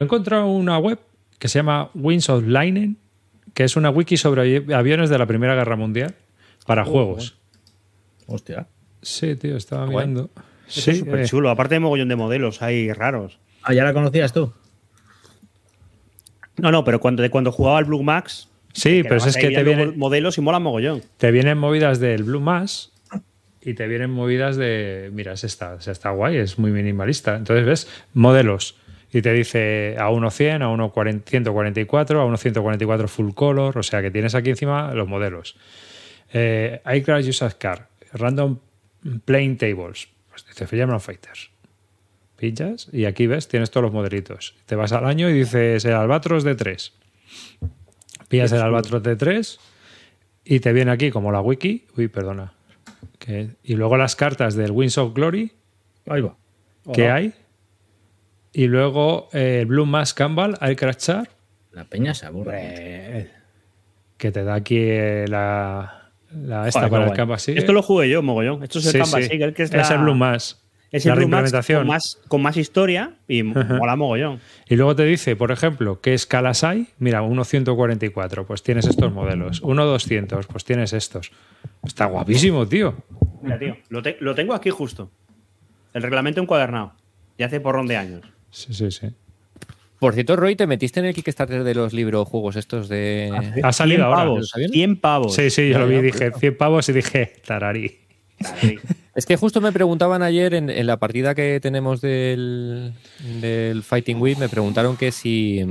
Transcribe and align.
He 0.00 0.04
encontrado 0.04 0.46
una 0.46 0.78
web 0.78 0.98
que 1.38 1.48
se 1.48 1.58
llama 1.58 1.90
Wings 1.94 2.30
of 2.30 2.44
Lightning, 2.46 2.96
que 3.52 3.64
es 3.64 3.76
una 3.76 3.90
wiki 3.90 4.16
sobre 4.16 4.64
aviones 4.74 5.10
de 5.10 5.18
la 5.18 5.26
Primera 5.26 5.54
Guerra 5.54 5.76
Mundial 5.76 6.14
para 6.66 6.82
Oh, 6.84 6.86
juegos. 6.86 7.36
Hostia. 8.26 8.66
Sí, 9.02 9.36
tío, 9.36 9.56
estaba 9.58 9.84
Guay. 9.84 10.06
mirando. 10.08 10.30
Eso 10.66 10.80
Sí, 10.80 10.90
es 10.92 10.98
súper 11.00 11.20
eh, 11.20 11.24
chulo. 11.26 11.50
Aparte 11.50 11.74
de 11.74 11.80
mogollón 11.80 12.08
de 12.08 12.16
modelos 12.16 12.62
ahí 12.62 12.90
raros. 12.94 13.38
Ah, 13.62 13.74
¿ya 13.74 13.84
la 13.84 13.92
conocías 13.92 14.32
tú? 14.32 14.52
No, 16.56 16.70
no, 16.72 16.82
pero 16.82 16.98
cuando, 16.98 17.22
de 17.22 17.28
cuando 17.28 17.52
jugaba 17.52 17.76
al 17.76 17.84
Blue 17.84 18.02
Max. 18.02 18.48
sí, 18.72 19.02
pero 19.02 19.16
es 19.16 19.36
que 19.36 19.50
te 19.50 19.62
vienen, 19.62 19.98
modelos 19.98 20.38
y 20.38 20.40
mola 20.40 20.60
mogollón. 20.60 21.02
te 21.18 21.30
vienen 21.30 21.58
movidas 21.58 22.00
del 22.00 22.22
Blue 22.22 22.40
Mass 22.40 22.92
y 23.62 23.74
te 23.74 23.86
vienen 23.86 24.10
movidas 24.10 24.56
de. 24.56 25.10
Mira, 25.12 25.32
es 25.34 25.44
esta, 25.44 25.74
o 25.74 25.80
sea, 25.82 25.92
está 25.92 26.10
guay, 26.10 26.36
es 26.38 26.58
muy 26.58 26.70
minimalista. 26.70 27.36
Entonces 27.36 27.66
ves 27.66 27.88
modelos 28.14 28.76
y 29.12 29.22
te 29.22 29.32
dice 29.32 29.96
a 29.98 30.08
1.100, 30.10 30.62
a 30.62 30.68
1.144, 30.68 32.10
a 32.20 32.24
1.144 32.26 33.08
full 33.08 33.32
color, 33.32 33.76
o 33.78 33.82
sea 33.82 34.02
que 34.02 34.10
tienes 34.10 34.34
aquí 34.34 34.50
encima 34.50 34.94
los 34.94 35.08
modelos. 35.08 35.56
Eh, 36.32 36.80
iCrash 36.94 37.28
User 37.28 37.56
Car, 37.58 37.88
Random 38.12 38.58
Playing 39.24 39.56
Tables, 39.56 40.08
pues 40.28 40.46
dice 40.46 40.66
German 40.66 41.00
Fighters. 41.00 41.50
Pinchas 42.36 42.88
y 42.92 43.04
aquí 43.04 43.26
ves, 43.26 43.48
tienes 43.48 43.70
todos 43.70 43.84
los 43.84 43.92
modelitos. 43.92 44.54
Te 44.66 44.74
vas 44.76 44.92
al 44.92 45.04
año 45.06 45.28
y 45.28 45.32
dices 45.34 45.84
el 45.84 45.92
Albatros 45.92 46.42
de 46.44 46.54
3. 46.54 46.92
Pillas 48.28 48.52
el 48.52 48.60
Albatros 48.62 49.02
de 49.02 49.16
3 49.16 49.58
y 50.44 50.60
te 50.60 50.72
viene 50.72 50.90
aquí 50.92 51.10
como 51.10 51.32
la 51.32 51.40
wiki. 51.40 51.86
Uy, 51.96 52.08
perdona. 52.08 52.52
Que- 53.18 53.50
y 53.62 53.74
luego 53.74 53.96
las 53.98 54.16
cartas 54.16 54.54
del 54.54 54.70
Wings 54.70 54.96
of 54.98 55.12
Glory 55.14 55.52
Ahí 56.06 56.22
va. 56.22 56.34
que 56.94 57.10
hay. 57.10 57.34
Y 58.52 58.66
luego 58.66 59.28
eh, 59.32 59.58
el 59.60 59.66
Blue 59.66 59.86
Mask 59.86 60.16
Campbell, 60.16 60.54
Aircraft 60.60 60.98
Char, 61.00 61.28
La 61.72 61.84
peña 61.84 62.14
se 62.14 62.26
aburre. 62.26 62.58
eh, 62.60 63.30
que 64.16 64.30
te 64.32 64.42
da 64.44 64.54
aquí 64.54 64.76
eh, 64.78 65.24
la, 65.28 66.10
la 66.32 66.66
esta 66.68 66.80
Joder, 66.80 66.90
para 66.90 67.06
el. 67.10 67.16
Canvas. 67.16 67.48
Esto 67.48 67.72
lo 67.72 67.82
jugué 67.82 68.08
yo, 68.10 68.22
mogollón. 68.22 68.62
Esto 68.62 68.80
es 68.80 68.86
el 68.86 68.92
Sí, 68.92 68.98
Canvas 68.98 69.24
sí. 69.30 69.38
Que 69.38 69.62
es, 69.62 69.72
Es 69.72 69.88
la- 69.90 69.94
el 69.96 70.02
Blue 70.02 70.14
Mask. 70.14 70.58
Es 70.92 71.06
el 71.06 71.10
la 71.10 71.14
Blue 71.14 71.20
reimplementación. 71.20 71.78
con 71.82 71.86
más, 71.86 72.18
con 72.26 72.42
más 72.42 72.56
historia 72.56 73.14
y 73.28 73.44
mola 73.44 73.94
mogollón. 73.94 74.40
Y 74.68 74.74
luego 74.74 74.96
te 74.96 75.04
dice, 75.04 75.36
por 75.36 75.52
ejemplo, 75.52 76.00
qué 76.00 76.12
escalas 76.14 76.64
hay. 76.64 76.88
Mira, 76.98 77.22
1.144, 77.22 78.44
pues 78.44 78.64
tienes 78.64 78.86
estos 78.88 79.12
modelos. 79.12 79.62
1.200, 79.62 80.46
pues 80.48 80.64
tienes 80.64 80.92
estos. 80.92 81.30
Está 81.84 82.06
guapísimo, 82.06 82.66
tío. 82.66 82.96
Mira, 83.40 83.56
tío, 83.60 83.76
lo, 83.88 84.02
te- 84.02 84.16
lo 84.18 84.34
tengo 84.34 84.52
aquí 84.52 84.70
justo. 84.70 85.12
El 85.94 86.02
reglamento 86.02 86.40
encuadernado. 86.42 86.94
Ya 87.38 87.46
hace 87.46 87.60
porrón 87.60 87.86
de 87.86 87.96
años. 87.96 88.22
Sí, 88.50 88.72
sí, 88.74 88.90
sí. 88.90 89.08
Por 89.98 90.14
cierto, 90.14 90.34
Roy, 90.36 90.56
¿te 90.56 90.66
metiste 90.66 90.98
en 91.00 91.06
el 91.06 91.14
Kickstarter 91.14 91.62
de 91.62 91.74
los 91.74 91.92
libros 91.92 92.26
juegos 92.26 92.56
estos 92.56 92.88
de. 92.88 93.30
Ha 93.62 93.72
salido 93.72 93.98
100 93.98 94.06
ahora. 94.06 94.16
pavos. 94.24 94.48
¿sabían? 94.48 94.70
100 94.70 94.96
pavos. 95.00 95.34
Sí, 95.34 95.50
sí, 95.50 95.68
yo 95.68 95.78
lo 95.78 95.86
vi 95.86 95.96
y 95.96 96.02
dije 96.02 96.32
100 96.32 96.56
pavos 96.56 96.88
y 96.88 96.92
dije, 96.94 97.32
tararí. 97.46 97.98
Sí. 98.60 98.78
Es 99.14 99.26
que 99.26 99.36
justo 99.36 99.60
me 99.60 99.70
preguntaban 99.72 100.22
ayer 100.22 100.54
en, 100.54 100.70
en 100.70 100.86
la 100.86 100.96
partida 100.96 101.34
que 101.34 101.60
tenemos 101.60 102.00
del, 102.00 102.94
del 103.42 103.82
Fighting 103.82 104.18
Week, 104.20 104.38
me 104.38 104.48
preguntaron 104.48 104.96
que 104.96 105.12
si. 105.12 105.62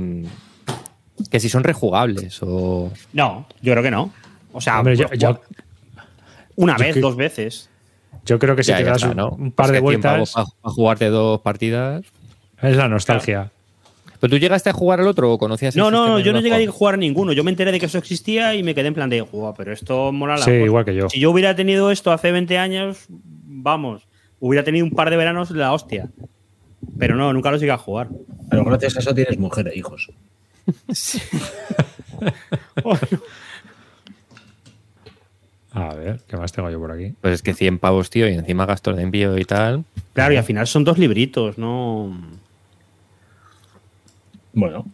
que 1.30 1.40
si 1.40 1.48
son 1.48 1.64
rejugables 1.64 2.38
o. 2.42 2.92
No, 3.12 3.48
yo 3.62 3.72
creo 3.72 3.82
que 3.82 3.90
no. 3.90 4.12
O 4.52 4.60
sea, 4.60 4.78
Hombre, 4.78 4.94
yo, 4.96 5.08
pues, 5.08 5.18
yo- 5.18 5.40
una 6.54 6.76
yo 6.76 6.84
vez, 6.84 6.94
que- 6.94 7.00
dos 7.00 7.16
veces. 7.16 7.68
yo 8.24 8.38
creo 8.38 8.54
que 8.54 8.62
si 8.62 8.68
Ya, 8.70 8.78
te 8.78 8.84
das 8.84 8.98
está, 8.98 9.10
un, 9.10 9.16
¿no? 9.16 9.30
un 9.30 9.50
par 9.50 9.66
Es 9.66 9.72
de 9.72 9.80
que 9.82 9.88
100 9.88 10.00
pavos 10.02 10.32
vueltas, 10.34 10.54
para 10.62 10.74
jugarte 10.74 11.06
dos 11.08 11.40
partidas. 11.40 12.04
Es 12.62 12.76
la 12.76 12.88
nostalgia. 12.88 13.50
¿Pero 14.20 14.30
tú 14.32 14.38
llegaste 14.38 14.68
a 14.68 14.72
jugar 14.74 15.00
al 15.00 15.06
otro 15.08 15.32
o 15.32 15.38
conocías 15.38 15.74
el 15.74 15.80
No, 15.80 15.90
no, 15.90 16.06
no, 16.06 16.18
yo 16.20 16.32
no 16.32 16.40
lo 16.40 16.44
llegué 16.46 16.66
a 16.66 16.70
jugar 16.70 16.98
ninguno. 16.98 17.32
Yo 17.32 17.42
me 17.42 17.50
enteré 17.50 17.72
de 17.72 17.80
que 17.80 17.86
eso 17.86 17.96
existía 17.96 18.54
y 18.54 18.62
me 18.62 18.74
quedé 18.74 18.88
en 18.88 18.94
plan 18.94 19.08
de, 19.08 19.22
"Guau, 19.22 19.54
pero 19.56 19.72
esto 19.72 20.12
mola 20.12 20.34
la 20.36 20.44
Sí, 20.44 20.50
cosa". 20.50 20.64
igual 20.64 20.84
que 20.84 20.94
yo. 20.94 21.08
Si 21.08 21.18
yo 21.20 21.30
hubiera 21.30 21.56
tenido 21.56 21.90
esto 21.90 22.12
hace 22.12 22.30
20 22.30 22.58
años, 22.58 23.06
vamos, 23.08 24.02
hubiera 24.38 24.62
tenido 24.62 24.84
un 24.84 24.90
par 24.92 25.08
de 25.08 25.16
veranos 25.16 25.50
la 25.52 25.72
hostia. 25.72 26.10
Pero 26.98 27.16
no, 27.16 27.32
nunca 27.32 27.50
los 27.50 27.60
llegué 27.60 27.72
a 27.72 27.78
jugar. 27.78 28.08
Pero 28.50 28.62
gracias 28.64 28.96
a 28.96 29.00
eso 29.00 29.14
tienes 29.14 29.38
mujer 29.38 29.68
e 29.68 29.78
hijos. 29.78 30.10
A 35.72 35.94
ver, 35.94 36.20
¿qué 36.26 36.36
más 36.36 36.50
tengo 36.52 36.68
yo 36.68 36.80
por 36.80 36.90
aquí? 36.90 37.14
Pues 37.20 37.34
es 37.34 37.42
que 37.42 37.54
100 37.54 37.78
pavos, 37.78 38.10
tío, 38.10 38.28
y 38.28 38.34
encima 38.34 38.66
gastos 38.66 38.96
de 38.96 39.02
envío 39.04 39.38
y 39.38 39.44
tal. 39.44 39.84
Claro, 40.14 40.34
y 40.34 40.36
al 40.36 40.42
final 40.44 40.66
son 40.66 40.82
dos 40.84 40.98
libritos, 40.98 41.58
no. 41.58 42.12
Bueno, 44.52 44.84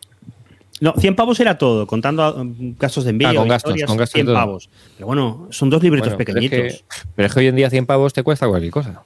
No, 0.80 0.92
100 0.98 1.16
pavos 1.16 1.40
era 1.40 1.56
todo, 1.56 1.86
contando 1.86 2.44
mm, 2.44 2.72
gastos 2.78 3.04
de 3.04 3.10
envío. 3.10 3.28
Ah, 3.28 3.34
con 3.34 3.48
gastos, 3.48 3.72
con 3.84 3.96
gastos 3.96 4.12
100 4.14 4.26
de 4.26 4.32
todo. 4.32 4.34
pavos. 4.40 4.68
Pero 4.96 5.06
bueno, 5.06 5.48
son 5.50 5.70
dos 5.70 5.82
libritos 5.82 6.08
Bueno, 6.14 6.24
pero 6.24 6.38
es 6.38 6.48
pequeñitos. 6.50 6.82
que- 6.82 7.06
pero 7.14 7.26
es 7.26 7.32
que 7.34 7.40
hoy 7.40 7.46
en 7.46 7.56
día 7.56 7.70
100 7.70 7.86
pavos 7.86 8.12
te 8.12 8.22
cuesta 8.22 8.46
cualquier 8.46 8.72
cosa. 8.72 9.02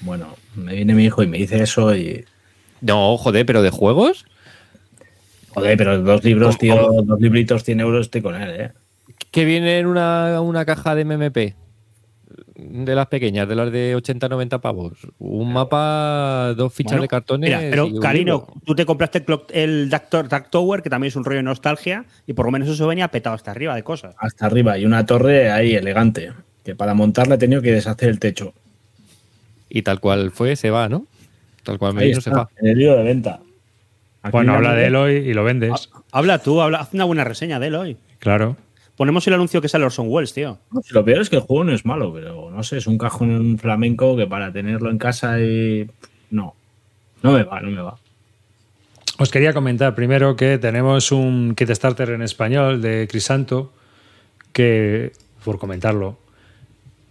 bueno, 0.00 0.36
me 0.54 0.74
viene 0.74 0.94
mi 0.94 1.04
hijo 1.06 1.22
y 1.22 1.26
me 1.26 1.38
dice 1.38 1.62
eso 1.62 1.94
y. 1.96 2.24
No, 2.82 3.16
joder, 3.16 3.46
pero 3.46 3.62
de 3.62 3.70
juegos. 3.70 4.26
Joder, 5.50 5.76
pero 5.78 6.00
dos 6.02 6.22
libros, 6.22 6.56
¿Cómo- 6.58 6.58
tío, 6.58 7.02
dos 7.02 7.20
libritos, 7.20 7.64
100 7.64 7.80
euros 7.80 8.02
estoy 8.06 8.20
con 8.20 8.34
él, 8.34 8.60
¿eh? 8.60 8.72
que 9.30 9.44
viene 9.46 9.78
en 9.78 9.86
una, 9.86 10.40
una 10.42 10.64
caja 10.66 10.94
de 10.94 11.04
MMP 11.04 11.54
de 12.58 12.94
las 12.94 13.06
pequeñas, 13.08 13.48
de 13.48 13.54
las 13.54 13.70
de 13.70 13.96
80-90 13.96 14.60
pavos. 14.60 14.92
Un 15.18 15.52
mapa, 15.52 16.54
dos 16.56 16.72
fichas 16.72 16.92
Bueno, 16.92 17.02
de 17.02 17.08
cartones. 17.08 17.50
Mira, 17.50 17.60
pero 17.70 18.00
Carino, 18.00 18.46
tú 18.64 18.74
te 18.74 18.86
compraste 18.86 19.24
el, 19.52 19.90
Dark 19.90 20.50
Tower, 20.50 20.82
que 20.82 20.90
también 20.90 21.08
es 21.08 21.16
un 21.16 21.24
rollo 21.24 21.38
de 21.38 21.42
nostalgia, 21.42 22.04
y 22.26 22.32
por 22.32 22.46
lo 22.46 22.52
menos 22.52 22.68
eso 22.68 22.86
venía 22.86 23.08
petado 23.08 23.34
hasta 23.34 23.50
arriba 23.50 23.74
de 23.74 23.82
cosas. 23.82 24.14
Hasta 24.18 24.46
arriba 24.46 24.78
y 24.78 24.86
una 24.86 25.04
torre 25.04 25.50
ahí 25.50 25.74
elegante. 25.74 26.32
Que 26.64 26.74
para 26.74 26.94
montarla 26.94 27.36
he 27.36 27.38
tenido 27.38 27.62
que 27.62 27.72
deshacer 27.72 28.08
el 28.08 28.18
techo. 28.18 28.54
Y 29.68 29.82
tal 29.82 30.00
cual 30.00 30.30
fue, 30.30 30.56
se 30.56 30.70
va, 30.70 30.88
¿no? 30.88 31.06
Tal 31.62 31.78
cual 31.78 31.94
me 31.94 32.04
vino, 32.04 32.20
se 32.20 32.30
va. 32.30 32.48
en 32.56 32.68
el 32.68 32.78
libro 32.78 32.96
de 32.96 33.04
venta. 33.04 33.40
Aquí 34.22 34.32
Bueno, 34.32 34.52
la 34.52 34.58
habla 34.58 34.74
de 34.74 34.86
él 34.86 34.96
hoy 34.96 35.14
y 35.14 35.34
lo 35.34 35.44
vendes. 35.44 35.90
Habla 36.10 36.38
tú, 36.38 36.60
habla, 36.60 36.78
haz 36.78 36.94
una 36.94 37.04
buena 37.04 37.24
reseña 37.24 37.60
de 37.60 37.66
él 37.68 37.74
hoy. 37.74 37.96
Claro. 38.18 38.56
Ponemos 38.96 39.26
el 39.26 39.34
anuncio 39.34 39.60
que 39.60 39.68
sale 39.68 39.84
Orson 39.84 40.06
Welles, 40.08 40.32
tío. 40.32 40.58
Lo 40.90 41.04
peor 41.04 41.20
es 41.20 41.28
que 41.30 41.36
el 41.36 41.42
juego 41.42 41.64
no 41.64 41.72
es 41.72 41.84
malo, 41.84 42.12
pero 42.14 42.50
no 42.50 42.62
sé, 42.62 42.78
es 42.78 42.86
un 42.86 42.96
cajón 42.98 43.58
flamenco 43.58 44.16
que 44.16 44.26
para 44.26 44.50
tenerlo 44.52 44.90
en 44.90 44.98
casa 44.98 45.38
y. 45.40 45.86
No. 46.30 46.54
No 47.22 47.32
me 47.32 47.42
va, 47.44 47.60
no 47.60 47.70
me 47.70 47.80
va. 47.82 47.96
Os 49.18 49.30
quería 49.30 49.52
comentar 49.54 49.94
primero 49.94 50.36
que 50.36 50.58
tenemos 50.58 51.10
un 51.12 51.54
kit 51.54 51.70
starter 51.70 52.10
en 52.10 52.22
español 52.22 52.80
de 52.82 53.06
Crisanto, 53.10 53.72
que, 54.52 55.12
por 55.44 55.58
comentarlo, 55.58 56.18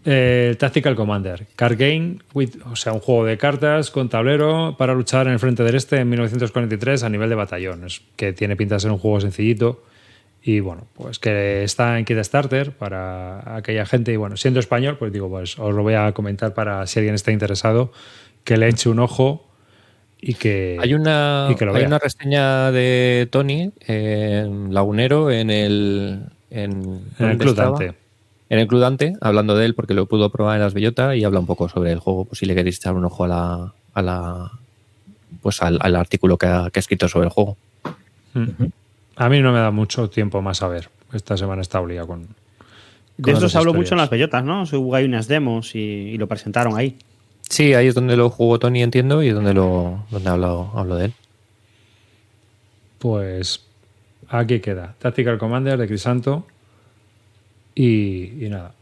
eh, 0.06 0.56
Tactical 0.60 0.96
Commander, 0.96 1.48
Card 1.56 1.78
Game, 1.80 2.18
with- 2.34 2.62
o 2.72 2.76
sea, 2.76 2.94
un 2.94 3.00
juego 3.00 3.26
de 3.26 3.38
cartas 3.40 3.90
con 3.90 4.08
tablero 4.10 4.76
para 4.78 4.94
luchar 4.94 5.26
en 5.28 5.34
el 5.34 5.40
frente 5.40 5.64
del 5.64 5.76
este 5.76 5.98
en 5.98 6.10
1943 6.10 7.02
a 7.04 7.10
nivel 7.10 7.30
de 7.30 7.36
batallón, 7.36 7.86
es 7.86 8.02
que 8.16 8.34
tiene 8.34 8.56
pinta 8.56 8.76
de 8.76 8.82
ser 8.82 8.92
un 8.92 9.00
juego 9.00 9.20
sencillito 9.22 9.84
y 10.48 10.60
bueno, 10.60 10.84
pues 10.94 11.18
que 11.18 11.64
está 11.64 11.98
en 11.98 12.06
kit 12.06 12.20
starter 12.20 12.72
para 12.72 13.58
aquella 13.58 13.84
gente 13.88 14.14
y 14.14 14.16
bueno, 14.16 14.38
siendo 14.38 14.60
español, 14.60 14.96
pues 15.00 15.12
digo, 15.12 15.28
pues 15.28 15.58
os 15.58 15.74
lo 15.74 15.82
voy 15.82 15.96
a 15.96 16.12
comentar 16.12 16.54
para 16.54 16.86
si 16.86 17.00
alguien 17.00 17.16
está 17.16 17.32
interesado, 17.32 17.92
que 18.44 18.56
le 18.56 18.68
eche 18.68 18.88
un 18.90 19.00
ojo 19.00 19.48
y 20.22 20.36
que... 20.36 20.78
Hay 20.80 20.94
una, 20.94 21.48
y 21.50 21.56
que 21.56 21.66
lo 21.66 21.74
hay 21.74 21.84
una 21.86 21.98
reseña 21.98 22.72
de 22.72 23.28
Tony, 23.32 23.72
en 23.88 24.72
Lagunero, 24.72 25.32
en 25.32 25.50
el. 25.50 26.26
En, 26.52 26.72
En 27.18 27.26
el 27.26 27.38
¿dónde 27.38 27.46
Club? 27.46 27.56
Dante. 27.56 27.94
En 28.50 28.60
el 28.60 28.68
Club 28.68 28.82
Dante, 28.82 29.14
hablando 29.22 29.58
de 29.58 29.66
él, 29.66 29.74
porque 29.74 29.96
lo 29.96 30.06
pudo 30.06 30.30
probar 30.30 30.58
en 30.58 30.62
las 30.62 30.76
bellotas 30.76 31.16
y 31.16 31.24
habla 31.24 31.40
un 31.40 31.48
poco 31.48 31.70
sobre 31.70 31.92
el 31.92 31.98
juego, 32.00 32.26
pues 32.26 32.38
si 32.38 32.46
le 32.46 32.54
queréis 32.54 32.78
echar 32.78 32.94
un 32.94 33.06
ojo 33.06 33.24
a 33.24 33.28
la. 33.28 33.74
A 33.96 34.02
la 34.04 34.52
pues 35.42 35.62
al, 35.64 35.80
al 35.82 35.96
artículo 35.96 36.38
que 36.38 36.46
ha, 36.46 36.70
que 36.72 36.78
ha 36.78 36.82
escrito 36.82 37.08
sobre 37.08 37.26
el 37.26 37.32
juego. 37.32 37.58
A 39.16 39.30
mí 39.30 39.42
no 39.42 39.52
me 39.52 39.60
da 39.60 39.72
mucho 39.72 40.10
tiempo 40.10 40.42
más 40.42 40.62
a 40.62 40.68
ver. 40.68 40.90
Esta 41.14 41.38
semana 41.38 41.62
está 41.62 41.80
obligada 41.80 42.08
con. 42.08 42.28
De 43.18 43.32
con 43.32 43.36
otras 43.36 43.52
se 43.52 43.58
habló 43.58 43.74
mucho 43.74 43.94
en 43.94 44.00
las 44.00 44.10
bellotas, 44.10 44.44
¿no? 44.44 44.64
Hubo 44.64 44.96
ahí 44.96 45.06
unas 45.06 45.28
demos 45.28 45.74
y, 45.76 45.80
y 45.80 46.18
lo 46.18 46.28
presentaron 46.28 46.78
ahí. 46.78 46.98
Sí, 47.50 47.74
ahí 47.74 47.88
es 47.88 47.96
donde 47.96 48.18
lo 48.18 48.30
jugó 48.30 48.60
Tony, 48.60 48.82
entiendo, 48.82 49.24
y 49.24 49.30
donde 49.30 49.54
lo 49.54 50.06
donde 50.10 50.30
hablo, 50.30 50.72
hablo 50.76 50.96
de 50.96 51.06
él. 51.06 51.14
Pues 53.00 53.64
aquí 54.28 54.60
queda. 54.60 54.96
Tactical 55.00 55.38
Commander 55.38 55.78
de 55.78 55.88
Crisanto. 55.88 56.46
Y, 57.76 58.46
y 58.46 58.50
nada. 58.50 58.74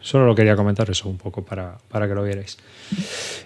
Solo 0.00 0.26
lo 0.26 0.34
quería 0.34 0.56
comentar 0.56 0.90
eso 0.90 1.08
un 1.08 1.16
poco 1.16 1.42
para, 1.44 1.78
para 1.88 2.06
que 2.06 2.14
lo 2.14 2.22
vierais. 2.22 2.58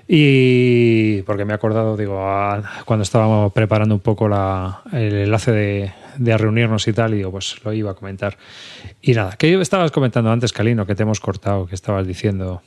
Y 0.07 1.23
porque 1.23 1.45
me 1.45 1.53
he 1.53 1.55
acordado, 1.55 1.97
digo, 1.97 2.21
a- 2.27 2.63
cuando 2.85 3.03
estábamos 3.03 3.53
preparando 3.53 3.95
un 3.95 4.01
poco 4.01 4.29
la- 4.29 4.83
el 4.93 5.15
enlace 5.15 5.53
de, 5.53 5.93
de 6.17 6.33
a 6.33 6.39
reunirnos 6.39 6.89
y 6.89 6.93
tal, 6.93 7.15
y 7.15 7.19
digo, 7.19 7.31
pues 7.31 7.57
lo 7.65 7.73
iba 7.73 7.91
a 7.91 7.95
comentar. 7.95 8.37
Y 9.03 9.13
nada, 9.13 9.37
que 9.37 9.61
estabas 9.61 9.91
comentando 9.91 10.31
antes, 10.31 10.53
Calino, 10.53 10.87
que 10.87 10.95
te 10.95 11.03
hemos 11.03 11.21
cortado, 11.21 11.67
que 11.67 11.75
estabas 11.75 12.07
diciendo. 12.07 12.63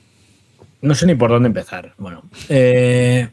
No 0.81 0.95
sé 0.95 1.06
ni 1.06 1.15
por 1.15 1.30
dónde 1.31 1.47
empezar. 1.47 1.94
Bueno, 1.97 2.24
eh, 2.50 3.27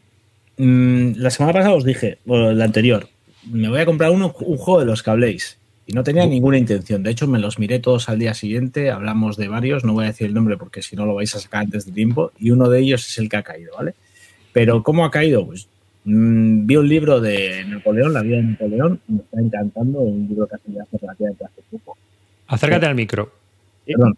mm, 0.56 1.12
la 1.16 1.30
semana 1.30 1.52
pasada 1.52 1.74
os 1.74 1.84
dije, 1.84 2.18
o 2.26 2.36
la 2.52 2.64
anterior, 2.64 3.08
me 3.50 3.68
voy 3.68 3.80
a 3.80 3.86
comprar 3.86 4.10
un 4.10 4.28
juego 4.30 4.80
de 4.80 4.86
los 4.86 5.02
que 5.02 5.10
habléis. 5.10 5.57
Y 5.88 5.94
no 5.94 6.04
tenía 6.04 6.26
ninguna 6.26 6.58
intención. 6.58 7.02
De 7.02 7.10
hecho, 7.10 7.26
me 7.26 7.38
los 7.38 7.58
miré 7.58 7.78
todos 7.78 8.10
al 8.10 8.18
día 8.18 8.34
siguiente. 8.34 8.90
Hablamos 8.90 9.38
de 9.38 9.48
varios. 9.48 9.84
No 9.84 9.94
voy 9.94 10.04
a 10.04 10.08
decir 10.08 10.26
el 10.26 10.34
nombre 10.34 10.58
porque 10.58 10.82
si 10.82 10.94
no 10.96 11.06
lo 11.06 11.14
vais 11.14 11.34
a 11.34 11.40
sacar 11.40 11.62
antes 11.62 11.86
de 11.86 11.92
tiempo. 11.92 12.30
Y 12.38 12.50
uno 12.50 12.68
de 12.68 12.80
ellos 12.80 13.08
es 13.08 13.16
el 13.16 13.30
que 13.30 13.38
ha 13.38 13.42
caído, 13.42 13.72
¿vale? 13.74 13.94
Pero 14.52 14.82
¿cómo 14.82 15.06
ha 15.06 15.10
caído? 15.10 15.46
Pues 15.46 15.66
mm, 16.04 16.66
vi 16.66 16.76
un 16.76 16.86
libro 16.86 17.22
de 17.22 17.64
Napoleón, 17.64 18.12
La 18.12 18.20
vida 18.20 18.36
de 18.36 18.42
Napoleón. 18.42 19.00
Me 19.08 19.16
está 19.16 19.40
encantando. 19.40 20.00
Un 20.00 20.28
libro 20.28 20.46
que 20.46 20.56
hace 20.56 20.98
relativamente 21.00 21.46
hace 21.46 21.62
poco. 21.70 21.96
Acércate 22.48 22.84
al 22.84 22.94
micro. 22.94 23.32
Perdón. 23.86 24.14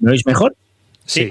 ¿Me 0.00 0.12
oís 0.12 0.24
mejor? 0.24 0.56
Sí. 1.04 1.28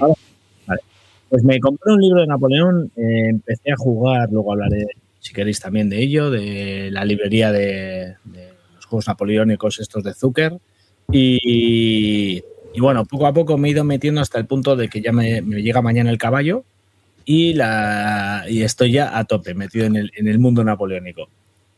Vale. 0.64 0.80
Pues 1.28 1.42
me 1.42 1.58
compré 1.58 1.92
un 1.92 2.00
libro 2.00 2.20
de 2.20 2.26
Napoleón, 2.28 2.92
eh, 2.96 3.30
empecé 3.30 3.72
a 3.72 3.76
jugar, 3.76 4.30
luego 4.30 4.52
hablaré, 4.52 4.86
si 5.18 5.34
queréis, 5.34 5.60
también 5.60 5.90
de 5.90 6.00
ello, 6.00 6.30
de 6.30 6.90
la 6.92 7.04
librería 7.04 7.52
de, 7.52 8.14
juegos 8.88 9.06
napoleónicos 9.06 9.78
estos 9.78 10.02
de 10.02 10.14
Zucker. 10.14 10.58
Y, 11.12 12.42
y 12.74 12.80
bueno, 12.80 13.04
poco 13.04 13.26
a 13.26 13.32
poco 13.32 13.56
me 13.56 13.68
he 13.68 13.70
ido 13.70 13.84
metiendo 13.84 14.20
hasta 14.20 14.38
el 14.38 14.46
punto 14.46 14.76
de 14.76 14.88
que 14.88 15.00
ya 15.00 15.12
me, 15.12 15.40
me 15.42 15.62
llega 15.62 15.80
mañana 15.80 16.10
el 16.10 16.18
caballo 16.18 16.64
y, 17.24 17.54
la, 17.54 18.44
y 18.48 18.62
estoy 18.62 18.92
ya 18.92 19.18
a 19.18 19.24
tope, 19.24 19.54
metido 19.54 19.86
en 19.86 19.96
el, 19.96 20.10
en 20.16 20.28
el 20.28 20.38
mundo 20.38 20.64
napoleónico. 20.64 21.28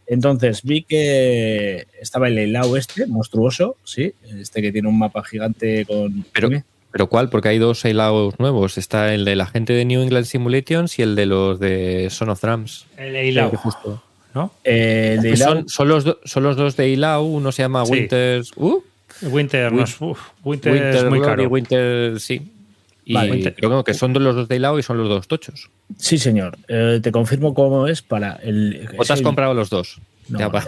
Entonces 0.07 0.63
vi 0.65 0.83
que 0.83 1.87
estaba 2.01 2.27
el 2.27 2.39
Eilau 2.39 2.75
este, 2.77 3.07
monstruoso, 3.07 3.77
sí, 3.85 4.13
este 4.41 4.61
que 4.61 4.73
tiene 4.73 4.89
un 4.89 4.99
mapa 4.99 5.23
gigante 5.23 5.85
con... 5.87 6.25
Pero. 6.33 6.51
¿Pero 6.93 7.09
cuál? 7.09 7.31
Porque 7.31 7.51
hay 7.51 7.59
dos 7.59 7.85
Eilaos 7.85 8.35
nuevos. 8.41 8.77
Está 8.77 9.15
el 9.15 9.25
de 9.25 9.37
la 9.37 9.47
gente 9.47 9.73
de 9.73 9.85
New 9.85 10.03
England 10.03 10.27
Simulations 10.27 10.99
y 10.99 11.03
el 11.03 11.15
de 11.15 11.27
los 11.27 11.61
de 11.61 12.09
Son 12.11 12.31
of 12.31 12.41
Drums. 12.43 12.87
El 12.97 13.41
justo. 13.57 14.03
¿No? 14.35 14.53
Eh, 14.65 15.19
de 15.21 15.37
son, 15.37 15.69
son 15.69 15.89
los 15.89 16.05
do- 16.05 16.21
son 16.25 16.43
los 16.43 16.57
dos 16.57 16.77
de 16.77 16.85
Eilau. 16.85 17.25
Uno 17.25 17.53
se 17.53 17.63
llama 17.63 17.85
Sí. 17.87 17.93
Winters. 17.93 18.53
uh, 18.57 18.83
Winter, 19.23 19.73
no 19.73 19.83
es, 19.85 20.01
uf, 20.01 20.19
Winter, 20.45 20.73
Winter 20.73 20.95
es 20.97 21.05
muy 21.05 21.19
Glory, 21.19 21.37
caro. 21.43 21.49
Winter, 21.49 22.21
sí. 22.21 22.53
Y 23.05 23.15
Vale. 23.15 23.31
Winter. 23.33 23.55
creo 23.55 23.83
que 23.85 23.93
son 23.95 24.13
los 24.15 24.35
dos 24.37 24.49
de 24.49 24.55
Eilau 24.55 24.79
y 24.79 24.83
son 24.83 24.99
los 24.99 25.09
dos 25.09 25.27
tochos. 25.29 25.69
Sí, 25.99 26.17
señor. 26.19 26.57
Eh, 26.69 27.01
te 27.03 27.11
confirmo 27.11 27.53
cómo 27.55 27.87
es 27.89 28.03
para 28.03 28.35
el. 28.43 28.89
¿O 28.97 29.05
te 29.05 29.13
has 29.13 29.23
comprado 29.23 29.53
los 29.55 29.69
dos? 29.71 30.01
No, 30.29 30.39
Ya 30.39 30.49
no. 30.49 30.61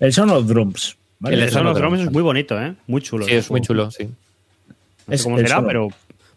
El 0.00 0.12
Son 0.12 0.30
of 0.30 0.46
Drums. 0.46 0.96
¿vale? 1.20 1.42
El 1.42 1.50
Son 1.50 1.66
of 1.66 1.76
Drums 1.76 1.92
Drums. 1.98 2.08
es 2.08 2.12
muy 2.12 2.22
bonito, 2.22 2.60
¿eh? 2.60 2.74
Muy 2.86 3.02
chulo. 3.02 3.24
Sí, 3.26 3.34
es 3.34 3.50
muy 3.50 3.60
chulo, 3.60 3.90
sí. 3.90 4.04
No 4.04 4.12
sé 5.08 5.14
Es 5.14 5.22
cómo 5.22 5.38
será, 5.38 5.64
pero 5.64 5.88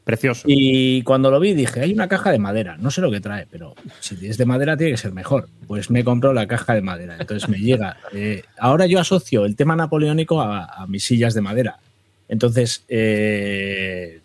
precioso. 0.04 0.44
Y 0.48 1.04
cuando 1.04 1.32
lo 1.32 1.40
vi 1.40 1.54
dije, 1.54 1.82
hay 1.82 1.94
una 1.94 2.08
caja 2.08 2.32
de 2.32 2.40
madera. 2.40 2.78
No 2.78 2.92
sé 2.92 3.02
lo 3.02 3.12
que 3.12 3.20
trae, 3.20 3.48
pero 3.50 3.76
si 4.00 4.16
es 4.28 4.38
de 4.38 4.46
madera 4.46 4.78
tiene 4.78 4.92
que 4.94 4.98
ser 4.98 5.12
mejor. 5.12 5.48
Pues 5.68 5.90
me 5.90 6.04
compró 6.04 6.34
la 6.34 6.48
caja 6.48 6.74
de 6.74 6.82
madera. 6.82 7.18
Entonces 7.20 7.50
me 7.50 7.60
llega. 7.60 7.98
eh, 8.14 8.44
ahora 8.58 8.86
yo 8.86 9.00
asocio 9.00 9.46
el 9.46 9.56
tema 9.56 9.76
napoleónico 9.76 10.42
a, 10.42 10.66
a 10.66 10.88
mis 10.88 11.04
sillas 11.04 11.34
de 11.34 11.42
madera. 11.42 11.80
Entonces, 12.28 12.84
eh, 12.88 14.22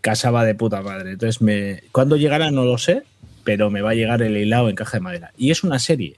casa 0.00 0.30
va 0.32 0.44
de 0.44 0.54
puta 0.56 0.82
madre. 0.82 1.12
Entonces, 1.12 1.40
me, 1.40 1.84
cuando 1.92 2.16
llegará 2.16 2.50
no 2.50 2.64
lo 2.64 2.78
sé, 2.78 3.04
pero 3.44 3.70
me 3.70 3.80
va 3.80 3.90
a 3.90 3.94
llegar 3.94 4.22
el 4.22 4.36
hilado 4.36 4.68
en 4.68 4.74
caja 4.74 4.96
de 4.98 5.02
madera. 5.02 5.32
Y 5.38 5.50
es 5.50 5.62
una 5.62 5.78
serie. 5.78 6.16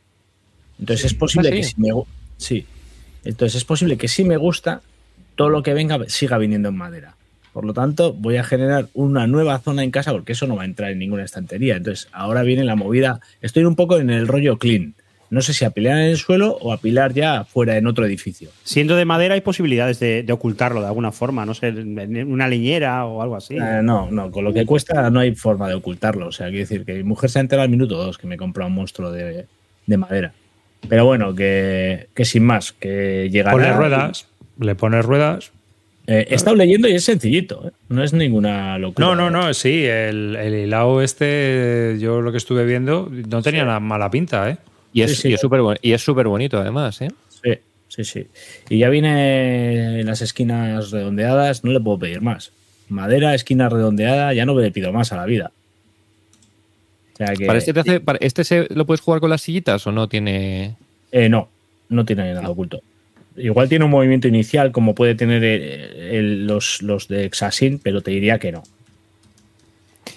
Entonces 0.78 1.06
es 1.06 1.14
posible 1.14 1.48
¿Ah, 1.48 1.52
que 1.52 1.62
si 1.62 1.74
me 1.78 1.90
sí. 2.38 2.66
Entonces 3.24 3.56
es 3.56 3.64
posible 3.64 3.96
que 3.96 4.08
si 4.08 4.24
me 4.24 4.36
gusta, 4.36 4.82
todo 5.34 5.48
lo 5.50 5.62
que 5.62 5.74
venga 5.74 5.98
siga 6.08 6.38
viniendo 6.38 6.68
en 6.68 6.76
madera. 6.76 7.16
Por 7.56 7.64
lo 7.64 7.72
tanto, 7.72 8.12
voy 8.12 8.36
a 8.36 8.44
generar 8.44 8.88
una 8.92 9.26
nueva 9.26 9.58
zona 9.60 9.82
en 9.82 9.90
casa 9.90 10.12
porque 10.12 10.32
eso 10.32 10.46
no 10.46 10.56
va 10.56 10.64
a 10.64 10.66
entrar 10.66 10.90
en 10.90 10.98
ninguna 10.98 11.24
estantería. 11.24 11.76
Entonces, 11.76 12.06
ahora 12.12 12.42
viene 12.42 12.64
la 12.64 12.76
movida. 12.76 13.20
Estoy 13.40 13.64
un 13.64 13.76
poco 13.76 13.96
en 13.96 14.10
el 14.10 14.28
rollo 14.28 14.58
clean. 14.58 14.92
No 15.30 15.40
sé 15.40 15.54
si 15.54 15.64
apilar 15.64 15.96
en 15.96 16.10
el 16.10 16.18
suelo 16.18 16.58
o 16.60 16.74
apilar 16.74 17.14
ya 17.14 17.44
fuera 17.44 17.78
en 17.78 17.86
otro 17.86 18.04
edificio. 18.04 18.50
Siendo 18.62 18.94
de 18.94 19.06
madera 19.06 19.36
hay 19.36 19.40
posibilidades 19.40 19.98
de, 20.00 20.22
de 20.22 20.32
ocultarlo 20.34 20.82
de 20.82 20.88
alguna 20.88 21.12
forma, 21.12 21.46
no 21.46 21.54
sé, 21.54 21.68
en 21.68 22.30
una 22.30 22.46
leñera 22.46 23.06
o 23.06 23.22
algo 23.22 23.36
así. 23.36 23.56
Eh, 23.56 23.80
no, 23.82 24.10
no, 24.10 24.30
con 24.30 24.44
lo 24.44 24.52
que 24.52 24.66
cuesta 24.66 25.08
no 25.08 25.20
hay 25.20 25.34
forma 25.34 25.66
de 25.66 25.76
ocultarlo. 25.76 26.26
O 26.26 26.32
sea, 26.32 26.48
quiero 26.48 26.60
decir 26.60 26.84
que 26.84 26.92
mi 26.92 27.04
mujer 27.04 27.30
se 27.30 27.38
entera 27.38 27.62
al 27.62 27.70
minuto 27.70 27.96
dos 27.96 28.18
que 28.18 28.26
me 28.26 28.36
compra 28.36 28.66
un 28.66 28.74
monstruo 28.74 29.10
de, 29.10 29.46
de 29.86 29.96
madera. 29.96 30.34
Pero 30.90 31.06
bueno, 31.06 31.34
que, 31.34 32.08
que 32.14 32.26
sin 32.26 32.44
más, 32.44 32.72
que 32.72 33.30
llegará. 33.30 33.52
Ponle 33.52 33.72
ruedas, 33.72 34.28
le 34.60 34.74
pones 34.74 35.06
ruedas. 35.06 35.52
Eh, 36.08 36.26
he 36.30 36.34
estado 36.36 36.54
leyendo 36.56 36.88
y 36.88 36.92
es 36.94 37.04
sencillito, 37.04 37.66
¿eh? 37.66 37.72
no 37.88 38.02
es 38.04 38.12
ninguna 38.12 38.78
locura. 38.78 39.06
No, 39.08 39.16
no, 39.16 39.28
no, 39.30 39.52
sí, 39.54 39.84
el, 39.84 40.36
el 40.36 40.54
hilao 40.54 41.02
este, 41.02 41.96
yo 41.98 42.20
lo 42.20 42.30
que 42.30 42.38
estuve 42.38 42.64
viendo, 42.64 43.10
no 43.10 43.42
tenía 43.42 43.64
nada 43.64 43.80
mala 43.80 44.08
pinta, 44.10 44.48
¿eh? 44.50 44.56
Y 44.92 45.02
es 45.02 45.16
Sí, 45.16 45.22
sí. 45.22 45.28
y 45.30 45.34
es 45.34 45.40
súper 45.40 45.60
y 45.82 45.92
es 45.92 46.02
súper 46.02 46.28
bonito, 46.28 46.58
además, 46.60 47.00
¿eh? 47.02 47.08
Sí, 47.42 47.52
sí, 47.88 48.04
sí. 48.04 48.26
Y 48.70 48.78
ya 48.78 48.88
viene 48.88 50.00
en 50.00 50.06
las 50.06 50.22
esquinas 50.22 50.90
redondeadas, 50.92 51.64
no 51.64 51.72
le 51.72 51.80
puedo 51.80 51.98
pedir 51.98 52.20
más. 52.22 52.52
Madera, 52.88 53.34
esquina 53.34 53.68
redondeada, 53.68 54.32
ya 54.32 54.46
no 54.46 54.56
le 54.58 54.70
pido 54.70 54.92
más 54.92 55.12
a 55.12 55.16
la 55.16 55.26
vida. 55.26 55.50
O 57.14 57.16
sea 57.16 57.34
que. 57.34 57.46
Para 57.46 57.58
este, 57.58 57.72
te 57.74 57.80
hace- 57.80 58.00
para 58.00 58.18
este 58.20 58.44
se, 58.44 58.68
lo 58.72 58.86
puedes 58.86 59.00
jugar 59.00 59.20
con 59.20 59.30
las 59.30 59.42
sillitas 59.42 59.84
o 59.86 59.92
no 59.92 60.08
tiene. 60.08 60.76
Eh, 61.10 61.28
no, 61.28 61.48
no 61.88 62.04
tiene 62.04 62.32
nada 62.32 62.48
oculto. 62.48 62.80
Igual 63.36 63.68
tiene 63.68 63.84
un 63.84 63.90
movimiento 63.90 64.28
inicial 64.28 64.72
como 64.72 64.94
puede 64.94 65.14
tener 65.14 65.44
el- 65.44 66.46
los, 66.46 66.80
los 66.82 67.08
de 67.08 67.24
Exasin, 67.24 67.78
pero 67.78 68.00
te 68.00 68.10
diría 68.10 68.38
que 68.38 68.52
no. 68.52 68.62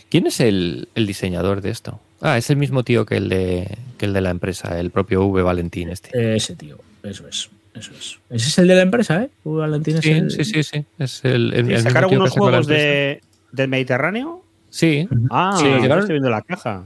¿Quién 0.10 0.27
es 0.27 0.39
el, 0.39 0.88
el 0.95 1.06
diseñador 1.06 1.62
de 1.62 1.69
esto? 1.69 2.00
Ah, 2.21 2.38
es 2.38 2.50
el 2.50 2.57
mismo 2.57 2.83
tío 2.83 3.06
que 3.06 3.18
el 3.18 3.30
de, 3.30 3.77
que 3.98 4.06
el 4.06 4.13
de 4.13 4.21
la 4.21 4.30
empresa, 4.31 4.80
el 4.80 4.89
propio 4.92 5.25
V 5.25 5.42
Valentín 5.42 5.89
este. 5.89 6.10
Eh, 6.18 6.36
Ese 6.38 6.56
tío, 6.56 6.77
eso 7.04 7.27
es. 7.27 7.50
Eso 7.75 7.92
es. 7.98 8.18
Ese 8.30 8.48
es 8.48 8.57
el 8.57 8.68
de 8.68 8.75
la 8.75 8.81
empresa, 8.81 9.24
¿eh? 9.24 9.30
Hugo 9.44 9.57
Valentín 9.60 9.98
es 9.98 10.01
Sí, 10.04 10.12
el- 10.12 10.31
sí, 10.31 10.44
sí, 10.44 10.63
sí. 10.63 10.86
Es 10.98 11.24
el, 11.24 11.31
el- 11.33 11.54
el 11.54 11.60
¿Y 11.60 11.63
mismo 11.74 11.89
¿Sacaron 11.89 12.13
unos 12.16 12.31
juegos 12.31 12.68
de, 12.68 13.21
del 13.51 13.68
Mediterráneo? 13.69 14.44
Sí, 14.69 15.07
Ah, 15.30 15.56
Sí, 15.57 15.66
sí, 15.66 15.71
llegaron- 15.81 16.00
estoy 16.00 16.13
viendo 16.16 16.30
la 16.30 16.42
caja. 16.42 16.86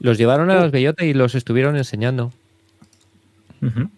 los 0.00 0.18
llevaron 0.18 0.50
a 0.50 0.56
las 0.56 0.70
bellotas 0.72 1.06
y 1.06 1.14
los 1.14 1.34
estuvieron 1.36 1.76
enseñando. 1.76 2.32
Ujú. 3.62 3.88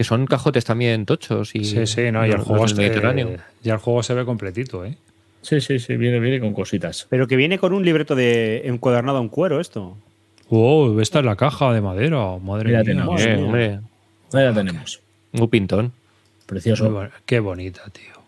Que 0.00 0.04
son 0.04 0.24
cajotes 0.24 0.64
también 0.64 1.04
tochos 1.04 1.54
y. 1.54 1.62
Sí, 1.62 1.86
sí, 1.86 2.10
no, 2.10 2.26
y 2.26 2.30
el 2.30 2.38
juego, 2.38 2.64
este- 2.64 2.80
Mediterráneo. 2.80 3.36
ya 3.62 3.74
el 3.74 3.80
juego 3.80 4.02
se 4.02 4.14
ve 4.14 4.24
completito, 4.24 4.82
¿eh? 4.82 4.96
Sí, 5.42 5.60
sí, 5.60 5.78
sí, 5.78 5.94
viene, 5.98 6.18
viene 6.20 6.40
con 6.40 6.54
cositas. 6.54 7.06
Pero 7.10 7.28
que 7.28 7.36
viene 7.36 7.58
con 7.58 7.74
un 7.74 7.84
libreto 7.84 8.14
de 8.14 8.62
encuadernado 8.66 9.20
en 9.20 9.28
cuero 9.28 9.60
esto. 9.60 9.98
Wow, 10.48 11.00
esta 11.00 11.18
es 11.18 11.26
la 11.26 11.36
caja 11.36 11.70
de 11.74 11.82
madera, 11.82 12.38
madre 12.38 12.70
mía. 12.70 12.82
tenemos. 12.82 13.20
Eh, 13.22 13.34
hombre, 13.36 13.80
Ahí 14.32 14.44
la 14.44 14.54
tenemos. 14.54 15.00
muy 15.32 15.48
pintón. 15.48 15.92
Precioso. 16.46 16.90
bon- 16.90 17.10
Qué 17.26 17.38
bonita, 17.40 17.82
tío. 17.92 18.22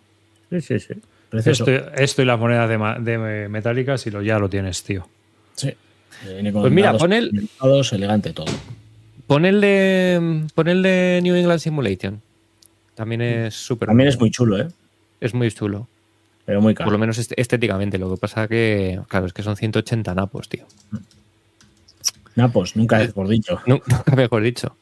Sí, 0.51 0.61
sí, 0.61 0.79
sí. 0.79 0.95
Precioso. 1.31 1.65
Esto, 1.71 1.91
esto 1.95 2.21
y 2.21 2.25
las 2.27 2.39
monedas 2.39 2.69
de, 2.69 2.77
ma- 2.77 2.99
de 2.99 3.49
metálicas 3.49 4.07
y 4.07 4.11
lo, 4.11 4.21
ya 4.21 4.39
lo 4.39 4.51
tienes, 4.51 4.83
tío. 4.83 5.09
Sí. 5.55 5.73
Viene 6.27 6.53
con 6.53 6.61
Pues 6.61 6.73
mira, 6.75 6.93
pon 6.99 7.15
el- 7.15 7.49
elegante 7.93 8.35
todo. 8.35 8.53
Pon 9.33 9.45
el 9.47 9.61
de. 9.61 10.45
Pon 10.55 10.69
el 10.69 10.83
de 10.83 11.21
New 11.23 11.35
England 11.35 11.61
Simulation. 11.61 12.21
También 12.95 13.23
es 13.23 13.55
súper. 13.55 13.87
También 13.89 14.09
es 14.09 14.19
muy 14.21 14.31
chulo, 14.31 14.59
¿eh? 14.61 14.69
Es 15.21 15.33
muy 15.35 15.51
chulo. 15.51 15.89
Pero 16.45 16.61
muy 16.61 16.75
caro. 16.75 16.87
Por 16.87 16.93
lo 16.93 16.99
menos 16.99 17.19
est- 17.19 17.33
estéticamente. 17.37 17.99
Lo 17.99 18.11
que 18.11 18.17
pasa 18.19 18.49
que, 18.49 19.01
claro, 19.09 19.27
es 19.27 19.33
que 19.33 19.43
son 19.43 19.57
180 19.57 20.15
napos, 20.15 20.49
tío. 20.49 20.67
Napos, 22.35 22.77
nunca 22.77 23.01
es 23.03 23.13
por 23.13 23.29
dicho. 23.29 23.61
Nunca 23.67 24.05
mejor 24.17 24.43
dicho. 24.43 24.77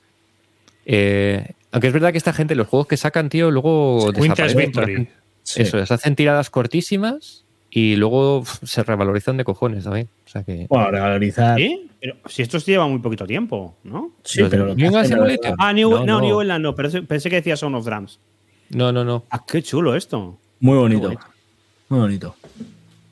Eh, 0.87 1.53
aunque 1.73 1.89
es 1.89 1.93
verdad 1.93 2.13
que 2.13 2.19
esta 2.19 2.33
gente, 2.33 2.55
los 2.55 2.67
juegos 2.69 2.87
que 2.87 2.97
sacan, 2.97 3.29
tío, 3.29 3.51
luego 3.51 4.11
Winter's. 4.13 4.55
Victory. 4.55 5.09
Sí. 5.43 5.63
Eso, 5.63 5.77
les 5.79 5.91
hacen 5.91 6.17
tiradas 6.17 6.49
cortísimas 6.51 7.45
y 7.71 7.97
luego 7.97 8.45
se 8.63 8.83
revalorizan 8.83 9.37
de 9.37 9.45
cojones 9.45 9.85
también. 9.85 10.09
O 10.27 10.29
sea 10.29 10.43
que. 10.43 10.67
Bueno, 10.69 10.91
revalorizar. 10.91 11.57
¿Sí? 11.59 11.89
Pero 12.01 12.17
si 12.27 12.43
esto 12.43 12.59
lleva 12.59 12.87
muy 12.89 12.99
poquito 13.01 13.27
tiempo, 13.27 13.77
¿no? 13.85 14.13
Sí, 14.25 14.43
pero 14.49 14.67
lo 14.67 14.77
que 14.77 14.83
New 14.89 15.05
Simulator. 15.05 15.55
Ah, 15.59 15.73
New, 15.73 15.91
No, 15.91 15.99
no, 15.99 16.07
no. 16.07 16.21
New 16.21 16.41
England 16.41 16.63
no, 16.63 16.75
pero 16.75 16.89
pensé- 16.91 17.29
que 17.31 17.37
decía 17.37 17.57
Sound 17.57 17.77
of 17.77 17.85
Drums. 17.85 18.19
No, 18.71 18.91
no, 18.93 19.05
no. 19.05 19.25
Ah, 19.31 19.45
qué 19.47 19.63
chulo 19.63 19.95
esto. 19.95 20.39
Muy 20.61 20.77
bonito. 20.79 21.01
Muy 21.09 21.09
bonito. 21.17 21.27
Muy 21.89 22.01
bonito. 22.01 22.37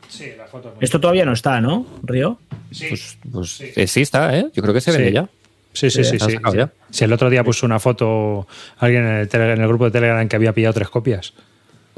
Sí, 0.08 0.26
la 0.38 0.46
foto. 0.46 0.74
Esto 0.80 1.00
todavía 1.00 1.24
no 1.26 1.32
está, 1.32 1.60
¿no, 1.60 1.84
Río? 2.02 2.38
Pues, 2.70 3.18
pues 3.30 3.60
eh, 3.60 3.86
sí 3.86 4.00
está, 4.02 4.36
¿eh? 4.38 4.46
Yo 4.54 4.62
creo 4.62 4.72
que 4.72 4.80
se 4.80 4.90
vende 4.92 5.08
Sí. 5.08 5.14
ya. 5.14 5.28
Sí, 5.74 5.90
sí, 5.90 6.02
Sí, 6.02 6.18
sí. 6.18 6.24
han 6.42 6.52
sí, 6.52 6.58
sí. 6.90 7.04
el 7.04 7.12
otro 7.12 7.28
día 7.28 7.44
puso 7.44 7.66
una 7.66 7.78
foto 7.78 8.46
alguien 8.78 9.04
en 9.04 9.14
el, 9.16 9.28
tele- 9.28 9.52
en 9.52 9.60
el 9.60 9.68
grupo 9.68 9.84
de 9.84 9.90
Telegram 9.90 10.26
que 10.26 10.34
había 10.36 10.52
pillado 10.54 10.72
tres 10.74 10.88
copias. 10.88 11.34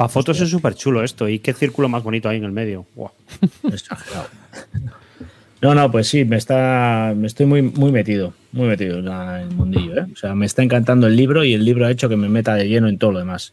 Para 0.00 0.08
fotos 0.08 0.40
es 0.40 0.48
súper 0.48 0.74
chulo 0.74 1.04
esto. 1.04 1.28
Y 1.28 1.40
qué 1.40 1.52
círculo 1.52 1.86
más 1.86 2.02
bonito 2.02 2.30
hay 2.30 2.38
en 2.38 2.44
el 2.44 2.52
medio. 2.52 2.86
Exagerado. 3.70 4.28
No, 5.60 5.74
no, 5.74 5.92
pues 5.92 6.08
sí, 6.08 6.24
me 6.24 6.38
está, 6.38 7.12
me 7.14 7.26
estoy 7.26 7.44
muy, 7.44 7.60
muy 7.60 7.92
metido, 7.92 8.32
muy 8.52 8.66
metido 8.66 9.00
en 9.00 9.08
el 9.08 9.50
mundillo, 9.50 9.98
¿eh? 9.98 10.06
O 10.10 10.16
sea, 10.16 10.34
me 10.34 10.46
está 10.46 10.62
encantando 10.62 11.06
el 11.06 11.16
libro 11.16 11.44
y 11.44 11.52
el 11.52 11.66
libro 11.66 11.84
ha 11.84 11.90
hecho 11.90 12.08
que 12.08 12.16
me 12.16 12.30
meta 12.30 12.54
de 12.54 12.66
lleno 12.66 12.88
en 12.88 12.96
todo 12.96 13.12
lo 13.12 13.18
demás. 13.18 13.52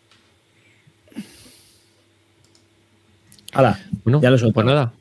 Hala, 3.51 3.77
Bueno, 4.05 4.21
ya 4.21 4.29
lo 4.29 4.37
he 4.37 4.39
soltado. 4.39 4.53
pues 4.53 4.65
nada. 4.67 4.93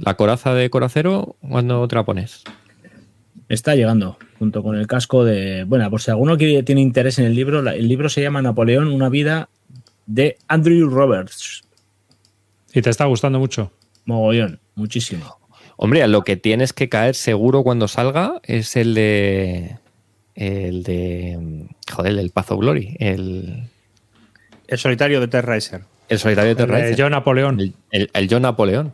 La 0.00 0.14
coraza 0.18 0.52
de 0.52 0.68
Coracero, 0.68 1.36
¿cuándo 1.40 1.88
te 1.88 1.94
la 1.96 2.04
pones? 2.04 2.42
Está 3.48 3.74
llegando, 3.74 4.18
junto 4.38 4.62
con 4.62 4.76
el 4.76 4.86
casco 4.86 5.24
de. 5.24 5.64
Bueno, 5.64 5.88
por 5.88 6.02
si 6.02 6.10
alguno 6.10 6.36
quiere- 6.36 6.62
tiene 6.62 6.82
interés 6.82 7.18
en 7.18 7.24
el 7.24 7.34
libro, 7.34 7.66
el 7.66 7.88
libro 7.88 8.10
se 8.10 8.20
llama 8.20 8.42
Napoleón, 8.42 8.88
una 8.88 9.08
vida 9.08 9.48
de 10.06 10.36
Andrew 10.48 10.88
Roberts. 10.88 11.62
¿Y 12.72 12.82
te 12.82 12.90
está 12.90 13.04
gustando 13.06 13.38
mucho? 13.38 13.72
Mogollón, 14.04 14.60
muchísimo. 14.74 15.38
Hombre, 15.76 16.02
a 16.02 16.06
lo 16.06 16.22
que 16.22 16.36
tienes 16.36 16.72
que 16.72 16.88
caer 16.88 17.14
seguro 17.14 17.62
cuando 17.62 17.88
salga 17.88 18.40
es 18.44 18.76
el 18.76 18.94
de. 18.94 19.78
El 20.34 20.82
de. 20.82 21.66
Joder, 21.92 22.18
el 22.18 22.30
Path 22.30 22.52
of 22.52 22.60
Glory. 22.60 22.96
El, 22.98 23.68
El 24.66 24.78
solitario 24.78 25.20
de 25.20 25.28
Terra 25.28 25.54
Racer. 25.54 25.82
el 26.08 26.18
solitario 26.18 26.54
de 26.54 26.62
El 26.62 26.68
de 26.68 26.74
Terra 26.80 26.94
John 26.98 27.10
Napoleón. 27.12 27.60
el, 27.60 27.74
el, 27.90 28.10
el 28.12 28.28
John 28.30 28.42
Napoleón. 28.42 28.92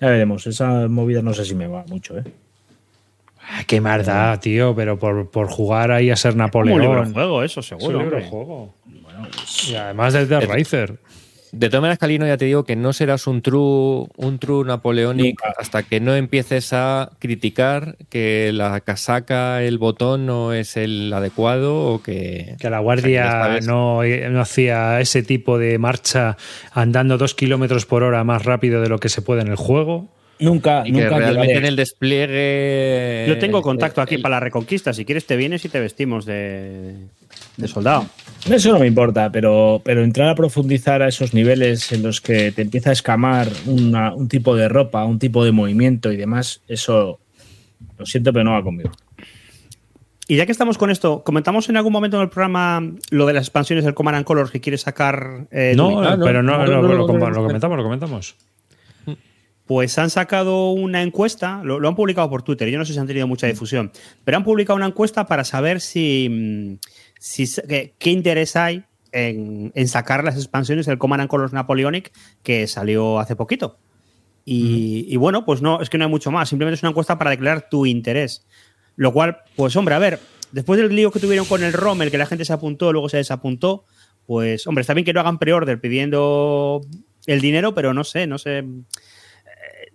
Ya 0.00 0.08
veremos, 0.08 0.46
esa 0.46 0.86
movida 0.88 1.22
no 1.22 1.34
sé 1.34 1.44
si 1.44 1.54
me 1.54 1.66
va 1.66 1.84
mucho, 1.88 2.16
¿eh? 2.18 2.24
Ah, 3.50 3.64
qué 3.66 3.80
maldad, 3.80 4.38
tío, 4.40 4.74
pero 4.76 4.98
por, 4.98 5.30
por 5.30 5.48
jugar 5.48 5.90
ahí 5.90 6.10
a 6.10 6.16
ser 6.16 6.32
Como 6.32 6.42
un 6.42 6.46
Napoleón. 6.46 6.80
libro 6.80 7.06
juego, 7.12 7.42
eso 7.42 7.60
Es 7.60 7.72
un 7.72 7.78
seguro. 7.80 7.98
libro 8.02 8.18
hombre. 8.18 8.72
De. 9.22 9.72
Y 9.72 9.74
además 9.74 10.12
del 10.14 10.28
The 10.28 10.40
Racer. 10.40 10.98
De 11.50 11.70
todas 11.70 11.80
maneras, 11.80 11.98
Calino, 11.98 12.26
ya 12.26 12.36
te 12.36 12.44
digo 12.44 12.64
que 12.64 12.76
no 12.76 12.92
serás 12.92 13.26
un 13.26 13.40
true, 13.40 14.06
un 14.18 14.38
true 14.38 14.66
Napoleonic 14.66 15.40
Nunca. 15.42 15.54
hasta 15.58 15.82
que 15.82 15.98
no 15.98 16.14
empieces 16.14 16.74
a 16.74 17.12
criticar 17.20 17.96
que 18.10 18.50
la 18.52 18.80
casaca, 18.82 19.62
el 19.62 19.78
botón 19.78 20.26
no 20.26 20.52
es 20.52 20.76
el 20.76 21.10
adecuado 21.10 21.74
o 21.86 22.02
que. 22.02 22.54
Que 22.60 22.68
la 22.68 22.76
o 22.76 22.80
sea, 22.80 22.84
guardia 22.84 23.02
que 23.06 23.12
ya 23.12 23.30
sabes. 23.30 23.66
no, 23.66 24.02
no 24.04 24.40
hacía 24.42 25.00
ese 25.00 25.22
tipo 25.22 25.56
de 25.58 25.78
marcha 25.78 26.36
andando 26.72 27.16
dos 27.16 27.34
kilómetros 27.34 27.86
por 27.86 28.02
hora 28.02 28.22
más 28.24 28.44
rápido 28.44 28.82
de 28.82 28.90
lo 28.90 28.98
que 28.98 29.08
se 29.08 29.22
puede 29.22 29.40
en 29.40 29.48
el 29.48 29.56
juego. 29.56 30.08
Nunca, 30.40 30.82
Y 30.86 30.92
que 30.92 31.00
nunca 31.02 31.16
realmente 31.18 31.46
llegaré. 31.46 31.58
en 31.60 31.64
el 31.66 31.76
despliegue. 31.76 33.24
Yo 33.26 33.38
tengo 33.38 33.62
contacto 33.62 34.00
aquí 34.02 34.16
el- 34.16 34.22
para 34.22 34.36
la 34.36 34.40
reconquista. 34.40 34.92
Si 34.92 35.04
quieres, 35.06 35.26
te 35.26 35.36
vienes 35.36 35.64
y 35.64 35.68
te 35.70 35.80
vestimos 35.80 36.26
de, 36.26 36.94
de 37.56 37.68
soldado. 37.68 38.06
Eso 38.50 38.72
no 38.72 38.78
me 38.78 38.86
importa, 38.86 39.30
pero, 39.30 39.82
pero 39.84 40.02
entrar 40.02 40.28
a 40.28 40.34
profundizar 40.34 41.02
a 41.02 41.08
esos 41.08 41.34
niveles 41.34 41.92
en 41.92 42.02
los 42.02 42.20
que 42.20 42.50
te 42.52 42.62
empieza 42.62 42.90
a 42.90 42.92
escamar 42.92 43.48
una- 43.66 44.14
un 44.14 44.28
tipo 44.28 44.56
de 44.56 44.68
ropa, 44.68 45.04
un 45.04 45.18
tipo 45.18 45.44
de 45.44 45.52
movimiento 45.52 46.12
y 46.12 46.16
demás, 46.16 46.62
eso 46.66 47.18
lo 47.98 48.06
siento, 48.06 48.32
pero 48.32 48.44
no 48.44 48.52
va 48.52 48.62
conmigo. 48.62 48.90
Y 50.28 50.36
ya 50.36 50.46
que 50.46 50.52
estamos 50.52 50.78
con 50.78 50.90
esto, 50.90 51.22
comentamos 51.24 51.68
en 51.68 51.76
algún 51.76 51.92
momento 51.92 52.16
en 52.18 52.22
el 52.22 52.28
programa 52.28 52.82
lo 53.10 53.26
de 53.26 53.32
las 53.32 53.44
expansiones 53.44 53.84
del 53.84 53.94
Command 53.94 54.16
and 54.18 54.26
Colors 54.26 54.50
que 54.50 54.60
quiere 54.60 54.78
sacar. 54.78 55.46
eh, 55.50 55.74
No? 55.76 56.00
Ah, 56.00 56.16
no, 56.16 56.24
pero 56.24 56.42
no, 56.42 56.58
no, 56.58 56.66
lo- 56.66 56.82
no, 56.82 56.88
lo, 56.88 56.98
no, 56.98 57.06
com- 57.06 57.18
no, 57.18 57.28
lo 57.30 57.34
no. 57.36 57.46
comentamos, 57.46 57.76
lo 57.76 57.82
comentamos. 57.82 58.36
Pues 59.66 59.98
han 59.98 60.08
sacado 60.08 60.70
una 60.70 61.02
encuesta, 61.02 61.60
lo, 61.62 61.78
lo 61.78 61.88
han 61.88 61.94
publicado 61.96 62.30
por 62.30 62.42
Twitter, 62.42 62.68
yo 62.70 62.78
no 62.78 62.86
sé 62.86 62.94
si 62.94 62.98
han 62.98 63.06
tenido 63.06 63.26
mucha 63.26 63.46
difusión, 63.46 63.90
pero 64.24 64.38
han 64.38 64.44
publicado 64.44 64.76
una 64.78 64.86
encuesta 64.86 65.26
para 65.26 65.44
saber 65.44 65.82
si, 65.82 66.28
mm, 66.30 66.74
si 67.18 67.46
qué, 67.68 67.94
qué 67.98 68.10
interés 68.10 68.56
hay 68.56 68.84
en, 69.12 69.72
en 69.74 69.88
sacar 69.88 70.22
las 70.24 70.36
expansiones 70.36 70.86
del 70.86 70.98
Command 70.98 71.22
and 71.22 71.30
Colors 71.30 71.52
Napoleonic 71.52 72.12
que 72.42 72.66
salió 72.66 73.18
hace 73.18 73.36
poquito. 73.36 73.78
Y, 74.44 75.06
y 75.08 75.16
bueno, 75.16 75.44
pues 75.44 75.60
no, 75.62 75.80
es 75.82 75.90
que 75.90 75.98
no 75.98 76.04
hay 76.04 76.10
mucho 76.10 76.30
más, 76.30 76.48
simplemente 76.48 76.76
es 76.76 76.82
una 76.82 76.90
encuesta 76.90 77.18
para 77.18 77.30
declarar 77.30 77.68
tu 77.68 77.84
interés. 77.86 78.46
Lo 78.96 79.12
cual, 79.12 79.38
pues 79.56 79.76
hombre, 79.76 79.94
a 79.94 79.98
ver, 79.98 80.18
después 80.52 80.80
del 80.80 80.94
lío 80.94 81.10
que 81.10 81.20
tuvieron 81.20 81.46
con 81.46 81.62
el 81.62 81.72
Rommel, 81.72 82.10
que 82.10 82.18
la 82.18 82.26
gente 82.26 82.44
se 82.44 82.52
apuntó, 82.52 82.92
luego 82.92 83.08
se 83.08 83.18
desapuntó, 83.18 83.84
pues 84.26 84.66
hombre, 84.66 84.80
está 84.82 84.94
bien 84.94 85.04
que 85.04 85.12
no 85.12 85.20
hagan 85.20 85.38
pre-order 85.38 85.80
pidiendo 85.80 86.80
el 87.26 87.40
dinero, 87.40 87.74
pero 87.74 87.92
no 87.94 88.04
sé, 88.04 88.26
no 88.26 88.38
sé 88.38 88.64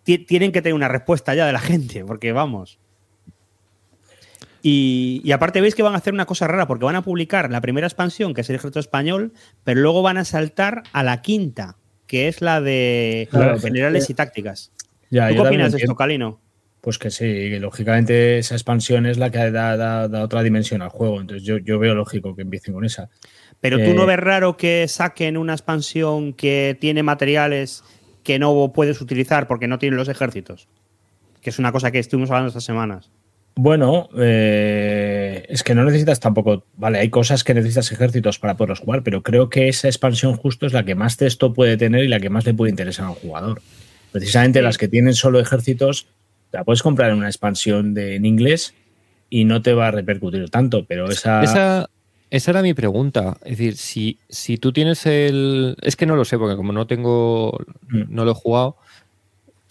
ti- 0.03 0.19
tienen 0.19 0.51
que 0.51 0.61
tener 0.61 0.73
una 0.75 0.87
respuesta 0.87 1.33
ya 1.35 1.45
de 1.45 1.53
la 1.53 1.59
gente, 1.59 2.03
porque 2.05 2.31
vamos. 2.31 2.79
Y, 4.65 5.19
y 5.25 5.31
aparte 5.33 5.59
veis 5.59 5.75
que 5.75 5.83
van 5.83 5.93
a 5.93 5.97
hacer 5.97 6.13
una 6.13 6.25
cosa 6.25 6.47
rara, 6.47 6.67
porque 6.67 6.85
van 6.85 6.95
a 6.95 7.03
publicar 7.03 7.51
la 7.51 7.59
primera 7.59 7.85
expansión, 7.85 8.33
que 8.33 8.41
es 8.41 8.49
el 8.49 8.55
ejército 8.55 8.79
español, 8.79 9.33
pero 9.65 9.81
luego 9.81 10.01
van 10.01 10.17
a 10.17 10.23
saltar 10.23 10.83
a 10.93 11.03
la 11.03 11.21
quinta, 11.21 11.75
que 12.07 12.29
es 12.29 12.41
la 12.41 12.61
de 12.61 13.27
Claro, 13.29 13.59
generales 13.59 14.09
y 14.09 14.13
tácticas. 14.13 14.71
Ya, 15.09 15.27
¿Tú 15.27 15.35
yo 15.35 15.43
qué 15.43 15.49
opinas 15.49 15.73
de 15.73 15.79
esto, 15.79 15.95
Calino? 15.95 16.39
Pues 16.79 16.97
que 16.97 17.11
sí, 17.11 17.25
que 17.25 17.59
lógicamente 17.59 18.37
esa 18.37 18.55
expansión 18.55 19.05
es 19.05 19.17
la 19.17 19.29
que 19.31 19.51
da, 19.51 19.75
da- 19.75 20.07
da 20.07 20.23
otra 20.23 20.41
dimensión 20.43 20.81
al 20.81 20.89
juego. 20.89 21.19
Entonces 21.19 21.45
yo, 21.45 21.57
yo 21.57 21.77
veo 21.77 21.93
lógico 21.93 22.33
que 22.35 22.41
empiecen 22.43 22.73
con 22.73 22.85
esa. 22.85 23.09
Pero 23.59 23.77
tú 23.83 23.91
Eh, 23.91 23.93
no 23.93 24.05
ves 24.05 24.19
raro 24.19 24.55
que 24.57 24.87
saquen 24.87 25.37
una 25.37 25.53
expansión 25.53 26.33
que 26.33 26.77
tiene 26.79 27.03
materiales 27.03 27.83
que 28.23 28.39
no 28.39 28.71
puedes 28.73 28.99
utilizar 29.01 29.47
porque 29.47 29.67
no 29.67 29.77
tienen 29.79 29.97
los 29.97 30.07
ejércitos. 30.09 30.67
Que 31.41 31.49
es 31.49 31.59
una 31.59 31.71
cosa 31.73 31.91
que 31.91 31.99
estuvimos 31.99 32.29
hablando 32.31 32.47
estas 32.49 32.63
semanas. 32.65 33.11
Bueno, 33.55 34.09
eh, 34.17 35.45
es 35.47 35.63
que 35.63 35.75
no 35.75 35.83
necesitas 35.83 36.19
tampoco, 36.19 36.65
vale, 36.75 36.99
hay 36.99 37.09
cosas 37.09 37.43
que 37.43 37.53
necesitas 37.53 37.91
ejércitos 37.91 38.39
para 38.39 38.57
poderlos 38.57 38.79
jugar, 38.79 39.03
pero 39.03 39.21
creo 39.21 39.49
que 39.49 39.67
esa 39.67 39.87
expansión 39.87 40.35
justo 40.35 40.65
es 40.65 40.73
la 40.73 40.83
que 40.85 40.95
más 40.95 41.17
texto 41.17 41.53
puede 41.53 41.77
tener 41.77 42.03
y 42.03 42.07
la 42.07 42.19
que 42.19 42.31
más 42.31 42.45
le 42.45 42.55
puede 42.55 42.71
interesar 42.71 43.05
a 43.05 43.09
un 43.09 43.15
jugador. 43.15 43.61
Precisamente 44.11 44.61
las 44.61 44.77
que 44.77 44.87
tienen 44.87 45.13
solo 45.13 45.39
ejércitos, 45.39 46.07
la 46.51 46.63
puedes 46.63 46.81
comprar 46.81 47.11
en 47.11 47.17
una 47.17 47.27
expansión 47.27 47.93
de, 47.93 48.15
en 48.15 48.25
inglés 48.25 48.73
y 49.29 49.45
no 49.45 49.61
te 49.61 49.73
va 49.73 49.87
a 49.87 49.91
repercutir 49.91 50.49
tanto, 50.49 50.85
pero 50.85 51.09
esa... 51.09 51.43
Esa, 51.43 51.89
esa 52.33 52.49
era 52.49 52.63
mi 52.63 52.73
pregunta. 52.73 53.37
Es 53.43 53.59
decir, 53.59 53.77
si, 53.77 54.17
si 54.27 54.57
tú 54.57 54.73
tienes 54.73 55.05
el. 55.05 55.75
Es 55.83 55.95
que 55.95 56.07
no 56.07 56.15
lo 56.15 56.25
sé, 56.25 56.39
porque 56.39 56.55
como 56.55 56.73
no 56.73 56.87
tengo. 56.87 57.59
Mm. 57.89 58.05
No 58.09 58.25
lo 58.25 58.31
he 58.31 58.33
jugado. 58.33 58.77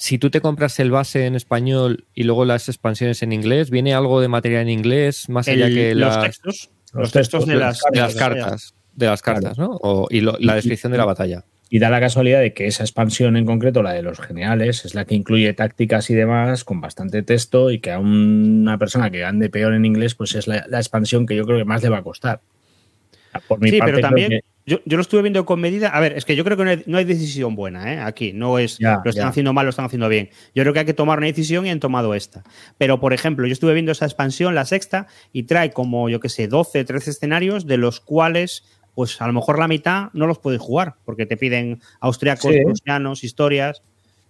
Si 0.03 0.19
tú 0.19 0.31
te 0.31 0.41
compras 0.41 0.81
el 0.81 0.91
base 0.91 1.27
en 1.27 1.37
español 1.37 2.07
y 2.13 2.25
luego 2.25 2.45
las 2.45 2.69
expansiones 2.69 3.23
en 3.23 3.33
inglés, 3.33 3.71
¿viene 3.71 3.95
algo 3.95 4.21
de 4.21 4.27
material 4.27 4.63
en 4.63 4.71
inglés 4.71 5.29
más 5.29 5.47
allá 5.47 5.67
El- 5.69 5.75
que 5.75 5.95
los 5.95 6.17
las, 6.17 6.25
textos, 6.25 6.71
los 6.93 7.03
los 7.03 7.13
textos 7.13 7.47
de 7.47 7.55
las, 7.55 7.81
de 7.93 8.01
las 8.01 8.15
cartas? 8.17 8.75
De 8.97 9.07
las 9.07 9.23
cartas, 9.23 9.57
¿no? 9.59 9.79
O- 9.81 10.09
y 10.11 10.21
lo- 10.21 10.37
la 10.41 10.57
descripción 10.57 10.91
de 10.91 10.99
la 10.99 11.05
batalla. 11.05 11.45
Y 11.71 11.79
da 11.79 11.89
la 11.89 12.01
casualidad 12.01 12.41
de 12.41 12.53
que 12.53 12.67
esa 12.67 12.83
expansión 12.83 13.37
en 13.37 13.47
concreto, 13.47 13.81
la 13.85 13.93
de 13.93 14.03
los 14.03 14.19
generales, 14.19 14.85
es 14.85 14.97
la 14.97 15.05
que 15.05 15.15
incluye 15.15 15.53
tácticas 15.55 16.11
y 16.11 16.15
demás 16.15 16.65
con 16.65 16.81
bastante 16.81 17.23
texto 17.23 17.71
y 17.71 17.79
que 17.79 17.93
a 17.93 18.01
una 18.01 18.79
persona 18.79 19.09
que 19.09 19.25
ande 19.25 19.51
peor 19.51 19.73
en 19.73 19.85
inglés, 19.85 20.17
pues 20.17 20.35
es 20.35 20.49
la, 20.49 20.67
la 20.69 20.79
expansión 20.79 21.27
que 21.27 21.37
yo 21.37 21.47
creo 21.47 21.59
que 21.59 21.65
más 21.65 21.81
le 21.81 21.91
va 21.91 21.99
a 21.99 22.03
costar. 22.03 22.41
Por 23.47 23.61
mi 23.61 23.71
Sí, 23.71 23.79
parte, 23.79 23.93
pero 23.95 24.09
también 24.09 24.31
que- 24.31 24.41
yo, 24.67 24.79
yo 24.85 24.97
lo 24.97 25.03
estuve 25.03 25.23
viendo 25.23 25.45
con 25.45 25.61
medida. 25.61 25.89
A 25.89 26.01
ver, 26.01 26.13
es 26.17 26.25
que 26.25 26.37
yo 26.37 26.45
creo 26.45 26.57
que 26.57 26.65
no 26.65 26.71
hay, 26.71 26.83
no 26.87 26.99
hay 26.99 27.05
decisión 27.05 27.55
buena 27.57 27.93
¿eh? 27.93 27.99
aquí. 28.01 28.33
No 28.33 28.59
es 28.59 28.79
Ya, 28.79 29.01
lo 29.05 29.11
están 29.11 29.25
ya. 29.25 29.29
haciendo 29.29 29.53
mal, 29.53 29.67
lo 29.67 29.71
están 29.71 29.85
haciendo 29.87 30.09
bien. 30.09 30.31
Yo 30.55 30.63
creo 30.63 30.73
que 30.73 30.81
hay 30.81 30.87
que 30.87 30.95
tomar 30.95 31.19
una 31.19 31.27
decisión 31.27 31.67
y 31.67 31.71
han 31.71 31.81
tomado 31.81 32.15
esta. 32.15 32.45
Pero, 32.79 33.01
por 33.01 33.13
ejemplo, 33.13 33.47
yo 33.47 33.53
estuve 33.53 33.75
viendo 33.75 33.93
esa 33.93 34.05
expansión, 34.05 34.55
la 34.55 34.65
sexta, 34.65 35.07
y 35.33 35.45
trae 35.45 35.71
como, 35.73 36.09
yo 36.09 36.21
qué 36.21 36.29
sé, 36.29 36.47
12, 36.49 36.85
13 36.85 37.11
escenarios, 37.11 37.67
de 37.67 37.77
los 37.77 38.01
cuales, 38.01 38.65
pues 38.95 39.21
a 39.21 39.27
lo 39.27 39.33
mejor 39.33 39.59
la 39.59 39.69
mitad 39.69 40.11
no 40.13 40.27
los 40.27 40.39
puedes 40.39 40.61
jugar, 40.61 40.95
porque 41.05 41.27
te 41.27 41.37
piden 41.37 41.81
austriacos, 42.01 42.53
Sí. 42.53 42.61
prusianos, 42.63 43.25
historias. 43.25 43.83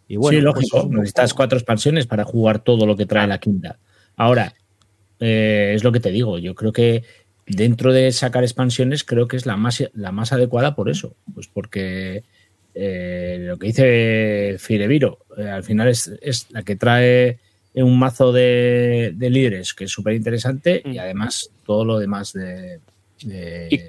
Y 0.08 0.16
bueno, 0.16 0.38
sí, 0.38 0.44
pues, 0.44 0.54
lógico. 0.54 0.82
poco- 0.82 0.94
Necesitas 0.94 1.34
cuatro 1.34 1.58
expansiones 1.58 2.06
para 2.06 2.24
jugar 2.24 2.58
todo 2.60 2.86
lo 2.86 2.96
que 2.96 3.06
trae 3.06 3.26
la 3.26 3.38
quinta. 3.38 3.78
Ahora, 4.16 4.52
eh, 5.20 5.72
es 5.74 5.84
lo 5.84 5.92
que 5.92 6.00
te 6.00 6.10
digo. 6.10 6.38
Yo 6.38 6.54
creo 6.54 6.72
que 6.72 7.04
dentro 7.46 7.92
de 7.92 8.12
sacar 8.12 8.44
expansiones, 8.44 9.04
creo 9.04 9.28
que 9.28 9.36
es 9.36 9.46
la 9.46 9.56
más, 9.56 9.82
la 9.94 10.12
más 10.12 10.32
adecuada 10.32 10.74
por 10.74 10.88
eso. 10.90 11.14
Pues 11.34 11.48
porque 11.48 12.22
eh, 12.74 13.38
lo 13.42 13.58
que 13.58 13.66
dice 13.68 14.56
Fireviro, 14.58 15.18
eh, 15.36 15.48
al 15.48 15.64
final 15.64 15.88
es, 15.88 16.10
es 16.22 16.46
la 16.50 16.62
que 16.62 16.76
trae 16.76 17.38
un 17.74 17.98
mazo 17.98 18.32
de, 18.32 19.12
de 19.14 19.30
líderes 19.30 19.72
que 19.74 19.84
es 19.84 19.90
súper 19.90 20.14
interesante 20.14 20.82
y 20.84 20.96
Mm. 20.96 20.98
además 21.00 21.50
todo 21.64 21.84
lo 21.84 21.98
demás 21.98 22.32
de. 22.32 22.80
de- 23.22 23.68
Y- 23.70 23.80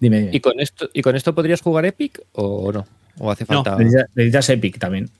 dime, 0.00 0.20
dime. 0.20 0.30
¿Y 0.32 0.40
con, 0.40 0.58
esto, 0.60 0.88
¿Y 0.92 1.02
con 1.02 1.14
esto 1.16 1.34
podrías 1.34 1.60
jugar 1.60 1.86
Epic 1.86 2.20
o 2.32 2.72
no? 2.72 2.86
¿O 3.18 3.30
hace 3.30 3.44
No. 3.48 3.62
falta.? 3.64 3.76
Necesitas, 3.82 4.10
necesitas 4.14 4.48
Epic 4.50 4.78
también. 4.78 5.10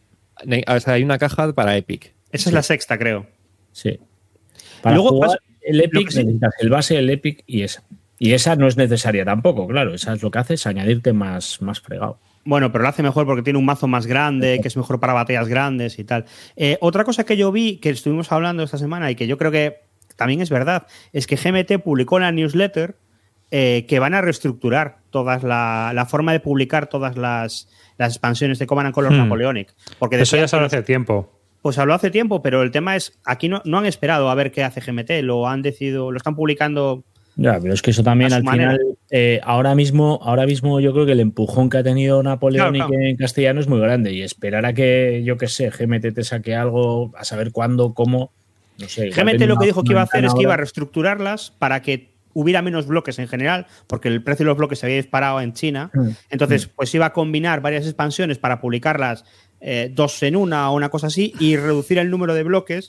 O 0.69 0.81
sea, 0.81 0.95
hay 0.95 1.03
una 1.03 1.19
caja 1.19 1.53
para 1.53 1.77
Epic. 1.77 2.13
Esa 2.31 2.51
es 2.51 2.55
la 2.55 2.63
sexta, 2.63 2.97
creo. 2.99 3.27
Sí. 3.73 3.99
Para 4.83 4.95
Luego 4.97 5.11
jugar 5.11 5.31
pasa- 5.31 5.41
el 5.69 5.81
Epic 5.81 6.07
necesitas 6.15 6.55
el 6.61 6.71
base, 6.71 6.97
el 6.99 7.11
Epic 7.11 7.43
y 7.47 7.63
esa. 7.63 7.83
Y 8.19 8.33
esa 8.33 8.57
no 8.57 8.67
es 8.67 8.77
necesaria 8.77 9.25
tampoco, 9.25 9.67
claro. 9.69 9.95
Esa 9.95 10.13
es 10.15 10.23
lo 10.23 10.31
que 10.31 10.39
hace 10.41 10.55
es 10.55 10.67
añadirte 10.67 11.13
más, 11.13 11.63
más 11.63 11.81
fregado. 11.81 12.19
Bueno, 12.45 12.73
pero 12.73 12.83
lo 12.83 12.89
hace 12.89 13.03
mejor 13.03 13.27
porque 13.27 13.43
tiene 13.43 13.59
un 13.59 13.65
mazo 13.65 13.87
más 13.87 14.07
grande, 14.07 14.59
que 14.61 14.69
es 14.69 14.77
mejor 14.77 14.99
para 14.99 15.13
batallas 15.13 15.47
grandes 15.49 15.99
y 15.99 16.05
tal. 16.05 16.25
Eh, 16.57 16.79
otra 16.81 17.05
cosa 17.05 17.25
que 17.25 17.37
yo 17.37 17.53
vi, 17.53 17.77
que 17.77 17.91
estuvimos 17.91 18.33
hablando 18.33 18.63
esta 18.63 18.79
semana 18.79 19.11
y 19.11 19.15
que 19.15 19.27
yo 19.27 19.37
creo 19.39 19.51
que 19.53 19.77
también 20.17 20.41
es 20.41 20.51
verdad, 20.51 20.87
es 21.13 21.27
que 21.27 21.37
GMT 21.37 21.81
publicó 21.83 22.17
en 22.17 22.23
la 22.23 22.33
newsletter 22.33 22.97
eh, 23.51 23.87
que 23.89 23.99
van 23.99 24.15
a 24.15 24.21
reestructurar 24.21 24.99
toda 25.11 25.39
la, 25.39 25.93
la 25.95 26.07
forma 26.07 26.33
de 26.33 26.41
publicar 26.41 26.89
todas 26.89 27.17
las, 27.17 27.69
las 27.99 28.13
expansiones 28.15 28.59
de 28.59 28.67
Command 28.67 28.87
and 28.87 28.95
Colors 28.95 29.15
Hmm. 29.15 29.19
Napoleonic. 29.19 29.75
Porque 29.99 30.21
Eso 30.21 30.37
ya 30.37 30.49
se 30.49 30.57
los- 30.57 30.67
hace 30.67 30.83
tiempo. 30.83 31.38
Pues 31.69 31.77
habló 31.77 31.93
hace 31.93 32.11
tiempo, 32.11 32.41
pero 32.41 32.63
el 32.63 32.71
tema 32.71 32.97
es, 32.97 33.19
aquí 33.27 33.47
no, 33.51 33.61
no 33.67 33.77
han 33.77 33.85
esperado 33.85 34.31
a 34.31 34.35
ver 34.35 34.53
qué 34.53 34.65
hace 34.65 34.81
GMT, 34.81 35.21
lo 35.21 35.47
han 35.47 35.61
decidido, 35.61 36.11
lo 36.11 36.17
están 36.17 36.35
publicando 36.35 37.05
Ya, 37.37 37.61
pero 37.61 37.75
es 37.75 37.83
que 37.83 37.91
eso 37.91 38.03
también 38.03 38.33
al 38.33 38.43
manera. 38.43 38.71
final, 38.71 38.97
eh, 39.11 39.39
ahora 39.45 39.75
mismo, 39.75 40.19
ahora 40.23 40.47
mismo 40.47 40.81
yo 40.81 40.95
creo 40.95 41.05
que 41.05 41.13
el 41.13 41.21
empujón 41.21 41.69
que 41.69 41.77
ha 41.77 41.83
tenido 41.83 42.23
Napoleón 42.23 42.73
Claro, 42.73 42.95
en 42.95 43.19
castellano 43.19 43.61
es 43.61 43.69
muy 43.69 43.81
grande. 43.81 44.15
Y 44.15 44.23
esperar 44.23 44.65
a 44.65 44.73
que, 44.73 45.23
yo 45.27 45.37
qué 45.37 45.47
sé, 45.47 45.69
GMT 45.69 46.15
te 46.15 46.25
saque 46.25 46.55
algo, 46.55 47.13
a 47.19 47.25
saber 47.25 47.53
cuándo, 47.53 47.93
cómo, 47.93 48.33
no 48.79 48.89
sé. 48.89 49.11
GMT 49.11 49.43
lo 49.43 49.59
que 49.59 49.67
dijo 49.67 49.85
que 49.85 49.93
iba 49.93 50.01
a 50.01 50.05
hacer 50.05 50.25
es 50.25 50.33
que 50.33 50.45
iba 50.45 50.55
a 50.55 50.57
reestructurarlas 50.57 51.51
para 51.59 51.83
que 51.83 52.13
hubiera 52.33 52.63
menos 52.63 52.87
bloques 52.87 53.19
en 53.19 53.29
general, 53.29 53.67
porque 53.87 54.09
el 54.09 54.23
precio 54.23 54.45
de 54.45 54.49
los 54.49 54.57
bloques 54.57 54.79
se 54.79 54.87
había 54.87 54.97
disparado 54.97 55.41
en 55.41 55.53
China. 55.53 55.91
Mm. 55.93 56.09
Entonces, 56.31 56.67
pues 56.67 56.95
iba 56.95 57.07
a 57.07 57.13
combinar 57.13 57.61
varias 57.61 57.85
expansiones 57.85 58.39
para 58.39 58.61
publicarlas 58.61 59.25
eh, 59.61 59.91
dos 59.93 60.23
en 60.23 60.37
una 60.37 60.71
o 60.71 60.77
una 60.77 60.89
cosa 60.89 61.09
así 61.09 61.33
y 61.41 61.57
reducir 61.57 61.99
el 61.99 62.11
número 62.11 62.35
de 62.35 62.43
bloques 62.43 62.89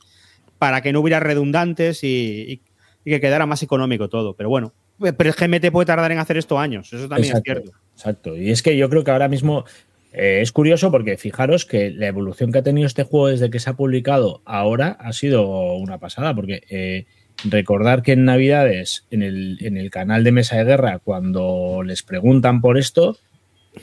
para 0.57 0.81
que 0.81 0.93
no 0.93 0.99
hubiera 0.99 1.19
redundantes 1.19 2.03
y, 2.03 2.61
que 3.05 3.19
quedara 3.19 3.47
más 3.47 3.63
económico 3.63 4.07
todo. 4.07 4.35
Pero 4.35 4.49
bueno, 4.49 4.73
pero 4.99 5.29
el 5.29 5.35
GMT 5.35 5.71
puede 5.71 5.87
tardar 5.87 6.11
en 6.11 6.19
hacer 6.19 6.37
esto 6.37 6.59
años, 6.59 6.93
eso 6.93 7.07
también 7.07 7.29
Exacto, 7.35 7.51
es 7.51 7.57
cierto. 7.57 7.79
Exacto. 7.95 8.37
Y 8.37 8.51
es 8.51 8.61
que 8.61 8.77
yo 8.77 8.89
creo 8.89 9.03
que 9.03 9.09
ahora 9.09 9.27
mismo 9.27 9.65
eh, 10.13 10.39
es 10.41 10.51
curioso 10.51 10.91
porque 10.91 11.17
fijaros 11.17 11.65
que 11.65 11.91
la 11.91 12.07
evolución 12.07 12.51
que 12.51 12.59
ha 12.59 12.63
tenido 12.63 12.87
este 12.87 13.03
juego 13.03 13.29
desde 13.29 13.49
que 13.49 13.59
se 13.59 13.69
ha 13.69 13.73
publicado 13.73 14.41
ahora 14.45 14.97
ha 14.99 15.13
sido 15.13 15.73
una 15.73 15.97
pasada, 15.97 16.35
porque 16.35 16.61
eh, 16.69 17.05
recordar 17.45 18.01
que 18.01 18.13
en 18.13 18.25
Navidades, 18.25 19.05
en 19.11 19.23
el, 19.23 19.57
en 19.61 19.77
el 19.77 19.89
canal 19.89 20.23
de 20.23 20.31
Mesa 20.31 20.57
de 20.57 20.65
Guerra, 20.65 20.99
cuando 20.99 21.83
les 21.83 22.03
preguntan 22.03 22.61
por 22.61 22.77
esto, 22.77 23.17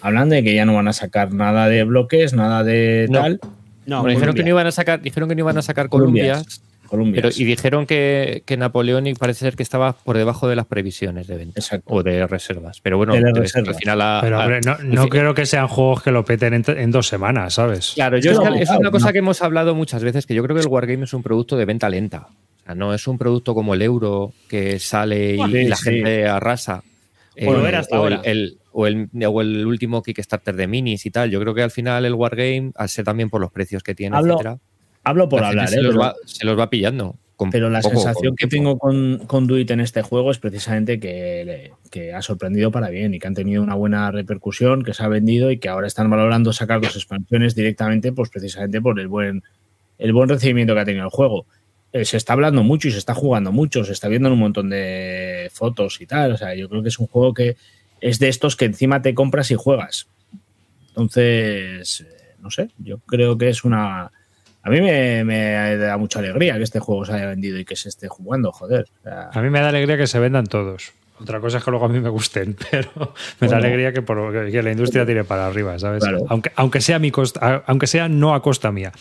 hablan 0.00 0.28
de 0.28 0.42
que 0.42 0.54
ya 0.54 0.64
no 0.64 0.74
van 0.74 0.88
a 0.88 0.92
sacar 0.92 1.32
nada 1.32 1.68
de 1.68 1.84
bloques, 1.84 2.32
nada 2.34 2.62
de 2.64 3.06
No. 3.10 3.20
tal. 3.20 3.40
No, 3.86 4.00
Bueno, 4.02 4.14
dijeron 4.16 4.34
que 4.34 4.42
no 4.42 4.48
iban 4.50 4.66
a 4.66 4.72
sacar, 4.72 5.00
dijeron 5.00 5.28
que 5.28 5.34
no 5.36 5.40
iban 5.42 5.58
a 5.58 5.62
sacar 5.62 5.88
Columbias. 5.88 6.38
Columbias, 6.42 6.62
Columbias. 6.88 7.22
pero, 7.22 7.34
y 7.40 7.44
dijeron 7.44 7.86
que, 7.86 8.42
que 8.44 8.56
Napoleonic 8.56 9.16
parece 9.16 9.40
ser 9.40 9.54
que 9.54 9.62
estaba 9.62 9.92
por 9.92 10.16
debajo 10.16 10.48
de 10.48 10.56
las 10.56 10.66
previsiones 10.66 11.28
de 11.28 11.36
venta 11.36 11.60
Exacto. 11.60 11.84
o 11.94 12.02
de 12.02 12.26
reservas. 12.26 12.80
Pero 12.80 12.96
bueno, 12.96 13.12
reservas. 13.14 13.68
al 13.68 13.74
final 13.76 14.00
ha- 14.00 14.18
Pero 14.22 14.40
hombre, 14.40 14.60
no, 14.64 14.76
no 14.82 15.02
fin. 15.02 15.10
creo 15.10 15.34
que 15.34 15.46
sean 15.46 15.68
juegos 15.68 16.02
que 16.02 16.10
lo 16.10 16.24
peten 16.24 16.54
en, 16.54 16.64
en 16.66 16.90
dos 16.90 17.06
semanas, 17.06 17.54
¿sabes? 17.54 17.92
Claro, 17.94 18.18
yo 18.18 18.32
Es 18.32 18.38
es, 18.38 18.48
que 18.48 18.62
es 18.64 18.70
una 18.70 18.90
cosa 18.90 19.06
no. 19.06 19.12
que 19.12 19.18
hemos 19.20 19.40
hablado 19.42 19.74
muchas 19.76 20.02
veces, 20.02 20.26
que 20.26 20.34
yo 20.34 20.42
creo 20.42 20.56
que 20.56 20.62
el 20.62 20.68
Wargame 20.68 21.04
es 21.04 21.14
un 21.14 21.22
producto 21.22 21.56
de 21.56 21.64
venta 21.64 21.88
lenta. 21.88 22.26
O 22.28 22.64
sea, 22.66 22.74
no 22.74 22.92
es 22.92 23.06
un 23.06 23.18
producto 23.18 23.54
como 23.54 23.74
el 23.74 23.82
euro 23.82 24.32
que 24.48 24.80
sale 24.80 25.36
y, 25.36 25.38
Sí, 25.44 25.56
y 25.58 25.68
la 25.68 25.76
sí. 25.76 25.84
gente 25.90 26.26
arrasa. 26.26 26.82
O 27.46 27.52
lo 27.52 27.66
era 27.66 27.80
hasta 27.80 28.00
o 28.00 28.06
el, 28.06 28.14
ahora. 28.14 28.30
el- 28.30 28.58
o, 28.72 28.86
el, 28.86 29.08
o 29.26 29.40
el 29.40 29.66
último 29.66 30.02
Kickstarter 30.02 30.54
de 30.56 30.66
minis 30.66 31.04
y 31.06 31.10
tal. 31.10 31.30
Yo 31.30 31.40
creo 31.40 31.54
que 31.54 31.62
al 31.62 31.70
final 31.70 32.04
el 32.04 32.14
Wargame, 32.14 32.72
al 32.76 32.88
ser 32.88 33.04
también 33.04 33.30
por 33.30 33.40
los 33.40 33.50
precios 33.50 33.82
que 33.82 33.94
tiene, 33.94 34.16
Hablo 34.16 34.34
etcétera, 34.34 34.58
Hablo 35.04 35.28
por 35.28 35.42
hablar, 35.44 35.68
se, 35.68 35.76
¿eh? 35.78 35.82
los 35.82 35.92
Pero- 35.94 36.00
va, 36.00 36.14
se 36.24 36.44
los 36.46 36.58
va 36.58 36.68
pillando. 36.70 37.16
con 37.36 37.50
Pero 37.50 37.68
la 37.68 37.80
poco- 37.82 37.96
sensación 37.96 38.30
con 38.30 38.36
que 38.36 38.46
tengo 38.46 38.78
con, 38.78 39.18
con 39.26 39.46
Duit 39.46 39.70
en 39.70 39.80
este 39.80 40.00
juego 40.02 40.30
es 40.30 40.38
precisamente 40.38 40.98
que, 40.98 41.44
le- 41.44 41.72
que 41.90 42.12
ha 42.14 42.22
sorprendido 42.22 42.70
para 42.70 42.88
bien 42.88 43.12
y 43.12 43.18
que 43.18 43.26
han 43.26 43.34
tenido 43.34 43.62
una 43.62 43.74
buena 43.74 44.10
repercusión, 44.10 44.82
que 44.84 44.94
se 44.94 45.02
ha 45.02 45.08
vendido 45.08 45.50
y 45.50 45.58
que 45.58 45.68
ahora 45.68 45.86
están 45.86 46.08
valorando 46.08 46.52
sacar 46.54 46.80
dos 46.80 46.96
expansiones 46.96 47.54
directamente, 47.54 48.12
pues 48.12 48.30
precisamente 48.30 48.80
por 48.80 48.98
el 48.98 49.08
buen, 49.08 49.42
el 49.98 50.12
buen 50.14 50.28
recibimiento 50.30 50.72
que 50.74 50.80
ha 50.80 50.84
tenido 50.86 51.04
el 51.04 51.10
juego. 51.10 51.44
Eh, 51.96 52.04
se 52.04 52.18
está 52.18 52.34
hablando 52.34 52.62
mucho 52.62 52.88
y 52.88 52.92
se 52.92 52.98
está 52.98 53.14
jugando 53.14 53.52
mucho, 53.52 53.82
se 53.84 53.92
está 53.92 54.08
viendo 54.08 54.28
en 54.28 54.34
un 54.34 54.40
montón 54.40 54.68
de 54.68 55.50
fotos 55.52 55.98
y 56.00 56.06
tal. 56.06 56.32
O 56.32 56.36
sea, 56.36 56.54
yo 56.54 56.68
creo 56.68 56.82
que 56.82 56.90
es 56.90 56.98
un 56.98 57.06
juego 57.06 57.32
que 57.32 57.56
es 58.00 58.18
de 58.18 58.28
estos 58.28 58.54
que 58.54 58.66
encima 58.66 59.00
te 59.00 59.14
compras 59.14 59.50
y 59.50 59.54
juegas. 59.54 60.06
Entonces, 60.88 62.02
eh, 62.02 62.34
no 62.38 62.50
sé, 62.50 62.68
yo 62.78 62.98
creo 62.98 63.38
que 63.38 63.48
es 63.48 63.64
una. 63.64 64.12
A 64.62 64.70
mí 64.70 64.80
me, 64.80 65.76
da 65.76 65.96
mucha 65.96 66.18
alegría 66.18 66.56
que 66.56 66.64
este 66.64 66.80
juego 66.80 67.04
se 67.06 67.14
haya 67.14 67.26
vendido 67.26 67.58
y 67.58 67.64
que 67.64 67.76
se 67.76 67.88
esté 67.88 68.08
jugando, 68.08 68.52
joder. 68.52 68.88
A 69.04 69.40
mí 69.40 69.48
me 69.48 69.60
da 69.60 69.68
alegría 69.68 69.96
que 69.96 70.08
se 70.08 70.18
vendan 70.18 70.46
todos. 70.46 70.92
Otra 71.20 71.40
cosa 71.40 71.58
es 71.58 71.64
que 71.64 71.70
luego 71.70 71.86
a 71.86 71.88
mí 71.88 71.98
me 72.00 72.08
gusten, 72.08 72.56
pero 72.70 73.14
me 73.40 73.48
da 73.48 73.56
alegría 73.56 73.92
que, 73.92 74.02
por, 74.02 74.50
que 74.50 74.62
la 74.62 74.70
industria 74.72 75.06
tire 75.06 75.24
para 75.24 75.46
arriba, 75.46 75.78
¿sabes? 75.78 76.02
Claro. 76.02 76.24
Aunque, 76.28 76.52
aunque 76.56 76.80
sea 76.80 76.96
a 76.96 76.98
mi 76.98 77.10
costa, 77.10 77.62
aunque 77.66 77.86
sea 77.86 78.08
no 78.08 78.34
a 78.34 78.42
costa 78.42 78.70
mía. 78.72 78.92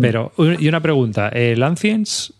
Pero, 0.00 0.32
y 0.38 0.68
una 0.68 0.80
pregunta, 0.80 1.28
¿el 1.28 1.62
Ancients 1.62 2.32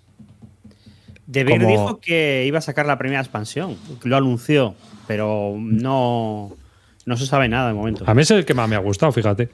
De 1.27 1.45
Beer 1.45 1.61
como- 1.61 1.71
dijo 1.71 2.01
que 2.01 2.45
iba 2.47 2.59
a 2.59 2.63
sacar 2.63 2.87
la 2.87 2.99
primera 2.99 3.21
expansión, 3.21 3.77
lo 4.05 4.17
anunció, 4.17 4.75
pero 5.07 5.55
no, 5.59 6.57
no 7.07 7.17
se 7.17 7.27
sabe 7.27 7.49
nada 7.49 7.69
de 7.69 7.75
momento. 7.75 8.05
A 8.07 8.15
mí 8.15 8.23
es 8.23 8.31
el 8.31 8.45
que 8.45 8.55
más 8.55 8.69
me 8.69 8.77
ha 8.77 8.81
gustado, 8.81 9.13
fíjate. 9.13 9.49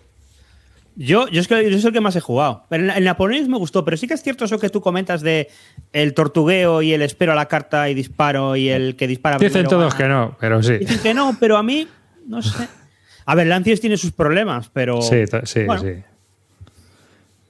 Yo, 0.99 1.29
yo 1.29 1.43
es 1.43 1.47
que 1.49 1.71
yo 1.71 1.79
soy 1.79 1.89
el 1.89 1.93
que 1.93 2.01
más 2.01 2.17
he 2.17 2.21
jugado. 2.21 2.65
El, 2.71 2.89
el 2.89 3.05
Napoleón 3.05 3.51
me 3.51 3.59
gustó, 3.59 3.85
pero 3.85 3.99
sí 3.99 4.09
que 4.09 4.15
es 4.15 4.23
cierto 4.23 4.47
eso 4.47 4.59
que 4.59 4.71
tú 4.71 4.81
comentas 4.81 5.21
de 5.21 5.49
el 5.93 6.15
tortugueo 6.15 6.81
y 6.81 6.95
el 6.95 7.03
espero 7.03 7.33
a 7.33 7.35
la 7.35 7.47
carta 7.47 7.91
y 7.91 7.95
disparo 7.95 8.57
y 8.57 8.71
el 8.71 8.97
que 8.97 9.07
dispara 9.07 9.37
Dicen 9.37 9.53
primero 9.53 9.69
todos 9.69 9.95
que 9.95 10.09
no, 10.09 10.37
pero 10.41 10.63
sí. 10.63 10.79
Dicen 10.79 11.01
que 11.01 11.13
no, 11.13 11.37
pero 11.39 11.59
a 11.59 11.63
mí, 11.63 11.87
no 12.27 12.41
sé. 12.41 12.67
A 13.27 13.35
ver, 13.35 13.47
Lanciers 13.47 13.81
tiene 13.81 13.99
sus 13.99 14.13
problemas, 14.13 14.71
pero. 14.73 15.03
Sí, 15.03 15.25
sí, 15.45 15.65
bueno, 15.65 15.83
sí. 15.83 16.03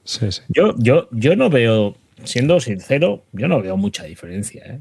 Sí, 0.03 0.31
sí. 0.31 0.41
yo, 0.49 0.73
yo, 0.77 1.07
yo 1.11 1.35
no 1.35 1.49
veo, 1.49 1.95
siendo 2.23 2.59
sincero, 2.59 3.23
yo 3.31 3.47
no 3.47 3.61
veo 3.61 3.77
mucha 3.77 4.03
diferencia. 4.03 4.63
¿eh? 4.65 4.79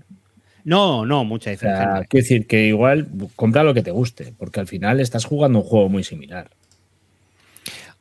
No, 0.64 1.06
no, 1.06 1.24
mucha 1.24 1.50
O 1.50 1.52
diferencia. 1.52 1.84
sea, 1.84 1.94
no. 2.00 2.04
quiero 2.08 2.22
decir 2.24 2.46
que 2.46 2.66
igual 2.66 3.08
compra 3.36 3.62
lo 3.62 3.74
que 3.74 3.82
te 3.82 3.90
guste, 3.92 4.34
porque 4.36 4.58
al 4.58 4.66
final 4.66 4.98
estás 4.98 5.24
jugando 5.24 5.60
un 5.60 5.64
juego 5.64 5.88
muy 5.88 6.02
similar. 6.02 6.50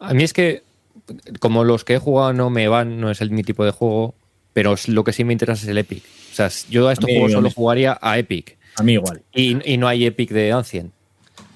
A 0.10 0.14
mí 0.14 0.24
es 0.24 0.34
que, 0.34 0.64
como 1.40 1.64
los 1.64 1.84
que 1.84 1.96
he 1.96 2.00
jugado 2.00 2.34
no 2.34 2.50
me 2.50 2.68
van, 2.68 3.00
no 3.00 3.10
es 3.12 3.22
el, 3.22 3.32
mi 3.32 3.44
tipo 3.44 3.64
de 3.66 3.72
juego, 3.72 4.16
pero 4.54 4.74
es- 4.74 4.88
lo 4.88 5.04
que 5.04 5.14
sí 5.14 5.24
me 5.24 5.34
interesa 5.34 5.64
es 5.64 5.68
el 5.70 5.78
Epic. 5.78 6.04
O 6.32 6.36
sea, 6.36 6.50
yo 6.70 6.88
a 6.88 6.94
estos 6.94 7.10
A 7.10 7.14
juegos 7.14 7.32
lo 7.32 7.38
solo 7.38 7.48
mismo. 7.50 7.62
jugaría 7.62 7.98
a 8.02 8.18
Epic. 8.18 8.58
A 8.78 8.84
mí 8.84 8.94
igual. 8.94 9.22
Y, 9.34 9.74
y 9.74 9.78
no 9.78 9.88
hay 9.88 10.06
Epic 10.06 10.32
de 10.32 10.52
Ancient. 10.52 10.92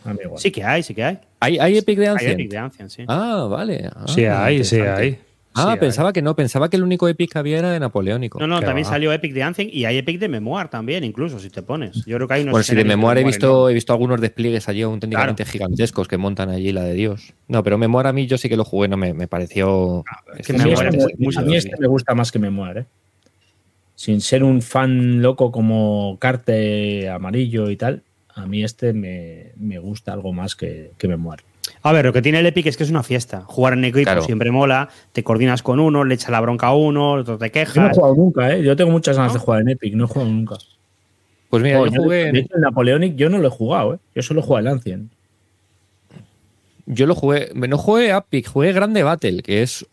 A 0.06 0.14
mí 0.14 0.20
igual. 0.24 0.40
Sí 0.42 0.52
que 0.52 0.64
hay, 0.64 0.84
sí 0.84 0.94
que 0.94 1.04
hay. 1.04 1.20
¿Hay, 1.42 1.58
hay 1.60 1.78
Epic 1.78 1.98
de 2.00 2.08
Hay 2.08 2.14
Ancient? 2.14 2.34
Epic 2.40 2.50
de 2.52 2.58
Ancient, 2.58 2.90
sí. 2.90 3.04
Ah, 3.08 3.48
vale. 3.50 3.90
Ah, 3.94 4.06
Sí 4.08 4.26
hay, 4.26 4.64
sí 4.64 4.80
hay. 4.80 5.20
Ah, 5.56 5.74
Sí 5.74 5.80
pensaba 5.80 6.14
que 6.14 6.22
no, 6.22 6.36
pensaba 6.36 6.70
que 6.70 6.78
el 6.78 6.84
único 6.84 7.08
Epic 7.10 7.32
que 7.34 7.40
había 7.40 7.58
era 7.60 7.72
de 7.72 7.80
Napoleónico. 7.80 8.40
No, 8.40 8.48
no, 8.48 8.60
que 8.60 8.66
también 8.68 8.86
va. 8.86 8.92
salió 8.92 9.12
Epic 9.12 9.34
de 9.34 9.44
Ancient 9.44 9.74
y 9.74 9.86
hay 9.86 9.98
Epic 9.98 10.20
de 10.20 10.30
Memoir 10.30 10.68
también, 10.70 11.04
incluso, 11.04 11.40
si 11.40 11.50
te 11.50 11.64
pones. 11.64 12.06
Yo 12.06 12.16
creo 12.18 12.28
que 12.28 12.34
hay 12.36 12.42
unos. 12.44 12.52
Bueno, 12.52 12.64
si 12.64 12.76
de 12.76 12.84
memoria 12.86 13.22
he 13.22 13.24
Memoir 13.24 13.34
visto, 13.36 13.70
he 13.70 13.74
visto 13.74 13.92
algunos 13.94 14.22
despliegues 14.22 14.70
allí 14.70 14.84
auténticamente 14.84 15.44
Claro. 15.44 15.52
gigantescos 15.52 16.08
que 16.08 16.18
montan 16.18 16.50
allí 16.50 16.72
la 16.72 16.84
de 16.84 16.94
Dios. 16.94 17.34
No, 17.48 17.64
pero 17.64 17.78
memoria 17.78 18.10
a 18.10 18.14
mí 18.14 18.28
yo 18.28 18.38
sí 18.38 18.48
que 18.48 18.56
lo 18.58 18.64
jugué, 18.64 18.88
no 18.88 18.96
me, 18.98 19.14
me 19.14 19.28
pareció. 19.28 20.04
es 20.38 20.46
que 20.48 20.54
A 20.54 20.58
mí, 20.58 20.64
Memoria 20.70 20.90
este, 20.90 20.98
es 20.98 21.06
me- 21.20 21.26
muy 21.26 21.36
a 21.38 21.42
mí 21.42 21.56
este 21.56 21.76
me 21.80 21.88
gusta 21.88 22.14
más 22.16 22.32
que 22.32 22.40
Memoir, 22.40 22.78
¿eh? 22.78 22.86
Sin 23.96 24.22
ser 24.22 24.44
un 24.44 24.62
fan 24.62 25.22
loco 25.22 25.52
como 25.52 26.18
Carte 26.20 27.10
Amarillo 27.10 27.70
y 27.70 27.76
tal, 27.76 28.04
a 28.34 28.46
mí 28.46 28.64
este 28.64 28.94
me, 28.94 29.52
me 29.58 29.78
gusta 29.80 30.14
algo 30.14 30.32
más 30.32 30.56
que, 30.56 30.92
que 30.98 31.08
Memoir. 31.10 31.40
A 31.82 31.92
ver, 31.94 32.06
lo 32.06 32.12
que 32.14 32.22
tiene 32.22 32.40
el 32.40 32.46
Epic 32.46 32.66
es 32.68 32.76
que 32.78 32.84
es 32.84 32.90
una 32.90 33.04
fiesta. 33.04 33.42
Jugar 33.46 33.74
en 33.74 33.86
equipo 33.86 34.04
Claro. 34.04 34.22
siempre 34.24 34.52
mola, 34.52 34.90
te 35.14 35.24
coordinas 35.24 35.64
con 35.64 35.80
uno, 35.80 36.04
le 36.04 36.16
echa 36.16 36.30
la 36.32 36.42
bronca 36.42 36.68
a 36.68 36.76
uno, 36.76 37.16
el 37.16 37.22
otro 37.22 37.38
te 37.38 37.46
Yo 37.46 37.54
no 37.54 37.62
he 37.62 37.66
quejas. 37.66 37.96
jugado 37.98 38.16
nunca, 38.16 38.54
¿eh? 38.54 38.64
Yo 38.64 38.76
tengo 38.76 38.92
muchas 38.92 39.16
ganas 39.16 39.34
¿No? 39.34 39.40
de 39.40 39.46
jugar 39.46 39.62
en 39.62 39.70
Epic, 39.70 39.94
no 39.96 40.06
he 40.06 40.08
jugado 40.08 40.30
nunca. 40.32 40.56
Pues 41.50 41.64
mira, 41.64 41.82
Oh, 41.82 41.88
yo 41.88 42.04
jugué. 42.04 42.32
de 42.32 42.40
hecho, 42.40 42.56
el 42.56 42.62
Napoleonic 42.62 43.16
yo 43.16 43.30
no 43.30 43.38
lo 43.40 43.48
he 43.48 43.52
jugado, 43.52 43.94
¿eh? 43.96 44.00
Yo 44.14 44.22
solo 44.22 44.42
he 44.42 44.44
jugado 44.44 44.68
el 44.68 44.74
Ancient. 44.74 45.12
Yo 46.86 47.06
lo 47.06 47.16
jugué, 47.16 47.50
no 47.56 47.78
jugué 47.78 48.10
Epic, 48.16 48.48
jugué 48.48 48.74
Grande 48.74 49.04
Battle, 49.04 49.42
que 49.44 49.62
es 49.62 49.86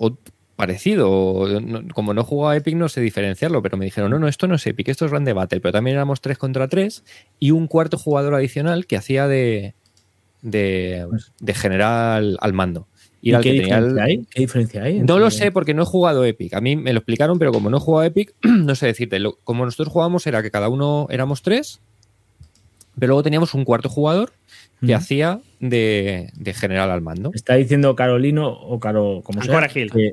parecido. 0.56 1.46
Como 1.94 2.14
no 2.14 2.24
jugaba 2.24 2.52
a 2.52 2.56
Epic 2.56 2.74
no 2.74 2.88
sé 2.88 3.00
diferenciarlo, 3.00 3.62
pero 3.62 3.76
me 3.76 3.84
dijeron, 3.84 4.10
no, 4.10 4.18
no, 4.18 4.28
esto 4.28 4.48
no 4.48 4.54
es 4.54 4.66
Epic, 4.66 4.88
esto 4.88 5.04
es 5.04 5.10
Grande 5.10 5.32
Battle, 5.34 5.60
pero 5.60 5.72
también 5.72 5.96
éramos 5.96 6.20
3 6.20 6.38
contra 6.38 6.68
3 6.68 7.04
y 7.38 7.50
un 7.50 7.66
cuarto 7.68 7.98
jugador 7.98 8.34
adicional 8.34 8.86
que 8.86 8.96
hacía 8.96 9.28
de, 9.28 9.74
de, 10.50 11.06
de 11.40 11.54
general 11.54 12.36
al 12.40 12.52
mando. 12.52 12.86
Y 13.20 13.28
¿Y 13.28 13.30
era 13.30 13.38
el 13.38 13.42
qué, 13.44 13.52
que 13.54 13.60
tenía 13.60 13.78
el- 13.78 13.84
diferencia 13.88 14.04
hay? 14.04 14.26
¿Qué 14.30 14.40
diferencia 14.40 14.82
hay? 14.84 15.00
No 15.00 15.18
lo 15.18 15.30
sé 15.30 15.50
porque 15.50 15.74
no 15.74 15.82
he 15.82 15.86
jugado 15.86 16.24
Epic. 16.24 16.54
A 16.54 16.60
mí 16.60 16.76
me 16.76 16.92
lo 16.92 16.98
explicaron, 17.00 17.38
pero 17.38 17.50
como 17.52 17.70
no 17.70 17.78
he 17.78 17.80
jugado 17.80 18.04
Epic, 18.04 18.34
no 18.42 18.74
sé 18.74 18.86
decirte. 18.86 19.18
Lo- 19.18 19.36
como 19.42 19.64
nosotros 19.64 19.88
jugábamos 19.92 20.26
era 20.26 20.42
que 20.42 20.50
cada 20.50 20.68
uno 20.68 21.06
éramos 21.10 21.42
tres, 21.42 21.80
pero 22.98 23.08
luego 23.10 23.22
teníamos 23.22 23.52
un 23.54 23.64
cuarto 23.64 23.88
jugador 23.88 24.32
que 24.84 24.94
hacía 24.94 25.40
de, 25.58 26.30
de 26.34 26.54
general 26.54 26.90
al 26.90 27.00
mando. 27.00 27.30
Está 27.34 27.54
diciendo 27.54 27.96
Carolino 27.96 28.48
o 28.48 28.78
Caro, 28.78 29.22
como 29.24 29.42
sea, 29.42 29.68
que, 29.68 30.12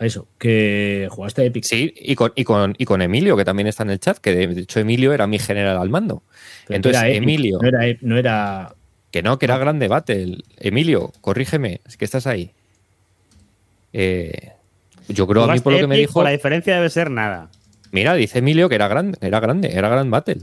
eso, 0.00 0.26
que 0.38 1.06
jugaste 1.10 1.44
Epic. 1.46 1.64
Sí, 1.64 1.94
y 1.96 2.14
con, 2.16 2.32
y, 2.34 2.44
con, 2.44 2.74
y 2.78 2.84
con 2.86 3.00
Emilio, 3.02 3.36
que 3.36 3.44
también 3.44 3.68
está 3.68 3.84
en 3.84 3.90
el 3.90 4.00
chat, 4.00 4.18
que 4.18 4.34
de 4.34 4.60
hecho 4.62 4.80
Emilio 4.80 5.12
era 5.12 5.26
mi 5.26 5.38
general 5.38 5.76
al 5.76 5.90
mando. 5.90 6.22
Pero 6.66 6.76
Entonces, 6.76 7.00
era 7.02 7.08
Epic, 7.10 7.22
Emilio, 7.22 7.58
No 7.62 7.68
era, 7.68 7.98
no 8.00 8.16
era- 8.18 8.74
que 9.14 9.22
no, 9.22 9.38
que 9.38 9.46
era 9.46 9.58
grande 9.58 9.86
battle. 9.86 10.38
Emilio, 10.58 11.12
corrígeme, 11.20 11.80
es 11.86 11.96
que 11.96 12.04
estás 12.04 12.26
ahí. 12.26 12.50
Eh, 13.92 14.50
yo 15.08 15.28
creo 15.28 15.44
a 15.44 15.52
mí 15.52 15.60
por 15.60 15.72
lo 15.72 15.78
que 15.78 15.86
me 15.86 15.96
dijo. 15.96 16.20
La 16.24 16.30
diferencia 16.30 16.74
debe 16.74 16.90
ser 16.90 17.12
nada. 17.12 17.48
Mira, 17.92 18.14
dice 18.14 18.40
Emilio 18.40 18.68
que 18.68 18.74
era 18.74 18.88
grande, 18.88 19.16
era 19.20 19.38
grande, 19.38 19.70
era 19.72 19.88
gran 19.88 20.10
battle. 20.10 20.40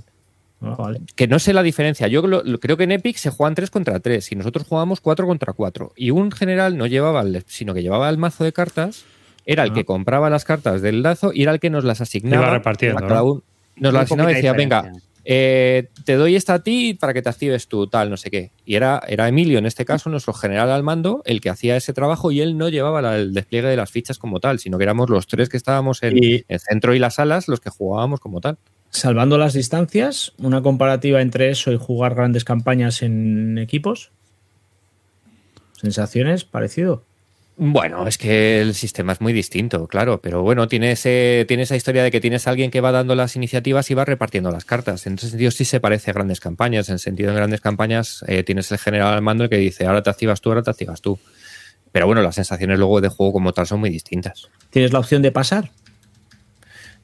Ah, 0.61 0.75
vale. 0.77 1.01
Que 1.17 1.27
no 1.27 1.37
sé 1.39 1.51
la 1.53 1.63
diferencia. 1.63 2.07
Yo 2.07 2.25
lo- 2.25 2.43
lo- 2.43 2.59
creo 2.61 2.77
que 2.77 2.85
en 2.85 2.93
Epic 2.93 3.17
se 3.17 3.29
juegan 3.29 3.55
3 3.55 3.69
contra 3.71 3.99
3 3.99 4.31
y 4.31 4.35
nosotros 4.35 4.65
jugábamos 4.65 5.01
4 5.01 5.27
contra 5.27 5.51
4. 5.51 5.91
Y 5.97 6.11
un 6.11 6.31
general 6.31 6.77
no 6.77 6.85
llevaba, 6.87 7.23
el, 7.23 7.43
sino 7.47 7.73
que 7.73 7.81
llevaba 7.81 8.07
el 8.09 8.17
mazo 8.17 8.45
de 8.45 8.53
cartas, 8.53 9.03
era 9.45 9.63
el 9.63 9.71
Ah. 9.71 9.73
que 9.73 9.83
compraba 9.83 10.29
las 10.29 10.45
cartas 10.45 10.81
del 10.81 11.01
lazo 11.03 11.31
y 11.33 11.41
era 11.43 11.51
el 11.51 11.59
que 11.59 11.69
nos 11.69 11.83
las 11.83 11.99
asignaba. 11.99 12.43
Iba 12.45 12.53
repartiendo, 12.53 12.99
a 12.99 13.01
cada 13.07 13.19
¿no? 13.19 13.25
uno. 13.25 13.41
Nos 13.75 13.91
las 13.93 14.03
asignaba 14.03 14.31
y 14.31 14.35
decía, 14.35 14.53
venga. 14.53 14.93
Eh, 15.25 15.89
te 16.05 16.15
doy 16.15 16.35
esta 16.35 16.55
a 16.55 16.63
ti 16.63 16.93
para 16.93 17.13
que 17.13 17.21
te 17.21 17.29
actives 17.29 17.67
tú, 17.67 17.87
tal, 17.87 18.09
no 18.09 18.17
sé 18.17 18.29
qué. 18.31 18.51
Y 18.65 18.75
era, 18.75 19.01
era 19.07 19.27
Emilio, 19.27 19.59
en 19.59 19.65
este 19.65 19.85
caso, 19.85 20.09
nuestro 20.09 20.33
general 20.33 20.71
al 20.71 20.83
mando, 20.83 21.21
el 21.25 21.41
que 21.41 21.49
hacía 21.49 21.75
ese 21.77 21.93
trabajo 21.93 22.31
y 22.31 22.41
él 22.41 22.57
no 22.57 22.69
llevaba 22.69 23.01
la- 23.01 23.17
el 23.17 23.33
despliegue 23.33 23.67
de 23.67 23.75
las 23.77 23.91
fichas 23.91 24.17
como 24.17 24.39
tal, 24.39 24.59
sino 24.59 24.77
que 24.77 24.83
éramos 24.83 25.09
los 25.09 25.27
tres 25.27 25.49
que 25.49 25.57
estábamos 25.57 26.01
en 26.03 26.17
Y- 26.23 26.43
el 26.47 26.59
centro 26.59 26.93
y 26.95 26.99
las 26.99 27.15
salas 27.15 27.47
los 27.47 27.59
que 27.59 27.69
jugábamos 27.69 28.19
como 28.19 28.41
tal. 28.41 28.57
Salvando 28.89 29.37
las 29.37 29.53
distancias, 29.53 30.33
una 30.37 30.61
comparativa 30.61 31.21
entre 31.21 31.49
eso 31.49 31.71
y 31.71 31.77
jugar 31.77 32.15
grandes 32.15 32.43
campañas 32.43 33.01
en 33.03 33.57
equipos. 33.57 34.11
¿Sensaciones? 35.73 36.43
¿Parecido? 36.43 37.03
Bueno, 37.57 38.07
es 38.07 38.17
que 38.17 38.61
el 38.61 38.73
sistema 38.73 39.11
es 39.13 39.21
muy 39.21 39.33
distinto, 39.33 39.87
claro, 39.87 40.21
pero 40.21 40.41
bueno, 40.41 40.67
tiene, 40.67 40.93
ese, 40.93 41.45
tiene 41.47 41.63
esa 41.63 41.75
historia 41.75 42.01
de 42.01 42.09
que 42.09 42.21
tienes 42.21 42.47
a 42.47 42.51
alguien 42.51 42.71
que 42.71 42.81
va 42.81 42.91
dando 42.91 43.13
las 43.13 43.35
iniciativas 43.35 43.91
y 43.91 43.93
va 43.93 44.05
repartiendo 44.05 44.49
las 44.51 44.65
cartas. 44.65 45.05
En 45.05 45.15
ese 45.15 45.29
sentido 45.29 45.51
sí 45.51 45.65
se 45.65 45.79
parece 45.79 46.09
a 46.09 46.13
grandes 46.13 46.39
campañas. 46.39 46.89
En 46.89 46.97
sentido 46.97 47.29
en 47.29 47.35
grandes 47.35 47.61
campañas 47.61 48.23
eh, 48.27 48.43
tienes 48.43 48.71
el 48.71 48.79
general 48.79 49.13
al 49.13 49.21
mando 49.21 49.43
el 49.43 49.49
que 49.49 49.57
dice 49.57 49.85
ahora 49.85 50.01
te 50.01 50.09
activas 50.09 50.41
tú, 50.41 50.49
ahora 50.49 50.63
te 50.63 50.71
activas 50.71 51.01
tú. 51.01 51.19
Pero 51.91 52.07
bueno, 52.07 52.21
las 52.21 52.35
sensaciones 52.35 52.79
luego 52.79 53.01
de 53.01 53.09
juego 53.09 53.33
como 53.33 53.53
tal 53.53 53.67
son 53.67 53.81
muy 53.81 53.89
distintas. 53.89 54.49
¿Tienes 54.69 54.93
la 54.93 54.99
opción 54.99 55.21
de 55.21 55.31
pasar? 55.31 55.71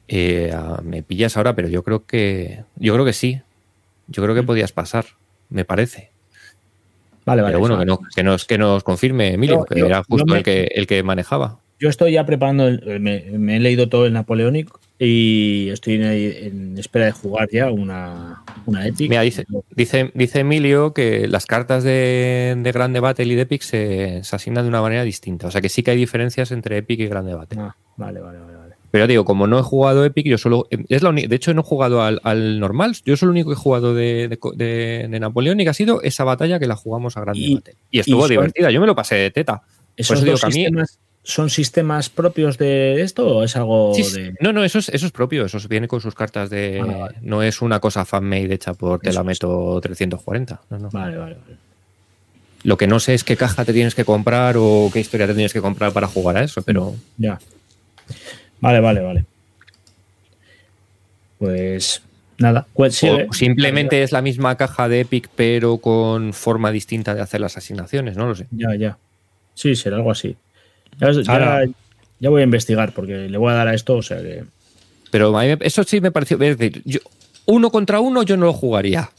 Eh, 0.08 0.56
me 0.82 1.02
pillas 1.02 1.36
ahora, 1.36 1.54
pero 1.54 1.68
yo 1.68 1.84
creo 1.84 2.06
que 2.06 2.64
yo 2.76 2.94
creo 2.94 3.04
que 3.04 3.12
sí. 3.12 3.42
Yo 4.06 4.22
creo 4.22 4.34
que 4.34 4.42
podías 4.42 4.72
pasar, 4.72 5.04
me 5.50 5.66
parece. 5.66 6.10
Vale, 7.28 7.42
vale. 7.42 7.52
pero 7.52 7.60
bueno, 7.60 7.78
que, 7.78 7.84
no- 7.86 7.98
que 8.14 8.22
nos, 8.22 8.44
que 8.44 8.58
nos 8.58 8.82
confirme, 8.84 9.34
Emilio, 9.34 9.58
Yo- 9.60 9.64
que 9.64 9.78
yo- 9.80 9.86
era 9.86 10.02
justo 10.04 10.26
me- 10.26 10.38
el, 10.38 10.42
que, 10.44 10.68
el 10.74 10.86
que 10.86 11.02
manejaba. 11.02 11.60
Yo 11.80 11.88
estoy 11.88 12.12
ya 12.12 12.26
preparando, 12.26 12.66
el- 12.66 12.98
me, 13.00 13.24
me 13.38 13.56
he 13.56 13.60
leído 13.60 13.88
todo 13.88 14.04
el 14.06 14.12
Napoleonic 14.12 14.68
y 14.98 15.68
estoy 15.70 15.94
en, 15.94 16.02
en 16.02 16.76
espera 16.78 17.04
de 17.06 17.12
jugar 17.12 17.48
ya 17.52 17.70
una, 17.70 18.42
una 18.66 18.84
Epic. 18.84 19.08
Mira, 19.08 19.22
dice, 19.22 19.44
dice, 19.76 20.10
dice 20.14 20.40
Emilio 20.40 20.92
que 20.92 21.28
las 21.28 21.46
cartas 21.46 21.84
de, 21.84 22.56
de 22.58 22.72
Grande 22.72 22.98
Battle 22.98 23.26
y 23.26 23.34
de 23.36 23.42
Epic 23.42 23.62
se, 23.62 24.24
se 24.24 24.34
asignan 24.34 24.64
de 24.64 24.70
una 24.70 24.82
manera 24.82 25.04
distinta. 25.04 25.46
O 25.46 25.50
sea 25.52 25.60
que 25.60 25.68
sí 25.68 25.84
que 25.84 25.92
hay 25.92 25.96
diferencias 25.96 26.50
entre 26.50 26.78
Epic 26.78 26.98
y 26.98 27.06
Grande 27.06 27.34
Battle. 27.34 27.60
Ah, 27.60 27.76
vale, 27.96 28.18
vale, 28.20 28.38
vale. 28.40 28.57
Pero 28.90 29.04
ya 29.04 29.08
digo, 29.08 29.24
como 29.24 29.46
no 29.46 29.58
he 29.58 29.62
jugado 29.62 30.04
Epic, 30.04 30.26
yo 30.26 30.38
solo. 30.38 30.66
Es 30.88 31.02
la 31.02 31.12
de 31.12 31.34
hecho, 31.36 31.52
no 31.52 31.60
he 31.60 31.64
jugado 31.64 32.02
al, 32.02 32.20
al 32.24 32.58
normal. 32.58 32.96
Yo 33.04 33.16
soy 33.16 33.26
el 33.26 33.30
único 33.30 33.50
que 33.50 33.54
he 33.54 33.56
jugado 33.56 33.94
de, 33.94 34.28
de, 34.28 34.38
de, 34.54 35.08
de 35.08 35.20
Napoleón 35.20 35.60
y 35.60 35.64
que 35.64 35.70
ha 35.70 35.74
sido 35.74 36.00
esa 36.02 36.24
batalla 36.24 36.58
que 36.58 36.66
la 36.66 36.76
jugamos 36.76 37.16
a 37.16 37.20
Grande 37.20 37.40
Y-. 37.40 37.62
Y 37.90 37.98
estuvo 38.00 38.26
y 38.26 38.30
divertida. 38.30 38.70
Yo 38.70 38.80
me 38.80 38.86
lo 38.86 38.94
pasé 38.96 39.16
de 39.16 39.30
teta. 39.30 39.62
¿Esos 39.96 40.16
eso 40.18 40.24
digo 40.24 40.32
dos 40.32 40.40
que 40.40 40.46
a 40.46 40.48
mí- 40.50 40.54
sistemas 40.54 40.98
son 41.22 41.50
sistemas 41.50 42.08
propios 42.08 42.56
de 42.56 43.02
esto 43.02 43.26
o 43.38 43.42
es 43.44 43.54
algo 43.56 43.92
Sí, 43.94 44.02
de.? 44.18 44.34
No, 44.40 44.54
no, 44.54 44.64
eso 44.64 44.78
es, 44.78 44.88
eso 44.88 45.04
es 45.04 45.12
propio. 45.12 45.44
Eso 45.44 45.58
viene 45.68 45.86
con 45.86 46.00
sus 46.00 46.14
cartas 46.14 46.48
de. 46.48 46.80
Ah, 46.82 46.86
vale. 46.86 47.16
No 47.20 47.42
es 47.42 47.60
una 47.60 47.80
cosa 47.80 48.06
fan-made 48.06 48.54
hecha 48.54 48.72
por 48.72 49.00
Eso 49.02 49.10
es. 49.10 49.14
Telameto 49.14 49.78
340. 49.82 50.60
No, 50.70 50.78
no. 50.78 50.88
Vale, 50.90 51.16
vale, 51.18 51.34
vale. 51.34 51.56
Lo 52.62 52.78
que 52.78 52.86
no 52.86 52.98
sé 53.00 53.12
es 53.14 53.22
qué 53.24 53.36
caja 53.36 53.64
te 53.66 53.72
tienes 53.74 53.94
que 53.94 54.04
comprar 54.06 54.56
o 54.58 54.88
qué 54.92 55.00
historia 55.00 55.26
te 55.26 55.34
tienes 55.34 55.52
que 55.52 55.60
comprar 55.60 55.92
para 55.92 56.06
jugar 56.06 56.38
a 56.38 56.42
eso, 56.44 56.62
pero 56.62 56.94
Ya. 57.18 57.38
Vale, 58.60 58.80
vale, 58.80 59.00
vale. 59.00 59.24
Pues 61.38 62.02
nada. 62.38 62.66
Pues 62.74 62.94
sí, 62.96 63.08
o 63.08 63.18
eh. 63.18 63.28
simplemente 63.32 64.02
es 64.02 64.12
la 64.12 64.22
misma 64.22 64.56
caja 64.56 64.88
de 64.88 65.00
Epic, 65.00 65.28
pero 65.34 65.78
con 65.78 66.32
forma 66.32 66.70
distinta 66.70 67.14
de 67.14 67.20
hacer 67.20 67.40
las 67.40 67.56
asignaciones, 67.56 68.16
no 68.16 68.26
lo 68.26 68.34
sé. 68.34 68.46
Ya, 68.50 68.74
ya. 68.74 68.98
Sí, 69.54 69.74
será 69.76 69.96
algo 69.96 70.10
así. 70.10 70.36
Ya, 71.00 71.10
ya- 71.12 71.32
Ahora- 71.32 71.66
ya 72.20 72.30
voy 72.30 72.40
a 72.40 72.44
investigar 72.44 72.92
porque 72.92 73.28
le 73.28 73.38
voy 73.38 73.52
a 73.52 73.56
dar 73.56 73.68
a 73.68 73.74
esto, 73.74 73.96
o 73.96 74.02
sea 74.02 74.18
que. 74.20 74.44
Pero 75.10 75.36
a 75.36 75.42
mí 75.44 75.54
eso 75.60 75.84
sí 75.84 76.00
me 76.00 76.10
pareció. 76.10 76.40
Es 76.42 76.58
decir, 76.58 76.82
yo- 76.84 77.00
uno 77.46 77.70
contra 77.70 78.00
uno 78.00 78.22
yo 78.22 78.36
no 78.36 78.46
lo 78.46 78.52
jugaría. 78.52 79.10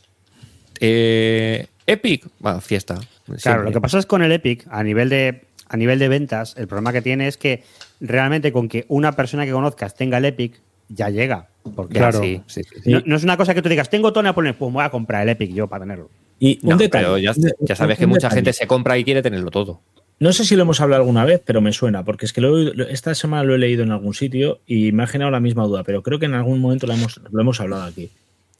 Eh, 0.80 1.68
Epic, 1.88 2.28
va, 2.46 2.62
fiesta. 2.62 2.96
Claro, 3.26 3.40
siempre. 3.40 3.64
lo 3.66 3.72
que 3.72 3.82
pasa 3.82 4.00
es 4.00 4.06
con 4.06 4.22
el 4.22 4.32
Epic, 4.32 4.66
a 4.70 4.84
nivel 4.84 5.10
de 5.10 5.44
a 5.72 5.78
nivel 5.78 6.00
de 6.00 6.08
ventas, 6.08 6.56
el 6.58 6.68
problema 6.68 6.92
que 6.92 7.02
tiene 7.02 7.28
es 7.28 7.38
que 7.38 7.64
realmente 8.00 8.52
con 8.52 8.68
que 8.70 8.86
una 8.88 9.12
persona 9.14 9.46
que 9.46 9.52
conozcas 9.52 9.96
tenga 9.96 10.18
el 10.18 10.26
Epic, 10.26 10.60
ya 10.88 11.10
llega. 11.10 11.48
Porque 11.76 11.96
Ya, 11.96 12.00
Claro. 12.10 12.22
sí, 12.22 12.42
sí, 12.48 12.64
sí, 12.64 12.76
sí. 12.84 12.92
no, 12.92 13.02
no 13.06 13.16
es 13.16 13.24
una 13.24 13.38
cosa 13.38 13.54
que 13.54 13.62
tú 13.62 13.70
digas, 13.70 13.90
tengo 13.90 14.12
Tony 14.14 14.26
Napoleón, 14.26 14.56
pues 14.58 14.74
voy 14.74 14.84
a 14.84 14.90
comprar 14.90 15.24
el 15.24 15.30
Epic 15.30 15.52
yo 15.54 15.68
para 15.68 15.84
tenerlo. 15.84 16.10
Y 16.40 16.58
un 16.64 16.70
No, 16.72 16.78
detalle. 16.78 17.06
pero 17.06 17.18
ya, 17.18 17.34
sabes 17.76 17.98
un 17.98 18.00
que 18.00 18.08
mucha 18.08 18.28
detalle. 18.28 18.36
gente 18.36 18.54
se 18.54 18.66
compra 18.68 18.98
y 18.98 19.04
quiere 19.04 19.22
tenerlo 19.22 19.52
todo. 19.52 19.82
No 20.22 20.34
sé 20.34 20.44
si 20.46 20.56
lo 20.56 20.64
hemos 20.64 20.82
hablado 20.82 21.02
alguna 21.02 21.24
vez, 21.26 21.42
pero 21.46 21.62
me 21.62 21.72
suena, 21.72 22.04
porque 22.04 22.26
es 22.26 22.34
que 22.34 22.42
lo 22.42 22.70
esta 22.90 23.14
semana 23.16 23.44
lo 23.44 23.56
he 23.56 23.58
leído 23.58 23.84
en 23.84 23.92
algún 23.92 24.14
sitio 24.14 24.60
y 24.66 24.92
me 24.92 25.04
ha 25.04 25.08
generado 25.08 25.32
la 25.32 25.40
misma 25.40 25.64
duda, 25.66 25.84
pero 25.84 26.02
creo 26.04 26.20
que 26.20 26.26
en 26.26 26.34
algún 26.34 26.60
momento 26.60 26.88
lo 26.88 26.94
hemos, 26.94 27.22
lo 27.32 27.40
hemos 27.42 27.60
hablado 27.62 27.84
aquí. 27.84 28.10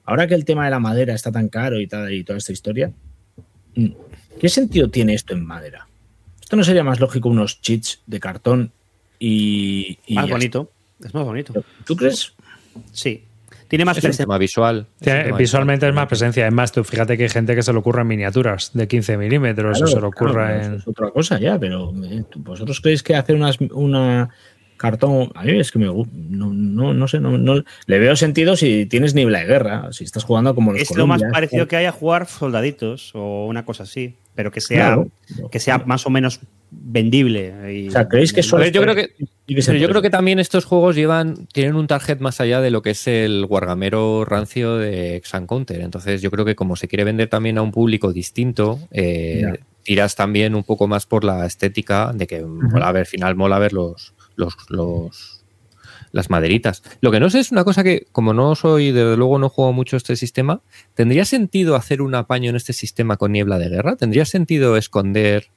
Ahora 0.06 0.28
que 0.28 0.36
el 0.36 0.46
tema 0.46 0.66
de 0.66 0.72
la 0.72 0.80
madera 0.80 1.14
está 1.14 1.32
tan 1.32 1.50
caro 1.50 1.80
y, 1.80 1.88
tal, 1.88 2.14
y 2.14 2.24
toda 2.24 2.38
esta 2.38 2.52
historia, 2.54 2.92
mm, 3.76 3.88
¿qué 4.40 4.50
sentido 4.50 4.90
tiene 4.90 5.14
esto 5.14 5.34
en 5.34 5.46
madera? 5.46 5.88
¿Esto 6.42 6.56
no 6.56 6.64
sería 6.64 6.84
más 6.84 7.00
lógico 7.00 7.28
unos 7.30 7.62
cheats 7.62 8.02
de 8.08 8.20
cartón 8.20 8.72
y... 9.20 10.00
y 10.08 10.16
Más 10.16 10.30
bonito. 10.30 10.72
Es 11.04 11.14
más 11.14 11.24
bonito. 11.26 11.54
¿Tú 11.86 11.96
crees? 11.96 12.34
Sí. 12.92 13.24
Tiene 13.68 13.86
más 13.86 13.98
Es 13.98 14.04
un 14.04 14.08
presencia. 14.08 14.26
tema 14.26 14.38
visual. 14.38 14.78
Es 14.80 14.86
un 14.86 15.06
Tiene- 15.06 15.24
tema 15.26 15.38
visualmente 15.38 15.86
es 15.86 15.90
visual. 15.92 15.96
más 16.04 16.08
presencia. 16.10 16.48
Es 16.48 16.54
más, 16.54 16.72
tú 16.72 16.84
fíjate 16.84 17.18
que 17.18 17.24
hay 17.24 17.30
gente 17.30 17.56
que 17.56 17.62
se 17.62 17.72
le 17.72 17.80
ocurra 17.80 18.02
en 18.02 18.08
miniaturas 18.08 18.72
de 18.74 18.88
15 18.88 19.18
milímetros 19.18 19.78
Claro, 19.78 19.86
o 19.86 19.88
se 19.88 19.96
le 19.96 20.00
claro, 20.00 20.08
ocurra 20.08 20.48
pero 20.48 20.56
en. 20.66 20.72
eso 20.74 20.76
Es 20.78 20.88
otra 20.88 21.12
cosa 21.12 21.40
ya, 21.40 21.60
pero 21.60 21.94
eh, 22.04 22.24
¿vosotros 22.38 22.82
creéis 22.82 23.04
que 23.04 23.16
hacer 23.16 23.36
unas, 23.36 23.58
una 23.72 24.30
cartón... 24.78 25.32
A 25.36 25.44
mí 25.44 25.60
es 25.60 25.72
que 25.72 25.78
me 25.80 25.86
no, 25.86 26.06
no, 26.52 26.94
no 26.94 27.08
sé, 27.08 27.20
no, 27.20 27.38
no- 27.38 27.64
le 27.86 28.00
veo 28.00 28.16
sentido 28.16 28.56
si 28.56 28.86
tienes 28.88 29.14
niebla 29.14 29.40
de 29.40 29.46
guerra, 29.46 29.94
si 29.94 30.04
estás 30.04 30.24
jugando 30.24 30.56
como 30.56 30.72
los 30.74 30.82
Es 30.82 30.96
lo 30.96 31.06
más 31.06 31.22
parecido 31.32 31.68
que 31.68 31.76
haya 31.76 31.92
jugar 31.92 32.26
soldaditos 32.28 33.12
o 33.14 33.46
una 33.46 33.66
cosa 33.66 33.84
así, 33.84 34.16
pero 34.36 34.52
que 34.52 34.62
sea, 34.62 34.96
Claro. 34.96 35.08
que 35.52 35.60
sea 35.60 35.78
más 35.80 36.06
o 36.08 36.10
menos 36.10 36.40
vendible. 36.72 37.74
y- 37.74 37.88
O 37.90 37.92
sea, 37.92 38.08
¿creéis 38.08 38.34
que 38.34 38.44
solo 38.44 38.64
yo 38.66 38.82
creo 38.82 38.96
que, 38.96 39.14
pero 39.66 39.78
yo 39.80 39.88
creo 39.90 40.02
que 40.02 40.10
también 40.10 40.40
estos 40.40 40.66
juegos 40.66 40.96
llevan, 40.96 41.48
tienen 41.48 41.76
un 41.76 41.88
target 41.88 42.20
más 42.20 42.40
allá 42.42 42.62
de 42.62 42.72
lo 42.72 42.82
que 42.82 42.92
es 42.92 43.08
el 43.08 43.46
guargamero 43.46 44.26
rancio 44.26 44.78
de 44.78 45.16
Exan 45.16 45.48
Counter. 45.48 45.82
Entonces, 45.82 46.22
yo 46.22 46.30
creo 46.32 46.46
que 46.46 46.56
como 46.56 46.76
se 46.76 46.88
quiere 46.88 47.04
vender 47.04 47.30
también 47.30 47.58
a 47.58 47.62
un 47.62 47.72
público 47.72 48.14
distinto, 48.14 48.80
eh, 48.92 49.42
tiras 49.84 50.16
también 50.16 50.56
un 50.56 50.64
poco 50.64 50.88
más 50.88 51.06
por 51.06 51.24
la 51.24 51.46
estética 51.46 52.12
de 52.14 52.28
que 52.28 52.42
mola 52.46 52.88
a 52.90 52.92
ver, 52.92 53.02
al 53.02 53.06
final 53.08 53.36
mola 53.36 53.58
ver 53.60 53.74
los, 53.74 54.14
los, 54.36 54.54
los- 54.70 55.36
las 56.12 56.30
maderitas. 56.32 56.82
Lo 57.02 57.12
que 57.12 57.20
no 57.20 57.30
sé 57.30 57.40
es 57.40 57.52
una 57.52 57.64
cosa 57.64 57.84
que, 57.84 58.08
como 58.12 58.34
no 58.34 58.56
soy, 58.56 58.92
desde 58.92 59.16
luego 59.16 59.38
no 59.38 59.48
juego 59.50 59.74
mucho 59.74 59.96
este 59.96 60.16
sistema, 60.16 60.62
¿tendría 60.96 61.24
sentido 61.24 61.76
hacer 61.76 62.02
un 62.02 62.16
apaño 62.16 62.50
en 62.50 62.56
este 62.56 62.74
sistema 62.74 63.16
con 63.18 63.32
niebla 63.32 63.60
de 63.60 63.70
guerra? 63.70 63.96
¿Tendría 63.96 64.26
sentido 64.26 64.76
esconder 64.76 65.48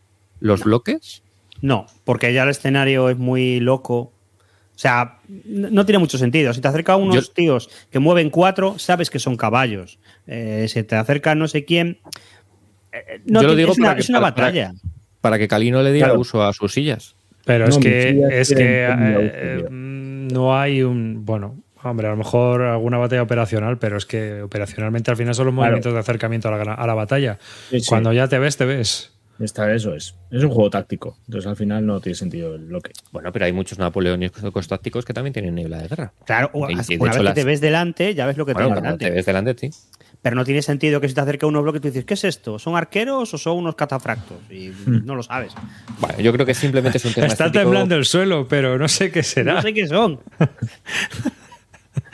los 0.43 0.65
bloques? 0.65 1.23
No, 1.61 1.87
porque 2.05 2.33
ya 2.35 2.43
el 2.43 2.49
escenario 2.51 3.09
es 3.09 3.17
muy 3.19 3.61
loco. 3.61 4.13
O 4.75 4.79
sea, 4.83 5.19
no 5.47 5.85
tiene 5.87 5.99
mucho 5.99 6.19
sentido. 6.19 6.53
Si 6.53 6.61
te 6.61 6.69
acerca 6.69 6.97
unos 6.97 7.29
Yo- 7.29 7.33
tíos 7.35 7.71
que 7.91 7.99
mueven 8.01 8.31
cuatro, 8.31 8.79
sabes 8.79 9.11
que 9.11 9.19
son 9.19 9.37
caballos. 9.37 9.99
Eh, 10.27 10.67
si 10.69 10.83
te 10.83 10.97
acerca 10.97 11.35
no 11.35 11.47
sé 11.49 11.65
quién. 11.65 12.01
eh, 12.93 13.21
no 13.27 13.43
Yo 13.43 13.49
lo 13.49 13.55
digo 13.55 13.73
es 13.73 13.79
una, 13.79 13.95
que- 13.95 14.01
es 14.01 14.09
una 14.09 14.21
para- 14.21 14.31
batalla. 14.31 14.73
Para 15.21 15.39
que 15.39 15.47
Calino 15.47 15.83
le 15.83 15.93
diera 15.93 16.09
Claro. 16.09 16.21
uso 16.21 16.43
a 16.43 16.53
sus 16.53 16.73
sillas. 16.73 17.15
Pero 17.45 17.67
No, 17.67 17.71
es 17.71 17.79
que, 17.79 18.23
es 18.41 18.49
que 18.55 18.87
eh, 18.89 19.67
mm, 19.71 20.29
no 20.29 20.57
hay 20.59 20.83
un. 20.83 21.25
Bueno, 21.25 21.63
hombre, 21.85 22.07
a 22.09 22.11
lo 22.11 22.17
mejor 22.17 22.63
alguna 22.63 22.99
batalla 22.99 23.23
operacional, 23.23 23.79
pero 23.79 23.97
es 23.97 24.07
que 24.07 24.43
operacionalmente 24.43 25.11
al 25.11 25.17
final 25.17 25.35
son 25.35 25.47
los 25.47 25.55
Claro. 25.55 25.67
movimientos 25.71 25.93
de 25.93 25.99
acercamiento 26.01 26.49
a 26.49 26.57
la, 26.65 26.75
a 26.75 26.87
la 26.87 26.95
batalla. 26.95 27.39
Sí, 27.71 27.81
sí. 27.81 27.87
Cuando 27.89 28.13
ya 28.13 28.27
te 28.29 28.39
ves, 28.39 28.57
te 28.57 28.65
ves. 28.65 29.12
Está, 29.43 29.75
eso 29.75 29.95
es. 29.95 30.15
Es 30.31 30.43
un 30.45 30.51
juego 30.51 30.71
táctico. 30.71 31.19
Entonces 31.27 31.49
al 31.49 31.57
final 31.57 31.85
no 31.85 32.01
tiene 32.01 32.15
sentido 32.15 32.55
el 32.55 32.65
bloque. 32.67 32.93
Bueno, 33.11 33.33
pero 33.33 33.45
hay 33.45 33.53
muchos 33.53 33.79
napoleónicos 33.79 34.69
tácticos 34.69 35.05
que 35.05 35.13
también 35.13 35.33
tienen 35.35 35.55
niebla 35.55 35.79
de 35.83 35.89
guerra. 35.89 36.13
Claro, 36.25 36.51
o- 36.53 36.71
Y- 36.71 36.75
y 36.75 36.77
de 36.77 36.97
una 36.99 37.11
hecho 37.11 37.19
vez 37.19 37.25
las- 37.25 37.35
que 37.35 37.41
te 37.41 37.45
ves 37.45 37.61
delante, 37.61 38.15
ya 38.15 38.27
ves 38.27 38.37
lo 38.37 38.47
que 38.47 38.53
Bueno, 38.53 38.69
tienes 38.69 38.83
delante. 38.83 39.05
te 39.07 39.11
ves 39.11 39.27
delante, 39.27 39.57
sí. 39.59 39.71
Pero 40.23 40.37
no 40.37 40.45
tiene 40.45 40.63
sentido 40.63 41.01
que 41.01 41.09
si 41.09 41.15
te 41.15 41.21
acerca 41.21 41.47
uno 41.49 41.61
bloque 41.63 41.81
tú 41.81 41.89
dices, 41.89 42.05
¿qué 42.05 42.15
es 42.15 42.23
esto? 42.23 42.59
¿Son 42.61 42.77
arqueros 42.77 43.35
o 43.35 43.39
son 43.39 43.57
unos 43.59 43.75
catafractos? 43.75 44.37
Y 44.51 44.69
Hmm. 44.69 45.05
no 45.05 45.17
lo 45.17 45.23
sabes. 45.25 45.53
Bueno, 45.99 46.21
yo 46.21 46.33
creo 46.33 46.47
que 46.47 46.55
simplemente 46.55 46.99
es 46.99 47.05
un 47.05 47.13
tema 47.13 47.27
Está 47.27 47.47
estético. 47.47 47.65
temblando 47.65 47.97
el 47.97 48.05
suelo, 48.05 48.47
pero 48.47 48.79
no 48.79 48.87
sé 48.87 49.11
qué 49.11 49.25
será. 49.25 49.55
No 49.55 49.63
sé 49.63 49.75
qué 49.75 49.89
son. 49.89 50.21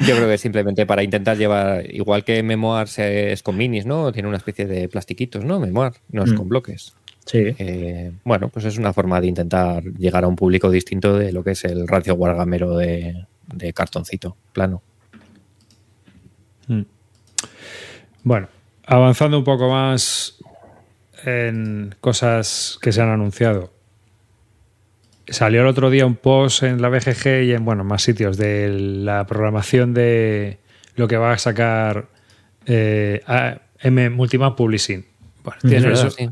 Yo 0.00 0.14
creo 0.16 0.28
que 0.28 0.38
simplemente 0.38 0.86
para 0.86 1.02
intentar 1.02 1.36
llevar, 1.36 1.84
igual 1.94 2.24
que 2.24 2.42
Memoir 2.42 2.88
se- 2.88 3.32
es 3.32 3.42
con 3.42 3.56
minis, 3.56 3.84
¿no? 3.86 4.10
Tiene 4.12 4.28
una 4.28 4.36
especie 4.38 4.64
de 4.66 4.88
plastiquitos, 4.88 5.44
¿no? 5.44 5.60
Memoir, 5.60 5.92
no 6.10 6.24
es 6.24 6.32
Mm. 6.32 6.36
con 6.36 6.48
bloques. 6.48 6.94
Sí. 7.30 7.54
Eh, 7.58 8.10
bueno, 8.24 8.48
pues 8.48 8.64
es 8.64 8.78
una 8.78 8.92
forma 8.92 9.20
de 9.20 9.26
intentar 9.28 9.84
llegar 9.84 10.24
a 10.24 10.28
un 10.28 10.34
público 10.36 10.70
distinto 10.70 11.16
de 11.16 11.30
lo 11.30 11.44
que 11.44 11.50
es 11.52 11.64
el 11.64 11.86
rancio 11.86 12.14
guargamero 12.14 12.76
de, 12.76 13.26
de 13.54 13.72
cartoncito 13.72 14.36
plano. 14.52 14.82
Mm. 16.68 16.82
Bueno, 18.24 18.48
avanzando 18.86 19.38
un 19.38 19.44
poco 19.44 19.68
más 19.70 20.38
en 21.24 21.94
cosas 22.00 22.78
que 22.80 22.92
se 22.92 23.02
han 23.02 23.08
anunciado. 23.10 23.72
Salió 25.26 25.60
el 25.60 25.66
otro 25.66 25.90
día 25.90 26.06
un 26.06 26.16
post 26.16 26.62
en 26.62 26.80
la 26.80 26.88
BGG 26.88 27.42
y 27.44 27.52
en 27.52 27.64
bueno, 27.64 27.84
más 27.84 28.02
sitios 28.02 28.38
de 28.38 28.70
la 28.70 29.26
programación 29.26 29.92
de 29.92 30.58
lo 30.96 31.06
que 31.06 31.18
va 31.18 31.32
a 31.32 31.38
sacar 31.38 32.08
eh, 32.66 33.20
a- 33.26 33.60
M 33.80 34.08
Multimap 34.10 34.56
Publishing. 34.56 35.04
Bueno, 35.44 35.60
tienes 35.60 35.84
verdad, 35.84 36.06
eso. 36.06 36.16
sí. 36.16 36.28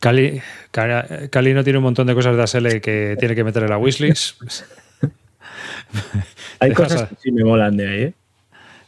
Cali, 0.00 0.40
Cali, 0.70 1.28
Cali 1.30 1.54
no 1.54 1.64
tiene 1.64 1.78
un 1.78 1.84
montón 1.84 2.06
de 2.06 2.14
cosas 2.14 2.36
de 2.36 2.42
ASL 2.42 2.80
que 2.80 3.16
tiene 3.18 3.34
que 3.34 3.44
meter 3.44 3.62
en 3.62 3.70
la 3.70 3.78
wishlist. 3.78 4.40
Hay 6.60 6.70
Dejas 6.70 6.88
cosas 6.88 7.02
a- 7.02 7.08
que 7.08 7.16
sí 7.22 7.32
me 7.32 7.44
molan 7.44 7.76
de 7.76 7.88
ahí, 7.88 8.02
¿eh? 8.02 8.14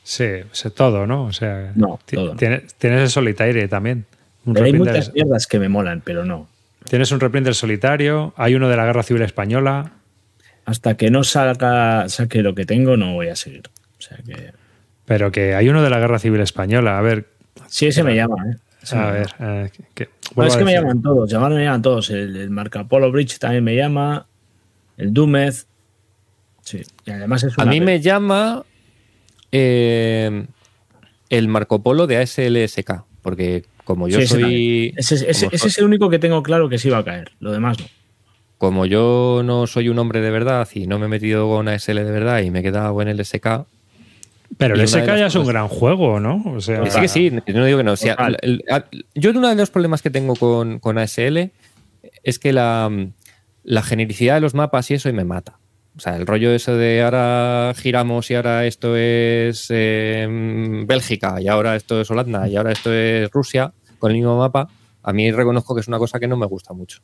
Sí, 0.02 0.26
sé 0.52 0.70
todo, 0.70 1.06
¿no? 1.06 1.24
O 1.24 1.32
sea, 1.32 1.72
No, 1.74 1.98
todo 2.06 2.32
no. 2.32 2.36
Tienes, 2.36 2.74
tienes 2.74 3.00
el 3.02 3.10
solitaire 3.10 3.66
también. 3.68 4.04
Un 4.44 4.56
hay 4.62 4.72
muchas 4.72 5.12
mierdas 5.12 5.46
que 5.48 5.58
me 5.58 5.68
molan, 5.68 6.00
pero 6.04 6.24
no. 6.24 6.48
tienes 6.88 7.10
un 7.10 7.18
reprint 7.18 7.44
del 7.44 7.56
solitario, 7.56 8.32
hay 8.36 8.54
uno 8.54 8.68
de 8.68 8.76
la 8.76 8.84
Guerra 8.86 9.02
Civil 9.02 9.22
Española. 9.22 9.90
Hasta 10.64 10.96
que 10.96 11.10
no 11.10 11.24
salga, 11.24 12.08
saque 12.08 12.42
lo 12.42 12.54
que 12.54 12.64
tengo, 12.66 12.96
no 12.96 13.14
voy 13.14 13.28
a 13.28 13.36
seguir. 13.36 13.62
O 13.98 14.02
sea 14.02 14.18
que. 14.24 14.52
Pero 15.04 15.30
que 15.32 15.54
hay 15.54 15.68
uno 15.68 15.82
de 15.82 15.90
la 15.90 15.98
Guerra 15.98 16.18
Civil 16.20 16.40
Española. 16.40 16.98
A 16.98 17.02
ver, 17.02 17.26
Sí, 17.68 17.86
ese 17.86 18.04
me 18.04 18.14
llama, 18.14 18.36
¿eh? 18.52 18.56
Ese 18.82 18.96
a 18.96 19.06
me 19.06 19.12
ver. 19.12 19.26
llama. 19.38 19.62
eh, 19.64 19.70
que- 19.94 20.08
No, 20.36 20.42
vuelvo 20.42 20.52
es 20.52 20.58
que 20.58 20.64
me 20.64 20.72
llaman 20.74 21.00
todos, 21.00 21.30
llamar 21.30 21.52
me 21.52 21.64
llaman 21.64 21.82
todos. 21.82 22.10
El, 22.10 22.36
el 22.36 22.50
Marco 22.50 22.84
Bridge 23.10 23.38
también 23.38 23.64
me 23.64 23.74
llama. 23.74 24.26
El 24.98 25.12
Dumez. 25.12 25.66
Sí, 26.60 26.82
y 27.06 27.10
además 27.10 27.42
es 27.44 27.58
A 27.58 27.64
mí 27.64 27.80
me 27.80 28.00
llama 28.00 28.64
eh, 29.52 30.46
el 31.30 31.48
Marco 31.48 31.82
Polo 31.82 32.06
de 32.06 32.18
ASLSK, 32.18 33.04
porque 33.22 33.64
como 33.84 34.08
yo 34.08 34.20
Sí, 34.20 34.26
soy. 34.26 34.94
Ese, 34.96 35.30
es 35.30 35.78
el 35.78 35.84
único 35.84 36.10
que 36.10 36.18
tengo 36.18 36.42
claro 36.42 36.68
que 36.68 36.78
sí 36.78 36.90
va 36.90 36.98
a 36.98 37.04
caer. 37.04 37.32
Lo 37.40 37.52
demás 37.52 37.78
no. 37.78 37.86
como 38.58 38.84
yo 38.84 39.42
no 39.44 39.66
soy 39.66 39.88
un 39.88 39.98
hombre 39.98 40.20
de 40.20 40.30
verdad 40.30 40.68
y 40.74 40.86
no 40.86 40.98
me 40.98 41.06
he 41.06 41.08
metido 41.08 41.48
con 41.48 41.68
ASL 41.68 41.94
de 41.96 42.10
verdad 42.10 42.40
y 42.42 42.50
me 42.50 42.58
he 42.58 42.62
quedado 42.62 43.00
en 43.00 43.08
el 43.08 43.24
SK, 43.24 43.66
Pero 44.58 44.74
el 44.74 44.80
SK 44.88 45.04
ya 45.18 45.26
es 45.26 45.34
un 45.34 45.46
gran 45.46 45.68
juego, 45.68 46.18
¿no? 46.20 46.42
O 46.46 46.60
sea, 46.60 46.88
sí, 46.90 47.00
que 47.00 47.08
sí, 47.08 47.30
yo 47.46 47.54
no 47.54 47.64
digo 47.66 47.78
que 47.78 47.84
no. 47.84 47.92
O 47.92 47.96
sea, 47.96 48.16
Total. 48.16 48.36
el- 48.40 48.64
el- 48.66 49.06
yo 49.14 49.30
uno 49.30 49.48
de 49.48 49.54
los 49.54 49.70
problemas 49.70 50.00
que 50.02 50.10
tengo 50.10 50.34
con, 50.34 50.78
con 50.78 50.96
ASL 50.98 51.50
es 52.22 52.38
que 52.38 52.52
la, 52.52 52.90
la 53.64 53.82
genericidad 53.82 54.34
de 54.36 54.40
los 54.40 54.54
mapas 54.54 54.90
y 54.90 54.94
eso 54.94 55.08
y 55.08 55.12
me 55.12 55.24
mata. 55.24 55.58
O 55.96 56.00
sea, 56.00 56.16
el 56.16 56.26
rollo 56.26 56.50
eso 56.52 56.76
de 56.76 57.02
ahora 57.02 57.72
giramos 57.76 58.30
y 58.30 58.34
ahora 58.34 58.66
esto 58.66 58.96
es 58.96 59.66
eh, 59.70 60.26
Bélgica 60.86 61.40
y 61.40 61.48
ahora 61.48 61.74
esto 61.76 62.00
es 62.00 62.10
Holanda 62.10 62.46
y 62.48 62.56
ahora 62.56 62.72
esto 62.72 62.92
es 62.92 63.30
Rusia 63.30 63.72
con 63.98 64.10
el 64.10 64.18
mismo 64.18 64.36
mapa, 64.38 64.68
a 65.02 65.12
mí 65.14 65.30
reconozco 65.32 65.74
que 65.74 65.80
es 65.80 65.88
una 65.88 65.98
cosa 65.98 66.20
que 66.20 66.28
no 66.28 66.36
me 66.36 66.44
gusta 66.46 66.74
mucho. 66.74 67.00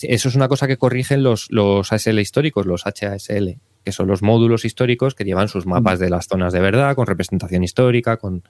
Eso 0.00 0.28
es 0.28 0.34
una 0.34 0.48
cosa 0.48 0.66
que 0.66 0.76
corrigen 0.78 1.22
los, 1.22 1.46
los 1.50 1.92
ASL 1.92 2.18
históricos, 2.18 2.64
los 2.66 2.84
HASL, 2.86 3.58
que 3.84 3.92
son 3.92 4.06
los 4.06 4.22
módulos 4.22 4.64
históricos 4.64 5.14
que 5.14 5.24
llevan 5.24 5.48
sus 5.48 5.66
mapas 5.66 5.98
de 5.98 6.10
las 6.10 6.26
zonas 6.26 6.52
de 6.52 6.60
verdad, 6.60 6.94
con 6.94 7.06
representación 7.06 7.62
histórica, 7.62 8.16
con, 8.16 8.42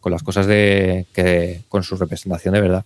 con 0.00 0.12
las 0.12 0.22
cosas 0.22 0.46
de 0.46 1.06
que 1.12 1.62
con 1.68 1.82
su 1.82 1.96
representación 1.96 2.54
de 2.54 2.60
verdad. 2.60 2.84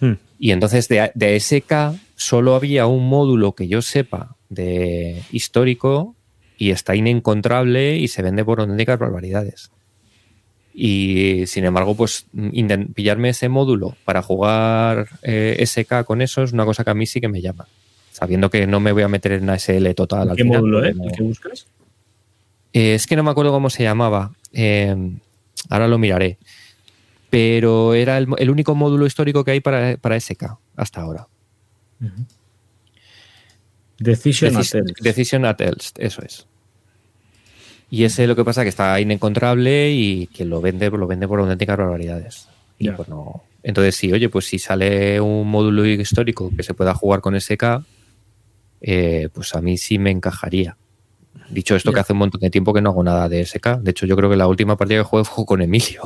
hmm. 0.00 0.12
Y 0.38 0.52
entonces 0.52 0.88
de, 0.88 1.12
de 1.14 1.38
SK 1.38 1.98
solo 2.16 2.54
había 2.54 2.86
un 2.86 3.08
módulo 3.08 3.52
que 3.52 3.68
yo 3.68 3.82
sepa 3.82 4.36
de 4.48 5.22
histórico 5.30 6.16
y 6.56 6.70
está 6.70 6.94
inencontrable 6.94 7.96
y 7.96 8.08
se 8.08 8.22
vende 8.22 8.44
por 8.44 8.60
auténticas 8.60 8.98
barbaridades. 8.98 9.70
Y 10.74 11.44
sin 11.46 11.64
embargo, 11.64 11.94
pues 11.94 12.26
pillarme 12.94 13.30
ese 13.30 13.48
módulo 13.48 13.96
para 14.04 14.22
jugar 14.22 15.08
eh, 15.22 15.62
SK 15.66 16.04
con 16.06 16.22
eso 16.22 16.42
es 16.42 16.52
una 16.52 16.64
cosa 16.64 16.82
que 16.82 16.90
a 16.90 16.94
mí 16.94 17.06
sí 17.06 17.20
que 17.20 17.28
me 17.28 17.42
llama. 17.42 17.66
Sabiendo 18.12 18.50
que 18.50 18.66
no 18.66 18.78
me 18.78 18.92
voy 18.92 19.02
a 19.02 19.08
meter 19.08 19.32
en 19.32 19.48
ASL 19.50 19.94
total. 19.94 20.30
al 20.30 20.36
¿Qué 20.36 20.42
final, 20.44 20.60
módulo, 20.60 20.78
porque 20.78 20.90
eh? 20.90 20.94
no- 20.94 21.04
¿El 21.04 21.12
que 21.12 21.22
buscas? 21.22 21.66
eh, 22.74 22.94
es 22.94 23.06
que 23.06 23.16
no 23.16 23.22
me 23.24 23.30
acuerdo 23.30 23.50
cómo 23.50 23.68
se 23.70 23.82
llamaba. 23.82 24.32
Eh, 24.52 24.94
ahora 25.70 25.88
lo 25.88 25.98
miraré. 25.98 26.38
Pero 27.30 27.94
era 27.94 28.18
el, 28.18 28.28
el 28.38 28.50
único 28.50 28.74
módulo 28.74 29.06
histórico 29.06 29.42
que 29.44 29.52
hay 29.52 29.60
para, 29.60 29.96
para 29.96 30.16
SK 30.20 30.58
hasta 30.76 31.00
ahora. 31.00 31.26
Decision 33.98 34.54
Decis- 34.54 34.68
Attempts. 34.74 35.02
Decision 35.02 35.44
at 35.44 35.60
Elst, 35.60 35.98
eso 35.98 36.22
es. 36.22 36.46
Y 37.90 38.04
ese 38.04 38.26
lo 38.26 38.34
que 38.34 38.44
pasa 38.44 38.62
es 38.62 38.64
que 38.66 38.68
está 38.70 38.98
inencontrable 39.00 39.90
y 39.92 40.26
quien 40.28 40.48
lo 40.50 40.60
vende, 40.60 40.90
lo 40.90 41.06
vende 41.06 41.28
por 41.28 41.40
auténticas 41.40 41.76
barbaridades. 41.76 42.48
Y 42.78 42.86
Ya. 42.86 42.96
pues 42.96 43.08
no. 43.08 43.42
Entonces, 43.62 43.94
sí, 43.94 44.12
oye, 44.12 44.28
pues 44.28 44.46
si 44.46 44.58
sale 44.58 45.20
un 45.20 45.46
módulo 45.48 45.86
histórico 45.86 46.50
que 46.56 46.62
se 46.64 46.74
pueda 46.74 46.94
jugar 46.94 47.20
con 47.20 47.34
SK, 47.38 47.84
eh, 48.82 49.28
pues 49.32 49.54
a 49.54 49.62
mí 49.62 49.78
sí 49.78 49.98
me 49.98 50.10
encajaría. 50.10 50.76
Dicho 51.48 51.76
esto, 51.76 51.92
que 51.92 52.00
hace 52.00 52.12
un 52.12 52.18
montón 52.18 52.40
de 52.40 52.50
tiempo 52.50 52.72
que 52.72 52.80
no 52.80 52.90
hago 52.90 53.04
nada 53.04 53.28
de 53.28 53.44
SK. 53.44 53.78
De 53.80 53.92
hecho, 53.92 54.06
yo 54.06 54.16
creo 54.16 54.28
que 54.28 54.36
la 54.36 54.48
última 54.48 54.76
partida 54.76 54.98
que 54.98 55.04
jugué 55.04 55.24
fue 55.24 55.46
con 55.46 55.62
Emilio, 55.62 56.02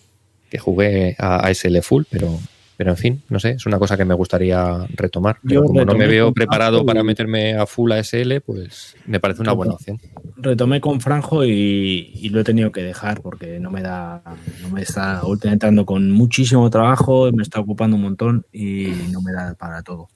que 0.50 0.58
jugué 0.58 1.16
a, 1.18 1.46
a 1.46 1.54
SL 1.54 1.80
Full, 1.80 2.04
pero, 2.10 2.38
pero 2.76 2.90
en 2.90 2.96
fin, 2.96 3.22
no 3.28 3.38
sé, 3.38 3.50
es 3.50 3.66
una 3.66 3.78
cosa 3.78 3.96
que 3.96 4.04
me 4.04 4.14
gustaría 4.14 4.86
retomar. 4.90 5.38
Pero 5.42 5.62
Yo 5.62 5.64
como 5.64 5.84
no 5.84 5.94
me 5.94 6.08
veo 6.08 6.32
preparado 6.32 6.84
para 6.84 7.02
meterme 7.04 7.54
a 7.54 7.66
full 7.66 7.92
ASL, 7.92 8.40
pues 8.40 8.96
me 9.06 9.20
parece 9.20 9.42
una 9.42 9.52
buena 9.52 9.74
opción. 9.74 10.00
Retomé 10.36 10.80
con 10.80 11.00
Franjo 11.00 11.44
y, 11.44 12.10
y 12.14 12.28
lo 12.30 12.40
he 12.40 12.44
tenido 12.44 12.72
que 12.72 12.82
dejar 12.82 13.22
porque 13.22 13.60
no 13.60 13.70
me 13.70 13.82
da, 13.82 14.22
no 14.62 14.70
me 14.70 14.82
está 14.82 15.24
últimamente 15.24 15.66
ando 15.66 15.86
con 15.86 16.10
muchísimo 16.10 16.68
trabajo, 16.68 17.30
me 17.32 17.42
está 17.42 17.60
ocupando 17.60 17.96
un 17.96 18.02
montón 18.02 18.44
y 18.52 18.88
no 19.12 19.22
me 19.22 19.32
da 19.32 19.54
para 19.54 19.82
todo. 19.82 20.08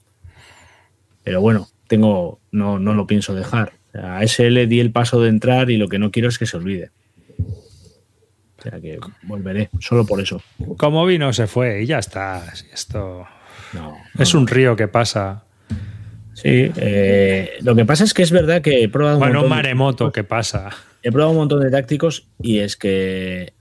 Pero 1.23 1.41
bueno, 1.41 1.67
tengo, 1.87 2.39
no, 2.51 2.79
no 2.79 2.93
lo 2.93 3.07
pienso 3.07 3.33
dejar. 3.35 3.73
A 3.93 4.21
SL 4.27 4.67
di 4.67 4.79
el 4.79 4.91
paso 4.91 5.21
de 5.21 5.29
entrar 5.29 5.69
y 5.71 5.77
lo 5.77 5.87
que 5.87 5.99
no 5.99 6.11
quiero 6.11 6.27
es 6.29 6.37
que 6.37 6.45
se 6.45 6.57
olvide. 6.57 6.91
O 8.57 8.61
sea 8.61 8.79
que 8.81 8.99
volveré, 9.23 9.69
solo 9.79 10.05
por 10.05 10.19
eso. 10.21 10.41
como 10.77 11.05
vino 11.05 11.31
se 11.33 11.47
fue 11.47 11.83
y 11.83 11.85
ya 11.85 11.99
está. 11.99 12.43
Esto 12.73 13.25
No, 13.73 13.97
es 14.17 14.33
un 14.33 14.47
río 14.47 14.75
que 14.75 14.87
pasa. 14.87 15.43
Sí, 16.33 16.71
eh, 16.75 17.51
lo 17.61 17.75
que 17.75 17.85
pasa 17.85 18.03
es 18.03 18.13
que 18.13 18.23
es 18.23 18.31
verdad 18.31 18.61
que 18.61 18.83
he 18.83 18.89
probado 18.89 19.15
un 19.17 19.19
Bueno, 19.19 19.33
un 19.39 19.43
montón 19.45 19.49
de- 19.57 19.63
maremoto 19.63 20.11
que 20.11 20.23
pasa. 20.23 20.69
He 21.03 21.11
probado 21.11 21.31
un 21.31 21.37
montón 21.37 21.61
de 21.61 21.69
tácticos 21.71 22.27
y 22.41 22.59
es 22.59 22.75
que. 22.75 23.53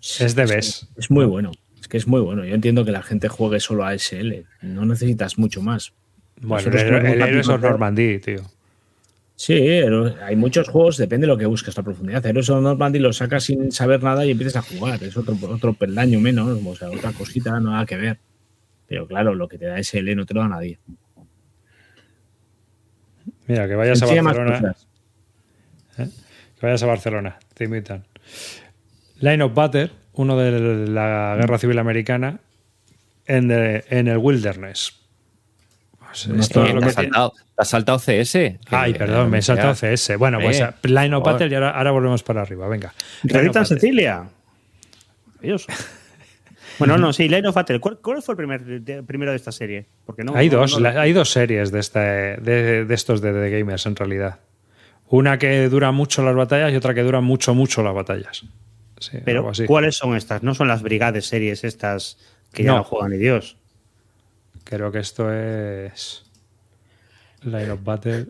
Es 0.00 0.34
de 0.34 0.46
vez. 0.46 0.86
Es 0.96 1.10
muy 1.10 1.24
bueno. 1.26 1.50
Es 1.80 1.88
que 1.88 1.96
es 1.96 2.06
muy 2.06 2.20
bueno. 2.20 2.44
Yo 2.44 2.54
entiendo 2.54 2.84
que 2.84 2.92
la 2.92 3.02
gente 3.02 3.28
juegue 3.28 3.60
solo 3.60 3.84
a 3.84 3.92
SL. 3.94 4.44
No 4.62 4.86
necesitas 4.86 5.38
mucho 5.38 5.60
más. 5.60 5.92
Bueno, 6.42 6.70
el, 6.70 6.76
el, 6.78 7.06
el 7.06 7.22
Heroes 7.22 7.48
of 7.48 7.60
Normandy, 7.60 8.18
tío. 8.18 8.42
Sí, 9.36 9.52
hay 9.54 10.34
muchos 10.36 10.68
juegos, 10.68 10.96
depende 10.96 11.26
de 11.26 11.32
lo 11.32 11.38
que 11.38 11.46
busques 11.46 11.76
la 11.76 11.82
profundidad. 11.84 12.24
Heroes 12.26 12.50
of 12.50 12.60
Normandy 12.62 12.98
lo 12.98 13.12
sacas 13.12 13.44
sin 13.44 13.70
saber 13.70 14.02
nada 14.02 14.26
y 14.26 14.32
empiezas 14.32 14.56
a 14.56 14.62
jugar. 14.76 15.02
Es 15.02 15.16
otro, 15.16 15.36
otro 15.48 15.74
peldaño 15.74 16.18
menos, 16.18 16.58
o 16.64 16.74
sea, 16.74 16.90
otra 16.90 17.12
cosita, 17.12 17.58
nada 17.60 17.86
que 17.86 17.96
ver. 17.96 18.18
Pero 18.88 19.06
claro, 19.06 19.34
lo 19.34 19.46
que 19.48 19.58
te 19.58 19.66
da 19.66 19.78
SL 19.82 20.16
no 20.16 20.26
te 20.26 20.34
lo 20.34 20.40
da 20.40 20.48
nadie. 20.48 20.78
Mira, 23.46 23.66
que 23.68 23.74
vayas 23.74 24.02
a 24.02 24.06
Barcelona. 24.06 24.60
cosas. 24.60 24.86
Que 25.96 26.66
vayas 26.66 26.82
a 26.82 26.86
Barcelona, 26.86 27.38
te 27.54 27.64
invitan. 27.64 28.04
Line 29.20 29.42
of 29.44 29.54
Battle, 29.54 29.90
uno 30.14 30.36
de 30.36 30.88
la 30.88 31.36
Guerra 31.40 31.58
Civil 31.58 31.78
Americana, 31.78 32.40
en, 33.26 33.48
de- 33.48 33.84
en 33.88 34.08
el 34.08 34.18
Wilderness. 34.18 35.00
Pues 36.26 36.36
No 36.36 36.40
esto 36.42 36.64
es 36.64 36.74
lo 36.74 36.80
te, 36.80 36.84
que 36.84 36.88
has 36.90 36.96
tiene- 36.96 37.08
saltado, 37.10 37.32
te 37.32 37.62
has 37.62 37.68
saltado 37.68 37.98
CS. 37.98 38.32
que- 38.32 38.58
Ay, 38.76 38.94
perdón, 38.94 39.30
me 39.30 39.38
he 39.38 39.42
saltado. 39.42 39.74
CS. 39.74 40.16
Bueno, 40.16 40.38
pues 40.40 40.60
Eh, 40.60 40.70
Line 40.82 41.14
of 41.14 41.24
Battle 41.24 41.48
y 41.48 41.54
ahora, 41.54 41.70
ahora 41.70 41.90
volvemos 41.90 42.22
para 42.22 42.42
arriba. 42.42 42.68
Venga. 42.68 42.92
Revista. 43.22 43.64
Cecilia. 43.64 44.24
Dios. 45.40 45.66
Bueno, 46.78 46.96
no, 46.96 47.12
sí, 47.12 47.28
Line 47.28 47.48
of 47.48 47.56
Battle. 47.56 47.80
¿Cuál, 47.80 47.98
cuál 47.98 48.22
fue 48.22 48.34
el 48.34 48.36
primer, 48.36 48.62
de- 48.64 49.02
primero 49.02 49.32
de 49.32 49.36
esta 49.36 49.50
serie? 49.50 49.86
Porque 50.06 50.22
no, 50.22 50.32
hay, 50.36 50.48
no- 50.48 50.58
dos, 50.58 50.74
no- 50.74 50.78
la- 50.78 51.00
hay 51.00 51.12
dos 51.12 51.28
series 51.28 51.72
de, 51.72 51.80
este, 51.80 51.98
de, 51.98 52.84
de 52.84 52.94
estos 52.94 53.20
de 53.20 53.32
The 53.32 53.50
Gamers 53.58 53.84
en 53.86 53.96
realidad. 53.96 54.38
Una 55.08 55.38
que 55.38 55.68
dura 55.68 55.90
mucho 55.90 56.22
las 56.22 56.36
batallas 56.36 56.72
y 56.72 56.76
otra 56.76 56.94
que 56.94 57.02
dura 57.02 57.20
mucho, 57.20 57.52
mucho 57.52 57.82
las 57.82 57.94
batallas. 57.94 58.44
Sí, 59.00 59.10
algo 59.16 59.24
Pero, 59.24 59.48
así. 59.50 59.64
¿cuáles 59.66 59.96
son 59.96 60.16
estas? 60.16 60.44
No 60.44 60.54
son 60.54 60.68
las 60.68 60.82
brigades 60.82 61.26
series 61.26 61.64
estas 61.64 62.16
que 62.52 62.62
ya 62.62 62.70
No. 62.70 62.76
no 62.78 62.84
juegan 62.84 63.10
ni 63.10 63.16
Dios. 63.16 63.56
Creo 64.68 64.92
que 64.92 64.98
esto 64.98 65.32
es. 65.32 66.24
Line 67.42 67.70
of 67.70 67.82
Battle. 67.82 68.26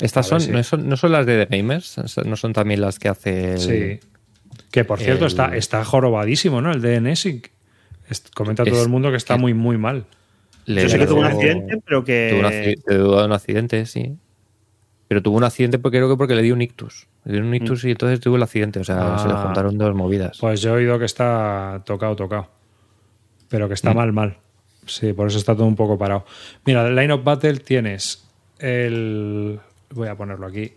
Estas 0.00 0.26
son, 0.26 0.40
si- 0.40 0.50
no, 0.50 0.62
son, 0.62 0.88
no 0.88 0.96
son 0.96 1.12
las 1.12 1.24
de 1.26 1.46
The 1.46 1.56
Gamers, 1.56 1.96
no 2.26 2.36
son 2.36 2.52
también 2.52 2.80
las 2.80 2.98
que 2.98 3.08
hace. 3.08 3.52
el- 3.54 3.58
Sí. 3.60 4.00
Que 4.70 4.84
por 4.84 4.98
cierto 4.98 5.24
el- 5.24 5.30
está, 5.30 5.56
está 5.56 5.84
jorobadísimo, 5.84 6.60
¿no? 6.60 6.70
El 6.72 6.80
de 6.80 7.00
Nessing. 7.00 7.42
Es- 8.08 8.24
Comenta 8.34 8.64
todo 8.64 8.82
el 8.82 8.88
mundo 8.88 9.10
que 9.10 9.16
está 9.16 9.34
es- 9.34 9.40
muy, 9.40 9.54
muy 9.54 9.78
mal. 9.78 10.04
le 10.66 10.82
Yo 10.82 10.88
sé 10.88 10.98
que 10.98 11.06
tuvo 11.06 11.20
un 11.20 11.26
accidente, 11.26 11.80
pero 11.84 12.04
que. 12.04 12.28
Tuvo 12.30 12.40
un, 12.40 12.46
acci- 12.46 12.82
tuvo 12.86 13.24
un 13.24 13.32
accidente, 13.32 13.86
sí. 13.86 14.16
Pero 15.08 15.22
tuvo 15.22 15.36
un 15.38 15.44
accidente 15.44 15.78
porque 15.78 15.98
creo 15.98 16.08
que 16.10 16.16
porque 16.16 16.34
le 16.34 16.42
dio 16.42 16.54
un 16.54 16.62
ictus. 16.62 17.08
Le 17.24 17.32
dio 17.32 17.42
un 17.42 17.54
ictus 17.54 17.84
y 17.84 17.90
entonces 17.90 18.20
tuvo 18.20 18.36
el 18.36 18.42
accidente. 18.42 18.80
O 18.80 18.84
sea, 18.84 19.18
se 19.18 19.28
le 19.28 19.34
Ah. 19.34 19.42
juntaron 19.44 19.76
dos 19.78 19.94
movidas. 19.94 20.38
Pues 20.40 20.60
yo 20.60 20.70
he 20.70 20.72
oído 20.78 20.98
que 20.98 21.04
está 21.06 21.82
tocado, 21.84 22.14
tocado. 22.16 22.48
Pero 23.50 23.66
que 23.68 23.72
Mm. 23.72 23.74
está 23.74 23.92
mal, 23.94 24.12
mal. 24.14 24.38
Sí, 24.86 25.12
por 25.12 25.26
eso 25.28 25.36
está 25.38 25.54
todo 25.54 25.66
un 25.66 25.76
poco 25.76 25.98
parado. 25.98 26.24
Mira, 26.64 26.82
de 26.84 26.90
Line 26.90 27.12
of 27.12 27.22
Battle 27.22 27.58
tienes 27.58 28.24
el. 28.58 29.60
Voy 29.90 30.08
a 30.08 30.16
ponerlo 30.16 30.46
aquí. 30.46 30.72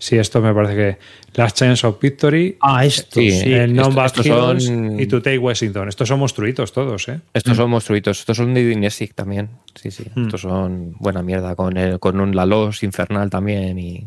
Sí, 0.00 0.16
esto 0.16 0.40
me 0.40 0.54
parece 0.54 0.74
que 0.76 0.98
Last 1.34 1.56
Chance 1.58 1.84
of 1.86 2.00
Victory, 2.00 2.56
Ah, 2.60 2.84
esto, 2.84 3.18
Sí, 3.20 3.30
sí. 3.32 3.52
el 3.52 3.74
Non 3.74 3.92
Heroes 3.92 4.64
son- 4.64 5.00
y 5.00 5.06
To 5.06 5.20
Take 5.20 5.38
Washington. 5.38 5.88
Estos 5.88 6.06
son 6.08 6.20
monstruitos 6.20 6.72
todos, 6.72 7.08
¿eh? 7.08 7.20
Estos 7.34 7.56
son 7.56 7.68
monstruitos, 7.70 8.20
estos 8.20 8.36
son 8.36 8.54
de 8.54 8.64
Dinesic 8.64 9.14
también. 9.14 9.50
Sí, 9.74 9.90
sí. 9.90 10.04
Mm. 10.14 10.26
Estos 10.26 10.40
son 10.42 10.94
buena 11.00 11.22
mierda. 11.22 11.56
Con, 11.56 11.76
el, 11.76 11.98
con 11.98 12.20
un 12.20 12.34
Lalos 12.34 12.82
infernal 12.84 13.28
también. 13.28 13.78
Y 13.78 14.06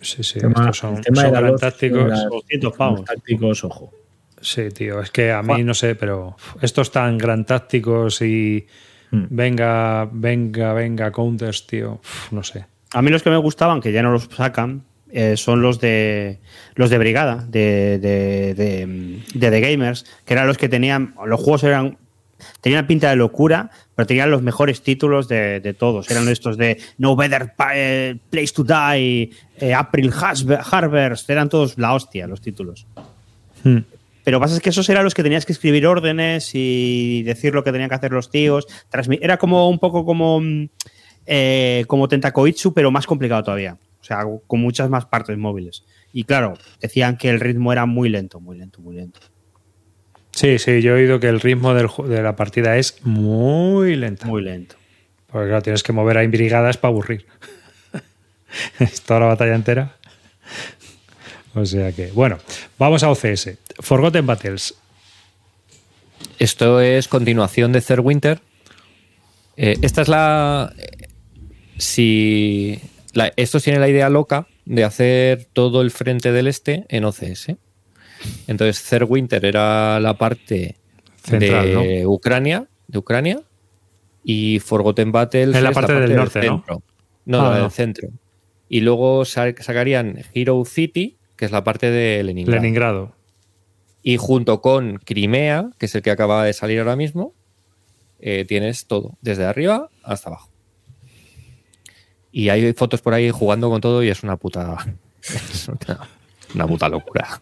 Sí, 0.00 0.22
sí, 0.24 0.38
El 0.38 0.42
tema- 0.52 0.60
estos 0.60 0.78
son, 0.78 0.96
el 0.96 1.02
tema 1.04 1.22
son 1.22 1.32
de 1.46 1.52
tácticos. 1.58 2.08
la- 2.08 2.24
200 2.24 2.76
pavos. 2.76 2.98
Los 3.00 3.06
tácticos, 3.08 3.64
ojo. 3.64 3.92
Sí, 4.42 4.68
tío, 4.68 5.00
es 5.00 5.10
que 5.10 5.32
a 5.32 5.40
mí 5.42 5.48
Juan. 5.48 5.66
no 5.66 5.72
sé, 5.74 5.94
pero 5.94 6.36
estos 6.60 6.90
tan 6.92 7.16
gran 7.16 7.46
tácticos 7.46 8.20
y 8.20 8.66
Hmm. 9.12 9.26
venga, 9.28 10.08
venga, 10.10 10.72
venga, 10.72 11.12
counters, 11.12 11.66
tío, 11.66 12.00
no 12.30 12.42
sé. 12.42 12.64
A 12.94 13.02
mí 13.02 13.10
los 13.10 13.22
que 13.22 13.28
me 13.28 13.36
gustaban, 13.36 13.80
que 13.82 13.92
ya 13.92 14.02
no 14.02 14.10
los 14.10 14.24
sacan, 14.34 14.84
eh, 15.10 15.36
son 15.36 15.60
los 15.60 15.78
de 15.80 16.38
los 16.74 16.88
de 16.88 16.96
Brigada, 16.98 17.44
de, 17.46 17.98
de, 17.98 18.54
de, 18.54 19.20
de 19.34 19.50
The 19.50 19.60
Gamers, 19.60 20.06
que 20.24 20.32
eran 20.32 20.46
los 20.46 20.56
que 20.56 20.70
tenían. 20.70 21.14
Los 21.26 21.40
juegos 21.40 21.62
eran. 21.64 21.98
Tenían 22.60 22.86
pinta 22.88 23.10
de 23.10 23.16
locura, 23.16 23.70
pero 23.94 24.06
tenían 24.06 24.30
los 24.30 24.42
mejores 24.42 24.82
títulos 24.82 25.28
de, 25.28 25.76
todos. 25.78 26.10
Eran 26.10 26.26
estos 26.28 26.56
de 26.56 26.78
No 26.98 27.14
Better 27.14 27.52
eh, 27.74 28.16
Place 28.30 28.52
to 28.54 28.64
Die, 28.64 29.30
eh, 29.58 29.74
April 29.74 30.10
Harvest, 30.12 31.30
eran 31.30 31.48
todos 31.48 31.78
la 31.78 31.92
hostia 31.94 32.26
los 32.26 32.40
títulos. 32.40 32.86
Hmm. 33.62 33.78
Pero 34.24 34.40
pasa 34.40 34.54
es 34.54 34.60
que 34.60 34.70
esos 34.70 34.88
eran 34.88 35.04
los 35.04 35.14
que 35.14 35.22
tenías 35.22 35.44
que 35.44 35.52
escribir 35.52 35.86
órdenes 35.86 36.50
y 36.54 37.22
decir 37.24 37.54
lo 37.54 37.64
que 37.64 37.72
tenían 37.72 37.88
que 37.88 37.96
hacer 37.96 38.12
los 38.12 38.30
tíos. 38.30 38.66
Era 39.20 39.36
como 39.36 39.68
un 39.68 39.78
poco 39.78 40.04
como, 40.04 40.40
mm, 40.40 40.68
eh, 41.26 41.84
como 41.88 42.08
Tentacoitsu, 42.08 42.72
pero 42.72 42.90
más 42.90 43.06
complicado 43.06 43.42
todavía. 43.42 43.76
O 44.00 44.04
sea, 44.04 44.24
con 44.46 44.60
muchas 44.60 44.90
más 44.90 45.06
partes 45.06 45.36
móviles. 45.38 45.84
Y 46.12 46.24
claro, 46.24 46.54
decían 46.80 47.16
que 47.16 47.30
el 47.30 47.40
ritmo 47.40 47.72
era 47.72 47.86
muy 47.86 48.08
lento, 48.08 48.40
muy 48.40 48.58
lento, 48.58 48.80
muy 48.80 48.96
lento. 48.96 49.20
Sí, 50.32 50.58
sí, 50.58 50.82
yo 50.82 50.92
he 50.92 51.02
oído 51.02 51.20
que 51.20 51.28
el 51.28 51.40
ritmo 51.40 51.74
del 51.74 51.88
de 52.08 52.22
la 52.22 52.36
partida 52.36 52.76
es 52.76 53.04
muy 53.04 53.96
lenta. 53.96 54.26
Muy 54.26 54.42
lento. 54.42 54.76
Porque 55.26 55.48
claro, 55.48 55.62
tienes 55.62 55.82
que 55.82 55.92
mover 55.92 56.18
a 56.18 56.26
brigadas 56.26 56.78
para 56.78 56.90
aburrir. 56.90 57.26
es 58.78 59.02
toda 59.02 59.20
la 59.20 59.26
batalla 59.26 59.54
entera. 59.54 59.96
O 61.54 61.64
sea 61.66 61.92
que, 61.92 62.06
bueno, 62.12 62.38
vamos 62.78 63.02
a 63.02 63.10
OCS. 63.10 63.58
Forgotten 63.80 64.26
Battles. 64.26 64.74
esto 66.38 66.80
es 66.80 67.08
continuación 67.08 67.72
de 67.72 67.80
Winter. 68.00 68.40
Eh, 69.56 69.76
esta 69.82 70.02
es 70.02 70.08
la. 70.08 70.72
Si. 71.78 72.78
la- 73.12 73.32
estos 73.36 73.62
tienen 73.62 73.80
la 73.80 73.88
idea 73.88 74.08
loca 74.08 74.46
de 74.64 74.84
hacer 74.84 75.46
todo 75.52 75.82
el 75.82 75.90
frente 75.90 76.32
del 76.32 76.46
este 76.46 76.84
en 76.88 77.04
OCS. 77.04 77.56
Entonces, 78.46 78.78
Winter 79.04 79.44
era 79.44 79.98
la 80.00 80.16
parte 80.16 80.76
Central, 81.22 81.66
de 81.72 82.06
Ucrania, 82.06 82.68
de 82.86 82.98
Ucrania, 82.98 83.42
y 84.24 84.60
Forgotten 84.60 85.10
Battles 85.12 85.56
Es 85.56 85.62
la 85.62 85.72
parte 85.72 85.92
del 85.94 86.14
norte, 86.14 86.38
¿no? 86.46 86.58
centro. 86.58 86.82
No, 87.24 87.40
Ah, 87.40 87.48
la 87.50 87.54
del 87.56 87.62
no. 87.64 87.70
centro. 87.70 88.08
Y 88.68 88.80
luego 88.80 89.24
sa- 89.24 89.52
sacarían 89.60 90.22
Hero 90.34 90.62
City, 90.64 91.16
que 91.42 91.46
es 91.46 91.50
la 91.50 91.64
parte 91.64 91.90
de 91.90 92.22
Leningrado. 92.22 92.62
Leningrado. 92.62 93.12
Y 94.00 94.16
junto 94.16 94.60
con 94.60 94.98
Crimea, 94.98 95.70
que 95.76 95.86
es 95.86 95.94
el 95.96 96.00
que 96.00 96.12
acaba 96.12 96.44
de 96.44 96.52
salir 96.52 96.78
ahora 96.78 96.94
mismo, 96.94 97.34
eh, 98.20 98.44
tienes 98.46 98.86
todo, 98.86 99.18
desde 99.22 99.44
arriba 99.44 99.90
hasta 100.04 100.28
abajo. 100.30 100.50
Y 102.30 102.50
hay 102.50 102.72
fotos 102.74 103.02
por 103.02 103.12
ahí 103.12 103.32
jugando 103.32 103.70
con 103.70 103.80
todo 103.80 104.04
y 104.04 104.08
es 104.08 104.22
una 104.22 104.36
puta. 104.36 104.76
es 105.20 105.66
una, 105.66 106.08
una 106.54 106.68
puta 106.68 106.88
locura. 106.88 107.40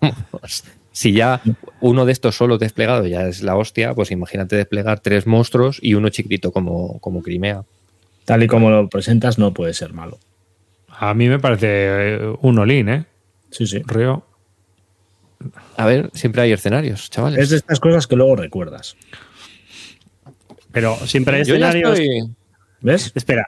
si 0.92 1.12
ya 1.12 1.42
uno 1.82 2.06
de 2.06 2.12
estos 2.12 2.34
solo 2.34 2.56
desplegado 2.56 3.06
ya 3.06 3.28
es 3.28 3.42
la 3.42 3.54
hostia, 3.54 3.92
pues 3.92 4.10
imagínate 4.10 4.56
desplegar 4.56 5.00
tres 5.00 5.26
monstruos 5.26 5.78
y 5.82 5.92
uno 5.92 6.08
chiquitito 6.08 6.52
como, 6.52 6.98
como 7.00 7.20
Crimea. 7.20 7.64
Tal 8.24 8.44
y 8.44 8.46
como 8.46 8.70
lo 8.70 8.88
presentas, 8.88 9.38
no 9.38 9.52
puede 9.52 9.74
ser 9.74 9.92
malo. 9.92 10.18
A 10.88 11.12
mí 11.12 11.28
me 11.28 11.38
parece 11.38 11.66
eh, 11.68 12.34
un 12.40 12.58
olín, 12.58 12.88
¿eh? 12.88 13.04
Sí, 13.50 13.66
sí. 13.66 13.82
Río. 13.86 14.24
A 15.76 15.86
ver, 15.86 16.10
siempre 16.12 16.42
hay 16.42 16.52
escenarios, 16.52 17.08
chavales. 17.10 17.38
Es 17.40 17.50
de 17.50 17.56
estas 17.56 17.80
cosas 17.80 18.06
que 18.06 18.16
luego 18.16 18.36
recuerdas. 18.36 18.96
Pero 20.72 20.96
siempre 21.06 21.36
hay 21.38 21.44
Yo 21.44 21.56
ya 21.56 21.68
escenarios. 21.70 21.98
estoy- 21.98 22.30
¿Ves? 22.82 23.12
Espera, 23.14 23.46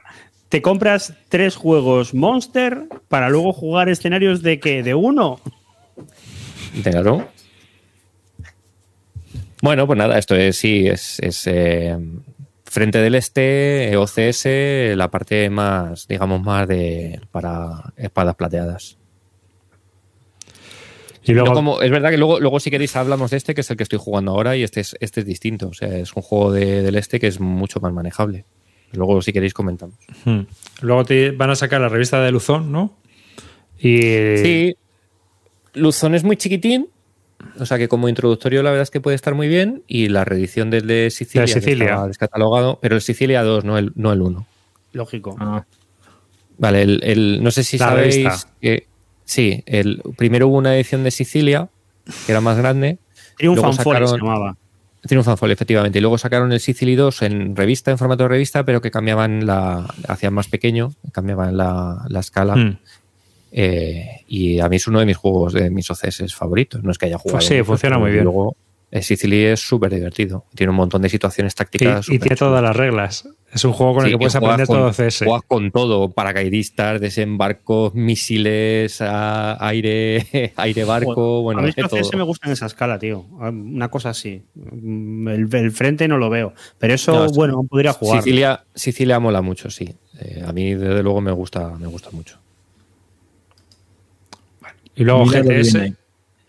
te 0.49 0.61
compras 0.61 1.13
tres 1.29 1.55
juegos 1.55 2.13
Monster 2.13 2.87
para 3.07 3.29
luego 3.29 3.53
jugar 3.53 3.89
escenarios 3.89 4.41
de 4.41 4.59
que 4.59 4.83
de 4.83 4.93
uno. 4.95 5.39
Claro. 6.83 7.27
Bueno, 9.61 9.87
pues 9.87 9.97
nada, 9.97 10.17
esto 10.19 10.35
es 10.35 10.57
sí, 10.57 10.87
es, 10.87 11.19
es, 11.19 11.47
eh, 11.47 11.97
Frente 12.65 12.97
del 12.99 13.15
Este, 13.15 13.91
eh, 13.91 13.97
OCS, 13.97 14.95
la 14.97 15.09
parte 15.09 15.49
más, 15.49 16.07
digamos, 16.07 16.41
más 16.41 16.67
de 16.67 17.21
para 17.31 17.93
espadas 17.95 18.35
plateadas. 18.35 18.97
Y 21.25 21.31
luego, 21.33 21.47
Yo 21.49 21.53
como, 21.53 21.81
es 21.81 21.89
verdad 21.89 22.09
que 22.09 22.17
luego, 22.17 22.39
luego 22.39 22.59
si 22.59 22.69
queréis 22.69 22.95
hablamos 22.95 23.31
de 23.31 23.37
este, 23.37 23.53
que 23.55 23.61
es 23.61 23.71
el 23.71 23.77
que 23.77 23.83
estoy 23.83 23.99
jugando 23.99 24.31
ahora, 24.31 24.55
y 24.57 24.63
este 24.63 24.81
es, 24.81 24.95
este 24.99 25.21
es 25.21 25.25
distinto. 25.25 25.69
O 25.69 25.73
sea, 25.73 25.87
es 25.97 26.13
un 26.15 26.21
juego 26.21 26.51
de- 26.51 26.81
del 26.81 26.95
este 26.95 27.19
que 27.19 27.27
es 27.27 27.39
mucho 27.39 27.79
más 27.79 27.93
manejable. 27.93 28.45
Luego, 28.91 29.21
si 29.21 29.31
queréis, 29.33 29.53
comentamos. 29.53 29.95
Hmm. 30.25 30.41
luego 30.81 31.03
te 31.05 31.31
van 31.31 31.49
a 31.49 31.55
sacar 31.55 31.81
la 31.81 31.89
revista 31.89 32.21
de 32.21 32.31
Luzón, 32.31 32.71
¿no? 32.71 32.95
Y 33.79 34.01
Sí. 34.37 34.75
Luzón 35.73 36.13
es 36.15 36.23
muy 36.23 36.37
chiquitín. 36.37 36.89
O 37.59 37.65
sea 37.65 37.77
que 37.77 37.87
como 37.89 38.07
introductorio 38.07 38.63
la 38.63 38.69
verdad 38.69 38.83
es 38.83 38.91
que 38.91 39.01
puede 39.01 39.15
estar 39.15 39.33
muy 39.35 39.47
bien. 39.47 39.83
Y 39.87 40.09
la 40.09 40.23
reedición 40.25 40.69
del 40.69 40.87
de 40.87 41.09
Sicilia, 41.09 41.41
De 41.41 41.47
Sicilia. 41.47 42.05
descatalogado, 42.07 42.79
pero 42.81 42.95
el 42.95 43.01
Sicilia 43.01 43.43
2, 43.43 43.65
no 43.65 43.77
el, 43.77 43.91
no 43.95 44.13
el 44.13 44.21
1. 44.21 44.45
Lógico. 44.93 45.35
Ah, 45.39 45.65
Vale, 46.57 46.83
el, 46.83 47.01
el- 47.03 47.43
no 47.43 47.49
sé 47.51 47.63
si 47.63 47.77
La 47.79 47.87
sabéis 47.89 48.15
revista. 48.17 48.47
que 48.61 48.87
sí, 49.25 49.63
el 49.65 50.01
primero 50.17 50.47
hubo 50.47 50.57
una 50.57 50.75
edición 50.75 51.03
de 51.03 51.11
Sicilia 51.11 51.69
que 52.25 52.31
era 52.31 52.41
más 52.41 52.57
grande. 52.57 52.97
Triunfan 53.37 53.73
se 53.73 53.83
llamaba. 53.83 54.57
Triunfan 55.01 55.37
efectivamente. 55.51 55.99
Y 55.99 56.01
luego 56.01 56.17
sacaron 56.17 56.51
el 56.51 56.59
Sicily 56.59 56.95
2 56.95 57.23
en 57.23 57.55
revista, 57.55 57.91
en 57.91 57.97
formato 57.97 58.23
de 58.23 58.29
revista, 58.29 58.63
pero 58.63 58.81
que 58.81 58.91
cambiaban 58.91 59.45
la. 59.45 59.93
hacían 60.07 60.33
más 60.33 60.47
pequeño, 60.47 60.93
cambiaban 61.11 61.57
la, 61.57 62.05
la 62.07 62.19
escala. 62.19 62.55
Hmm. 62.55 62.77
Eh, 63.51 64.21
y 64.27 64.59
a 64.59 64.69
mí 64.69 64.77
es 64.77 64.87
uno 64.87 64.99
de 64.99 65.05
mis 65.05 65.17
juegos, 65.17 65.53
de 65.53 65.69
mis 65.69 65.89
OCS 65.89 66.33
favoritos. 66.33 66.83
No 66.83 66.91
es 66.91 66.97
que 66.97 67.07
haya 67.07 67.17
jugado. 67.17 67.37
Pues 67.37 67.45
sí, 67.45 67.61
funciona 67.63 67.97
muy 67.99 68.11
bien. 68.11 68.23
Luego, 68.23 68.55
el 68.95 69.01
Sicily 69.01 69.45
es 69.45 69.59
súper 69.59 69.91
divertido. 69.91 70.45
Tiene 70.53 70.69
un 70.69 70.77
montón 70.77 71.01
de 71.01 71.09
situaciones 71.09 71.55
tácticas. 71.55 72.07
y 72.09 72.19
tiene 72.19 72.35
todas 72.35 72.61
las 72.61 72.75
reglas. 72.75 73.27
Es 73.51 73.65
un 73.65 73.73
juego 73.73 73.95
con 73.95 74.05
el 74.05 74.11
que 74.11 74.17
puedes 74.19 74.35
aprender 74.35 74.67
con- 74.67 74.77
todo 74.77 74.93
CS. 74.93 75.25
Juegas 75.25 75.41
con 75.47 75.71
todo, 75.71 76.09
paracaidistas, 76.11 77.01
desembarcos, 77.01 77.95
misiles, 77.95 79.01
a- 79.01 79.57
aire, 79.67 80.53
aire 80.57 80.83
barco, 80.83 81.41
bueno, 81.41 81.61
a 81.61 81.63
mí 81.63 81.71
los 81.75 81.89
CS 81.91 82.09
todo. 82.09 82.17
me 82.19 82.23
gusta 82.23 82.47
en 82.47 82.53
esa 82.53 82.67
escala, 82.67 82.99
tío. 82.99 83.21
Una 83.21 83.89
cosa 83.89 84.09
así. 84.11 84.43
El, 84.55 85.47
el 85.51 85.71
frente 85.71 86.07
no 86.07 86.19
lo 86.19 86.29
veo. 86.29 86.53
Pero 86.77 86.93
eso, 86.93 87.25
No, 87.25 87.31
bueno, 87.33 87.63
podría 87.63 87.93
jugar. 87.93 88.21
Sicilia, 88.21 88.63
Sicilia 88.75 89.19
mola 89.19 89.41
mucho, 89.41 89.71
sí. 89.71 89.91
Eh, 90.19 90.43
a 90.45 90.53
mí 90.53 90.75
desde 90.75 91.01
luego 91.01 91.19
me 91.19 91.31
gusta, 91.31 91.69
me 91.79 91.87
gusta 91.87 92.09
mucho. 92.11 92.37
Y 94.95 95.03
luego 95.03 95.25
mira 95.25 95.41
GTS. 95.41 95.75
Ahí, 95.75 95.95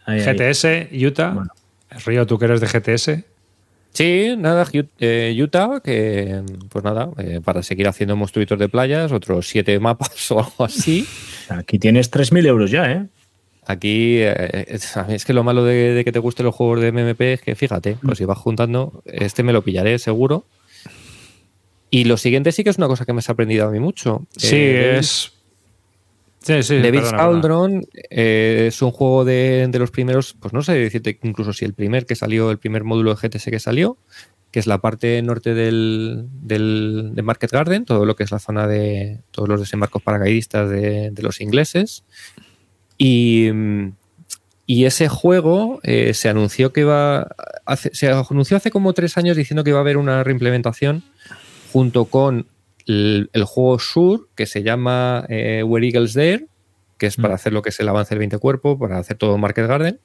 ahí. 0.07 0.21
GTS, 0.21 0.67
Utah. 1.07 1.31
Bueno. 1.31 1.51
Río, 2.05 2.27
tú 2.27 2.39
que 2.39 2.47
eres 2.47 2.61
de 2.61 2.67
GTS. 2.69 3.25
Sí, 3.93 4.35
nada, 4.37 4.67
eh, 4.99 5.39
Utah, 5.41 5.81
que 5.83 6.43
pues 6.69 6.85
nada, 6.85 7.11
eh, 7.19 7.41
para 7.45 7.63
seguir 7.63 7.87
haciendo 7.87 8.17
monstruitos 8.17 8.59
de 8.59 8.69
playas, 8.69 9.13
otros 9.13 9.47
siete 9.49 9.79
mapas 9.81 10.31
o 10.33 10.41
algo 10.41 10.65
así. 10.65 11.07
Aquí 11.49 11.79
tienes 11.79 12.11
3.000 12.11 12.47
euros 12.47 12.71
ya, 12.71 12.91
¿eh? 12.91 13.07
Aquí 13.67 14.19
eh, 14.19 14.79
mí 15.09 15.15
es 15.15 15.25
que 15.25 15.33
lo 15.33 15.45
malo 15.45 15.65
de, 15.65 15.95
de 15.95 16.05
que 16.05 16.13
te 16.13 16.19
gusten 16.19 16.45
los 16.45 16.55
juegos 16.55 16.81
de 16.81 16.93
MMP 16.93 17.21
es 17.21 17.41
que 17.41 17.55
fíjate, 17.55 17.97
pues 18.03 18.19
si 18.19 18.25
vas 18.25 18.37
juntando, 18.37 19.03
este 19.07 19.43
me 19.43 19.53
lo 19.53 19.63
pillaré 19.63 19.99
seguro. 19.99 20.45
Y 21.89 22.05
lo 22.05 22.17
siguiente 22.17 22.51
sí 22.51 22.65
que 22.65 22.71
es 22.71 22.79
una 22.79 22.89
cosa 22.89 23.05
que 23.05 23.13
me 23.13 23.21
ha 23.21 23.23
sorprendido 23.23 23.69
a 23.69 23.71
mí 23.71 23.79
mucho. 23.79 24.27
Sí, 24.37 24.57
Eh, 24.57 24.99
es. 24.99 25.33
Sí, 26.45 26.63
sí. 26.63 26.75
Cauldron 27.17 27.87
eh, 28.11 28.67
es 28.69 28.83
un 28.83 28.91
juego 28.91 29.25
de, 29.25 29.67
de 29.71 29.79
los 29.79 29.91
primeros, 29.91 30.37
pues 30.39 30.53
no 30.53 30.63
sé 30.63 30.75
decirte 30.75 31.19
incluso 31.23 31.53
si 31.53 31.65
el 31.65 31.73
primer 31.75 32.05
que 32.07 32.15
salió, 32.15 32.51
el 32.51 32.59
primer 32.59 32.85
módulo 32.85 33.15
de 33.15 33.29
GTS 33.29 33.47
que 33.47 33.59
salió, 33.59 33.97
que 34.51 34.61
es 34.61 34.67
la 34.67 34.79
parte 34.79 35.21
norte 35.23 35.55
del, 35.55 36.27
del- 36.43 37.11
de 37.15 37.23
Market 37.23 37.51
Garden, 37.51 37.85
todo 37.87 38.05
lo 38.05 38.15
que 38.15 38.25
es 38.25 38.31
la 38.31 38.39
zona 38.39 38.67
de 38.69 39.21
todos 39.31 39.49
los 39.49 39.59
desembarcos 39.59 40.03
paracaidistas 40.03 40.69
de, 40.71 41.11
de 41.11 41.23
los 41.23 41.41
ingleses. 41.41 42.05
Y, 42.99 43.49
y 44.67 44.85
ese 44.85 45.09
juego 45.09 45.81
eh, 45.83 46.15
se 46.15 46.29
anunció 46.29 46.73
que 46.73 46.83
iba. 46.83 47.29
Hace, 47.67 47.91
se 47.95 48.09
anunció 48.11 48.57
hace 48.57 48.71
como 48.71 48.93
tres 48.93 49.17
años 49.17 49.37
diciendo 49.37 49.65
que 49.65 49.71
iba 49.71 49.79
a 49.79 49.83
haber 49.83 49.97
una 49.97 50.23
reimplementación 50.23 51.03
junto 51.73 52.05
con 52.05 52.47
el, 52.87 53.31
el 53.33 53.45
juego 53.45 53.79
Sur, 53.79 54.29
que 54.35 54.47
se 54.47 54.63
llama 54.63 55.25
eh, 55.29 55.63
Where 55.65 55.87
Eagles 55.87 56.15
Dare, 56.15 56.47
que 56.99 57.07
es 57.07 57.17
para 57.17 57.31
Mm. 57.31 57.35
hacer 57.35 57.53
lo 57.53 57.63
que 57.63 57.71
es 57.71 57.81
el 57.81 57.89
avance 57.89 58.11
del 58.15 58.21
20 58.21 58.39
cuerpo, 58.39 58.79
para 58.79 58.99
hacer 58.99 59.17
todo 59.17 59.37
Market 59.39 59.67
Garden, 59.67 59.99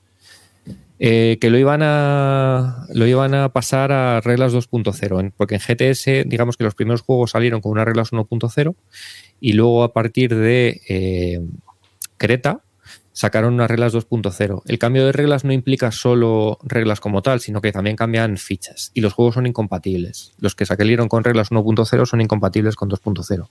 eh, 1.02 1.38
que 1.40 1.50
lo 1.50 1.58
iban, 1.58 1.82
a, 1.84 2.86
lo 2.94 3.08
iban 3.08 3.34
a 3.34 3.50
pasar 3.50 3.92
a 3.92 4.20
reglas 4.22 4.52
2.0, 4.54 5.20
en- 5.22 5.32
porque 5.32 5.56
en 5.56 5.62
GTS, 5.62 6.26
digamos 6.28 6.58
que 6.58 6.66
los 6.66 6.76
primeros 6.76 7.02
juegos 7.02 7.32
salieron 7.32 7.62
con 7.62 7.72
unas 7.72 7.86
reglas 7.86 8.12
1.0 8.12 8.76
y 9.40 9.54
luego 9.54 9.84
a 9.84 9.94
partir 9.94 10.36
de 10.36 10.82
eh, 10.90 11.40
Creta 12.18 12.62
sacaron 13.14 13.54
unas 13.54 13.70
reglas 13.70 13.94
2.0. 13.94 14.62
El 14.66 14.80
cambio 14.80 15.06
de 15.06 15.12
reglas 15.12 15.44
no 15.44 15.54
implica 15.54 15.92
solo 15.92 16.60
reglas 16.64 17.00
como 17.00 17.22
tal, 17.22 17.40
sino 17.40 17.62
que 17.62 17.72
también 17.72 17.96
cambian 17.96 18.38
fichas 18.38 18.92
y 18.94 19.02
los 19.02 19.14
juegos 19.14 19.36
son 19.36 19.48
incompatibles. 19.48 20.34
Los 20.40 20.56
que 20.56 20.66
salieron 20.66 21.10
con 21.10 21.24
reglas 21.24 21.52
1.0 21.52 22.06
son 22.06 22.22
incompatibles 22.22 22.76
con 22.76 22.90
2.0. 22.90 23.50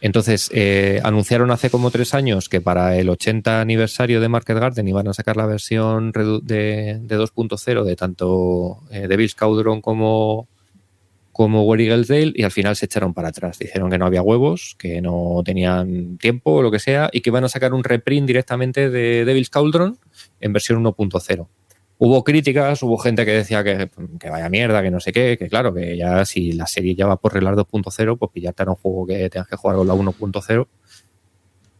Entonces, 0.00 0.50
eh, 0.54 1.00
anunciaron 1.02 1.50
hace 1.50 1.70
como 1.70 1.90
tres 1.90 2.14
años 2.14 2.48
que 2.48 2.60
para 2.60 2.96
el 2.96 3.08
80 3.08 3.60
aniversario 3.60 4.20
de 4.20 4.28
Market 4.28 4.58
Garden 4.58 4.86
iban 4.86 5.08
a 5.08 5.14
sacar 5.14 5.36
la 5.36 5.46
versión 5.46 6.12
de, 6.12 7.00
de 7.00 7.18
2.0 7.18 7.84
de 7.84 7.96
tanto 7.96 8.80
eh, 8.90 9.08
Devil's 9.08 9.34
Cauldron 9.34 9.80
como, 9.80 10.46
como 11.38 11.62
Where 11.62 11.84
Eagles 11.84 12.10
y 12.34 12.42
al 12.42 12.50
final 12.50 12.74
se 12.74 12.86
echaron 12.86 13.14
para 13.14 13.28
atrás. 13.28 13.60
Dijeron 13.60 13.88
que 13.92 13.96
no 13.96 14.06
había 14.06 14.22
huevos, 14.22 14.74
que 14.76 15.00
no 15.00 15.40
tenían 15.44 16.18
tiempo 16.18 16.54
o 16.54 16.62
lo 16.62 16.72
que 16.72 16.80
sea 16.80 17.10
y 17.12 17.20
que 17.20 17.30
iban 17.30 17.44
a 17.44 17.48
sacar 17.48 17.74
un 17.74 17.84
reprint 17.84 18.26
directamente 18.26 18.90
de 18.90 19.24
Devil's 19.24 19.48
Cauldron 19.48 19.96
en 20.40 20.52
versión 20.52 20.82
1.0. 20.82 21.46
Hubo 21.98 22.24
críticas, 22.24 22.82
hubo 22.82 22.98
gente 22.98 23.24
que 23.24 23.30
decía 23.30 23.62
que, 23.62 23.88
vaya 24.28 24.48
mierda, 24.48 24.82
que 24.82 24.90
no 24.90 24.98
sé 24.98 25.12
qué, 25.12 25.36
que 25.38 25.48
claro, 25.48 25.72
que 25.72 25.96
ya 25.96 26.24
si 26.24 26.50
la 26.50 26.66
serie 26.66 26.96
ya 26.96 27.06
va 27.06 27.18
por 27.18 27.34
reglas 27.34 27.54
2.0, 27.54 28.18
pues 28.18 28.32
pillarte 28.32 28.64
era 28.64 28.72
un 28.72 28.76
juego 28.76 29.06
que 29.06 29.30
tengas 29.30 29.46
que 29.46 29.54
jugar 29.54 29.76
con 29.76 29.86
la 29.86 29.94
1.0. 29.94 30.66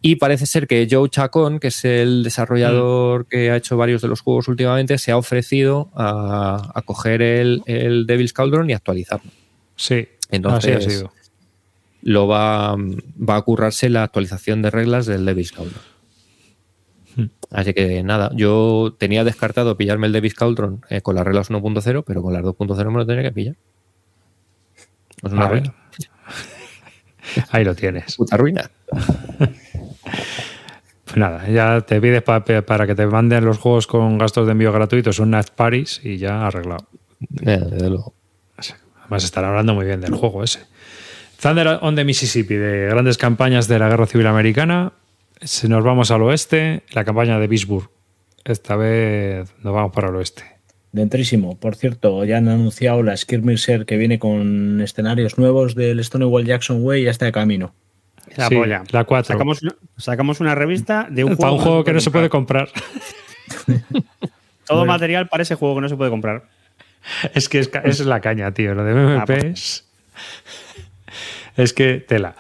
Y 0.00 0.16
parece 0.16 0.46
ser 0.46 0.68
que 0.68 0.86
Joe 0.88 1.10
Chacón, 1.10 1.58
que 1.58 1.68
es 1.68 1.84
el 1.84 2.22
desarrollador 2.22 3.26
que 3.26 3.50
ha 3.50 3.56
hecho 3.56 3.76
varios 3.76 4.02
de 4.02 4.06
los 4.06 4.20
juegos 4.20 4.46
últimamente, 4.46 4.98
se 4.98 5.10
ha 5.10 5.16
ofrecido 5.16 5.90
a, 5.96 6.70
a 6.72 6.82
coger 6.82 7.22
el, 7.22 7.64
el 7.66 8.06
Devil's 8.06 8.32
Cauldron 8.32 8.70
y 8.70 8.74
actualizarlo. 8.74 9.32
Sí, 9.78 10.06
Entonces, 10.30 10.76
así 10.76 10.86
ha 10.86 10.90
sido. 10.90 11.12
lo 12.02 12.26
va, 12.28 12.76
va 12.76 13.36
a 13.36 13.42
currarse 13.42 13.88
la 13.88 14.02
actualización 14.02 14.60
de 14.60 14.70
reglas 14.70 15.06
del 15.06 15.24
Devil's 15.24 15.52
Cauldron. 15.52 15.82
Hmm. 17.16 17.26
Así 17.50 17.72
que 17.72 18.02
nada, 18.02 18.30
yo 18.34 18.94
tenía 18.98 19.24
descartado 19.24 19.76
pillarme 19.76 20.06
el 20.08 20.12
Devil's 20.12 20.34
Cauldron 20.34 20.82
eh, 20.90 21.00
con 21.00 21.14
las 21.14 21.24
reglas 21.24 21.50
1.0, 21.50 22.04
pero 22.06 22.22
con 22.22 22.32
las 22.34 22.42
2.0 22.42 22.90
me 22.90 22.98
lo 22.98 23.06
tenía 23.06 23.22
que 23.22 23.32
pillar. 23.32 23.56
Es 25.24 25.32
una 25.32 25.46
A 25.46 25.48
ver. 25.48 25.58
ruina. 25.60 25.74
Ahí 27.50 27.64
lo 27.64 27.74
tienes. 27.74 28.16
Puta 28.16 28.36
ruina. 28.36 28.70
Pues 31.04 31.16
nada, 31.16 31.48
ya 31.48 31.80
te 31.80 32.00
pides 32.00 32.22
pa- 32.22 32.44
para 32.44 32.86
que 32.86 32.94
te 32.94 33.06
manden 33.06 33.44
los 33.44 33.58
juegos 33.58 33.86
con 33.86 34.18
gastos 34.18 34.46
de 34.46 34.52
envío 34.52 34.72
gratuitos 34.72 35.18
un 35.20 35.30
Night 35.30 35.48
Paris 35.56 36.00
y 36.04 36.18
ya 36.18 36.46
arreglado. 36.46 36.86
Eh, 37.46 37.60
desde 37.70 37.88
luego. 37.88 38.14
Además 39.08 39.24
estarán 39.24 39.50
hablando 39.50 39.74
muy 39.74 39.86
bien 39.86 40.00
del 40.02 40.14
juego 40.14 40.44
ese. 40.44 40.60
Thunder 41.40 41.78
on 41.80 41.96
the 41.96 42.04
Mississippi, 42.04 42.54
de 42.56 42.88
grandes 42.90 43.16
campañas 43.16 43.68
de 43.68 43.78
la 43.78 43.88
Guerra 43.88 44.06
Civil 44.06 44.26
Americana. 44.26 44.92
Si 45.40 45.66
nos 45.68 45.82
vamos 45.82 46.10
al 46.10 46.22
oeste, 46.22 46.82
la 46.92 47.04
campaña 47.04 47.38
de 47.38 47.46
Vicksburg. 47.46 47.88
Esta 48.44 48.76
vez 48.76 49.48
nos 49.62 49.72
vamos 49.72 49.92
para 49.92 50.08
el 50.08 50.16
oeste. 50.16 50.42
Dentrísimo. 50.92 51.58
Por 51.58 51.74
cierto, 51.76 52.24
ya 52.24 52.38
han 52.38 52.48
anunciado 52.48 53.02
la 53.02 53.16
Skirmisher 53.16 53.86
que 53.86 53.96
viene 53.96 54.18
con 54.18 54.80
escenarios 54.80 55.38
nuevos 55.38 55.74
del 55.74 56.02
Stonewall 56.04 56.44
Jackson 56.44 56.78
Way 56.82 57.02
y 57.02 57.04
ya 57.04 57.10
está 57.10 57.24
de 57.26 57.32
camino. 57.32 57.74
La 58.36 58.48
Sí, 58.48 58.56
polla. 58.56 58.82
la 58.90 59.04
cuatro. 59.04 59.32
Sacamos 59.34 59.62
una, 59.62 59.74
sacamos 59.96 60.40
una 60.40 60.54
revista 60.54 61.06
de 61.10 61.24
un 61.24 61.36
Para 61.36 61.50
juego, 61.50 61.56
un 61.56 61.62
juego 61.62 61.84
que 61.84 61.92
no 61.94 62.00
se 62.00 62.10
puede 62.10 62.28
comprar. 62.28 62.68
comprar. 63.66 64.02
Todo 64.66 64.84
material 64.84 65.28
para 65.28 65.42
ese 65.44 65.54
juego 65.54 65.76
que 65.76 65.80
no 65.82 65.88
se 65.88 65.96
puede 65.96 66.10
comprar. 66.10 66.44
Es 67.34 67.48
que 67.48 67.58
es, 67.60 67.70
es 67.84 68.00
la 68.00 68.20
caña, 68.20 68.52
tío. 68.52 68.74
Lo 68.74 68.84
de 68.84 68.94
MMP 68.94 69.26
pues. 69.26 69.44
es. 69.44 69.84
Es 71.56 71.72
que 71.72 71.94
tela. 72.06 72.34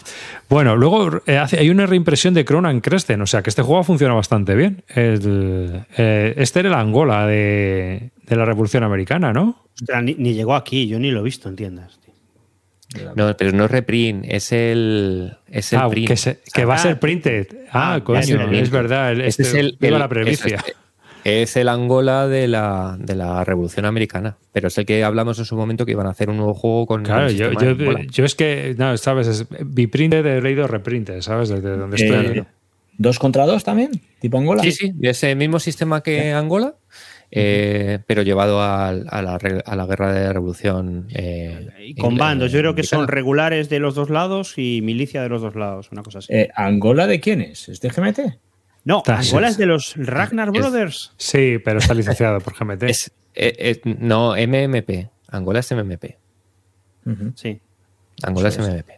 Bueno, 0.48 0.76
luego 0.76 1.22
eh, 1.26 1.38
hace- 1.38 1.58
hay 1.58 1.70
una 1.70 1.86
reimpresión 1.86 2.34
de 2.34 2.44
Cronan 2.44 2.80
Cresten, 2.80 3.20
o 3.20 3.26
sea 3.26 3.42
que 3.42 3.50
este 3.50 3.62
juego 3.62 3.82
funciona 3.82 4.14
bastante 4.14 4.54
bien. 4.54 4.84
El- 4.88 5.84
eh, 5.96 6.34
este 6.36 6.60
era 6.60 6.68
el 6.68 6.74
Angola 6.76 7.26
de, 7.26 8.10
de 8.26 8.36
la 8.36 8.44
Revolución 8.44 8.84
Americana, 8.84 9.32
¿no? 9.32 9.64
Ostras, 9.74 10.02
ni, 10.04 10.14
ni 10.14 10.34
llegó 10.34 10.54
aquí, 10.54 10.86
yo 10.86 10.98
ni 11.00 11.10
lo 11.10 11.20
he 11.20 11.24
visto 11.24 11.48
en 11.48 11.56
tiendas. 11.56 11.98
tío. 12.00 13.12
No, 13.16 13.36
pero 13.36 13.52
no 13.52 13.64
es 13.66 13.70
reprint, 13.70 14.24
es 14.28 14.52
el, 14.52 15.36
es 15.50 15.72
el 15.72 15.78
Ah, 15.80 15.88
print. 15.90 16.08
que, 16.08 16.16
se- 16.16 16.38
que 16.54 16.64
va 16.64 16.74
a 16.74 16.76
Ah, 16.76 16.80
ser 16.80 16.98
printed. 17.00 17.48
Ah, 17.72 17.94
ah, 17.94 18.04
coño, 18.04 18.50
es 18.52 18.70
verdad. 18.70 19.12
el- 19.12 19.22
Este 19.22 19.42
este- 19.42 19.58
es 19.58 19.64
el, 19.64 19.78
el- 19.80 19.98
la 19.98 20.08
primicia. 20.08 20.56
eso 20.56 20.66
es, 20.68 20.74
es 21.42 21.56
el 21.56 21.68
Angola 21.68 22.28
de 22.28 22.48
la, 22.48 22.96
de 22.98 23.14
la 23.14 23.44
Revolución 23.44 23.84
Americana, 23.86 24.36
pero 24.52 24.68
es 24.68 24.78
el 24.78 24.86
que 24.86 25.04
hablamos 25.04 25.38
en 25.38 25.44
su 25.44 25.56
momento 25.56 25.86
que 25.86 25.92
iban 25.92 26.06
a 26.06 26.10
hacer 26.10 26.30
un 26.30 26.36
nuevo 26.36 26.54
juego 26.54 26.86
con 26.86 27.04
Claro, 27.04 27.28
el 27.28 27.36
yo, 27.36 27.50
yo, 28.10 28.24
es 28.24 28.34
que, 28.34 28.74
no, 28.78 28.96
sabes, 28.96 29.26
es 29.26 29.46
biprinted 29.64 30.24
he 30.24 30.40
leído 30.40 30.66
reprinted, 30.66 31.20
¿sabes? 31.22 31.48
Desde 31.48 31.76
donde 31.76 31.96
estoy. 31.96 32.38
Eh, 32.38 32.44
¿Dos 32.96 33.18
contra 33.18 33.46
dos 33.46 33.62
también? 33.62 33.90
¿Tipo 34.20 34.38
Angola? 34.38 34.62
Sí, 34.62 34.72
sí, 34.72 34.92
de 34.94 35.10
ese 35.10 35.34
mismo 35.36 35.60
sistema 35.60 36.02
que 36.02 36.32
Angola, 36.32 36.74
eh, 37.30 38.00
pero 38.06 38.22
llevado 38.22 38.60
a, 38.62 38.92
la, 38.92 39.38
a 39.64 39.76
la 39.76 39.86
guerra 39.86 40.12
de 40.12 40.32
revolución. 40.32 41.06
eh, 41.14 41.68
Y 41.86 41.94
con 41.94 42.16
bandos, 42.16 42.50
yo 42.50 42.58
creo 42.60 42.74
que 42.74 42.82
son 42.82 43.06
regulares 43.06 43.68
de 43.68 43.78
los 43.78 43.94
dos 43.94 44.10
lados 44.10 44.54
y 44.56 44.80
milicia 44.82 45.22
de 45.22 45.28
los 45.28 45.42
dos 45.42 45.54
lados, 45.54 45.90
una 45.92 46.02
cosa 46.02 46.18
así. 46.18 46.32
Eh, 46.32 46.48
¿Angola 46.54 47.06
de 47.06 47.20
quién 47.20 47.40
es? 47.40 47.68
¿Es 47.68 47.80
de 47.80 47.90
GMT? 47.90 48.18
No, 48.88 49.02
Angola 49.06 49.48
es 49.48 49.56
de 49.58 49.66
los 49.66 49.94
Ragnar 49.96 50.48
Es- 50.48 50.54
Brothers. 50.60 51.12
Sí, 51.16 51.58
pero 51.64 51.78
está 51.78 51.94
licenciado 51.94 52.40
por 52.40 52.54
GMT. 52.54 52.82
Es, 52.88 53.12
eh, 53.34 53.80
eh, 53.84 53.96
no, 54.00 54.32
MMP. 54.34 55.08
Angola 55.30 55.60
es 55.60 55.70
MMP. 55.72 56.16
Sí. 57.36 57.60
Angola 58.22 58.48
es. 58.48 58.58
MMP. 58.58 58.90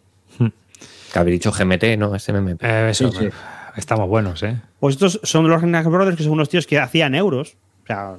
Que 1.13 1.25
dicho 1.25 1.51
GMT, 1.53 1.99
no, 1.99 2.15
es 2.15 2.29
MMP. 2.29 2.63
Eh, 2.63 2.91
eso, 2.91 3.11
Sí, 3.11 3.19
sí. 3.19 3.29
Estamos 3.77 4.09
buenos, 4.09 4.43
¿eh? 4.45 4.61
Pues 4.79 4.95
estos 4.95 5.21
son 5.25 5.49
los 5.49 5.61
Ragnar 5.61 5.85
Brothers, 5.89 6.17
que 6.17 6.23
son 6.23 6.33
unos 6.33 6.49
tíos 6.49 6.67
que 6.67 6.79
hacían 6.79 7.15
euros. 7.15 7.57
O 7.85 7.87
sea, 7.87 8.19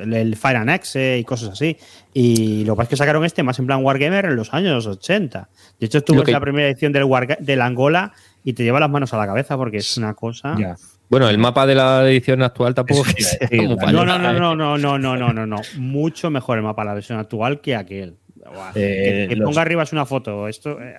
el, 0.00 0.36
Fire 0.36 0.56
and 0.56 0.70
Axe 0.70 1.18
y 1.18 1.24
cosas 1.24 1.50
así. 1.50 1.76
Y 2.14 2.64
lo 2.64 2.74
que 2.74 2.76
pasa 2.78 2.84
es 2.84 2.88
que 2.90 2.96
sacaron 2.96 3.24
este 3.24 3.42
más 3.42 3.58
en 3.58 3.66
plan 3.66 3.84
Wargamer 3.84 4.24
en 4.26 4.36
los 4.36 4.54
años 4.54 4.86
80. 4.86 5.48
De 5.80 5.86
hecho, 5.86 6.02
ves 6.06 6.22
que- 6.22 6.32
la 6.32 6.40
primera 6.40 6.68
edición 6.68 6.92
del, 6.92 7.04
Warga- 7.04 7.38
del 7.40 7.60
Angola 7.60 8.12
y 8.44 8.52
te 8.54 8.62
lleva 8.64 8.80
las 8.80 8.90
manos 8.90 9.12
a 9.14 9.18
la 9.18 9.26
cabeza 9.26 9.56
porque 9.56 9.78
es 9.78 9.96
una 9.96 10.14
cosa. 10.14 10.56
Ya. 10.58 10.76
Bueno, 11.08 11.28
el 11.28 11.38
mapa 11.38 11.66
de 11.66 11.74
la 11.74 12.06
edición 12.08 12.42
actual 12.42 12.74
tampoco 12.74 13.02
a 13.02 13.76
paño. 13.76 13.92
No, 13.92 14.04
no, 14.04 14.18
no, 14.18 14.32
no, 14.32 14.54
no, 14.54 14.76
no, 14.78 14.98
no, 14.98 15.16
no, 15.16 15.32
no, 15.32 15.46
no. 15.46 15.56
Mucho 15.76 16.30
mejor 16.30 16.58
el 16.58 16.64
mapa, 16.64 16.84
la 16.84 16.94
versión 16.94 17.18
actual 17.18 17.60
que 17.60 17.74
aquel. 17.76 18.16
Buah, 18.36 18.70
Eh, 18.74 19.26
que, 19.28 19.34
que 19.34 19.36
los- 19.36 19.46
ponga 19.48 19.62
arriba 19.62 19.82
es 19.82 19.92
una 19.92 20.04
foto. 20.06 20.48
Esto, 20.48 20.80
eh, 20.80 20.94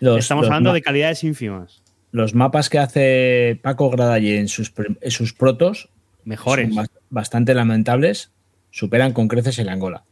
Los, 0.00 0.18
estamos 0.18 0.42
los 0.42 0.50
hablando 0.50 0.72
de 0.72 0.82
calidades 0.82 1.22
ínfimas. 1.24 1.82
los 2.12 2.34
mapas 2.34 2.68
que 2.68 2.78
hace 2.78 3.58
Paco 3.62 3.88
Gradalle 3.90 4.38
en 4.40 4.48
sus, 4.48 4.72
en 5.00 5.10
sus 5.10 5.32
protos 5.32 5.88
Mejores. 6.24 6.74
son 6.74 6.86
bastante 7.10 7.54
lamentables. 7.54 8.32
Superan 8.72 9.12
con 9.12 9.26
creces 9.28 9.58
el 9.58 9.68
Angola. 9.68 10.04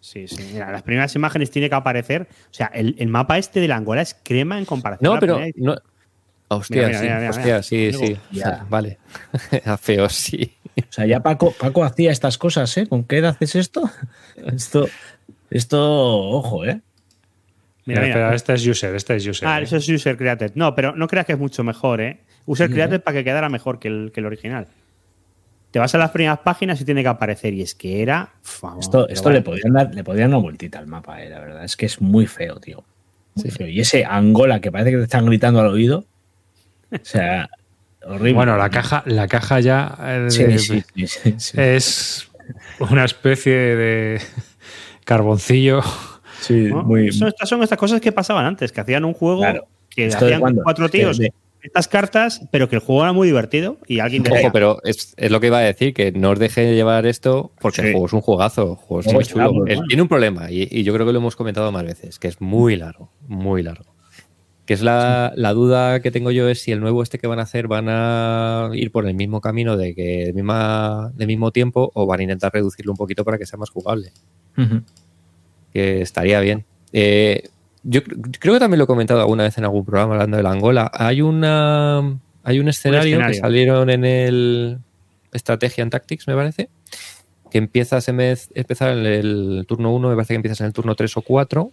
Sí, 0.00 0.28
sí. 0.28 0.50
Mira, 0.52 0.70
las 0.70 0.82
primeras 0.82 1.14
imágenes 1.16 1.50
tiene 1.50 1.68
que 1.68 1.74
aparecer. 1.74 2.28
O 2.50 2.54
sea, 2.54 2.66
el, 2.68 2.94
el 2.98 3.08
mapa 3.08 3.38
este 3.38 3.60
de 3.60 3.66
la 3.68 3.76
Angola 3.76 4.02
es 4.02 4.16
crema 4.22 4.58
en 4.58 4.64
comparación 4.64 5.06
a 5.06 5.08
No, 5.08 5.14
la 5.14 5.20
pero. 5.20 5.80
No, 6.50 6.56
hostia, 6.56 6.86
Mira, 6.86 6.88
mira, 6.88 6.98
sí, 7.00 7.04
mira, 7.04 7.18
mira, 7.18 7.30
hostia, 7.30 7.44
mira. 7.44 7.62
sí, 7.62 7.92
sí. 7.92 8.16
ya. 8.32 8.66
Vale. 8.68 8.98
A 9.66 9.76
feo, 9.76 10.08
sí. 10.08 10.54
O 10.78 10.82
sea, 10.92 11.06
ya 11.06 11.20
Paco, 11.20 11.52
Paco 11.58 11.84
hacía 11.84 12.10
estas 12.10 12.38
cosas, 12.38 12.76
¿eh? 12.78 12.86
¿Con 12.86 13.04
qué 13.04 13.18
edad 13.18 13.36
es 13.40 13.54
esto? 13.56 13.90
Esto, 14.54 14.86
esto, 15.50 16.18
ojo, 16.30 16.64
¿eh? 16.64 16.80
Mira, 17.84 18.02
Mira, 18.02 18.14
mira. 18.14 18.14
Pero 18.14 18.36
este 18.36 18.54
es 18.54 18.66
user, 18.66 18.94
este 18.94 19.16
es 19.16 19.26
user. 19.26 19.48
Ah, 19.48 19.60
¿eh? 19.60 19.64
eso 19.64 19.76
es 19.76 19.88
user 19.88 20.16
created. 20.16 20.52
No, 20.54 20.74
pero 20.74 20.94
no 20.94 21.06
creas 21.08 21.26
que 21.26 21.32
es 21.32 21.38
mucho 21.38 21.64
mejor, 21.64 22.00
¿eh? 22.00 22.20
User 22.46 22.70
created 22.70 23.00
para 23.02 23.16
que 23.18 23.24
quedara 23.24 23.48
mejor 23.48 23.78
que 23.78 23.88
el, 23.88 24.10
que 24.12 24.20
el 24.20 24.26
original. 24.26 24.66
Te 25.70 25.78
vas 25.78 25.94
a 25.94 25.98
las 25.98 26.10
primeras 26.12 26.38
páginas 26.40 26.80
y 26.80 26.84
tiene 26.84 27.02
que 27.02 27.08
aparecer. 27.08 27.52
Y 27.54 27.62
es 27.62 27.74
que 27.74 28.00
era. 28.02 28.30
Vamos, 28.62 28.84
Esto, 28.86 29.08
esto 29.08 29.24
vale. 29.28 29.38
le 29.40 29.42
podrían 29.44 29.72
dar, 29.72 29.94
le 29.94 30.04
podrían 30.04 30.30
dar 30.30 30.38
una 30.38 30.42
vueltita 30.44 30.78
al 30.78 30.86
mapa, 30.86 31.22
eh, 31.22 31.28
la 31.28 31.40
verdad. 31.40 31.64
Es 31.64 31.76
que 31.76 31.86
es 31.86 32.00
muy 32.00 32.26
feo, 32.26 32.60
tío. 32.60 32.84
Muy 33.34 33.44
Sí. 33.44 33.50
feo. 33.50 33.66
Y 33.68 33.80
ese 33.80 34.04
Angola 34.04 34.60
que 34.60 34.70
parece 34.72 34.90
que 34.92 34.96
te 34.98 35.02
están 35.04 35.26
gritando 35.26 35.60
al 35.60 35.66
oído. 35.68 36.04
O 36.92 36.96
sea, 37.02 37.48
horrible. 38.04 38.32
Bueno, 38.32 38.56
la 38.56 38.70
caja, 38.70 39.02
la 39.06 39.26
caja 39.28 39.60
ya 39.60 39.96
eh, 40.00 40.26
Sí, 40.30 40.44
de- 40.44 40.58
sí, 40.58 40.82
sí, 40.94 41.06
sí, 41.06 41.34
sí. 41.38 41.52
es 41.60 42.30
una 42.78 43.04
especie 43.04 43.52
de 43.54 44.20
carboncillo. 45.04 45.80
Sí, 46.40 46.68
¿no? 46.70 46.82
muy. 46.84 47.10
Son, 47.12 47.28
estas 47.28 47.48
son 47.48 47.62
estas 47.62 47.78
cosas 47.78 48.00
que 48.00 48.12
pasaban 48.12 48.44
antes, 48.46 48.70
que 48.72 48.80
hacían 48.80 49.04
un 49.04 49.14
juego 49.14 49.40
Claro. 49.40 49.66
que 49.90 50.06
¿Esto 50.06 50.20
de 50.24 50.26
hacían 50.32 50.40
cuándo? 50.40 50.62
cuatro 50.62 50.88
tíos 50.88 51.18
de- 51.18 51.32
estas 51.60 51.88
cartas, 51.88 52.42
pero 52.52 52.68
que 52.68 52.76
el 52.76 52.80
juego 52.82 53.02
era 53.02 53.12
muy 53.12 53.26
divertido 53.26 53.78
y 53.88 53.98
alguien 53.98 54.22
decía, 54.22 54.42
Ojo, 54.42 54.52
pero 54.52 54.78
es, 54.84 55.12
es 55.16 55.30
lo 55.32 55.40
que 55.40 55.48
iba 55.48 55.58
a 55.58 55.62
decir, 55.62 55.92
que 55.92 56.12
no 56.12 56.30
os 56.30 56.38
deje 56.38 56.72
llevar 56.76 57.04
esto 57.04 57.50
porque 57.60 57.82
Sí. 57.82 57.86
el 57.88 57.92
juego 57.94 58.06
es 58.06 58.12
un 58.12 58.20
juegazo, 58.20 58.62
el 58.70 58.76
juego 58.76 59.00
es 59.00 59.12
muy 59.12 59.24
chulo. 59.24 59.64
tiene 59.88 60.02
un 60.02 60.08
problema 60.08 60.52
y, 60.52 60.68
y 60.70 60.84
yo 60.84 60.94
creo 60.94 61.04
que 61.04 61.12
lo 61.12 61.18
hemos 61.18 61.34
comentado 61.34 61.72
más 61.72 61.82
veces, 61.82 62.20
que 62.20 62.28
es 62.28 62.40
muy 62.40 62.76
largo, 62.76 63.10
muy 63.26 63.64
largo. 63.64 63.92
Que 64.68 64.74
es 64.74 64.82
la, 64.82 65.32
la 65.34 65.54
duda 65.54 66.00
que 66.00 66.10
tengo 66.10 66.30
yo 66.30 66.46
es 66.46 66.60
si 66.60 66.72
el 66.72 66.80
nuevo 66.80 67.02
este 67.02 67.18
que 67.18 67.26
van 67.26 67.38
a 67.38 67.44
hacer 67.44 67.68
van 67.68 67.86
a 67.88 68.68
ir 68.74 68.92
por 68.92 69.06
el 69.08 69.14
mismo 69.14 69.40
camino 69.40 69.78
de 69.78 69.94
que 69.94 70.26
de, 70.26 70.32
misma, 70.34 71.10
de 71.14 71.26
mismo 71.26 71.52
tiempo 71.52 71.90
o 71.94 72.04
van 72.04 72.20
a 72.20 72.24
intentar 72.24 72.52
reducirlo 72.52 72.92
un 72.92 72.98
poquito 72.98 73.24
para 73.24 73.38
que 73.38 73.46
sea 73.46 73.58
más 73.58 73.70
jugable. 73.70 74.12
Que 75.72 76.02
estaría 76.02 76.40
bien. 76.40 76.66
Eh, 76.92 77.48
yo 77.82 78.02
cr- 78.02 78.36
creo 78.38 78.54
que 78.54 78.60
también 78.60 78.78
lo 78.78 78.84
he 78.84 78.86
comentado 78.86 79.20
alguna 79.20 79.44
vez 79.44 79.56
en 79.56 79.64
algún 79.64 79.86
programa 79.86 80.12
hablando 80.14 80.36
de 80.36 80.42
la 80.42 80.50
Angola. 80.50 80.90
Hay 80.92 81.22
una 81.22 82.18
hay 82.44 82.60
un 82.60 82.68
escenario, 82.68 83.12
escenario. 83.12 83.34
que 83.36 83.40
salieron 83.40 83.88
en 83.90 84.04
el 84.04 84.78
Strategy 85.34 85.80
and 85.80 85.90
Tactics, 85.92 86.26
me 86.28 86.34
parece, 86.34 86.68
que 87.50 87.56
empiezas 87.58 88.06
en 88.08 88.16
vez 88.18 88.50
empezar 88.54 88.90
en 88.96 89.06
el 89.06 89.64
turno 89.66 89.94
1, 89.94 90.08
me 90.10 90.14
parece 90.14 90.34
que 90.34 90.36
empiezas 90.36 90.60
en 90.60 90.66
el 90.66 90.72
turno 90.74 90.94
3 90.94 91.16
o 91.16 91.22
4 91.22 91.70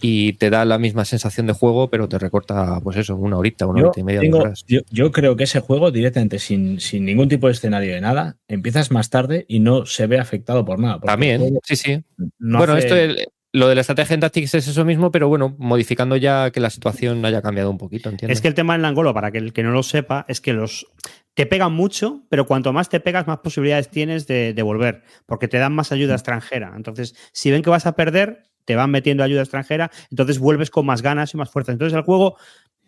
y 0.00 0.34
te 0.34 0.50
da 0.50 0.64
la 0.64 0.78
misma 0.78 1.04
sensación 1.04 1.46
de 1.46 1.52
juego, 1.52 1.90
pero 1.90 2.08
te 2.08 2.18
recorta, 2.18 2.80
pues 2.82 2.96
eso, 2.96 3.16
una 3.16 3.36
horita, 3.36 3.66
una 3.66 3.80
Yo, 3.80 3.86
horita 3.88 4.00
y 4.00 4.04
media. 4.04 4.20
tengo- 4.20 4.38
horas. 4.40 4.64
yo- 4.68 4.80
yo 4.90 5.10
creo 5.12 5.36
que 5.36 5.44
ese 5.44 5.60
juego 5.60 5.90
directamente 5.90 6.38
sin, 6.38 6.80
sin 6.80 7.04
ningún 7.04 7.28
tipo 7.28 7.46
de 7.48 7.52
escenario 7.54 7.92
de 7.94 8.00
nada, 8.00 8.36
empiezas 8.48 8.90
más 8.90 9.10
tarde 9.10 9.44
y 9.48 9.60
no 9.60 9.86
se 9.86 10.06
ve 10.06 10.18
afectado 10.18 10.64
por 10.64 10.78
nada. 10.78 11.00
También, 11.00 11.58
sí, 11.64 11.76
sí. 11.76 12.02
no 12.38 12.58
bueno, 12.58 12.74
hace- 12.74 12.86
esto 12.86 12.96
es- 12.96 13.26
lo 13.52 13.66
de 13.66 13.74
la 13.74 13.80
estrategia 13.80 14.12
en 14.14 14.20
Tactics 14.20 14.54
es 14.54 14.68
eso 14.68 14.84
mismo, 14.84 15.10
pero 15.10 15.26
bueno, 15.28 15.56
modificando 15.58 16.16
ya 16.16 16.50
que 16.50 16.60
la 16.60 16.68
situación 16.70 17.24
haya 17.24 17.40
cambiado 17.40 17.70
un 17.70 17.78
poquito, 17.78 18.10
¿entiendes? 18.10 18.36
Es 18.38 18.42
que 18.42 18.48
el 18.48 18.54
tema 18.54 18.74
en 18.74 18.82
Langolo, 18.82 19.14
para 19.14 19.30
que 19.32 19.38
el 19.38 19.52
que 19.54 19.62
no 19.62 19.70
lo 19.70 19.82
sepa, 19.82 20.26
es 20.28 20.40
que 20.42 20.52
los 20.52 20.86
te 21.34 21.46
pegan 21.46 21.72
mucho, 21.72 22.24
pero 22.28 22.46
cuanto 22.46 22.72
más 22.74 22.88
te 22.90 23.00
pegas, 23.00 23.26
más 23.26 23.38
posibilidades 23.38 23.88
tienes 23.88 24.26
de, 24.26 24.52
de 24.52 24.62
volver, 24.62 25.02
porque 25.24 25.48
te 25.48 25.56
dan 25.58 25.72
más 25.72 25.92
ayuda 25.92 26.14
extranjera. 26.14 26.74
Entonces, 26.76 27.14
si 27.32 27.50
ven 27.50 27.62
que 27.62 27.70
vas 27.70 27.86
a 27.86 27.96
perder, 27.96 28.42
te 28.68 28.76
van 28.76 28.90
metiendo 28.90 29.24
ayuda 29.24 29.40
extranjera, 29.40 29.90
entonces 30.10 30.38
vuelves 30.38 30.68
con 30.68 30.84
más 30.84 31.00
ganas 31.00 31.32
y 31.32 31.38
más 31.38 31.48
fuerza. 31.50 31.72
Entonces 31.72 31.96
el 31.96 32.02
juego 32.04 32.36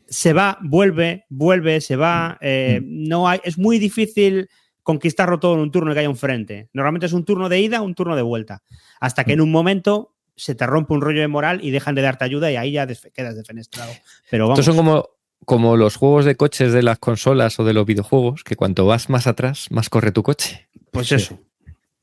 se 0.06 0.34
va, 0.34 0.58
vuelve, 0.60 1.24
vuelve, 1.30 1.80
se 1.80 1.96
va. 1.96 2.36
eh, 2.42 2.82
no 2.84 3.26
hay, 3.26 3.40
es 3.44 3.56
muy 3.56 3.78
difícil 3.78 4.50
conquistarlo 4.82 5.40
todo 5.40 5.54
en 5.54 5.60
un 5.60 5.70
turno 5.70 5.94
que 5.94 6.00
haya 6.00 6.10
un 6.10 6.18
frente. 6.18 6.68
Normalmente 6.74 7.06
es 7.06 7.14
un 7.14 7.24
turno 7.24 7.48
de 7.48 7.60
ida, 7.60 7.80
un 7.80 7.94
turno 7.94 8.14
de 8.14 8.20
vuelta. 8.20 8.62
Hasta 9.00 9.24
que 9.24 9.32
en 9.32 9.40
un 9.40 9.50
momento 9.50 10.14
se 10.36 10.54
te 10.54 10.66
rompe 10.66 10.92
un 10.92 11.00
rollo 11.00 11.22
de 11.22 11.28
moral 11.28 11.60
y 11.62 11.70
dejan 11.70 11.94
de 11.94 12.02
darte 12.02 12.26
ayuda 12.26 12.52
y 12.52 12.56
ahí 12.56 12.72
ya 12.72 12.86
quedas 12.86 13.36
defenestrado. 13.36 13.90
Pero 14.30 14.48
vamos. 14.48 14.58
Estos 14.58 14.74
son 14.74 14.84
como, 14.84 15.08
como 15.46 15.76
los 15.78 15.96
juegos 15.96 16.26
de 16.26 16.36
coches 16.36 16.74
de 16.74 16.82
las 16.82 16.98
consolas 16.98 17.58
o 17.58 17.64
de 17.64 17.72
los 17.72 17.86
videojuegos, 17.86 18.44
que 18.44 18.54
cuanto 18.56 18.84
vas 18.84 19.08
más 19.08 19.26
atrás, 19.26 19.68
más 19.70 19.88
corre 19.88 20.12
tu 20.12 20.22
coche. 20.22 20.68
Pues 20.90 21.08
Sí. 21.08 21.14
eso. 21.14 21.38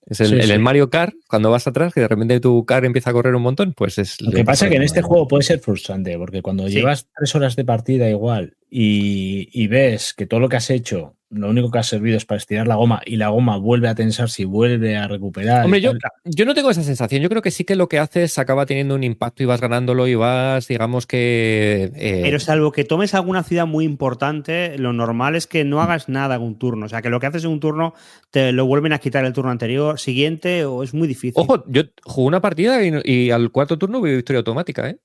Es 0.10 0.22
el, 0.22 0.28
Sí, 0.28 0.36
en 0.36 0.44
sí. 0.44 0.52
el 0.52 0.60
Mario 0.60 0.90
Kart, 0.90 1.14
cuando 1.28 1.52
vas 1.52 1.68
atrás, 1.68 1.94
que 1.94 2.00
de 2.00 2.08
repente 2.08 2.40
tu 2.40 2.66
car 2.66 2.86
empieza 2.86 3.10
a 3.10 3.14
correr 3.14 3.36
un 3.36 3.42
montón, 3.42 3.74
pues 3.76 3.98
es... 3.98 4.22
Lo 4.22 4.32
que 4.32 4.46
pasa 4.46 4.66
es 4.66 4.72
que 4.72 4.78
en 4.78 4.84
este 4.84 5.02
juego 5.02 5.28
puede 5.28 5.44
ser 5.44 5.60
frustrante, 5.60 6.18
porque 6.18 6.42
cuando 6.42 6.68
Sí. 6.70 6.76
llevas 6.76 7.08
tres 7.14 7.36
horas 7.36 7.58
de 7.58 7.66
partida 7.66 8.10
igual 8.10 8.56
y, 8.72 9.50
y 9.52 9.68
ves 9.68 10.14
que 10.14 10.26
todo 10.26 10.40
lo 10.40 10.48
que 10.48 10.56
has 10.56 10.70
hecho, 10.70 11.17
lo 11.30 11.50
único 11.50 11.70
que 11.70 11.80
ha 11.80 11.84
servido 11.84 12.16
es 12.16 12.26
para 12.26 12.38
estirar 12.38 12.68
la 12.68 12.76
goma 12.76 13.02
y 13.06 13.18
la 13.18 13.30
goma 13.30 13.58
vuelve 13.58 13.90
a 13.90 13.96
tensarse 13.96 14.44
y 14.44 14.46
vuelve 14.46 14.96
a 14.96 15.08
recuperar. 15.08 15.66
Hombre, 15.66 15.82
yo, 15.82 15.92
yo 16.24 16.46
no 16.46 16.54
tengo 16.54 16.70
esa 16.70 16.84
sensación. 16.84 17.22
Yo 17.22 17.30
creo 17.30 17.42
que 17.42 17.52
sí 17.52 17.66
que 17.66 17.76
lo 17.76 17.90
que 17.90 18.00
haces 18.00 18.40
acaba 18.40 18.66
teniendo 18.66 18.96
un 18.96 19.04
impacto 19.04 19.44
y 19.44 19.46
vas 19.46 19.60
ganándolo 19.60 20.08
y 20.08 20.16
vas, 20.16 20.68
digamos 20.68 21.06
que... 21.06 21.92
eh, 21.96 22.20
Pero 22.24 22.40
salvo 22.40 22.72
que 22.72 22.86
tomes 22.86 23.14
alguna 23.14 23.44
ciudad 23.44 23.66
muy 23.66 23.84
importante, 23.84 24.78
lo 24.78 24.94
normal 24.94 25.36
es 25.36 25.48
que 25.48 25.66
no 25.66 25.82
hagas 25.82 26.08
nada 26.08 26.36
en 26.36 26.44
un 26.44 26.58
turno. 26.58 26.86
O 26.86 26.90
sea, 26.90 27.02
que 27.02 27.10
lo 27.10 27.20
que 27.20 27.28
haces 27.28 27.44
en 27.44 27.52
un 27.52 27.60
turno 27.60 27.94
te 28.32 28.54
lo 28.54 28.66
vuelven 28.66 28.94
a 28.94 29.00
quitar 29.00 29.26
el 29.26 29.34
turno 29.34 29.52
anterior, 29.52 30.00
siguiente, 30.00 30.64
o 30.64 30.84
es 30.84 30.94
muy 30.94 31.08
difícil. 31.08 31.34
Ojo, 31.36 31.64
yo 31.68 31.84
jugué 32.04 32.28
una 32.28 32.42
partida 32.42 32.84
y, 32.86 32.94
y 33.04 33.32
al 33.32 33.52
cuarto 33.52 33.78
turno 33.78 34.02
vi 34.02 34.16
victoria 34.16 34.40
automática, 34.40 34.90
¿eh? 34.90 34.98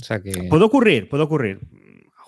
O 0.00 0.04
sea 0.04 0.20
que... 0.20 0.32
Puede 0.48 0.64
ocurrir, 0.64 1.08
puede 1.08 1.22
ocurrir. 1.22 1.60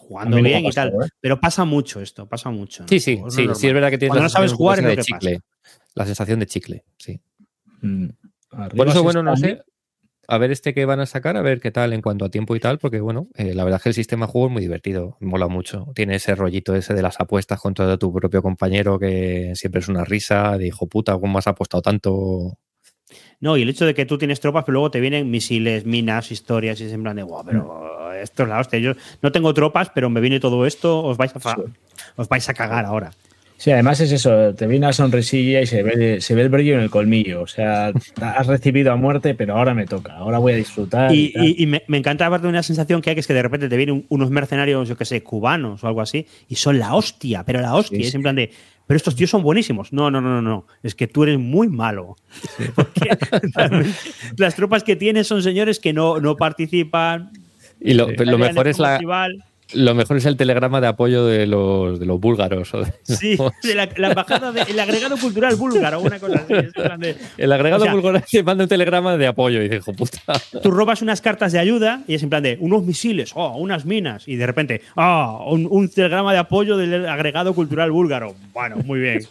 Jugando 0.08 0.36
bien 0.36 0.64
y 0.64 0.70
tal. 0.70 0.88
¿eh? 0.88 1.08
Pero 1.20 1.40
pasa 1.40 1.64
mucho 1.64 2.00
esto, 2.00 2.28
pasa 2.28 2.50
mucho. 2.50 2.82
¿no? 2.82 2.88
Sí, 2.88 3.00
sí, 3.00 3.22
sí, 3.28 3.48
sí, 3.54 3.68
es 3.68 3.74
verdad 3.74 3.90
que 3.90 3.98
tienes 3.98 4.10
Cuando 4.10 4.20
la 4.20 4.24
no 4.24 4.28
sabes 4.28 4.50
sensación 4.50 4.56
jugar 4.56 4.78
es 4.78 4.84
lo 4.84 4.90
que 4.90 5.02
chicle. 5.02 5.40
La 5.94 6.06
sensación 6.06 6.40
de 6.40 6.46
chicle, 6.46 6.84
sí. 6.98 7.20
Mm. 7.80 8.08
Por 8.76 8.88
eso, 8.88 9.02
bueno, 9.02 9.22
no 9.22 9.36
sé. 9.36 9.62
A 10.26 10.38
ver 10.38 10.50
este 10.52 10.72
que 10.72 10.86
van 10.86 11.00
a 11.00 11.06
sacar, 11.06 11.36
a 11.36 11.42
ver 11.42 11.60
qué 11.60 11.70
tal 11.70 11.92
en 11.92 12.00
cuanto 12.00 12.24
a 12.24 12.30
tiempo 12.30 12.56
y 12.56 12.60
tal, 12.60 12.78
porque 12.78 13.00
bueno, 13.00 13.28
eh, 13.34 13.52
la 13.52 13.62
verdad 13.62 13.76
es 13.76 13.82
que 13.82 13.88
el 13.90 13.94
sistema 13.94 14.24
de 14.24 14.32
juego 14.32 14.46
es 14.46 14.52
muy 14.54 14.62
divertido, 14.62 15.18
mola 15.20 15.48
mucho. 15.48 15.92
Tiene 15.94 16.14
ese 16.14 16.34
rollito 16.34 16.74
ese 16.74 16.94
de 16.94 17.02
las 17.02 17.20
apuestas 17.20 17.60
contra 17.60 17.98
tu 17.98 18.10
propio 18.10 18.40
compañero 18.40 18.98
que 18.98 19.52
siempre 19.54 19.80
es 19.80 19.88
una 19.88 20.04
risa, 20.04 20.56
de 20.56 20.68
hijo 20.68 20.86
puta, 20.86 21.18
¿cómo 21.18 21.38
has 21.38 21.46
apostado 21.46 21.82
tanto? 21.82 22.58
No, 23.40 23.56
y 23.56 23.62
el 23.62 23.68
hecho 23.68 23.84
de 23.86 23.94
que 23.94 24.06
tú 24.06 24.18
tienes 24.18 24.40
tropas, 24.40 24.64
pero 24.64 24.74
luego 24.74 24.90
te 24.90 25.00
vienen 25.00 25.30
misiles, 25.30 25.84
minas, 25.84 26.30
historias, 26.32 26.80
y 26.80 26.84
es 26.84 26.92
en 26.92 27.02
plan 27.02 27.16
de, 27.16 27.22
guau, 27.22 27.44
pero 27.44 28.12
esto 28.14 28.44
es 28.44 28.48
la 28.48 28.60
hostia. 28.60 28.78
Yo 28.78 28.92
no 29.22 29.32
tengo 29.32 29.52
tropas, 29.54 29.90
pero 29.94 30.08
me 30.10 30.20
viene 30.20 30.40
todo 30.40 30.66
esto, 30.66 31.02
os 31.02 31.16
vais 31.16 31.32
a, 31.34 31.56
os 32.16 32.28
vais 32.28 32.48
a 32.48 32.54
cagar 32.54 32.84
ahora. 32.84 33.10
Sí, 33.56 33.70
además 33.70 34.00
es 34.00 34.10
eso, 34.10 34.52
te 34.54 34.66
viene 34.66 34.84
una 34.86 34.92
sonrisilla 34.92 35.60
y 35.62 35.66
se 35.66 35.82
ve, 35.84 36.20
se 36.20 36.34
ve 36.34 36.42
el 36.42 36.48
brillo 36.48 36.74
en 36.74 36.80
el 36.80 36.90
colmillo. 36.90 37.42
O 37.42 37.46
sea, 37.46 37.92
has 38.20 38.46
recibido 38.48 38.92
a 38.92 38.96
muerte, 38.96 39.34
pero 39.34 39.56
ahora 39.56 39.74
me 39.74 39.86
toca, 39.86 40.14
ahora 40.14 40.38
voy 40.38 40.54
a 40.54 40.56
disfrutar. 40.56 41.14
Y, 41.14 41.32
tal. 41.32 41.44
y- 41.46 41.62
y 41.62 41.66
me, 41.66 41.82
me 41.86 41.96
encanta 41.98 42.28
ver 42.28 42.40
de 42.40 42.48
una 42.48 42.62
sensación 42.64 43.00
que 43.00 43.10
hay, 43.10 43.16
que 43.16 43.20
es 43.20 43.26
que 43.28 43.32
de 43.32 43.42
repente 43.42 43.68
te 43.68 43.76
vienen 43.76 44.06
unos 44.08 44.30
mercenarios, 44.30 44.88
yo 44.88 44.96
que 44.96 45.04
sé, 45.04 45.22
cubanos 45.22 45.84
o 45.84 45.86
algo 45.86 46.00
así, 46.00 46.26
y 46.48 46.56
son 46.56 46.78
la 46.80 46.94
hostia, 46.94 47.44
pero 47.44 47.60
la 47.60 47.74
hostia. 47.76 47.98
Sí, 47.98 48.04
Es 48.04 48.10
sí. 48.10 48.16
en 48.16 48.22
plan 48.22 48.36
de, 48.36 48.50
pero 48.86 48.96
estos 48.96 49.16
tíos 49.16 49.30
son 49.30 49.42
buenísimos. 49.42 49.92
No, 49.92 50.10
no, 50.10 50.20
no, 50.20 50.28
no, 50.28 50.42
no. 50.42 50.66
Es 50.82 50.94
que 50.94 51.06
tú 51.06 51.22
eres 51.22 51.38
muy 51.38 51.68
malo. 51.68 52.16
Porque 52.74 53.16
las 54.36 54.54
tropas 54.54 54.84
que 54.84 54.96
tienes 54.96 55.26
son 55.26 55.42
señores 55.42 55.80
que 55.80 55.92
no, 55.92 56.20
no 56.20 56.36
participan. 56.36 57.30
Y 57.80 57.94
lo, 57.94 58.08
lo 58.10 58.38
mejor 58.38 58.68
es 58.68 58.78
la, 58.78 58.90
festival. 58.90 59.44
Lo 59.72 59.94
mejor 59.94 60.18
es 60.18 60.26
el 60.26 60.36
telegrama 60.36 60.80
de 60.80 60.86
apoyo 60.86 61.24
de 61.26 61.46
los, 61.46 61.98
de 61.98 62.06
los 62.06 62.20
búlgaros. 62.20 62.72
o 62.74 62.82
de- 62.84 62.92
Sí, 63.02 63.36
de 63.62 63.74
la, 63.74 63.88
la 63.96 64.08
embajada 64.10 64.52
del 64.52 64.78
agregado 64.78 65.16
cultural 65.16 65.56
búlgaro, 65.56 66.00
una 66.00 66.18
cosa 66.20 66.44
así. 66.44 66.54
De, 66.98 67.16
El 67.38 67.52
agregado 67.52 67.82
O 67.82 67.84
sea- 67.86 67.92
búlgaro 67.94 68.20
te 68.30 68.42
manda 68.42 68.64
un 68.64 68.68
telegrama 68.68 69.16
de 69.16 69.26
apoyo 69.26 69.60
y 69.60 69.64
dice, 69.64 69.76
hijo 69.76 69.92
puta. 69.94 70.20
tú 70.62 70.70
robas 70.70 71.02
unas 71.02 71.20
cartas 71.20 71.52
de 71.52 71.58
ayuda 71.58 72.02
y 72.06 72.14
es 72.14 72.22
en 72.22 72.30
plan 72.30 72.42
de 72.42 72.56
unos 72.60 72.84
misiles, 72.84 73.32
oh, 73.34 73.56
unas 73.56 73.84
minas, 73.84 74.28
y 74.28 74.36
de 74.36 74.46
repente, 74.46 74.82
ah, 74.96 75.38
un, 75.46 75.66
un 75.70 75.88
telegrama 75.88 76.32
de 76.32 76.38
apoyo 76.38 76.76
del 76.76 77.06
agregado 77.08 77.54
cultural 77.54 77.90
búlgaro. 77.90 78.34
Bueno, 78.52 78.76
muy 78.84 79.00
bien. 79.00 79.26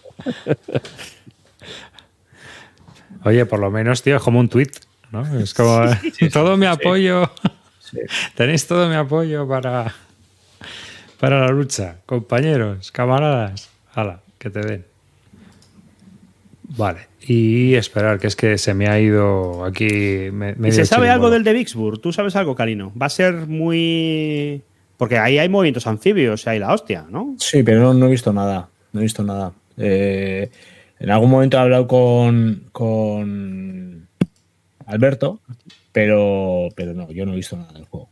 Oye, 3.25 3.45
por 3.45 3.59
lo 3.59 3.71
menos, 3.71 4.01
tío, 4.01 4.17
es 4.17 4.21
como 4.21 4.39
un 4.39 4.49
tweet, 4.49 4.71
¿no? 5.11 5.39
Es 5.39 5.53
como 5.53 5.85
todo 6.33 6.57
mi 6.57 6.65
apoyo. 6.65 7.31
Sí. 7.79 7.99
Tenéis 8.35 8.67
todo 8.67 8.89
mi 8.89 8.95
apoyo 8.95 9.47
para, 9.47 9.93
para 11.19 11.39
la 11.41 11.47
lucha, 11.47 11.97
compañeros, 12.05 12.91
camaradas. 12.91 13.69
Hala, 13.93 14.21
que 14.37 14.49
te 14.49 14.59
den. 14.61 14.85
Vale, 16.75 17.01
y 17.21 17.75
esperar, 17.75 18.19
que 18.19 18.27
es 18.27 18.35
que 18.35 18.57
se 18.57 18.73
me 18.73 18.87
ha 18.87 18.99
ido 18.99 19.63
aquí. 19.65 20.31
me- 20.31 20.55
¿Y 20.67 20.71
se 20.71 20.85
sabe 20.85 21.09
algo 21.09 21.29
del 21.29 21.43
de 21.43 21.53
Vicksburg? 21.53 21.99
¿Tú 22.01 22.11
sabes 22.11 22.35
algo, 22.35 22.55
Calino? 22.55 22.91
Va 22.99 23.05
a 23.07 23.09
ser 23.09 23.33
muy. 23.47 24.61
Porque 24.97 25.17
ahí 25.17 25.37
hay 25.37 25.49
movimientos 25.49 25.85
anfibios, 25.87 26.47
hay 26.47 26.59
la 26.59 26.73
hostia, 26.73 27.05
¿no? 27.09 27.35
Sí, 27.37 27.61
pero 27.63 27.81
no, 27.81 27.93
no 27.93 28.07
he 28.07 28.11
visto 28.11 28.31
nada. 28.33 28.69
No 28.91 28.99
he 28.99 29.03
visto 29.03 29.23
nada. 29.23 29.51
Eh, 29.77 30.49
en 30.99 31.09
algún 31.11 31.29
momento 31.29 31.57
he 31.57 31.59
hablado 31.59 31.87
con, 31.87 32.63
con 32.71 34.07
Alberto, 34.85 35.41
pero, 35.91 36.69
pero 36.75 36.93
no, 36.93 37.11
yo 37.11 37.25
no 37.25 37.33
he 37.33 37.35
visto 37.35 37.57
nada 37.57 37.73
del 37.73 37.85
juego. 37.85 38.09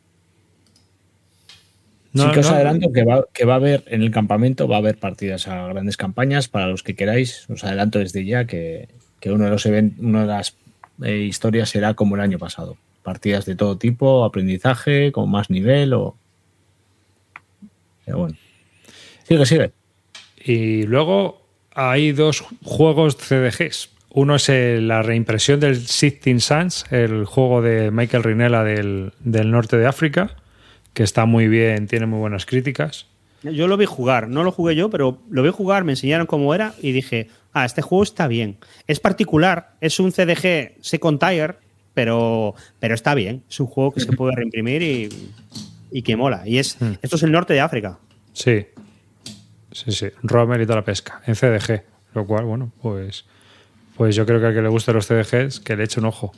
No, 2.13 2.25
sí 2.25 2.31
que 2.31 2.39
os 2.41 2.49
no, 2.49 2.55
adelanto 2.55 2.91
que 2.91 3.03
va, 3.03 3.25
que 3.33 3.45
va 3.45 3.53
a 3.53 3.57
haber 3.57 3.83
en 3.87 4.01
el 4.01 4.11
campamento, 4.11 4.67
va 4.67 4.75
a 4.75 4.79
haber 4.79 4.97
partidas 4.97 5.47
a 5.47 5.67
grandes 5.67 5.95
campañas. 5.97 6.47
Para 6.47 6.67
los 6.67 6.83
que 6.83 6.95
queráis, 6.95 7.49
os 7.49 7.63
adelanto 7.63 7.99
desde 7.99 8.25
ya 8.25 8.45
que, 8.45 8.89
que 9.19 9.31
uno 9.31 9.45
de 9.45 9.51
los 9.51 9.65
event- 9.65 9.97
una 9.99 10.21
de 10.21 10.27
las 10.27 10.57
eh, 11.03 11.17
historias 11.19 11.69
será 11.69 11.93
como 11.93 12.15
el 12.15 12.21
año 12.21 12.37
pasado. 12.37 12.77
Partidas 13.03 13.45
de 13.45 13.55
todo 13.55 13.77
tipo, 13.77 14.25
aprendizaje, 14.25 15.11
con 15.11 15.31
más 15.31 15.49
nivel 15.49 15.93
o. 15.93 16.15
Pero 18.05 18.17
bueno. 18.19 18.35
Sigue, 19.23 19.45
sigue. 19.45 19.71
Y 20.43 20.83
luego 20.83 21.41
hay 21.73 22.11
dos 22.11 22.43
juegos 22.63 23.15
CDGs. 23.17 23.89
Uno 24.13 24.35
es 24.35 24.49
eh, 24.49 24.79
la 24.81 25.01
reimpresión 25.01 25.61
del 25.61 25.77
Sixteen 25.77 26.41
Suns, 26.41 26.85
el 26.91 27.23
juego 27.25 27.61
de 27.61 27.91
Michael 27.91 28.23
Rinella 28.23 28.63
del, 28.63 29.13
del 29.21 29.51
norte 29.51 29.77
de 29.77 29.87
África, 29.87 30.35
que 30.93 31.03
está 31.03 31.25
muy 31.25 31.47
bien, 31.47 31.87
tiene 31.87 32.05
muy 32.05 32.19
buenas 32.19 32.45
críticas. 32.45 33.07
Yo 33.43 33.67
lo 33.67 33.75
vi 33.77 33.85
jugar, 33.85 34.27
no 34.27 34.43
lo 34.43 34.51
jugué 34.51 34.75
yo, 34.75 34.89
pero 34.89 35.19
lo 35.29 35.41
vi 35.41 35.49
jugar, 35.49 35.83
me 35.83 35.93
enseñaron 35.93 36.27
cómo 36.27 36.53
era 36.53 36.73
y 36.81 36.91
dije, 36.91 37.27
ah, 37.53 37.65
este 37.65 37.81
juego 37.81 38.03
está 38.03 38.27
bien. 38.27 38.57
Es 38.87 38.99
particular, 38.99 39.75
es 39.81 39.99
un 39.99 40.11
CDG 40.11 40.73
Second 40.81 41.19
Tier, 41.19 41.57
pero, 41.95 42.53
pero 42.79 42.93
está 42.93 43.15
bien. 43.15 43.43
Es 43.49 43.59
un 43.59 43.67
juego 43.67 43.93
que 43.93 43.99
se 44.01 44.11
puede 44.13 44.35
reimprimir 44.35 44.83
y, 44.83 45.09
y 45.91 46.01
que 46.03 46.15
mola. 46.15 46.43
Y 46.47 46.59
es, 46.59 46.79
Hmm. 46.79 46.93
esto 47.01 47.15
es 47.15 47.23
el 47.23 47.31
norte 47.31 47.53
de 47.53 47.61
África. 47.61 47.97
Sí. 48.33 48.67
Sí, 49.71 49.91
sí. 49.91 50.07
Rommel 50.21 50.61
y 50.61 50.65
toda 50.65 50.77
la 50.77 50.85
pesca. 50.85 51.21
En 51.25 51.35
CDG. 51.35 51.83
Lo 52.13 52.25
cual, 52.27 52.45
bueno, 52.45 52.71
pues. 52.81 53.25
Pues 53.97 54.15
yo 54.15 54.25
creo 54.25 54.39
que 54.39 54.47
al 54.47 54.53
que 54.53 54.61
le 54.61 54.69
gusten 54.69 54.95
los 54.95 55.07
CDGs, 55.07 55.59
que 55.61 55.75
le 55.75 55.83
eche 55.85 55.99
un 55.99 56.05
ojo. 56.05 56.31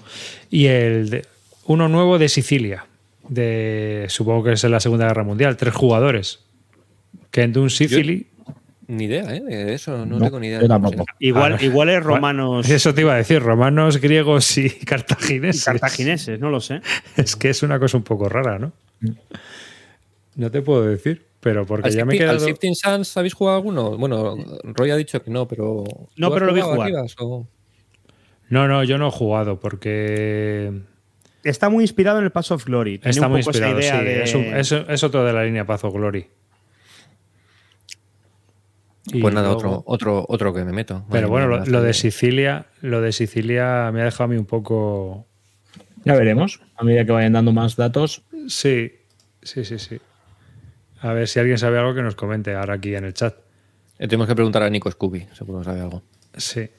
Y 0.49 0.67
el 0.67 1.09
de- 1.09 1.25
uno 1.65 1.87
nuevo 1.89 2.17
de 2.19 2.29
Sicilia. 2.29 2.85
De, 3.30 4.05
supongo 4.09 4.43
que 4.43 4.51
es 4.53 4.63
en 4.63 4.71
la 4.71 4.80
Segunda 4.80 5.07
Guerra 5.07 5.24
Mundial. 5.24 5.55
Tres 5.57 5.74
jugadores. 5.74 6.45
Kendun 7.32 7.69
Sicily. 7.69 8.28
Ni 8.88 9.05
idea, 9.05 9.34
¿eh? 9.34 9.39
De 9.41 9.74
eso 9.74 10.05
no, 10.05 10.17
No, 10.19 10.26
tengo 10.26 10.39
ni 10.39 10.47
idea. 10.47 10.61
Igual, 11.19 11.53
Ah, 11.53 11.63
igual 11.63 11.89
es 11.89 12.03
romanos 12.03 12.69
Eso 12.69 12.93
te 12.93 13.01
iba 13.01 13.13
a 13.13 13.17
decir, 13.17 13.41
romanos, 13.41 13.97
griegos 14.01 14.57
y 14.57 14.65
y 14.82 14.86
cartagineses. 14.86 15.63
cartagineses, 15.63 16.39
no 16.39 16.49
lo 16.49 16.59
sé. 16.59 16.82
Es 17.17 17.36
que 17.38 17.49
es 17.49 17.63
una 17.63 17.80
cosa 17.80 17.97
un 17.97 18.03
poco 18.03 18.28
rara, 18.28 18.59
¿no? 18.59 18.74
No 20.36 20.51
te 20.51 20.61
puedo 20.61 20.84
decir, 20.86 21.26
pero 21.39 21.65
porque 21.65 21.88
¿Al 21.89 21.95
ya 21.95 22.05
me 22.05 22.15
he 22.15 22.17
Shifting- 22.19 22.24
¿Al 22.30 22.36
quedado. 22.36 22.47
Shifting 22.47 22.76
Suns 22.76 23.17
habéis 23.17 23.34
jugado 23.34 23.57
alguno? 23.57 23.97
Bueno, 23.97 24.36
Roy 24.63 24.91
ha 24.91 24.95
dicho 24.97 25.21
que 25.24 25.32
no, 25.32 25.47
pero. 25.47 25.84
No, 26.17 26.28
¿tú 26.28 26.34
has 26.34 26.34
pero 26.34 26.45
lo 26.47 26.53
vi 26.53 26.61
jugar. 26.61 26.82
Arribas, 26.82 27.15
o- 27.19 27.47
No, 28.49 28.67
no, 28.67 28.84
yo 28.84 28.97
no 28.97 29.07
he 29.07 29.11
jugado 29.11 29.59
porque 29.59 30.82
Está 31.43 31.69
muy 31.69 31.83
inspirado 31.83 32.19
en 32.19 32.23
el 32.25 32.31
Pass 32.31 32.51
of 32.51 32.65
Glory. 32.65 32.99
Tiene 32.99 33.11
está 33.11 33.27
un 33.27 33.33
muy 33.33 33.41
poco 33.41 33.51
esa 33.57 33.69
inspirado. 33.69 33.79
idea 33.81 33.99
sí, 33.99 34.05
de- 34.05 34.23
es, 34.23 34.35
un- 34.35 34.79
es- 34.81 34.89
es 34.89 35.03
otro 35.03 35.23
de 35.25 35.33
la 35.33 35.43
línea 35.43 35.65
Pazo 35.65 35.91
Glory. 35.91 36.25
Y 39.07 39.19
Pues 39.19 39.33
nada, 39.33 39.47
luego- 39.47 39.57
otro, 39.57 39.83
otro, 39.85 40.25
otro 40.29 40.53
que 40.53 40.63
me 40.63 40.71
meto. 40.71 41.05
Pero 41.11 41.27
bueno, 41.27 41.47
lo, 41.65 41.81
de 41.81 41.93
Sicilia, 41.93 42.67
lo 42.81 43.01
de 43.01 43.11
Sicilia 43.11 43.91
me 43.93 44.01
ha 44.01 44.05
dejado 44.05 44.23
a 44.25 44.27
mí 44.29 44.37
un 44.37 44.45
poco. 44.45 45.27
Ya 46.05 46.15
veremos. 46.15 46.61
A 46.77 46.83
medida 46.85 47.05
que 47.05 47.11
vayan 47.11 47.33
dando 47.33 47.51
más 47.51 47.75
datos. 47.75 48.23
Sí, 48.47 48.93
sí, 49.41 49.65
sí, 49.65 49.77
sí. 49.79 49.99
A 51.01 51.11
ver 51.11 51.27
si 51.27 51.39
alguien 51.39 51.57
sabe 51.57 51.77
algo 51.79 51.93
que 51.93 52.01
nos 52.01 52.15
comente 52.15 52.55
ahora 52.55 52.75
aquí 52.75 52.95
en 52.95 53.03
el 53.03 53.13
chat. 53.13 53.35
Le 53.99 54.07
tenemos 54.07 54.27
que 54.27 54.35
preguntar 54.35 54.63
a 54.63 54.69
Nico 54.69 54.89
Scooby, 54.89 55.27
seguro 55.33 55.59
que 55.59 55.65
sabe 55.65 55.81
algo. 55.81 56.01
Sí. 56.37 56.69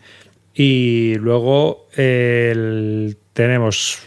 Y 0.55 1.17
luego 1.17 1.89
el- 1.95 3.19
tenemos 3.35 3.99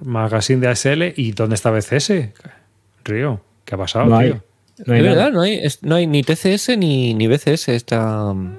Magazine 0.00 0.60
de 0.60 0.68
ASL 0.68 1.12
y 1.16 1.32
¿dónde 1.32 1.54
está 1.56 1.70
BCS? 1.70 2.30
Río, 3.04 3.42
¿qué 3.66 3.74
ha 3.74 3.78
pasado, 3.78 4.06
No 4.06 4.16
hay. 4.16 4.30
tío? 4.32 4.44
No 4.86 4.94
hay 4.94 5.00
es 5.00 5.04
nada. 5.06 5.16
verdad, 5.16 5.32
no 5.32 5.40
hay, 5.42 5.54
es- 5.56 5.82
no 5.82 5.94
hay 5.96 6.06
ni 6.06 6.22
TCS 6.22 6.76
ni, 6.78 7.12
ni 7.14 7.26
BCS. 7.26 7.68
Está, 7.74 8.32
mm, 8.32 8.56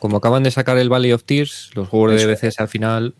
como 0.00 0.16
acaban 0.16 0.42
de 0.42 0.50
sacar 0.50 0.76
el 0.78 0.88
Valley 0.88 1.12
of 1.12 1.24
Tears, 1.24 1.70
los 1.74 1.88
juegos 1.88 2.20
de 2.20 2.26
BCS 2.26 2.58
al 2.60 2.68
final. 2.68 3.14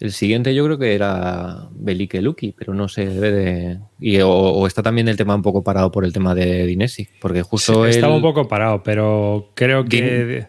El 0.00 0.12
siguiente 0.12 0.54
yo 0.54 0.64
creo 0.66 0.76
que 0.76 0.94
era 0.94 1.68
Belike 1.70 2.20
Lucky, 2.20 2.52
pero 2.52 2.74
no 2.74 2.88
sé, 2.88 3.06
debe 3.06 3.30
de. 3.32 3.78
Y, 4.00 4.20
o, 4.20 4.28
o 4.28 4.66
está 4.66 4.82
también 4.82 5.08
el 5.08 5.16
tema 5.16 5.34
un 5.34 5.40
poco 5.42 5.62
parado 5.62 5.90
por 5.92 6.04
el 6.04 6.12
tema 6.12 6.34
de 6.34 6.66
Dinesi, 6.66 7.08
porque 7.20 7.42
justo 7.42 7.84
Sí, 7.84 7.90
estaba 7.90 8.12
el- 8.12 8.16
un 8.16 8.22
poco 8.22 8.46
parado, 8.48 8.82
pero 8.82 9.50
creo 9.54 9.84
que, 9.86 10.46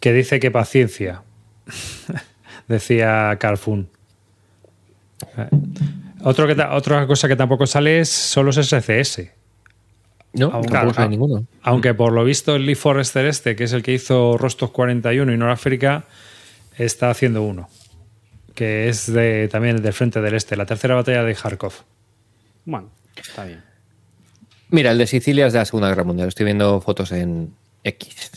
que 0.00 0.12
dice 0.12 0.40
que 0.40 0.50
paciencia. 0.50 1.22
Decía 2.70 3.36
Carfun. 3.40 3.88
Otro 6.22 6.46
que 6.46 6.54
ta- 6.54 6.76
otra 6.76 7.04
cosa 7.04 7.26
que 7.26 7.34
tampoco 7.34 7.66
sale 7.66 7.98
es 7.98 8.08
son 8.08 8.46
los 8.46 8.56
SCS. 8.56 9.32
No, 10.34 10.60
claro, 10.62 10.92
ah. 10.94 11.08
ninguno. 11.08 11.44
Aunque 11.62 11.94
por 11.94 12.12
lo 12.12 12.22
visto 12.22 12.54
el 12.54 12.66
Lee 12.66 12.76
Forrester 12.76 13.26
este, 13.26 13.56
que 13.56 13.64
es 13.64 13.72
el 13.72 13.82
que 13.82 13.92
hizo 13.92 14.38
Rostos 14.38 14.70
41 14.70 15.32
y 15.32 15.36
Noráfrica, 15.36 16.04
está 16.78 17.10
haciendo 17.10 17.42
uno. 17.42 17.68
Que 18.54 18.88
es 18.88 19.12
de, 19.12 19.48
también 19.48 19.82
del 19.82 19.92
frente 19.92 20.20
del 20.20 20.34
este, 20.34 20.54
la 20.56 20.66
tercera 20.66 20.94
batalla 20.94 21.24
de 21.24 21.34
Kharkov. 21.34 21.72
Bueno, 22.66 22.90
está 23.20 23.46
bien. 23.46 23.64
Mira, 24.68 24.92
el 24.92 24.98
de 24.98 25.08
Sicilia 25.08 25.48
es 25.48 25.52
de 25.52 25.58
la 25.58 25.64
Segunda 25.64 25.88
Guerra 25.88 26.04
Mundial. 26.04 26.28
Estoy 26.28 26.44
viendo 26.44 26.80
fotos 26.80 27.10
en 27.10 27.52
X. 27.82 28.30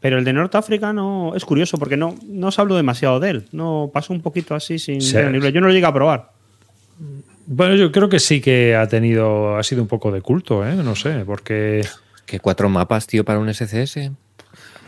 Pero 0.00 0.18
el 0.18 0.24
de 0.24 0.32
Norteáfrica 0.32 0.92
no 0.92 1.34
es 1.34 1.44
curioso 1.44 1.76
porque 1.76 1.96
no, 1.96 2.14
no 2.28 2.48
os 2.48 2.58
hablo 2.58 2.76
demasiado 2.76 3.18
de 3.18 3.30
él. 3.30 3.48
No 3.52 3.90
pasó 3.92 4.12
un 4.12 4.20
poquito 4.22 4.54
así 4.54 4.78
sin 4.78 5.00
Sí. 5.00 5.14
Yo 5.14 5.60
no 5.60 5.66
lo 5.66 5.72
llegué 5.72 5.86
a 5.86 5.92
probar. 5.92 6.30
Bueno, 7.46 7.74
yo 7.74 7.90
creo 7.90 8.08
que 8.08 8.20
sí 8.20 8.40
que 8.40 8.76
ha 8.76 8.86
tenido, 8.86 9.56
ha 9.56 9.62
sido 9.62 9.82
un 9.82 9.88
poco 9.88 10.12
de 10.12 10.20
culto, 10.20 10.66
¿eh? 10.66 10.74
No 10.74 10.94
sé, 10.94 11.24
porque 11.24 11.84
Que 12.26 12.40
cuatro 12.40 12.68
mapas, 12.68 13.06
tío, 13.06 13.24
para 13.24 13.38
un 13.38 13.52
SCS. 13.52 14.10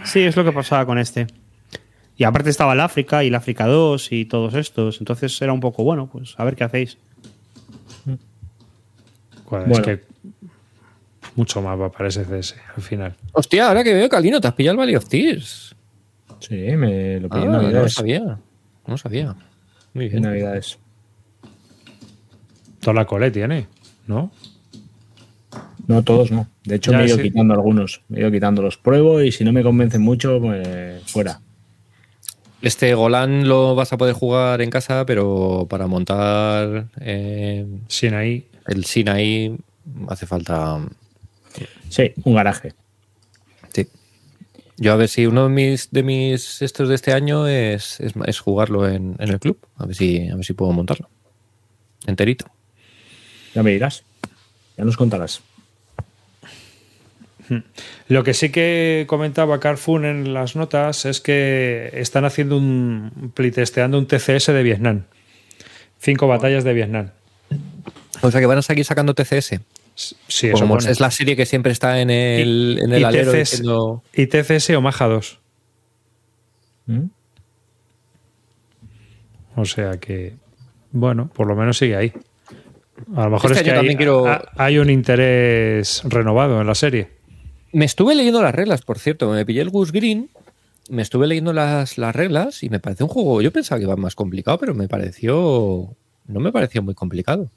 Sí, 0.04 0.20
es 0.20 0.36
lo 0.36 0.44
que 0.44 0.52
pasaba 0.52 0.84
con 0.86 0.98
este. 0.98 1.26
Y 2.16 2.24
aparte 2.24 2.50
estaba 2.50 2.74
el 2.74 2.80
África 2.80 3.24
y 3.24 3.28
el 3.28 3.34
África 3.34 3.66
2 3.66 4.12
y 4.12 4.26
todos 4.26 4.54
estos. 4.54 5.00
Entonces 5.00 5.40
era 5.40 5.54
un 5.54 5.61
poco 5.61 5.84
bueno, 5.84 6.08
pues 6.12 6.34
a 6.36 6.44
ver 6.44 6.54
qué 6.54 6.64
hacéis. 6.64 6.98
Bueno. 9.48 9.72
es 9.72 9.80
que 9.80 10.00
mucho 11.37 11.62
más 11.62 11.78
va 11.78 11.91
para 11.91 12.11
SCS 12.11 12.55
al 12.76 12.83
final. 12.83 13.14
Hostia, 13.33 13.68
ahora 13.68 13.83
que 13.85 13.95
veo, 13.95 14.09
Calino, 14.09 14.41
te 14.41 14.49
has 14.49 14.55
pillado 14.55 14.72
el 14.72 14.78
Valley 14.78 14.97
of 14.97 15.09
Tears. 15.09 15.74
Sí, 16.41 16.55
me 16.57 17.20
lo 17.20 17.28
Ah, 17.31 17.35
pillé 17.35 17.45
en 17.45 17.51
no 17.53 17.57
lo 17.59 17.62
Navidades. 17.64 17.93
sabía. 17.95 18.20
No 18.20 18.39
lo 18.87 18.97
sabía. 18.97 19.35
Muy 19.95 20.07
En 20.07 20.11
bien. 20.11 20.22
Navidades. 20.22 20.78
Toda 22.81 22.95
la 22.95 23.05
cole 23.07 23.31
tiene, 23.31 23.66
¿no? 24.07 24.31
No, 25.87 26.03
todos 26.03 26.31
no. 26.31 26.49
De 26.64 26.76
hecho, 26.76 26.93
Ya, 26.93 26.99
me 26.99 27.05
he 27.05 27.07
ido 27.09 27.16
sí. 27.16 27.22
quitando 27.24 27.53
algunos. 27.55 28.03
Me 28.09 28.18
he 28.18 28.20
ido 28.22 28.31
quitando 28.31 28.62
los 28.62 28.76
pruebo 28.78 29.20
y 29.22 29.33
si 29.33 29.45
no 29.45 29.53
me 29.53 29.62
convencen 29.62 30.03
mucho, 30.03 30.41
pues 30.41 31.03
fuera. 31.11 31.41
Este 32.62 32.95
Golan 32.95 33.49
lo 33.49 33.74
vas 33.74 33.93
a 33.93 33.97
poder 33.99 34.14
jugar 34.14 34.61
en 34.62 34.70
casa, 34.70 35.05
pero 35.07 35.66
para 35.68 35.87
montar 35.87 36.87
eh, 37.01 37.66
Sin 37.89 38.14
ahí. 38.14 38.47
el 38.66 38.85
Sinai 38.85 39.57
hace 40.09 40.26
falta. 40.26 40.78
Sí, 41.88 42.12
un 42.24 42.34
garaje. 42.34 42.74
Sí. 43.72 43.88
Yo 44.76 44.92
a 44.92 44.96
ver 44.96 45.08
si 45.08 45.26
uno 45.26 45.44
de 45.44 45.50
mis, 45.50 45.90
de 45.90 46.02
mis 46.02 46.62
estos 46.62 46.88
de 46.88 46.94
este 46.94 47.12
año 47.12 47.46
es, 47.46 48.00
es, 48.00 48.14
es 48.26 48.40
jugarlo 48.40 48.88
en, 48.88 49.16
en 49.18 49.28
el 49.28 49.38
club. 49.38 49.58
A 49.76 49.86
ver 49.86 49.96
si, 49.96 50.28
a 50.28 50.36
ver 50.36 50.44
si 50.44 50.52
puedo 50.52 50.72
montarlo. 50.72 51.08
Enterito. 52.06 52.46
Ya 53.54 53.62
me 53.62 53.72
dirás. 53.72 54.04
Ya 54.76 54.84
nos 54.84 54.96
contarás. 54.96 55.42
Lo 58.08 58.22
que 58.22 58.34
sí 58.34 58.50
que 58.50 59.04
comentaba 59.08 59.61
Carfun 59.61 60.04
en 60.04 60.34
las 60.34 60.56
notas 60.56 61.04
es 61.04 61.20
que 61.20 61.90
están 61.94 62.24
haciendo 62.24 62.56
un 62.56 63.32
playtesteando 63.34 63.98
un 63.98 64.06
TCS 64.06 64.46
de 64.46 64.62
Vietnam. 64.62 65.02
Cinco 65.98 66.28
batallas 66.28 66.64
de 66.64 66.72
Vietnam. 66.72 67.11
O 68.22 68.30
sea 68.30 68.40
que 68.40 68.46
van 68.46 68.58
a 68.58 68.62
seguir 68.62 68.84
sacando 68.84 69.14
TCS. 69.14 69.61
Sí, 70.28 70.46
eso 70.48 70.59
Como 70.61 70.76
pone. 70.76 70.90
es 70.90 70.98
la 71.01 71.11
serie 71.11 71.36
que 71.36 71.44
siempre 71.46 71.72
está 71.72 72.01
en 72.01 72.11
el, 72.11 72.78
en 72.82 72.90
Y- 72.90 72.94
el 72.94 73.05
alero 73.05 73.32
TCS 73.32 73.38
diciendo. 73.51 74.03
Y 74.14 74.26
TCS 74.26 74.70
Omaha 74.76 75.07
2. 75.07 75.38
¿Mm? 76.86 77.01
O 79.57 79.64
sea 79.64 79.98
que, 79.98 80.36
bueno, 80.92 81.30
por 81.34 81.46
lo 81.46 81.55
menos 81.57 81.78
sigue 81.78 81.96
ahí. 81.96 82.12
A 83.16 83.24
lo 83.24 83.30
mejor 83.30 83.51
Este 83.53 83.62
es 83.68 83.72
que 83.72 83.78
hay, 83.88 83.96
quiero- 83.96 84.82
un 84.82 84.90
interés 84.90 86.03
renovado 86.05 86.61
en 86.61 86.66
la 86.66 86.74
serie. 86.74 87.09
Me 87.72 87.84
estuve 87.84 88.14
leyendo 88.14 88.42
las 88.42 88.55
reglas, 88.55 88.82
por 88.82 88.98
cierto. 88.98 89.30
Me 89.30 89.44
pillé 89.46 89.61
el 89.62 89.70
Goose 89.70 89.92
Green. 89.92 90.28
Me 90.88 91.03
estuve 91.03 91.26
leyendo 91.26 91.53
las, 91.53 91.98
las 91.98 92.14
reglas 92.16 92.62
y 92.62 92.68
me 92.68 92.80
pareció 92.80 93.07
un 93.07 93.12
juego. 93.12 93.42
Yo 93.42 93.53
pensaba 93.53 93.78
que 93.78 93.84
iba 93.84 93.96
más 93.96 94.14
complicado, 94.16 94.59
pero 94.59 94.74
me 94.74 94.88
pareció. 94.88 95.94
No 96.26 96.40
me 96.40 96.53
pareció 96.53 96.82
muy 96.82 96.94
complicado. 96.94 97.48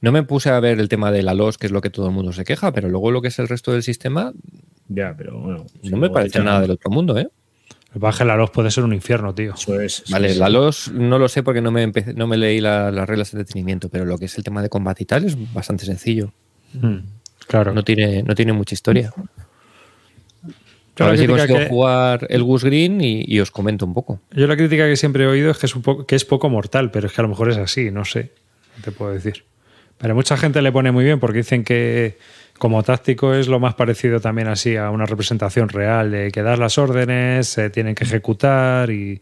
No 0.00 0.12
me 0.12 0.22
puse 0.22 0.48
a 0.50 0.60
ver 0.60 0.78
el 0.78 0.88
tema 0.88 1.10
de 1.10 1.22
la 1.22 1.34
LOS, 1.34 1.58
que 1.58 1.66
es 1.66 1.72
lo 1.72 1.80
que 1.80 1.90
todo 1.90 2.06
el 2.06 2.12
mundo 2.12 2.32
se 2.32 2.44
queja, 2.44 2.72
pero 2.72 2.88
luego 2.88 3.10
lo 3.10 3.20
que 3.20 3.28
es 3.28 3.38
el 3.38 3.48
resto 3.48 3.72
del 3.72 3.82
sistema 3.82 4.32
Ya, 4.88 5.14
pero 5.16 5.38
bueno. 5.38 5.66
no 5.82 5.96
me 5.96 6.08
parece 6.10 6.40
nada 6.40 6.60
del 6.60 6.70
otro 6.72 6.90
mundo, 6.90 7.18
¿eh? 7.18 7.28
El 7.94 8.00
baje 8.00 8.24
la 8.24 8.36
luz 8.36 8.50
puede 8.50 8.70
ser 8.70 8.84
un 8.84 8.92
infierno, 8.92 9.34
tío. 9.34 9.54
Eso 9.54 9.80
es. 9.80 10.00
eso 10.02 10.12
Vale, 10.12 10.28
es. 10.30 10.36
la 10.36 10.48
LOS 10.50 10.92
no 10.92 11.18
lo 11.18 11.26
sé 11.28 11.42
porque 11.42 11.60
no 11.62 11.70
me, 11.70 11.82
empecé- 11.82 12.12
no 12.14 12.26
me 12.26 12.36
leí 12.36 12.60
la- 12.60 12.90
las 12.92 13.08
reglas 13.08 13.32
de 13.32 13.38
detenimiento, 13.38 13.88
pero 13.88 14.04
lo 14.04 14.18
que 14.18 14.26
es 14.26 14.36
el 14.38 14.44
tema 14.44 14.62
de 14.62 14.68
combate 14.68 15.02
y 15.02 15.06
tal 15.06 15.24
es 15.24 15.36
bastante 15.54 15.84
sencillo. 15.86 16.32
Mm, 16.74 16.98
claro. 17.46 17.72
No 17.72 17.82
tiene, 17.82 18.22
no 18.22 18.34
tiene 18.34 18.52
mucha 18.52 18.74
historia. 18.74 19.12
Yo 20.96 21.04
a 21.06 21.10
ver 21.10 21.18
si 21.18 21.26
consigo 21.26 21.58
que- 21.58 21.68
jugar 21.68 22.26
el 22.28 22.42
Goose 22.42 22.66
Green 22.66 23.00
y, 23.00 23.24
y 23.26 23.40
os 23.40 23.50
comento 23.50 23.86
un 23.86 23.94
poco. 23.94 24.20
Yo 24.32 24.46
la 24.46 24.56
crítica 24.56 24.86
que 24.86 24.96
siempre 24.96 25.24
he 25.24 25.26
oído 25.26 25.50
es 25.50 25.58
que 25.58 25.66
es, 25.66 25.74
un 25.76 25.82
poco, 25.82 26.06
que 26.06 26.16
es 26.16 26.24
poco 26.24 26.48
mortal, 26.50 26.90
pero 26.90 27.06
es 27.06 27.12
que 27.12 27.20
a 27.20 27.22
lo 27.22 27.28
mejor 27.28 27.50
es 27.50 27.56
así, 27.56 27.90
no 27.90 28.04
sé. 28.04 28.32
No 28.76 28.82
te 28.84 28.90
puedo 28.92 29.12
decir. 29.12 29.44
Pero 29.98 30.14
mucha 30.14 30.36
gente 30.36 30.62
le 30.62 30.70
pone 30.72 30.92
muy 30.92 31.04
bien 31.04 31.18
porque 31.20 31.38
dicen 31.38 31.64
que 31.64 32.18
como 32.58 32.82
táctico 32.82 33.34
es 33.34 33.48
lo 33.48 33.60
más 33.60 33.74
parecido 33.74 34.20
también 34.20 34.48
así 34.48 34.76
a 34.76 34.90
una 34.90 35.06
representación 35.06 35.68
real 35.68 36.10
de 36.10 36.30
que 36.32 36.42
das 36.42 36.58
las 36.58 36.78
órdenes, 36.78 37.46
se 37.48 37.70
tienen 37.70 37.94
que 37.94 38.04
ejecutar 38.04 38.90
y, 38.90 39.20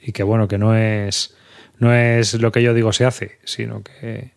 y 0.00 0.12
que 0.12 0.22
bueno, 0.22 0.48
que 0.48 0.58
no 0.58 0.74
es, 0.76 1.34
no 1.78 1.92
es 1.94 2.34
lo 2.34 2.50
que 2.52 2.62
yo 2.62 2.74
digo 2.74 2.92
se 2.92 3.04
hace, 3.04 3.38
sino 3.44 3.82
que... 3.82 4.30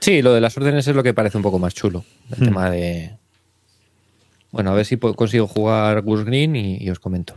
Sí, 0.00 0.20
lo 0.22 0.34
de 0.34 0.40
las 0.40 0.56
órdenes 0.56 0.86
es 0.88 0.96
lo 0.96 1.02
que 1.02 1.14
parece 1.14 1.36
un 1.36 1.42
poco 1.44 1.58
más 1.58 1.74
chulo. 1.74 2.04
El 2.30 2.38
Hmm. 2.40 2.44
tema 2.46 2.70
de. 2.70 3.12
Bueno, 4.50 4.72
a 4.72 4.74
ver 4.74 4.84
si 4.84 4.96
puedo- 4.96 5.14
consigo 5.14 5.46
jugar 5.46 6.02
Goose 6.02 6.24
Green 6.24 6.56
y, 6.56 6.76
y 6.78 6.90
os 6.90 6.98
comento. 6.98 7.36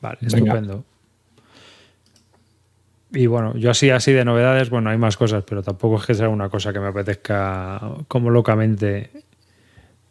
Vale, 0.00 0.18
Venga. 0.20 0.36
estupendo. 0.36 0.84
Y 3.12 3.26
bueno, 3.26 3.56
yo 3.56 3.70
así, 3.70 3.88
así 3.90 4.12
de 4.12 4.24
novedades, 4.24 4.68
bueno, 4.70 4.90
hay 4.90 4.98
más 4.98 5.16
cosas, 5.16 5.42
pero 5.48 5.62
tampoco 5.62 5.96
es 5.98 6.06
que 6.06 6.14
sea 6.14 6.28
una 6.28 6.48
cosa 6.50 6.72
que 6.72 6.80
me 6.80 6.88
apetezca 6.88 7.80
como 8.06 8.28
locamente 8.30 9.10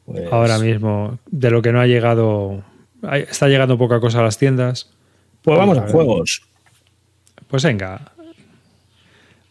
Pues, 0.05 0.31
ahora 0.31 0.57
mismo, 0.57 1.19
de 1.29 1.51
lo 1.51 1.61
que 1.61 1.71
no 1.71 1.79
ha 1.79 1.85
llegado. 1.87 2.63
Está 3.13 3.47
llegando 3.47 3.77
poca 3.77 3.99
cosa 3.99 4.19
a 4.19 4.23
las 4.23 4.37
tiendas. 4.39 4.89
Pues 5.43 5.57
vamos 5.57 5.77
a 5.77 5.87
juegos. 5.87 6.41
Pues 7.47 7.63
venga. 7.63 8.11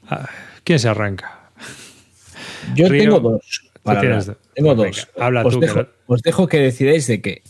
Ah, 0.08 0.28
¿Quién 0.64 0.78
se 0.78 0.88
arranca? 0.88 1.50
Yo 2.74 2.88
Río, 2.88 3.02
tengo 3.02 3.20
dos. 3.20 3.70
tú 3.84 3.92
tienes. 4.00 4.26
Tengo 4.54 4.74
Pues 4.74 4.96
dos. 4.96 5.08
venga, 5.14 5.24
habla 5.26 5.46
os, 5.46 5.54
tú, 5.54 5.60
que 5.60 5.66
dejo, 5.66 5.78
lo- 5.82 5.88
os 6.08 6.22
dejo 6.22 6.48
que 6.48 6.58
decidáis 6.58 7.06
de 7.06 7.20
qué. 7.22 7.42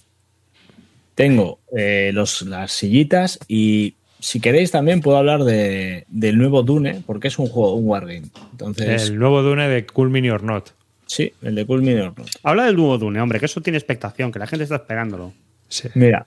Tengo 1.14 1.61
eh, 1.74 2.11
los, 2.12 2.42
las 2.42 2.72
sillitas 2.72 3.38
y 3.49 3.95
si 4.18 4.40
queréis 4.40 4.70
también 4.70 5.00
puedo 5.00 5.16
hablar 5.18 5.44
de, 5.44 6.04
del 6.08 6.38
nuevo 6.38 6.62
Dune, 6.62 7.02
porque 7.06 7.28
es 7.28 7.38
un 7.38 7.46
juego, 7.48 7.74
un 7.74 7.86
wargame. 7.88 8.22
Entonces, 8.52 9.10
El 9.10 9.18
nuevo 9.18 9.42
Dune 9.42 9.68
de 9.68 9.86
Cool 9.86 10.10
Mini 10.10 10.30
or 10.30 10.42
Not. 10.42 10.70
sí, 11.06 11.32
el 11.42 11.54
de 11.54 11.66
Cool 11.66 11.82
Mini 11.82 12.00
or 12.00 12.18
Not. 12.18 12.28
Habla 12.42 12.64
del 12.64 12.76
nuevo 12.76 12.98
Dune, 12.98 13.20
hombre, 13.20 13.38
que 13.38 13.46
eso 13.46 13.60
tiene 13.60 13.78
expectación, 13.78 14.32
que 14.32 14.38
la 14.38 14.46
gente 14.46 14.64
está 14.64 14.76
esperándolo. 14.76 15.32
Sí. 15.68 15.88
Mira, 15.94 16.26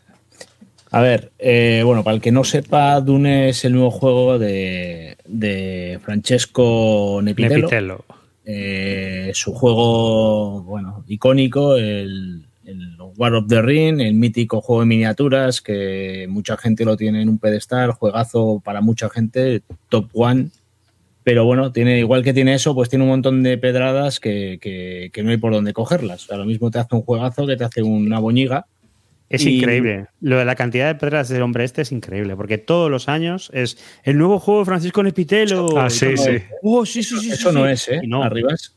a 0.91 1.01
ver, 1.01 1.31
eh, 1.37 1.81
bueno, 1.85 2.03
para 2.03 2.15
el 2.15 2.21
que 2.21 2.31
no 2.31 2.43
sepa, 2.43 2.99
Dune 3.01 3.49
es 3.49 3.63
el 3.63 3.73
nuevo 3.73 3.91
juego 3.91 4.39
de, 4.39 5.17
de 5.25 5.99
Francesco 6.03 7.19
Nepitello. 7.23 7.55
Nepitello. 7.57 8.05
Eh, 8.45 9.31
su 9.35 9.53
juego, 9.53 10.63
bueno, 10.63 11.03
icónico, 11.07 11.75
el, 11.75 12.43
el 12.65 12.97
War 13.20 13.34
of 13.36 13.47
the 13.47 13.61
Ring, 13.61 13.99
el 13.99 14.13
mítico 14.13 14.61
juego 14.61 14.80
de 14.82 14.88
miniaturas 14.88 15.59
que 15.61 16.26
mucha 16.30 16.55
gente 16.55 16.86
lo 16.86 16.95
tiene 16.95 17.22
en 17.22 17.28
un 17.30 17.38
pedestal, 17.38 17.91
juegazo 17.91 18.61
para 18.63 18.80
mucha 18.80 19.09
gente, 19.09 19.61
top 19.89 20.07
one. 20.13 20.47
Pero 21.26 21.43
bueno, 21.43 21.74
tiene, 21.74 21.99
igual 21.99 22.24
que 22.24 22.34
tiene 22.34 22.53
eso, 22.53 22.74
pues 22.74 22.88
tiene 22.89 23.03
un 23.03 23.09
montón 23.09 23.43
de 23.43 23.57
pedradas 23.57 24.22
que, 24.22 24.57
que- 24.61 25.09
que 25.13 25.22
no 25.22 25.32
hay 25.32 25.38
por 25.38 25.51
dónde 25.51 25.74
cogerlas. 25.74 26.24
O 26.24 26.28
sea, 26.28 26.38
lo 26.38 26.45
mismo 26.45 26.72
te 26.72 26.80
hace 26.80 26.95
un 26.95 27.01
juegazo 27.01 27.45
que 27.45 27.57
te 27.57 27.65
hace 27.65 27.84
una 27.84 28.20
boñiga. 28.20 28.65
Es 29.30 29.45
Y- 29.45 29.57
increíble. 29.57 30.07
Lo 30.22 30.38
de 30.39 30.45
la 30.45 30.55
cantidad 30.55 30.88
de 30.88 30.95
pedras 30.95 31.28
del 31.30 31.41
hombre 31.43 31.65
este 31.65 31.82
es 31.84 31.91
increíble, 31.91 32.36
porque 32.38 32.57
todos 32.57 32.89
los 32.89 33.09
años 33.09 33.51
es 33.53 33.78
el 34.03 34.17
nuevo 34.17 34.39
juego 34.39 34.61
de 34.61 34.65
Francisco 34.65 35.03
Nepitelo. 35.03 35.78
Ah, 35.78 35.89
sí, 35.89 36.15
sí. 36.17 36.38
Oh, 36.63 36.86
sí, 36.86 37.03
sí, 37.03 37.17
sí, 37.20 37.32
eso 37.32 37.49
sí, 37.49 37.55
no 37.55 37.65
sí. 37.65 37.72
es, 37.74 37.88
¿eh? 37.89 38.01
No. 38.07 38.24
Arribas. 38.24 38.76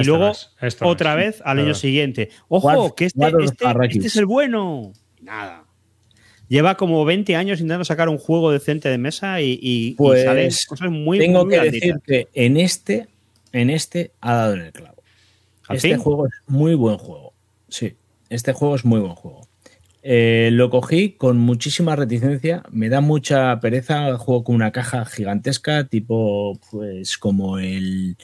Y 0.00 0.04
luego 0.04 0.30
es, 0.30 0.50
otra 0.80 1.12
es. 1.12 1.16
vez 1.16 1.42
al 1.44 1.58
año 1.58 1.74
siguiente. 1.74 2.30
Ojo, 2.48 2.94
que 2.94 3.06
este, 3.06 3.26
este- 3.26 3.66
este 3.90 4.06
es 4.06 4.16
el 4.16 4.26
bueno. 4.26 4.92
Nada. 5.20 5.64
Lleva 6.48 6.76
como 6.76 7.04
20 7.04 7.36
años 7.36 7.60
intentando 7.60 7.84
sacar 7.84 8.08
un 8.08 8.18
juego 8.18 8.50
decente 8.50 8.88
de 8.88 8.98
mesa 8.98 9.40
y, 9.40 9.52
y- 9.52 9.58
y 9.62 9.94
Pues, 9.94 10.24
salen 10.24 10.50
cosas 10.68 10.90
muy 10.90 11.18
Tengo 11.18 11.44
muy 11.44 11.54
que 11.54 11.60
blanditas. 11.60 11.80
decir 11.88 12.00
que 12.04 12.28
en 12.34 12.56
este, 12.56 13.08
en 13.52 13.70
este 13.70 14.12
ha 14.20 14.34
dado 14.34 14.54
en 14.54 14.60
el 14.62 14.72
clavo. 14.72 15.02
¿Al 15.68 15.76
Este 15.76 15.88
fin? 15.90 15.98
juego 15.98 16.26
es 16.26 16.32
muy 16.48 16.74
buen 16.74 16.98
juego. 16.98 17.32
Sí, 17.68 17.94
este 18.28 18.52
juego 18.52 18.74
es 18.74 18.84
muy 18.84 18.98
buen 19.00 19.14
juego. 19.14 19.46
Eh, 20.02 20.48
lo 20.52 20.70
cogí 20.70 21.10
con 21.12 21.36
muchísima 21.38 21.94
reticencia. 21.94 22.62
Me 22.70 22.88
da 22.88 23.00
mucha 23.00 23.60
pereza. 23.60 24.16
Juego 24.16 24.42
con 24.44 24.54
una 24.56 24.72
caja 24.72 25.04
gigantesca, 25.04 25.84
tipo, 25.84 26.58
pues 26.70 27.16
como 27.18 27.58
el. 27.58 28.16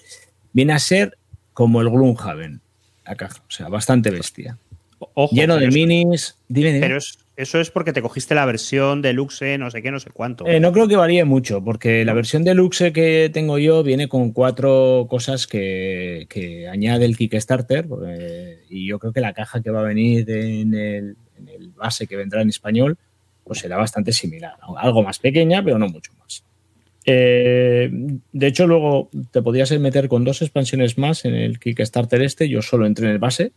Viene 0.53 0.73
a 0.73 0.79
ser 0.81 1.17
como 1.57 1.81
el 1.81 1.89
Gloomhaven, 1.89 2.61
la 3.07 3.15
caja. 3.15 3.39
O 3.49 3.51
sea, 3.51 3.69
bastante 3.69 4.11
bestia. 4.11 4.59
Ojo, 4.99 5.35
Lleno 5.35 5.57
de 5.57 5.69
minis. 5.69 6.37
Dime, 6.49 6.69
dime. 6.75 6.81
Pero 6.81 6.99
es- 6.99 7.19
eso 7.35 7.59
es 7.61 7.71
porque 7.71 7.95
te 7.95 8.03
cogiste 8.03 8.35
la 8.35 8.45
versión 8.45 9.01
deluxe, 9.01 9.59
no 9.59 9.71
sé 9.71 9.81
qué, 9.81 9.91
no 9.91 9.99
sé 9.99 10.11
cuánto. 10.11 10.47
Eh, 10.47 10.61
no 10.61 10.71
creo 10.73 10.87
que 10.87 10.97
varíe 10.97 11.25
mucho, 11.25 11.65
porque 11.65 12.05
la 12.05 12.13
versión 12.13 12.45
deluxe 12.45 12.93
que 12.93 13.31
tengo 13.33 13.57
yo 13.59 13.83
viene 13.83 14.07
con 14.07 14.33
cuatro 14.33 15.07
cosas 15.09 15.47
que, 15.47 16.27
que 16.29 16.69
añade 16.69 17.07
el 17.07 17.17
Kickstarter, 17.17 17.87
y 18.69 18.87
yo 18.87 18.99
creo 18.99 19.13
que 19.15 19.21
la 19.23 19.33
caja 19.33 19.63
que 19.63 19.71
va 19.71 19.81
a 19.81 19.85
venir 19.85 20.31
en 20.31 20.75
el, 20.75 21.17
en 21.39 21.49
el 21.49 21.69
base 21.71 22.07
que 22.07 22.17
vendrá 22.17 22.43
en 22.43 22.51
español, 22.51 22.99
pues 23.45 23.61
será 23.61 23.77
bastante 23.79 24.13
similar. 24.13 24.55
Algo 24.77 25.03
más 25.03 25.19
pequeña, 25.19 25.63
pero 25.63 25.79
no 25.79 25.89
mucho 25.89 26.13
más. 26.19 26.43
Eh, 27.07 27.89
de 28.33 28.47
hecho, 28.47 28.67
luego 28.67 29.09
te 29.31 29.41
podías 29.41 29.71
meter 29.79 30.09
con 30.09 30.25
dos 30.25 30.43
expansiones 30.43 30.99
más 30.99 31.25
en 31.25 31.35
el 31.35 31.61
Kickstarter 31.61 32.21
este, 32.21 32.49
yo 32.49 32.63
solo 32.63 32.85
entré 32.85 33.07
en 33.07 33.13
el 33.13 33.19
base, 33.19 33.53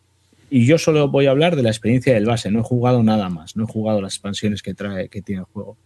y 0.52 0.66
yo 0.66 0.78
solo 0.78 1.10
voy 1.10 1.26
a 1.26 1.32
hablar 1.32 1.56
de 1.56 1.64
la 1.64 1.70
experiencia 1.70 2.14
del 2.14 2.26
base, 2.26 2.52
no 2.52 2.60
he 2.60 2.64
jugado 2.64 3.04
nada 3.04 3.30
más, 3.30 3.56
no 3.56 3.64
he 3.64 3.68
jugado 3.68 4.02
las 4.02 4.14
expansiones 4.14 4.62
que 4.62 4.74
trae, 4.74 5.10
que 5.10 5.22
tiene 5.22 5.42
el 5.42 5.46
juego. 5.46 5.78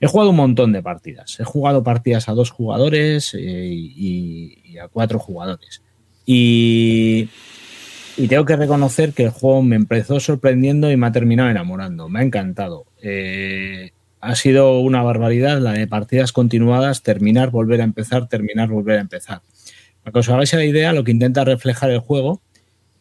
He 0.00 0.06
jugado 0.06 0.30
un 0.30 0.36
montón 0.36 0.72
de 0.72 0.82
partidas. 0.82 1.38
He 1.38 1.44
jugado 1.44 1.82
partidas 1.84 2.28
a 2.28 2.32
dos 2.32 2.50
jugadores 2.50 3.34
eh, 3.34 3.38
y, 3.38 4.78
a 4.78 4.88
cuatro 4.88 5.18
jugadores. 5.18 5.82
Y, 6.24 7.28
y 8.16 8.26
tengo 8.26 8.46
que 8.46 8.56
reconocer 8.56 9.12
que 9.12 9.24
el 9.24 9.30
juego 9.30 9.62
me 9.62 9.76
empezó 9.76 10.18
sorprendiendo 10.18 10.90
y 10.90 10.96
me 10.96 11.06
ha 11.06 11.12
terminado 11.12 11.50
enamorando. 11.50 12.08
Me 12.08 12.20
ha 12.20 12.22
encantado. 12.22 12.86
Eh, 13.02 13.90
ha 14.20 14.34
sido 14.34 14.80
una 14.80 15.02
barbaridad 15.02 15.60
la 15.60 15.72
de 15.72 15.86
partidas 15.86 16.32
continuadas, 16.32 17.02
terminar, 17.02 17.50
volver 17.50 17.80
a 17.80 17.84
empezar, 17.84 18.28
terminar, 18.28 18.68
volver 18.68 18.98
a 18.98 19.00
empezar. 19.00 19.40
Para 20.02 20.12
que 20.12 20.18
os 20.18 20.28
hagáis 20.28 20.52
la 20.52 20.64
idea, 20.64 20.92
lo 20.92 21.04
que 21.04 21.10
intenta 21.10 21.44
reflejar 21.44 21.90
el 21.90 22.00
juego. 22.00 22.40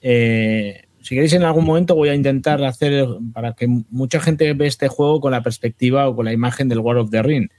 eh, 0.02 0.84
si 1.02 1.16
queréis 1.16 1.34
en 1.34 1.44
algún 1.44 1.66
momento 1.66 1.96
voy 1.96 2.10
a 2.10 2.14
intentar 2.14 2.64
hacer 2.64 3.08
para 3.34 3.54
que 3.54 3.68
mucha 3.68 4.20
gente 4.20 4.54
ve 4.54 4.68
este 4.68 4.90
juego 4.90 5.22
con 5.22 5.32
la 5.32 5.42
perspectiva 5.42 6.08
o 6.08 6.16
con 6.16 6.26
la 6.26 6.34
imagen 6.34 6.68
del 6.70 6.80
War 6.80 6.98
of 6.98 7.10
the 7.10 7.24
Ring. 7.24 7.50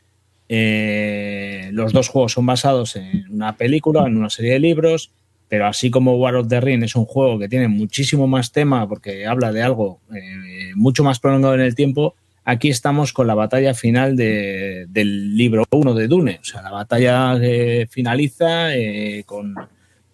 Eh, 0.49 1.71
los 1.73 1.93
dos 1.93 2.09
juegos 2.09 2.33
son 2.33 2.47
basados 2.47 2.97
en 2.97 3.25
una 3.31 3.57
película, 3.57 4.07
en 4.07 4.17
una 4.17 4.31
serie 4.31 4.53
de 4.53 4.61
libros, 4.61 5.11
pero 5.49 5.67
así 5.67 5.91
como 5.91 6.17
War 6.17 6.37
of 6.37 6.49
the 6.49 6.61
Ring 6.61 6.83
es 6.85 6.95
un 6.95 7.07
juego 7.07 7.39
que 7.39 7.49
tiene 7.49 7.69
muchísimo 7.69 8.27
más 8.27 8.53
tema 8.53 8.89
porque 8.89 9.27
habla 9.27 9.53
de 9.53 9.63
algo 9.63 10.01
eh, 10.15 10.73
mucho 10.75 11.03
más 11.03 11.19
prolongado 11.19 11.55
en 11.55 11.63
el 11.63 11.75
tiempo, 11.75 12.15
aquí 12.51 12.68
estamos 12.68 13.12
con 13.12 13.26
la 13.26 13.34
batalla 13.34 13.74
final 13.74 14.16
de- 14.16 14.86
del 14.88 15.36
libro 15.36 15.64
1 15.70 15.94
de 15.94 16.09
Dune. 16.09 16.38
O 16.40 16.44
sea, 16.44 16.62
la 16.62 16.70
batalla 16.70 17.38
que 17.40 17.88
finaliza 17.90 18.74
eh, 18.76 19.24
con, 19.24 19.55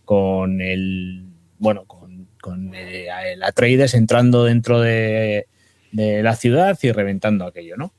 con 0.04 0.60
el. 0.60 1.24
Bueno, 1.58 1.84
con, 1.86 2.28
con 2.40 2.74
eh, 2.74 3.08
el 3.32 3.42
Atreides 3.42 3.94
entrando 3.94 4.44
dentro 4.44 4.80
de, 4.80 5.46
la 5.92 6.36
ciudad 6.36 6.78
y 6.82 6.92
reventando 6.92 7.46
aquello, 7.46 7.76
¿no? 7.76 7.92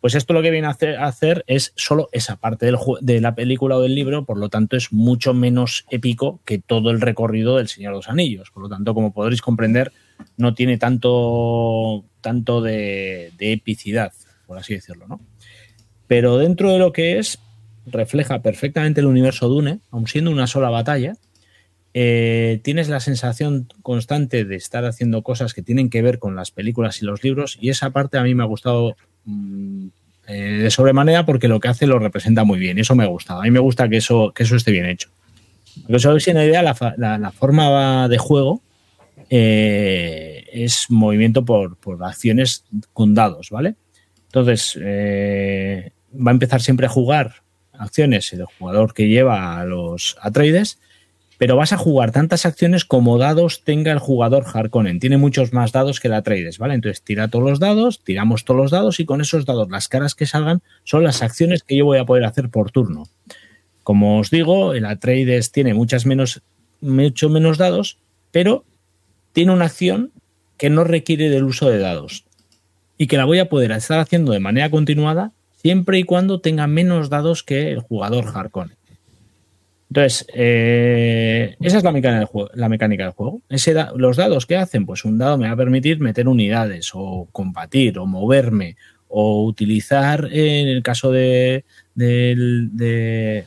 Pues 0.00 0.14
esto 0.16 0.32
lo 0.32 0.42
que 0.42 0.50
viene 0.50 0.66
a 0.66 0.70
hacer, 1.06 1.44
es 1.46 1.72
solo 1.76 2.08
esa 2.10 2.36
parte 2.36 2.66
del 2.66 2.76
de 3.02 3.20
la 3.20 3.36
película 3.36 3.76
o 3.76 3.82
del 3.82 3.94
libro, 3.94 4.24
por 4.24 4.38
lo 4.38 4.48
tanto 4.48 4.76
es 4.76 4.92
mucho 4.92 5.32
menos 5.32 5.84
épico 5.90 6.40
que 6.44 6.58
todo 6.58 6.90
el 6.90 7.00
recorrido 7.00 7.58
del 7.58 7.68
Señor 7.68 7.92
de 7.92 7.98
los 7.98 8.08
Anillos. 8.08 8.50
Por 8.50 8.64
lo 8.64 8.68
tanto, 8.68 8.94
como 8.94 9.12
podréis 9.12 9.42
comprender, 9.42 9.92
no 10.36 10.54
tiene 10.54 10.78
tanto, 10.78 12.04
tanto 12.20 12.60
de, 12.60 13.32
epicidad, 13.38 14.12
por 14.46 14.58
así 14.58 14.74
decirlo, 14.74 15.06
¿no? 15.08 15.20
Pero 16.06 16.38
dentro 16.38 16.72
de 16.72 16.78
lo 16.78 16.92
que 16.92 17.18
es, 17.18 17.38
refleja 17.86 18.42
perfectamente 18.42 19.00
el 19.00 19.06
universo 19.06 19.48
Dune, 19.48 19.80
aun 19.90 20.06
siendo 20.06 20.30
una 20.30 20.46
sola 20.46 20.70
batalla. 20.70 21.14
eh, 21.94 22.60
tienes 22.62 22.88
la 22.88 23.00
sensación 23.00 23.68
constante 23.82 24.46
de 24.46 24.56
estar 24.56 24.86
haciendo 24.86 25.22
cosas 25.22 25.52
que 25.52 25.60
tienen 25.62 25.90
que 25.90 26.00
ver 26.00 26.18
con 26.18 26.34
las 26.34 26.50
películas 26.50 27.02
y 27.02 27.04
los 27.04 27.22
libros, 27.22 27.58
y 27.60 27.68
esa 27.68 27.90
parte 27.90 28.16
a 28.16 28.22
mí 28.22 28.34
me 28.34 28.42
ha 28.42 28.46
gustado 28.46 28.96
mm, 29.26 29.88
eh, 30.26 30.32
de 30.62 30.70
sobremanera 30.70 31.26
porque 31.26 31.48
lo 31.48 31.60
que 31.60 31.68
hace 31.68 31.86
lo 31.86 31.98
representa 31.98 32.44
muy 32.44 32.58
bien, 32.58 32.78
y 32.78 32.80
eso 32.80 32.94
me 32.94 33.04
ha 33.04 33.08
gustado. 33.08 33.40
A 33.40 33.44
mí 33.44 33.50
me 33.50 33.58
gusta 33.60 33.88
que 33.90 33.98
eso, 33.98 34.32
que 34.34 34.44
eso 34.44 34.56
esté 34.56 34.70
bien 34.70 34.86
hecho. 34.86 35.10
Para 35.82 35.88
que 35.88 35.96
os 35.96 36.06
hagáis 36.06 36.26
una 36.28 36.44
idea, 36.44 36.62
la- 36.62 37.18
la 37.18 37.30
forma 37.30 38.08
de 38.08 38.16
juego 38.18 38.62
eh, 39.34 40.44
es 40.52 40.90
movimiento 40.90 41.42
por, 41.42 41.78
por 41.78 42.04
acciones 42.04 42.66
con 42.92 43.14
dados, 43.14 43.48
¿vale? 43.48 43.76
Entonces, 44.26 44.78
eh, 44.78 45.90
va 46.14 46.32
a 46.32 46.34
empezar 46.34 46.60
siempre 46.60 46.84
a 46.84 46.90
jugar 46.90 47.36
acciones 47.72 48.30
el 48.34 48.44
jugador 48.44 48.92
que 48.92 49.08
lleva 49.08 49.58
a 49.58 49.64
los 49.64 50.18
Atreides, 50.20 50.80
pero 51.38 51.56
vas 51.56 51.72
a 51.72 51.78
jugar 51.78 52.12
tantas 52.12 52.44
acciones 52.44 52.84
como 52.84 53.16
dados 53.16 53.64
tenga 53.64 53.90
el 53.92 54.00
jugador 54.00 54.44
Harkonnen. 54.52 55.00
Tiene 55.00 55.16
muchos 55.16 55.54
más 55.54 55.72
dados 55.72 55.98
que 55.98 56.08
el 56.08 56.14
Atreides, 56.14 56.58
¿vale? 56.58 56.74
Entonces 56.74 57.02
tira 57.02 57.28
todos 57.28 57.48
los 57.48 57.58
dados, 57.58 58.04
tiramos 58.04 58.44
todos 58.44 58.60
los 58.60 58.70
dados 58.70 59.00
y 59.00 59.06
con 59.06 59.22
esos 59.22 59.46
dados 59.46 59.70
las 59.70 59.88
caras 59.88 60.14
que 60.14 60.26
salgan 60.26 60.60
son 60.84 61.04
las 61.04 61.22
acciones 61.22 61.62
que 61.62 61.78
yo 61.78 61.86
voy 61.86 61.96
a 61.96 62.04
poder 62.04 62.24
hacer 62.24 62.50
por 62.50 62.70
turno. 62.70 63.04
Como 63.82 64.18
os 64.18 64.28
digo, 64.28 64.74
el 64.74 64.84
Atreides 64.84 65.52
tiene 65.52 65.72
muchas 65.72 66.04
menos, 66.04 66.42
mucho 66.82 67.30
menos 67.30 67.56
dados, 67.56 67.96
pero 68.30 68.66
tiene 69.32 69.52
una 69.52 69.66
acción 69.66 70.12
que 70.56 70.70
no 70.70 70.84
requiere 70.84 71.28
del 71.30 71.44
uso 71.44 71.68
de 71.68 71.78
dados 71.78 72.24
y 72.98 73.06
que 73.06 73.16
la 73.16 73.24
voy 73.24 73.38
a 73.38 73.48
poder 73.48 73.72
estar 73.72 73.98
haciendo 73.98 74.32
de 74.32 74.40
manera 74.40 74.70
continuada 74.70 75.32
siempre 75.56 75.98
y 75.98 76.04
cuando 76.04 76.40
tenga 76.40 76.66
menos 76.66 77.08
dados 77.10 77.42
que 77.42 77.70
el 77.70 77.80
jugador 77.80 78.26
Harkonnen. 78.34 78.76
Entonces, 79.90 80.26
eh, 80.34 81.54
esa 81.60 81.76
es 81.78 81.84
la 81.84 81.92
mecánica 81.92 82.18
del 82.20 82.26
juego. 82.26 82.50
La 82.54 82.68
mecánica 82.70 83.04
del 83.04 83.12
juego. 83.12 83.42
Ese 83.50 83.74
los 83.96 84.16
dados 84.16 84.46
que 84.46 84.56
hacen, 84.56 84.86
pues 84.86 85.04
un 85.04 85.18
dado 85.18 85.36
me 85.36 85.46
va 85.48 85.52
a 85.52 85.56
permitir 85.56 86.00
meter 86.00 86.28
unidades 86.28 86.90
o 86.94 87.28
combatir 87.30 87.98
o 87.98 88.06
moverme 88.06 88.76
o 89.08 89.44
utilizar 89.44 90.28
en 90.32 90.68
el 90.68 90.82
caso 90.82 91.12
de, 91.12 91.64
de- 91.94 93.44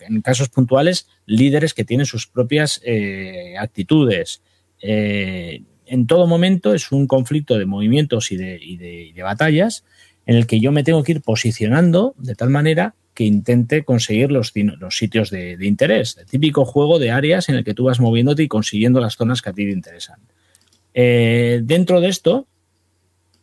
en 0.00 0.20
casos 0.22 0.50
puntuales 0.50 1.06
líderes 1.24 1.72
que 1.72 1.84
tienen 1.84 2.04
sus 2.06 2.26
propias 2.26 2.80
eh, 2.84 3.54
actitudes. 3.58 4.42
Eh, 4.80 5.62
en 5.86 6.06
todo 6.06 6.26
momento 6.26 6.72
es 6.72 6.92
un 6.92 7.06
conflicto 7.06 7.58
de 7.58 7.66
movimientos 7.66 8.30
y 8.30 8.36
de, 8.36 9.12
batallas 9.22 9.84
en 10.26 10.36
el 10.36 10.46
que 10.46 10.60
yo 10.60 10.72
me 10.72 10.84
tengo 10.84 11.02
que 11.02 11.12
ir 11.12 11.20
posicionando 11.20 12.14
de 12.16 12.34
tal 12.34 12.50
manera 12.50 12.94
que 13.12 13.24
intente 13.24 13.84
conseguir 13.84 14.30
los, 14.30 14.52
sitios 14.90 15.30
de, 15.30 15.56
interés. 15.60 16.16
El 16.18 16.26
típico 16.26 16.64
juego 16.64 16.98
de 16.98 17.10
áreas 17.10 17.48
en 17.48 17.56
el 17.56 17.64
que 17.64 17.74
tú 17.74 17.84
vas 17.84 17.98
moviéndote 17.98 18.44
y 18.44 18.48
consiguiendo 18.48 19.00
las 19.00 19.16
zonas 19.16 19.42
que 19.42 19.50
a 19.50 19.52
ti 19.52 19.64
te 19.64 19.72
interesan. 19.72 20.20
Eh, 20.94 21.60
dentro 21.64 22.00
de 22.00 22.08
esto, 22.08 22.46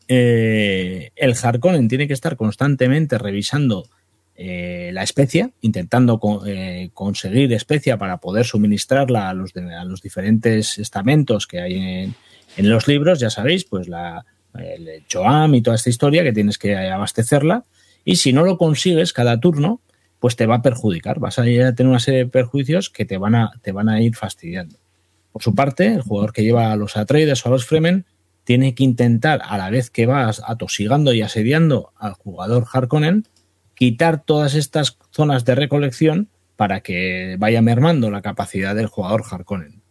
eh, 0.08 1.12
el 1.16 1.36
Harkonnen 1.42 1.90
tiene 1.90 2.08
que 2.08 2.14
estar 2.14 2.38
constantemente 2.38 3.18
revisando 3.18 3.90
eh, 4.38 4.92
la 4.94 5.02
especia, 5.02 5.50
intentando 5.62 6.20
conseguir 6.94 7.52
especia 7.54 7.98
para 7.98 8.18
poder 8.18 8.46
suministrarla 8.46 9.30
a 9.30 9.34
los, 9.34 9.52
a 9.56 9.84
los 9.84 10.02
diferentes 10.02 10.78
estamentos 10.78 11.48
que 11.48 11.60
hay 11.60 11.74
en, 11.74 12.16
en 12.56 12.70
los 12.70 12.88
libros, 12.88 13.20
ya 13.20 13.32
sabéis, 13.32 13.66
pues 13.66 13.88
la, 13.88 14.24
el 14.54 15.06
Choam 15.08 15.56
y 15.56 15.62
toda 15.62 15.76
esta 15.76 15.90
historia 15.90 16.24
que 16.24 16.34
tienes 16.34 16.58
que 16.58 16.78
abastecerla. 16.78 17.66
Y 18.06 18.18
si 18.18 18.32
no 18.32 18.44
lo 18.44 18.58
consigues 18.58 19.12
cada 19.12 19.40
turno, 19.40 19.82
pues 20.20 20.36
te 20.36 20.46
va 20.46 20.56
a 20.56 20.62
perjudicar. 20.62 21.20
Vas 21.20 21.40
a, 21.40 21.42
a 21.42 21.46
tener 21.46 21.88
una 21.88 22.00
serie 22.00 22.20
de 22.20 22.28
perjuicios 22.28 22.90
que 22.90 23.06
te 23.06 23.18
van 23.18 23.36
a, 23.36 23.52
te 23.62 23.72
van 23.72 23.90
a 23.90 24.02
ir 24.02 24.16
fastidiando. 24.16 24.78
Por 25.32 25.44
su 25.44 25.54
parte, 25.54 25.88
el 25.88 26.02
jugador 26.02 26.34
que 26.34 26.44
lleva 26.44 26.72
a 26.72 26.76
los 26.76 26.96
Atreides 26.96 27.46
o 27.46 27.50
a 27.50 27.52
los 27.52 27.66
Fremen 27.66 28.06
tiene 28.44 28.74
que 28.76 28.84
intentar, 28.84 29.42
a 29.44 29.58
la 29.58 29.70
vez 29.70 29.90
que 29.90 30.06
vas 30.06 30.42
atosigando 30.46 31.14
y 31.14 31.22
asediando 31.22 31.92
al 31.98 32.14
jugador 32.14 32.66
Harkonnen, 32.72 33.26
quitar 33.78 34.24
todas 34.24 34.56
estas 34.56 34.98
zonas 35.12 35.46
de 35.46 35.56
recolección 35.56 36.30
para 36.56 36.82
que 36.82 37.36
vaya 37.38 37.62
mermando 37.62 38.10
la 38.10 38.24
capacidad 38.24 38.76
del 38.76 38.88
jugador 38.88 39.24
Harkonnen. 39.30 39.82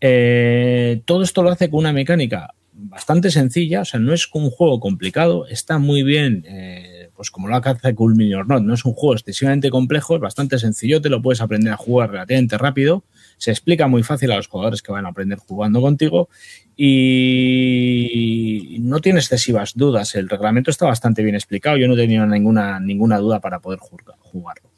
Eh, 0.00 1.02
todo 1.04 1.22
esto 1.22 1.42
lo 1.42 1.50
hace 1.50 1.68
con 1.68 1.80
una 1.80 1.92
mecánica 1.92 2.54
bastante 2.72 3.30
sencilla, 3.30 3.82
o 3.82 3.84
sea, 3.84 4.00
no 4.00 4.14
es 4.14 4.26
un 4.32 4.50
juego 4.50 4.80
complicado, 4.80 5.46
está 5.46 5.78
muy 5.78 6.02
bien, 6.02 6.44
eh, 6.48 7.10
pues 7.14 7.30
como 7.30 7.46
lo 7.46 7.56
hace 7.56 7.94
Cool 7.94 8.16
Not, 8.16 8.62
no 8.62 8.72
es 8.72 8.86
un 8.86 8.94
juego 8.94 9.14
excesivamente 9.14 9.68
complejo, 9.68 10.14
es 10.14 10.22
bastante 10.22 10.58
sencillo, 10.58 11.02
te 11.02 11.10
lo 11.10 11.20
puedes 11.20 11.42
aprender 11.42 11.74
a 11.74 11.76
jugar 11.76 12.10
relativamente 12.12 12.56
rápido, 12.56 13.04
se 13.40 13.50
explica 13.50 13.88
muy 13.88 14.02
fácil 14.02 14.30
a 14.32 14.36
los 14.36 14.48
jugadores 14.48 14.82
que 14.82 14.92
van 14.92 15.06
a 15.06 15.08
aprender 15.08 15.38
jugando 15.38 15.80
contigo 15.80 16.28
y 16.76 18.76
no 18.80 19.00
tiene 19.00 19.18
excesivas 19.18 19.72
dudas, 19.74 20.14
el 20.14 20.28
reglamento 20.28 20.70
está 20.70 20.84
bastante 20.84 21.22
bien 21.22 21.34
explicado, 21.34 21.78
yo 21.78 21.88
no 21.88 21.94
he 21.94 21.96
tenido 21.96 22.26
ninguna, 22.26 22.78
ninguna 22.80 23.18
duda 23.18 23.40
para 23.40 23.60
poder 23.60 23.78
jugarlo. 23.78 24.70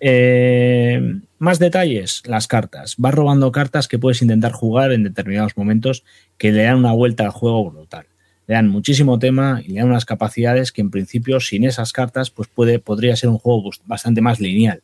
Eh, 0.00 1.20
más 1.38 1.58
detalles, 1.58 2.22
las 2.26 2.48
cartas. 2.48 2.94
Vas 2.96 3.14
robando 3.14 3.52
cartas 3.52 3.86
que 3.86 3.98
puedes 3.98 4.22
intentar 4.22 4.52
jugar 4.52 4.92
en 4.92 5.04
determinados 5.04 5.58
momentos 5.58 6.02
que 6.38 6.52
le 6.52 6.62
dan 6.62 6.78
una 6.78 6.92
vuelta 6.92 7.24
al 7.24 7.30
juego 7.30 7.70
brutal. 7.70 8.06
Le 8.46 8.54
dan 8.54 8.68
muchísimo 8.68 9.18
tema 9.18 9.60
y 9.62 9.72
le 9.72 9.80
dan 9.80 9.90
unas 9.90 10.06
capacidades 10.06 10.72
que 10.72 10.80
en 10.80 10.90
principio 10.90 11.38
sin 11.38 11.64
esas 11.64 11.92
cartas 11.92 12.30
pues 12.30 12.48
puede, 12.48 12.78
podría 12.78 13.14
ser 13.14 13.28
un 13.28 13.38
juego 13.38 13.70
bastante 13.84 14.22
más 14.22 14.40
lineal. 14.40 14.80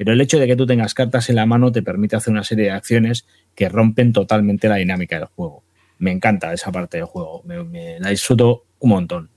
Pero 0.00 0.14
el 0.14 0.20
hecho 0.22 0.38
de 0.38 0.46
que 0.46 0.56
tú 0.56 0.64
tengas 0.64 0.94
cartas 0.94 1.28
en 1.28 1.36
la 1.36 1.44
mano 1.44 1.72
te 1.72 1.82
permite 1.82 2.16
hacer 2.16 2.32
una 2.32 2.42
serie 2.42 2.64
de 2.64 2.70
acciones 2.70 3.26
que 3.54 3.68
rompen 3.68 4.14
totalmente 4.14 4.66
la 4.66 4.76
dinámica 4.76 5.18
del 5.18 5.26
juego. 5.26 5.62
Me 5.98 6.10
encanta 6.10 6.54
esa 6.54 6.72
parte 6.72 6.96
del 6.96 7.04
juego, 7.04 7.42
me 7.44 8.00
la 8.00 8.08
disfruto 8.08 8.64
un 8.78 8.88
montón. 8.88 9.28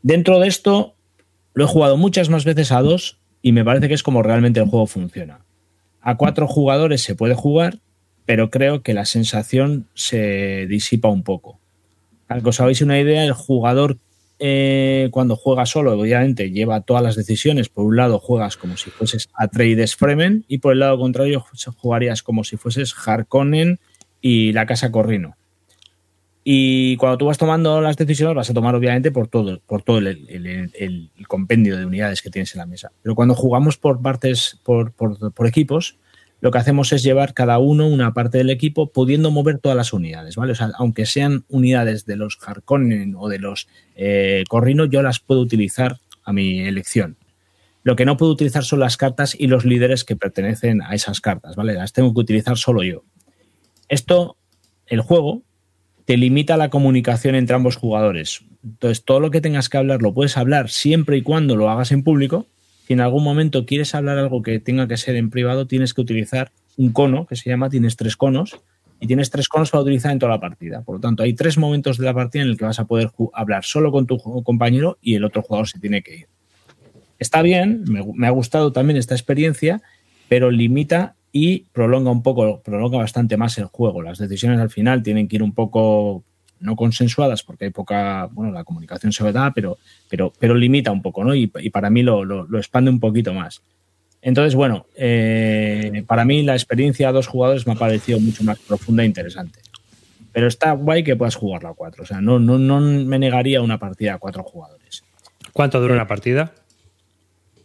Dentro 0.00 0.38
de 0.38 0.46
esto, 0.46 0.94
lo 1.54 1.64
he 1.64 1.66
jugado 1.66 1.96
muchas 1.96 2.28
más 2.28 2.44
veces 2.44 2.70
a 2.70 2.82
dos 2.82 3.18
y 3.42 3.50
me 3.50 3.64
parece 3.64 3.88
que 3.88 3.94
es 3.94 4.04
como 4.04 4.22
realmente 4.22 4.60
el 4.60 4.68
juego 4.68 4.86
funciona. 4.86 5.40
A 6.00 6.16
cuatro 6.18 6.46
jugadores 6.46 7.02
se 7.02 7.16
puede 7.16 7.34
jugar, 7.34 7.80
pero 8.26 8.50
creo 8.50 8.84
que 8.84 8.94
la 8.94 9.06
sensación 9.06 9.88
se 9.94 10.68
disipa 10.68 11.08
un 11.08 11.24
poco. 11.24 11.58
Para 12.28 12.40
que 12.40 12.48
os 12.48 12.60
hagáis 12.60 12.80
una 12.80 13.00
idea, 13.00 13.24
el 13.24 13.32
jugador 13.32 13.98
eh, 14.38 15.08
cuando 15.10 15.36
juega 15.36 15.66
solo, 15.66 15.98
obviamente, 15.98 16.50
lleva 16.50 16.80
todas 16.80 17.02
las 17.02 17.16
decisiones. 17.16 17.68
Por 17.68 17.84
un 17.84 17.96
lado, 17.96 18.18
juegas 18.18 18.56
como 18.56 18.76
si 18.76 18.90
fueses 18.90 19.28
Atreides 19.34 19.96
Fremen 19.96 20.44
y 20.48 20.58
por 20.58 20.72
el 20.72 20.80
lado 20.80 20.98
contrario, 20.98 21.44
jugarías 21.76 22.22
como 22.22 22.44
si 22.44 22.56
fueses 22.56 22.94
Harkonnen 23.06 23.78
y 24.20 24.52
la 24.52 24.66
Casa 24.66 24.90
Corrino. 24.90 25.36
Y 26.46 26.98
cuando 26.98 27.16
tú 27.16 27.24
vas 27.24 27.38
tomando 27.38 27.80
las 27.80 27.96
decisiones, 27.96 28.36
vas 28.36 28.50
a 28.50 28.54
tomar 28.54 28.74
obviamente 28.74 29.10
por 29.10 29.28
todo, 29.28 29.60
por 29.66 29.82
todo 29.82 29.98
el, 29.98 31.10
compendio 31.26 31.78
de 31.78 31.86
unidades 31.86 32.20
que 32.20 32.28
tienes 32.28 32.54
en 32.54 32.58
la 32.58 32.66
mesa. 32.66 32.92
Pero 33.02 33.14
cuando 33.14 33.34
jugamos 33.34 33.78
por 33.78 34.02
partes, 34.02 34.60
por, 34.62 34.92
equipos, 35.46 35.96
lo 36.40 36.50
que 36.50 36.58
hacemos 36.58 36.92
es 36.92 37.02
llevar 37.02 37.32
cada 37.32 37.58
uno 37.58 37.86
una 37.86 38.12
parte 38.12 38.38
del 38.38 38.50
equipo 38.50 38.92
pudiendo 38.92 39.30
mover 39.30 39.58
todas 39.58 39.76
las 39.76 39.92
unidades, 39.92 40.36
¿vale? 40.36 40.52
O 40.52 40.54
sea, 40.54 40.70
aunque 40.76 41.06
sean 41.06 41.44
unidades 41.48 42.04
de 42.04 42.16
los 42.16 42.38
Harkonnen 42.44 43.14
o 43.16 43.28
de 43.28 43.38
los 43.38 43.68
eh, 43.96 44.44
Corrino, 44.48 44.84
yo 44.84 45.02
las 45.02 45.20
puedo 45.20 45.40
utilizar 45.40 46.00
a 46.22 46.32
mi 46.32 46.60
elección. 46.60 47.16
Lo 47.82 47.96
que 47.96 48.04
no 48.04 48.16
puedo 48.16 48.32
utilizar 48.32 48.64
son 48.64 48.80
las 48.80 48.96
cartas 48.96 49.36
y 49.38 49.46
los 49.46 49.64
líderes 49.64 50.04
que 50.04 50.16
pertenecen 50.16 50.82
a 50.82 50.94
esas 50.94 51.20
cartas, 51.20 51.56
¿vale? 51.56 51.74
Las 51.74 51.92
tengo 51.92 52.12
que 52.14 52.20
utilizar 52.20 52.56
solo 52.56 52.82
yo. 52.82 53.04
Esto, 53.88 54.36
el 54.86 55.00
juego, 55.00 55.42
te 56.04 56.16
limita 56.16 56.56
la 56.56 56.70
comunicación 56.70 57.34
entre 57.34 57.56
ambos 57.56 57.76
jugadores. 57.76 58.42
Entonces, 58.62 59.04
todo 59.04 59.20
lo 59.20 59.30
que 59.30 59.40
tengas 59.40 59.68
que 59.68 59.76
hablar 59.76 60.02
lo 60.02 60.14
puedes 60.14 60.36
hablar 60.36 60.70
siempre 60.70 61.16
y 61.16 61.22
cuando 61.22 61.56
lo 61.56 61.70
hagas 61.70 61.92
en 61.92 62.02
público. 62.02 62.46
Si 62.86 62.92
en 62.92 63.00
algún 63.00 63.24
momento 63.24 63.64
quieres 63.64 63.94
hablar 63.94 64.18
algo 64.18 64.42
que 64.42 64.60
tenga 64.60 64.86
que 64.86 64.96
ser 64.96 65.16
en 65.16 65.30
privado, 65.30 65.66
tienes 65.66 65.94
que 65.94 66.02
utilizar 66.02 66.52
un 66.76 66.92
cono, 66.92 67.26
que 67.26 67.36
se 67.36 67.48
llama, 67.48 67.70
tienes 67.70 67.96
tres 67.96 68.16
conos, 68.16 68.60
y 69.00 69.06
tienes 69.06 69.30
tres 69.30 69.48
conos 69.48 69.70
para 69.70 69.82
utilizar 69.82 70.12
en 70.12 70.18
toda 70.18 70.32
la 70.32 70.40
partida. 70.40 70.82
Por 70.82 70.96
lo 70.96 71.00
tanto, 71.00 71.22
hay 71.22 71.34
tres 71.34 71.58
momentos 71.58 71.98
de 71.98 72.04
la 72.04 72.14
partida 72.14 72.42
en 72.42 72.50
el 72.50 72.58
que 72.58 72.64
vas 72.64 72.78
a 72.78 72.86
poder 72.86 73.10
hablar 73.32 73.64
solo 73.64 73.90
con 73.90 74.06
tu 74.06 74.18
compañero 74.18 74.98
y 75.00 75.14
el 75.14 75.24
otro 75.24 75.42
jugador 75.42 75.68
se 75.68 75.78
tiene 75.78 76.02
que 76.02 76.16
ir. 76.16 76.26
Está 77.18 77.42
bien, 77.42 77.84
me 77.86 78.26
ha 78.26 78.30
gustado 78.30 78.72
también 78.72 78.96
esta 78.96 79.14
experiencia, 79.14 79.82
pero 80.28 80.50
limita 80.50 81.16
y 81.32 81.66
prolonga 81.72 82.10
un 82.10 82.22
poco, 82.22 82.60
prolonga 82.62 82.98
bastante 82.98 83.36
más 83.36 83.56
el 83.58 83.64
juego. 83.64 84.02
Las 84.02 84.18
decisiones 84.18 84.60
al 84.60 84.70
final 84.70 85.02
tienen 85.02 85.26
que 85.26 85.36
ir 85.36 85.42
un 85.42 85.52
poco 85.52 86.22
no 86.64 86.76
consensuadas 86.76 87.42
porque 87.42 87.66
hay 87.66 87.70
poca, 87.70 88.28
bueno, 88.32 88.52
la 88.52 88.64
comunicación 88.64 89.12
se 89.12 89.30
da, 89.32 89.52
pero, 89.54 89.78
pero, 90.08 90.32
pero 90.38 90.54
limita 90.54 90.90
un 90.90 91.02
poco, 91.02 91.24
¿no? 91.24 91.34
Y, 91.34 91.46
para 91.46 91.90
mí 91.90 92.02
lo, 92.02 92.24
lo, 92.24 92.58
expande 92.58 92.90
un 92.90 93.00
poquito 93.00 93.32
más. 93.32 93.62
Entonces, 94.22 94.54
bueno, 94.54 94.86
eh, 94.96 96.02
para 96.06 96.24
mí 96.24 96.42
la 96.42 96.54
experiencia 96.54 97.08
a 97.08 97.12
dos 97.12 97.26
jugadores 97.26 97.66
me 97.66 97.74
ha 97.74 97.76
parecido 97.76 98.18
mucho 98.18 98.42
más 98.42 98.58
profunda 98.58 99.02
e 99.02 99.06
interesante. 99.06 99.60
Pero 100.32 100.48
está 100.48 100.72
guay 100.72 101.04
que 101.04 101.14
puedas 101.14 101.36
jugarla 101.36 101.70
a 101.70 101.74
cuatro. 101.74 102.02
O 102.02 102.06
sea, 102.06 102.20
no, 102.20 102.38
no, 102.38 102.58
no 102.58 102.80
me 102.80 103.18
negaría 103.18 103.60
una 103.60 103.78
partida 103.78 104.14
a 104.14 104.18
cuatro 104.18 104.42
jugadores. 104.42 105.04
¿Cuánto 105.52 105.80
dura 105.80 105.94
una 105.94 106.08
partida? 106.08 106.52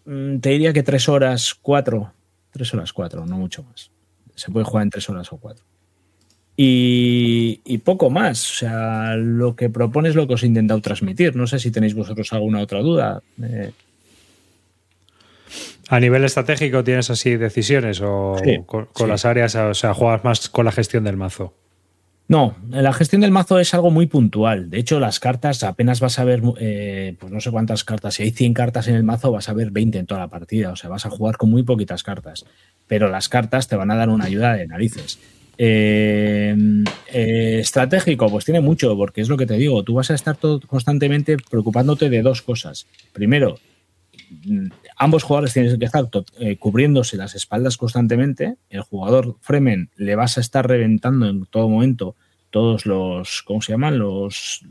Mm, 0.06 0.40
te 0.40 0.50
diría 0.50 0.74
que 0.74 0.84
tres 0.84 1.10
horas, 1.10 1.56
cuatro, 1.56 2.14
Tres 2.52 2.74
horas 2.74 2.94
cuatro, 2.94 3.26
no 3.26 3.38
mucho 3.38 3.64
más. 3.64 3.92
Se 4.36 4.52
puede 4.52 4.66
jugar 4.66 4.84
en 4.84 4.90
tres 4.90 5.10
horas 5.10 5.32
o 5.32 5.38
cuatro. 5.38 5.66
Y, 6.62 7.78
poco 7.86 8.10
más. 8.10 8.52
O 8.52 8.54
sea, 8.54 9.16
lo 9.16 9.56
que 9.56 9.70
propone 9.70 10.10
es 10.10 10.16
lo 10.16 10.28
que 10.28 10.34
os 10.34 10.44
he 10.44 10.48
intentado 10.48 10.82
transmitir. 10.82 11.34
No 11.38 11.48
sé 11.48 11.58
si 11.58 11.72
tenéis 11.72 11.96
vosotros 11.96 12.34
alguna 12.34 12.60
otra 12.60 12.82
duda. 12.82 13.22
Eh, 13.42 13.72
a 15.88 16.00
nivel 16.02 16.26
estratégico 16.26 16.84
tienes 16.84 17.10
así 17.10 17.38
decisiones 17.38 18.02
o 18.02 18.36
con, 18.66 19.08
las 19.08 19.24
áreas, 19.24 19.56
o 19.56 19.74
sea, 19.74 19.94
juegas 19.94 20.26
más 20.26 20.50
con 20.50 20.66
la 20.66 20.74
gestión 20.74 21.06
del 21.06 21.16
mazo. 21.16 21.54
No, 22.28 22.58
la 22.70 22.92
gestión 22.92 23.22
del 23.22 23.32
mazo 23.32 23.58
es 23.58 23.74
algo 23.74 23.90
muy 23.90 24.08
puntual. 24.08 24.70
De 24.70 24.80
hecho, 24.80 25.00
las 25.00 25.22
cartas 25.22 25.64
apenas 25.64 26.02
vas 26.02 26.20
a 26.20 26.26
ver, 26.26 26.42
eh, 26.60 27.16
pues 27.18 27.32
no 27.32 27.40
sé 27.40 27.52
cuántas 27.52 27.86
cartas. 27.86 28.16
Si 28.16 28.24
hay 28.24 28.32
100 28.32 28.54
cartas 28.54 28.90
en 28.90 28.96
el 28.96 29.04
mazo, 29.04 29.32
vas 29.32 29.48
a 29.48 29.54
ver 29.54 29.72
20 29.72 29.98
en 29.98 30.06
toda 30.06 30.20
la 30.20 30.28
partida. 30.28 30.72
O 30.72 30.76
sea, 30.76 30.90
vas 30.90 31.06
a 31.06 31.10
jugar 31.10 31.38
con 31.38 31.50
muy 31.50 31.64
poquitas 31.64 32.04
cartas. 32.04 32.46
Pero 32.86 33.10
las 33.10 33.30
cartas 33.30 33.70
te 33.70 33.78
van 33.78 33.92
a 33.92 33.96
dar 33.96 34.10
una 34.10 34.26
ayuda 34.26 34.54
de 34.54 34.68
narices. 34.68 35.20
Eh, 35.62 36.56
eh, 37.12 37.58
estratégico, 37.60 38.30
pues 38.30 38.46
tiene 38.46 38.62
mucho, 38.62 38.96
porque 38.96 39.20
es 39.20 39.28
lo 39.28 39.36
que 39.36 39.46
te 39.46 39.56
digo. 39.56 39.84
Tú 39.84 39.96
vas 39.96 40.10
a 40.10 40.16
estar 40.16 40.38
todo, 40.38 40.62
constantemente 40.62 41.36
preocupándote 41.38 42.10
de 42.10 42.22
dos 42.22 42.42
cosas. 42.42 42.88
Primero, 43.12 43.60
mm, 44.46 44.68
ambos 44.96 45.24
jugadores 45.24 45.52
tienen 45.52 45.78
que 45.78 45.86
estar 45.86 46.10
cubriéndose 46.60 47.18
las 47.18 47.36
espaldas 47.36 47.76
constantemente. 47.76 48.56
El 48.70 48.82
jugador 48.82 49.36
Fremen 49.42 49.90
le 49.98 50.16
vas 50.16 50.38
a 50.38 50.42
estar 50.42 50.66
reventando 50.66 51.28
en 51.28 51.46
todo 51.46 51.68
momento 51.68 52.16
todos 52.52 52.86
los, 52.86 53.44
¿cómo 53.44 53.62
se 53.62 53.74
llaman? 53.74 54.00
Los, 54.00 54.64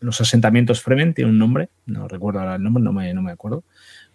los 0.00 0.20
asentamientos 0.20 0.80
Fremen, 0.80 1.12
tiene 1.12 1.32
un 1.32 1.38
nombre, 1.38 1.70
no 1.86 2.06
recuerdo 2.06 2.38
ahora 2.38 2.54
el 2.54 2.62
nombre, 2.62 2.84
no 2.84 2.92
me, 2.92 3.12
no 3.12 3.22
me 3.22 3.32
acuerdo. 3.32 3.64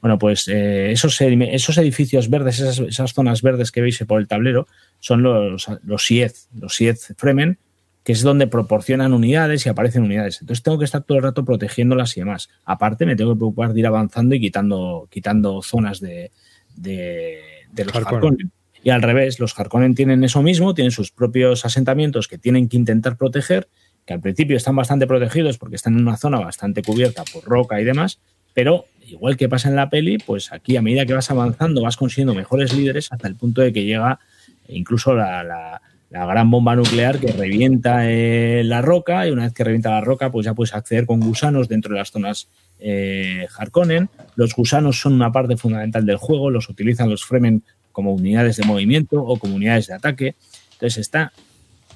Bueno, 0.02 0.18
pues 0.18 0.48
eh, 0.48 0.92
esos, 0.92 1.20
esos, 1.22 1.78
edificios 1.78 2.30
verdes, 2.30 2.60
esas, 2.60 3.14
zonas 3.14 3.44
verdes 3.44 3.72
que 3.72 3.82
veis 3.82 4.04
por 4.08 4.20
el 4.20 4.28
tablero, 4.28 4.68
son 5.00 5.22
los, 5.22 5.68
los 5.84 6.06
Siez, 6.06 6.50
los 6.54 6.76
Siez 6.76 7.14
Fremen, 7.18 7.60
que 8.04 8.14
es 8.14 8.24
donde 8.24 8.48
proporcionan 8.48 9.14
unidades 9.14 9.66
y 9.66 9.70
aparecen 9.70 10.04
unidades. 10.04 10.42
Entonces 10.42 10.64
tengo 10.64 10.80
que 10.80 10.86
estar 10.86 11.04
todo 11.04 11.20
el 11.20 11.24
rato 11.24 11.46
protegiéndolas 11.46 12.18
y 12.18 12.22
demás. 12.22 12.50
Aparte, 12.66 13.06
me 13.06 13.16
tengo 13.16 13.34
que 13.34 13.38
preocupar 13.38 13.74
de 13.74 13.80
ir 13.80 13.88
avanzando 13.88 14.34
y 14.34 14.40
quitando, 14.40 15.08
quitando 15.12 15.62
zonas 15.62 16.00
de, 16.00 16.32
de, 16.76 17.40
los 17.86 17.96
Harkonnen. 17.96 18.52
Y 18.84 18.90
al 18.90 19.04
revés, 19.04 19.40
los 19.40 19.58
Harkonnen 19.58 19.94
tienen 19.94 20.24
eso 20.24 20.42
mismo, 20.42 20.74
tienen 20.74 20.92
sus 20.92 21.12
propios 21.12 21.64
asentamientos 21.66 22.28
que 22.28 22.40
tienen 22.40 22.68
que 22.68 22.78
intentar 22.78 23.18
proteger, 23.18 23.68
que 24.06 24.14
al 24.14 24.22
principio 24.22 24.58
están 24.58 24.76
bastante 24.76 25.06
protegidos 25.06 25.60
porque 25.60 25.76
están 25.76 25.94
en 25.94 26.02
una 26.02 26.18
zona 26.18 26.40
bastante 26.40 26.82
cubierta 26.82 27.24
por 27.32 27.44
roca 27.44 27.80
y 27.80 27.84
demás, 27.84 28.20
pero 28.54 28.86
igual 29.08 29.38
que 29.38 29.50
pasa 29.50 29.70
en 29.70 29.76
la 29.76 29.90
peli, 29.90 30.18
pues 30.18 30.52
aquí 30.52 30.78
a 30.78 30.82
medida 30.82 31.06
que 31.06 31.14
vas 31.14 31.30
avanzando 31.32 31.82
vas 31.82 31.98
consiguiendo 31.98 32.34
mejores 32.34 32.74
líderes 32.74 33.12
hasta 33.12 33.28
el 33.28 33.36
punto 33.36 33.62
de 33.62 33.74
que 33.74 33.84
llega 33.84 34.20
incluso 34.68 35.14
la, 35.14 35.82
gran 36.10 36.50
bomba 36.52 36.76
nuclear 36.76 37.20
que 37.20 37.32
revienta 37.32 38.10
eh, 38.10 38.64
la 38.66 38.82
roca 38.82 39.28
y 39.28 39.32
una 39.32 39.44
vez 39.44 39.54
que 39.54 39.64
revienta 39.64 39.92
la 39.92 40.02
roca 40.02 40.32
pues 40.32 40.46
ya 40.46 40.54
puedes 40.54 40.74
acceder 40.74 41.06
con 41.06 41.20
gusanos 41.20 41.70
dentro 41.70 41.94
de 41.94 42.00
las 42.00 42.12
zonas 42.12 42.48
eh, 42.80 43.48
Harkonnen. 43.58 44.10
Los 44.36 44.54
gusanos 44.56 45.00
son 45.00 45.14
una 45.14 45.32
parte 45.32 45.56
fundamental 45.56 46.06
del 46.06 46.18
juego, 46.18 46.50
los 46.50 46.70
utilizan 46.70 47.10
los 47.10 47.24
Fremen 47.24 47.64
como 47.92 48.14
unidades 48.14 48.58
de 48.58 48.66
movimiento 48.66 49.22
o 49.22 49.38
como 49.38 49.56
unidades 49.56 49.88
de 49.88 49.94
ataque. 49.94 50.36
Entonces 50.74 50.98
está, 50.98 51.32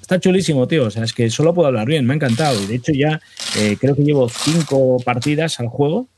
está 0.00 0.20
chulísimo, 0.20 0.66
tío. 0.68 0.84
O 0.84 0.90
sea, 0.90 1.04
es 1.04 1.12
que 1.12 1.28
solo 1.28 1.54
puedo 1.54 1.68
hablar 1.68 1.86
bien, 1.86 2.06
me 2.06 2.14
ha 2.14 2.16
encantado. 2.16 2.62
Y 2.62 2.66
de 2.66 2.74
hecho 2.76 2.92
ya 2.92 3.20
eh, 3.58 3.76
creo 3.80 3.96
que 3.96 4.04
llevo 4.04 4.28
cinco 4.28 4.98
partidas 5.04 5.60
al 5.60 5.68
juego 5.68 6.08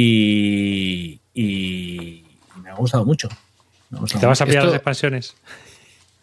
y, 0.00 1.20
y 1.34 2.24
me 2.62 2.70
ha 2.70 2.74
gustado 2.74 3.04
mucho. 3.04 3.28
Ha 3.92 3.98
gustado 3.98 4.20
¿Te 4.20 4.26
vas 4.26 4.40
a 4.40 4.44
pillar 4.44 4.58
Esto- 4.58 4.66
las 4.72 4.76
expansiones? 4.76 5.34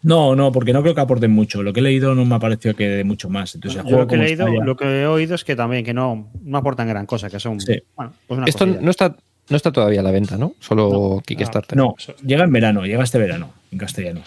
No, 0.02 0.36
no, 0.36 0.52
porque 0.52 0.74
no 0.74 0.82
creo 0.82 0.94
que 0.94 1.00
aporten 1.00 1.30
mucho. 1.30 1.62
Lo 1.62 1.72
que 1.72 1.80
he 1.80 1.82
leído 1.82 2.14
no 2.14 2.26
me 2.26 2.34
ha 2.34 2.38
parecido 2.38 2.74
que 2.76 2.86
dé 2.88 3.04
mucho 3.04 3.30
más. 3.30 3.54
Entonces, 3.54 3.82
lo 3.90 4.06
que, 4.06 4.16
he 4.16 4.18
leído, 4.18 4.46
lo 4.46 4.76
que 4.76 4.84
he 5.02 5.06
oído 5.06 5.34
es 5.34 5.44
que 5.44 5.56
también 5.56 5.82
que 5.82 5.94
no, 5.94 6.28
no 6.42 6.58
aportan 6.58 6.86
gran 6.88 7.06
cosa, 7.06 7.30
que 7.30 7.40
son 7.40 7.58
Sí. 7.58 7.82
bueno, 7.96 8.12
pues 8.26 8.36
una 8.38 8.46
Esto 8.46 8.66
cosilla. 8.66 8.82
no 8.82 8.90
está, 8.90 9.16
no 9.48 9.56
está 9.56 9.72
todavía 9.72 10.00
a 10.00 10.02
la 10.02 10.10
venta, 10.10 10.36
¿no? 10.36 10.54
Solo 10.60 11.22
Kickstarter. 11.24 11.78
No, 11.78 11.94
llega 12.22 12.44
en 12.44 12.52
verano, 12.52 12.84
llega 12.84 13.02
este 13.02 13.16
verano, 13.18 13.50
en 13.72 13.78
castellano. 13.78 14.20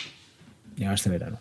Llega 0.76 0.93
este 0.95 1.10
verano. 1.12 1.39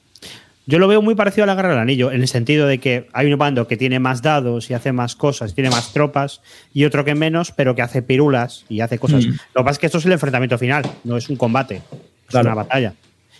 Yo 0.68 0.80
lo 0.80 0.88
veo 0.88 1.00
muy 1.00 1.14
parecido 1.14 1.44
a 1.44 1.46
la 1.46 1.54
Guerra 1.54 1.70
del 1.70 1.78
Anillo, 1.78 2.10
en 2.10 2.20
el 2.22 2.28
sentido 2.28 2.66
de 2.66 2.78
que 2.78 3.08
hay 3.12 3.32
un 3.32 3.38
bando 3.38 3.68
que 3.68 3.76
tiene 3.76 4.00
más 4.00 4.20
dados 4.20 4.68
y 4.68 4.74
hace 4.74 4.90
más 4.90 5.14
cosas, 5.14 5.54
tiene 5.54 5.70
más 5.70 5.92
tropas, 5.92 6.40
y 6.74 6.84
otro 6.84 7.04
que 7.04 7.14
menos, 7.14 7.52
pero 7.52 7.76
que 7.76 7.82
hace 7.82 8.02
pirulas 8.02 8.64
y 8.68 8.80
hace 8.80 8.98
cosas. 8.98 9.26
Mm. 9.26 9.30
Lo 9.30 9.60
que 9.60 9.64
pasa 9.64 9.70
es 9.70 9.78
que 9.78 9.86
esto 9.86 9.98
es 9.98 10.06
el 10.06 10.12
enfrentamiento 10.12 10.58
final, 10.58 10.84
no 11.04 11.16
es 11.16 11.28
un 11.28 11.36
combate, 11.36 11.76
es 11.76 11.82
Claro. 12.28 12.48
una 12.48 12.56
batalla. 12.56 12.94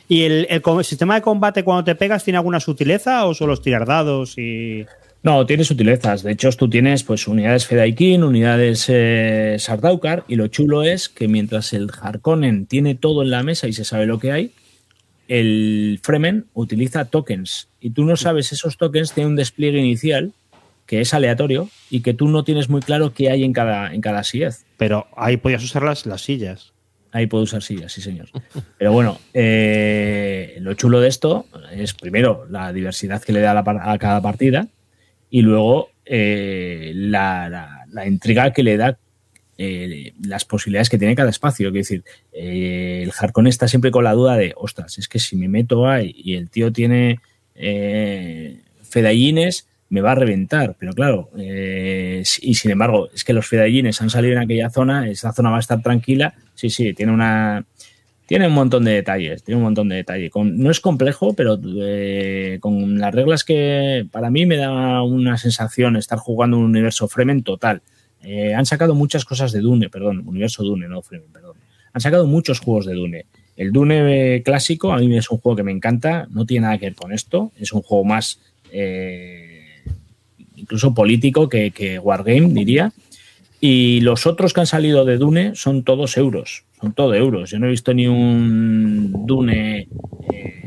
¿Y 0.09 0.23
el, 0.23 0.63
sistema 0.85 1.17
de 1.17 1.23
combate 1.23 1.65
cuando 1.65 1.83
te 1.83 1.97
pegas 1.97 2.23
tiene 2.23 2.37
alguna 2.37 2.61
sutileza 2.61 3.27
o 3.27 3.35
solo 3.35 3.55
es 3.55 3.63
tirar 3.63 3.87
dados 3.87 4.39
y...? 4.39 4.87
No, 5.25 5.45
tiene 5.45 5.65
sutilezas. 5.65 6.23
De 6.23 6.31
hecho, 6.31 6.53
tú 6.53 6.71
tienes 6.71 7.03
pues 7.03 7.27
unidades 7.27 7.67
Fedaykin, 7.67 8.23
unidades 8.23 8.85
eh, 8.89 9.57
Sardaukar, 9.59 10.23
y 10.29 10.37
lo 10.37 10.47
chulo 10.47 10.85
es 10.85 11.09
que 11.09 11.27
mientras 11.27 11.73
el 11.73 11.91
Harkonnen 12.01 12.67
tiene 12.67 12.95
todo 12.95 13.23
en 13.23 13.31
la 13.31 13.43
mesa 13.43 13.67
y 13.67 13.73
se 13.73 13.85
sabe 13.85 14.07
lo 14.07 14.21
que 14.21 14.31
hay, 14.31 14.53
el 15.29 15.99
Fremen 16.03 16.47
utiliza 16.55 17.05
tokens. 17.07 17.69
Y 17.81 17.91
tú 17.91 18.05
no 18.05 18.17
sabes, 18.17 18.53
esos 18.53 18.77
tokens 18.77 19.13
tienen 19.13 19.31
un 19.33 19.37
despliegue 19.37 19.79
inicial 19.79 20.33
que 20.87 21.01
es 21.01 21.13
aleatorio 21.15 21.69
y 21.91 22.01
que 22.01 22.15
tú 22.15 22.29
no 22.29 22.45
tienes 22.45 22.69
muy 22.69 22.81
claro 22.81 23.13
qué 23.13 23.31
hay 23.31 23.43
en 23.43 23.53
cada, 23.53 23.93
en 23.93 24.01
cada 24.01 24.23
siez. 24.23 24.65
Pero 24.77 25.07
ahí 25.17 25.37
podías 25.37 25.65
usar 25.65 25.83
las, 25.83 26.07
las 26.07 26.21
sillas. 26.23 26.73
Ahí 27.13 27.27
puedo 27.27 27.45
usar 27.45 27.63
sillas, 27.63 27.93
sí, 27.93 28.01
señor. 28.03 28.29
Pero 28.79 28.93
bueno, 28.93 29.19
eh, 29.33 30.59
lo 30.61 30.75
chulo 30.75 31.01
de 31.01 31.09
esto 31.09 31.47
es 31.73 31.95
primero 31.95 32.47
la 32.51 32.73
diversidad 32.73 33.23
que 33.23 33.33
le 33.33 33.41
da 33.41 33.53
a, 33.53 33.55
la 33.55 33.65
par- 33.65 33.81
a 33.89 33.97
cada 33.99 34.21
partida 34.21 34.69
y 35.31 35.43
luego 35.43 35.89
eh, 36.05 36.93
la, 36.95 37.49
la- 37.49 37.85
la 37.91 38.07
intriga 38.07 38.53
que 38.53 38.63
le 38.63 38.77
da 38.77 38.99
eh, 39.59 40.13
las 40.23 40.45
posibilidades 40.45 40.91
que 40.91 40.99
tiene 40.99 41.15
cada 41.17 41.31
espacio. 41.31 41.71
Quiero 41.71 41.83
decir, 41.83 42.05
eh, 42.33 43.01
el 43.03 43.13
Harkon 43.19 43.47
está 43.47 43.69
siempre 43.69 43.91
con 43.91 44.05
la 44.05 44.13
duda 44.13 44.37
de, 44.37 44.53
ostras, 44.57 44.99
es 44.99 45.09
que 45.09 45.19
si 45.19 45.37
me 45.37 45.49
meto 45.49 45.89
ahí 45.89 46.15
y 46.17 46.35
el 46.35 46.51
tío 46.51 46.73
tiene 46.73 47.21
eh, 47.55 48.61
fedallines, 48.83 49.69
me 49.89 50.01
va 50.01 50.13
a 50.13 50.17
reventar. 50.17 50.77
Pero 50.79 50.93
claro, 50.93 51.31
eh, 51.39 52.23
y 52.43 52.55
sin 52.55 52.71
embargo, 52.71 53.09
es 53.15 53.25
que 53.25 53.33
los 53.33 53.47
fedallines 53.47 54.01
han 54.03 54.11
salido 54.11 54.35
en 54.35 54.43
aquella 54.43 54.71
zona, 54.71 55.09
esa 55.09 55.33
zona 55.33 55.51
va 55.51 55.57
a 55.57 55.61
estar 55.61 55.83
tranquila. 55.83 56.35
Sí, 56.55 56.71
sí, 56.71 56.93
tiene 56.93 57.13
una. 57.13 57.65
Tiene 58.27 58.49
un 58.49 58.55
montón 58.55 58.85
de 58.85 58.91
detalles, 58.91 59.45
tiene 59.45 59.59
un 59.59 59.63
montón 59.63 59.89
de 59.89 59.95
detalles. 59.95 60.33
Con- 60.33 60.59
no 60.59 60.73
es 60.73 60.81
complejo, 60.81 61.35
pero 61.35 61.61
con 62.59 62.99
las 62.99 63.15
reglas 63.15 63.45
que 63.45 64.05
para 64.11 64.31
mí 64.31 64.47
me 64.47 64.57
da 64.57 65.01
una 65.03 65.39
sensación 65.39 65.95
estar 65.97 66.19
jugando 66.19 66.59
un 66.59 66.65
universo 66.65 67.07
Fremen 67.07 67.45
total. 67.45 67.83
Eh, 68.29 68.55
han 68.55 68.67
sacado 68.67 68.97
muchas 68.97 69.25
cosas 69.25 69.53
de 69.53 69.61
Dune, 69.61 69.89
perdón, 69.89 70.25
universo 70.27 70.65
Dune, 70.65 70.89
no 70.89 71.01
Fremen, 71.01 71.29
perdón. 71.33 71.57
Han 71.93 72.01
sacado 72.01 72.27
muchos 72.27 72.59
juegos 72.59 72.85
de 72.87 72.95
Dune. 72.95 73.27
El 73.57 73.71
Dune 73.71 74.35
eh, 74.35 74.43
clásico 74.43 74.93
a 74.93 74.99
mí 74.99 75.17
es 75.17 75.31
un 75.31 75.39
juego 75.39 75.55
que 75.55 75.63
me 75.63 75.71
encanta, 75.71 76.27
no 76.31 76.45
tiene 76.45 76.67
nada 76.67 76.79
que 76.79 76.87
ver 76.87 76.97
con 76.97 77.13
esto, 77.13 77.53
es 77.57 77.73
un 77.73 77.83
juego 77.83 78.05
más 78.05 78.41
eh, 78.73 79.63
incluso 80.57 80.93
político 80.93 81.49
que, 81.49 81.71
que 81.71 82.01
Wargame, 82.01 82.53
diría. 82.53 82.93
Y 83.61 84.01
los 84.01 84.27
otros 84.27 84.53
que 84.53 84.61
han 84.61 84.67
salido 84.67 85.05
de 85.05 85.19
Dune 85.19 85.55
son 85.55 85.85
todos 85.85 86.17
euros, 86.17 86.65
son 86.81 86.93
todo 86.95 87.15
euros. 87.15 87.51
Yo 87.51 87.61
no 87.61 87.67
he 87.67 87.71
visto 87.71 87.95
ni 87.95 88.09
un 88.09 89.25
Dune 89.25 89.89
eh, 90.33 90.59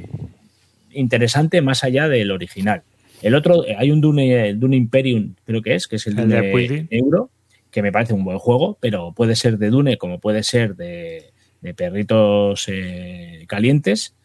interesante 0.91 1.61
más 1.61 1.83
allá 1.83 2.07
del 2.07 2.31
original. 2.31 2.83
El 3.21 3.35
otro, 3.35 3.65
hay 3.77 3.91
un 3.91 3.99
Dune, 3.99 4.49
el 4.49 4.59
Dune 4.59 4.77
Imperium, 4.77 5.35
creo 5.45 5.61
que 5.61 5.75
es, 5.75 5.87
que 5.87 5.97
es 5.97 6.07
el, 6.07 6.17
El 6.17 6.29
de 6.29 6.35
Dune 6.37 6.51
Quidditch. 6.53 6.87
euro, 6.89 7.29
que 7.71 7.81
me 7.81 7.91
parece 7.91 8.13
un 8.13 8.23
buen 8.23 8.39
juego, 8.39 8.77
pero 8.81 9.13
puede 9.13 9.35
ser 9.35 9.57
de 9.57 9.69
Dune 9.69 9.97
como 9.97 10.19
puede 10.19 10.43
ser 10.43 10.75
de, 10.75 11.31
perritos 11.75 12.65
eh, 12.67 13.45
calientes. 13.47 14.15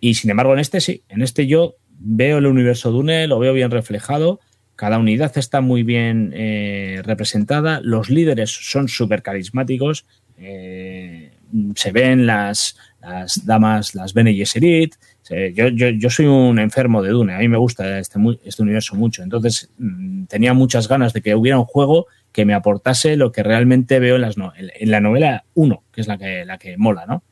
Y 0.00 0.14
sin 0.14 0.30
embargo, 0.30 0.52
en 0.52 0.58
este 0.60 0.80
sí, 0.80 1.02
en 1.08 1.22
este 1.22 1.46
yo 1.46 1.76
veo 1.98 2.38
el 2.38 2.46
universo 2.46 2.90
Dune, 2.90 3.26
lo 3.26 3.38
veo 3.38 3.52
bien 3.54 3.70
reflejado. 3.70 4.40
Cada 4.76 4.98
unidad 4.98 5.32
está 5.38 5.60
muy 5.60 5.82
bien 5.84 6.32
eh, 6.34 7.00
representada. 7.04 7.80
Los 7.82 8.10
líderes 8.10 8.50
son 8.50 8.88
súper 8.88 9.22
carismáticos. 9.22 10.04
eh, 10.36 11.30
se 11.76 11.92
ven 11.92 12.26
las, 12.26 12.76
las 13.00 13.46
damas, 13.46 13.94
las 13.94 14.12
Bene 14.12 14.34
Gesserit. 14.34 14.96
Se- 15.22 15.52
Yo, 15.54 15.68
yo, 15.68 15.88
yo 15.90 16.10
soy 16.10 16.26
un 16.26 16.58
enfermo 16.58 17.00
de 17.02 17.10
Dune. 17.10 17.32
A 17.34 17.38
mí 17.38 17.48
me 17.48 17.56
gusta 17.58 18.00
este, 18.00 18.18
este 18.44 18.62
universo 18.62 18.96
mucho. 18.96 19.22
Entonces 19.22 19.70
mm, 19.78 20.24
tenía 20.24 20.52
muchas 20.54 20.88
ganas 20.88 21.12
de 21.12 21.22
que 21.22 21.36
hubiera 21.36 21.58
un 21.58 21.64
juego 21.66 22.06
que 22.34 22.44
me 22.44 22.52
aportase 22.52 23.16
lo 23.16 23.32
que 23.32 23.42
realmente 23.42 23.98
veo 24.00 24.16
en, 24.16 24.20
las 24.22 24.36
no- 24.36 24.52
en- 24.56 24.70
en 24.74 24.90
la 24.90 25.00
novela 25.00 25.44
1, 25.54 25.82
que 25.92 26.00
es 26.02 26.08
la 26.08 26.18
que, 26.18 26.44
la 26.44 26.58
que 26.58 26.76
mola, 26.76 27.06
¿no? 27.06 27.22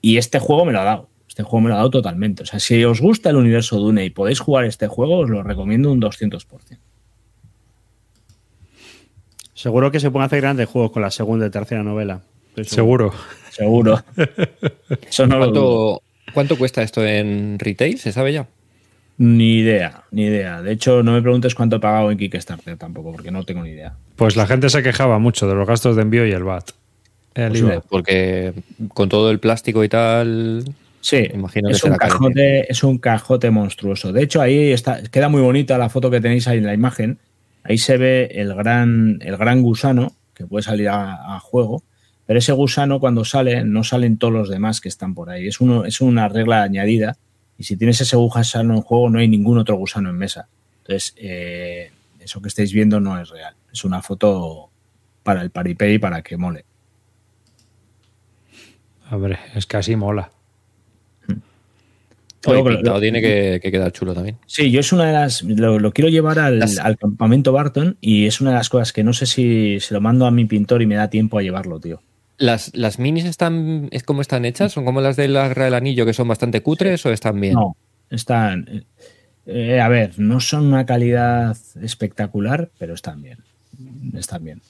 Y 0.00 0.16
este 0.16 0.38
juego 0.38 0.64
me 0.64 0.72
lo 0.72 0.80
ha 0.80 0.84
dado. 0.84 1.10
Este 1.28 1.42
juego 1.42 1.60
me 1.62 1.68
lo 1.68 1.74
ha 1.74 1.78
dado 1.78 1.90
totalmente. 1.90 2.44
O 2.44 2.46
sea, 2.46 2.60
si 2.60 2.82
os 2.84 3.00
gusta 3.02 3.28
el 3.28 3.36
universo 3.36 3.78
Dune 3.78 4.04
y 4.06 4.10
podéis 4.10 4.38
jugar 4.40 4.64
este 4.64 4.86
juego, 4.86 5.18
os 5.18 5.28
lo 5.28 5.42
recomiendo 5.42 5.90
un 5.92 6.00
200%. 6.00 6.78
Seguro 9.54 9.90
que 9.90 10.00
se 10.00 10.10
pueden 10.10 10.26
hacer 10.26 10.40
grandes 10.42 10.68
juegos 10.68 10.90
con 10.92 11.02
la 11.02 11.10
segunda 11.10 11.46
y 11.46 11.50
tercera 11.50 11.82
novela. 11.82 12.20
Seguro. 12.62 13.12
Seguro. 13.50 14.04
Seguro. 14.04 14.04
Eso 15.08 15.26
no 15.26 15.38
lo 15.38 15.46
dudo. 15.48 15.52
¿Cuánto, 15.52 16.02
¿Cuánto 16.34 16.58
cuesta 16.58 16.82
esto 16.82 17.04
en 17.04 17.58
retail? 17.58 17.98
¿Se 17.98 18.12
sabe 18.12 18.32
ya? 18.32 18.46
Ni 19.18 19.58
idea, 19.58 20.04
ni 20.10 20.24
idea. 20.24 20.60
De 20.60 20.72
hecho, 20.72 21.02
no 21.02 21.12
me 21.12 21.22
preguntes 21.22 21.54
cuánto 21.54 21.76
he 21.76 21.80
pagado 21.80 22.10
en 22.10 22.18
Kickstarter 22.18 22.76
tampoco, 22.76 23.12
porque 23.12 23.30
no 23.30 23.44
tengo 23.44 23.62
ni 23.62 23.70
idea. 23.70 23.94
Pues 24.16 24.36
la 24.36 24.46
gente 24.46 24.68
se 24.68 24.82
quejaba 24.82 25.18
mucho 25.18 25.48
de 25.48 25.54
los 25.54 25.66
gastos 25.66 25.96
de 25.96 26.02
envío 26.02 26.26
y 26.26 26.32
el 26.32 26.44
VAT. 26.44 26.70
El 27.34 27.48
Pues 27.48 27.60
IVA. 27.60 27.68
mira, 27.68 27.82
Porque 27.88 28.52
con 28.92 29.08
todo 29.08 29.30
el 29.30 29.38
plástico 29.40 29.82
y 29.84 29.88
tal. 29.88 30.64
Sí, 31.00 31.28
Imagino 31.32 31.68
que 31.68 31.74
es 31.74 31.84
un, 31.84 31.94
cajote, 31.96 32.70
es 32.72 32.82
un 32.82 32.98
cajote 32.98 33.50
monstruoso. 33.50 34.12
De 34.12 34.22
hecho, 34.22 34.40
ahí 34.40 34.72
está, 34.72 35.02
queda 35.04 35.28
muy 35.28 35.40
bonita 35.40 35.78
la 35.78 35.88
foto 35.88 36.10
que 36.10 36.20
tenéis 36.20 36.48
ahí 36.48 36.58
en 36.58 36.66
la 36.66 36.74
imagen. 36.74 37.18
Ahí 37.62 37.78
se 37.78 37.96
ve 37.96 38.30
el 38.34 38.54
gran, 38.54 39.18
el 39.22 39.36
gran 39.36 39.62
gusano 39.62 40.12
que 40.34 40.46
puede 40.46 40.62
salir 40.62 40.88
a, 40.88 41.36
a 41.36 41.40
juego. 41.40 41.82
Pero 42.26 42.38
ese 42.40 42.52
gusano 42.52 42.98
cuando 43.00 43.24
sale, 43.24 43.64
no 43.64 43.84
salen 43.84 44.18
todos 44.18 44.32
los 44.34 44.48
demás 44.50 44.80
que 44.80 44.88
están 44.88 45.14
por 45.14 45.30
ahí. 45.30 45.46
Es, 45.46 45.60
uno, 45.60 45.84
es 45.84 46.00
una 46.00 46.28
regla 46.28 46.62
añadida. 46.64 47.16
Y 47.58 47.64
si 47.64 47.76
tienes 47.76 48.00
ese 48.00 48.16
gusano 48.16 48.74
en 48.74 48.82
juego, 48.82 49.08
no 49.10 49.18
hay 49.18 49.28
ningún 49.28 49.58
otro 49.58 49.76
gusano 49.76 50.10
en 50.10 50.16
mesa. 50.16 50.48
Entonces, 50.82 51.14
eh, 51.16 51.90
eso 52.20 52.40
que 52.42 52.48
estáis 52.48 52.72
viendo 52.72 53.00
no 53.00 53.20
es 53.20 53.28
real. 53.30 53.54
Es 53.72 53.84
una 53.84 54.02
foto 54.02 54.70
para 55.22 55.42
el 55.42 55.50
paripé 55.50 55.92
y 55.94 55.98
para 55.98 56.22
que 56.22 56.36
mole. 56.36 56.64
Hombre, 59.10 59.38
es 59.54 59.66
que 59.66 59.76
así 59.76 59.96
mola. 59.96 60.30
Oye, 61.28 62.60
Luego, 62.62 62.68
pintado 62.68 62.96
lo- 62.96 63.00
tiene 63.00 63.20
que, 63.20 63.58
que 63.60 63.72
quedar 63.72 63.90
chulo 63.92 64.14
también. 64.14 64.36
Sí, 64.46 64.70
yo 64.70 64.78
es 64.78 64.92
una 64.92 65.06
de 65.06 65.12
las. 65.12 65.42
Lo, 65.42 65.80
lo 65.80 65.92
quiero 65.92 66.08
llevar 66.10 66.38
al, 66.38 66.60
Las- 66.60 66.78
al 66.78 66.96
campamento 66.96 67.50
Barton 67.52 67.96
y 68.00 68.26
es 68.26 68.40
una 68.40 68.50
de 68.50 68.56
las 68.56 68.68
cosas 68.68 68.92
que 68.92 69.02
no 69.02 69.12
sé 69.12 69.26
si 69.26 69.80
se 69.80 69.94
lo 69.94 70.00
mando 70.00 70.26
a 70.26 70.30
mi 70.30 70.44
pintor 70.44 70.80
y 70.82 70.86
me 70.86 70.94
da 70.94 71.10
tiempo 71.10 71.38
a 71.38 71.42
llevarlo, 71.42 71.80
tío. 71.80 72.00
¿Las, 72.38 72.74
¿Las 72.76 72.98
minis 72.98 73.24
están 73.24 73.88
es 73.92 74.02
como 74.02 74.20
están 74.20 74.44
hechas? 74.44 74.72
¿Son 74.72 74.84
como 74.84 75.00
las 75.00 75.16
de 75.16 75.28
la 75.28 75.48
del 75.48 75.74
Anillo 75.74 76.04
que 76.04 76.12
son 76.12 76.28
bastante 76.28 76.62
cutres 76.62 77.04
o 77.06 77.10
están 77.10 77.40
bien? 77.40 77.54
No, 77.54 77.76
están. 78.10 78.84
eh, 79.46 79.80
a 79.80 79.88
ver, 79.88 80.18
no 80.18 80.40
son 80.40 80.66
una 80.66 80.84
calidad 80.84 81.56
espectacular, 81.80 82.70
pero 82.78 82.94
están 82.94 83.22
bien. 83.22 83.38
Están 84.14 84.44
bien. 84.44 84.60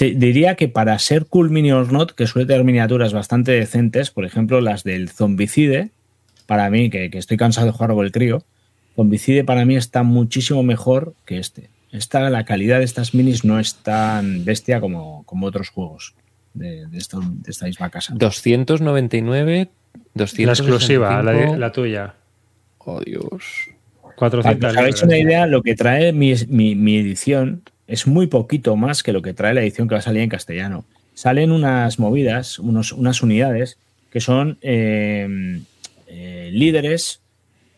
Diría 0.00 0.54
que 0.54 0.68
para 0.68 0.98
ser 0.98 1.26
Cool 1.26 1.50
Mini 1.50 1.70
or 1.70 1.92
Not, 1.92 2.12
que 2.12 2.26
suele 2.26 2.46
tener 2.46 2.64
miniaturas 2.64 3.12
bastante 3.12 3.52
decentes, 3.52 4.10
por 4.10 4.24
ejemplo, 4.24 4.62
las 4.62 4.84
del 4.84 5.10
Zombicide, 5.10 5.90
para 6.46 6.70
mí, 6.70 6.88
que, 6.88 7.10
que 7.10 7.18
estoy 7.18 7.36
cansado 7.36 7.66
de 7.66 7.72
jugar 7.72 7.92
con 7.92 8.06
el 8.06 8.10
crío, 8.10 8.42
Zombicide 8.96 9.44
para 9.44 9.66
mí 9.66 9.76
está 9.76 10.02
muchísimo 10.02 10.62
mejor 10.62 11.14
que 11.26 11.38
este. 11.38 11.68
Esta, 11.90 12.30
la 12.30 12.46
calidad 12.46 12.78
de 12.78 12.86
estas 12.86 13.12
minis 13.12 13.44
no 13.44 13.60
es 13.60 13.74
tan 13.74 14.46
bestia 14.46 14.80
como, 14.80 15.24
como 15.24 15.46
otros 15.46 15.68
juegos 15.68 16.14
de, 16.54 16.86
de, 16.86 16.98
esto- 16.98 17.20
de 17.22 17.50
esta 17.50 17.66
misma 17.66 17.90
casa. 17.90 18.14
299, 18.16 19.68
265. 20.14 20.46
La 20.46 20.52
exclusiva, 20.52 21.22
la, 21.22 21.56
la 21.56 21.72
tuya. 21.72 22.14
Oh, 22.78 23.00
Dios. 23.00 23.68
400 24.16 24.42
Para 24.42 24.58
que 24.58 24.66
os 24.66 24.76
hagáis 24.76 25.02
una 25.02 25.18
idea, 25.18 25.46
lo 25.46 25.62
que 25.62 25.74
trae 25.74 26.12
mi, 26.12 26.34
mi- 26.48 26.74
mi 26.74 26.96
edición 26.98 27.62
es 27.86 28.06
muy 28.06 28.26
poquito 28.26 28.76
más 28.76 29.02
que 29.02 29.12
lo 29.12 29.22
que 29.22 29.32
trae 29.34 29.54
la 29.54 29.62
edición 29.62 29.88
que 29.88 29.94
va 29.94 29.98
a 30.00 30.02
salir 30.02 30.22
en 30.22 30.28
castellano. 30.28 30.84
Salen 31.14 31.52
unas 31.52 31.98
movidas, 31.98 32.58
unos, 32.58 32.92
unas 32.92 33.22
unidades 33.22 33.78
que 34.10 34.20
son 34.20 34.58
eh, 34.62 35.60
eh, 36.06 36.50
líderes 36.52 37.20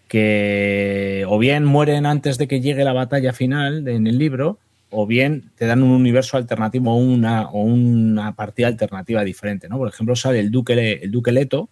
que 0.08 1.24
o 1.28 1.38
bien 1.38 1.64
mueren 1.64 2.06
antes 2.06 2.38
de 2.38 2.46
que 2.46 2.60
llegue 2.60 2.84
la 2.84 2.92
batalla 2.92 3.32
final 3.32 3.86
en 3.88 4.06
el 4.06 4.18
libro, 4.18 4.58
o 4.94 5.06
bien 5.06 5.50
te 5.56 5.66
dan 5.66 5.82
un 5.82 5.90
universo 5.90 6.36
alternativo 6.36 6.92
o 6.92 6.96
una, 6.96 7.48
o 7.48 7.62
una 7.62 8.34
partida 8.34 8.68
alternativa 8.68 9.24
diferente. 9.24 9.68
¿no? 9.68 9.78
Por 9.78 9.88
ejemplo, 9.88 10.16
sale 10.16 10.40
el 10.40 10.50
Duque, 10.50 11.00
el 11.02 11.34
Leto, 11.34 11.68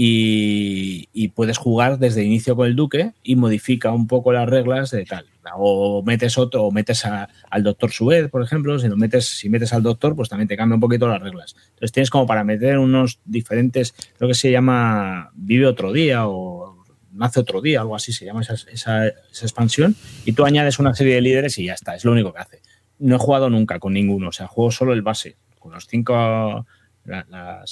y, 0.00 1.28
puedes 1.34 1.58
jugar 1.58 1.98
desde 1.98 2.22
inicio 2.22 2.54
con 2.54 2.68
el 2.68 2.76
duque 2.76 3.14
y 3.24 3.34
modifica 3.34 3.90
un 3.90 4.06
poco 4.06 4.32
las 4.32 4.48
reglas 4.48 4.92
de 4.92 5.04
tal. 5.04 5.26
O 5.56 6.04
metes 6.04 6.38
otro, 6.38 6.64
o 6.64 6.70
metes 6.70 7.04
al 7.04 7.62
doctor 7.64 7.90
Suez, 7.90 8.30
por 8.30 8.42
ejemplo, 8.42 8.78
si 8.78 8.86
lo 8.86 8.96
metes, 8.96 9.26
si 9.26 9.48
metes 9.48 9.72
al 9.72 9.82
doctor, 9.82 10.14
pues 10.14 10.28
también 10.28 10.46
te 10.46 10.56
cambia 10.56 10.76
un 10.76 10.80
poquito 10.80 11.08
las 11.08 11.20
reglas. 11.20 11.56
Entonces 11.70 11.90
tienes 11.90 12.10
como 12.10 12.26
para 12.26 12.44
meter 12.44 12.78
unos 12.78 13.18
diferentes, 13.24 13.92
creo 14.16 14.28
que 14.28 14.34
se 14.34 14.52
llama 14.52 15.30
Vive 15.34 15.66
otro 15.66 15.92
día 15.92 16.28
o 16.28 16.77
Nace 17.18 17.40
otro 17.40 17.60
día, 17.60 17.80
algo 17.80 17.94
así 17.96 18.12
se 18.12 18.24
llama 18.24 18.40
esa, 18.42 18.54
esa- 18.72 19.08
expansión, 19.08 19.94
y 20.24 20.32
tú 20.32 20.44
añades 20.44 20.78
una 20.78 20.94
serie 20.94 21.16
de 21.16 21.20
líderes 21.20 21.58
y 21.58 21.66
ya 21.66 21.74
está, 21.74 21.94
es 21.96 22.04
lo 22.04 22.12
único 22.12 22.32
que 22.32 22.38
hace. 22.40 22.62
No 22.98 23.16
he 23.16 23.18
jugado 23.18 23.50
nunca 23.50 23.78
con 23.78 23.92
ninguno, 23.92 24.28
o 24.28 24.32
sea, 24.32 24.46
juego 24.46 24.70
solo 24.70 24.92
el 24.92 25.02
base, 25.02 25.36
con 25.58 25.72
los 25.72 25.86
cinco, 25.86 26.64
la 27.04 27.64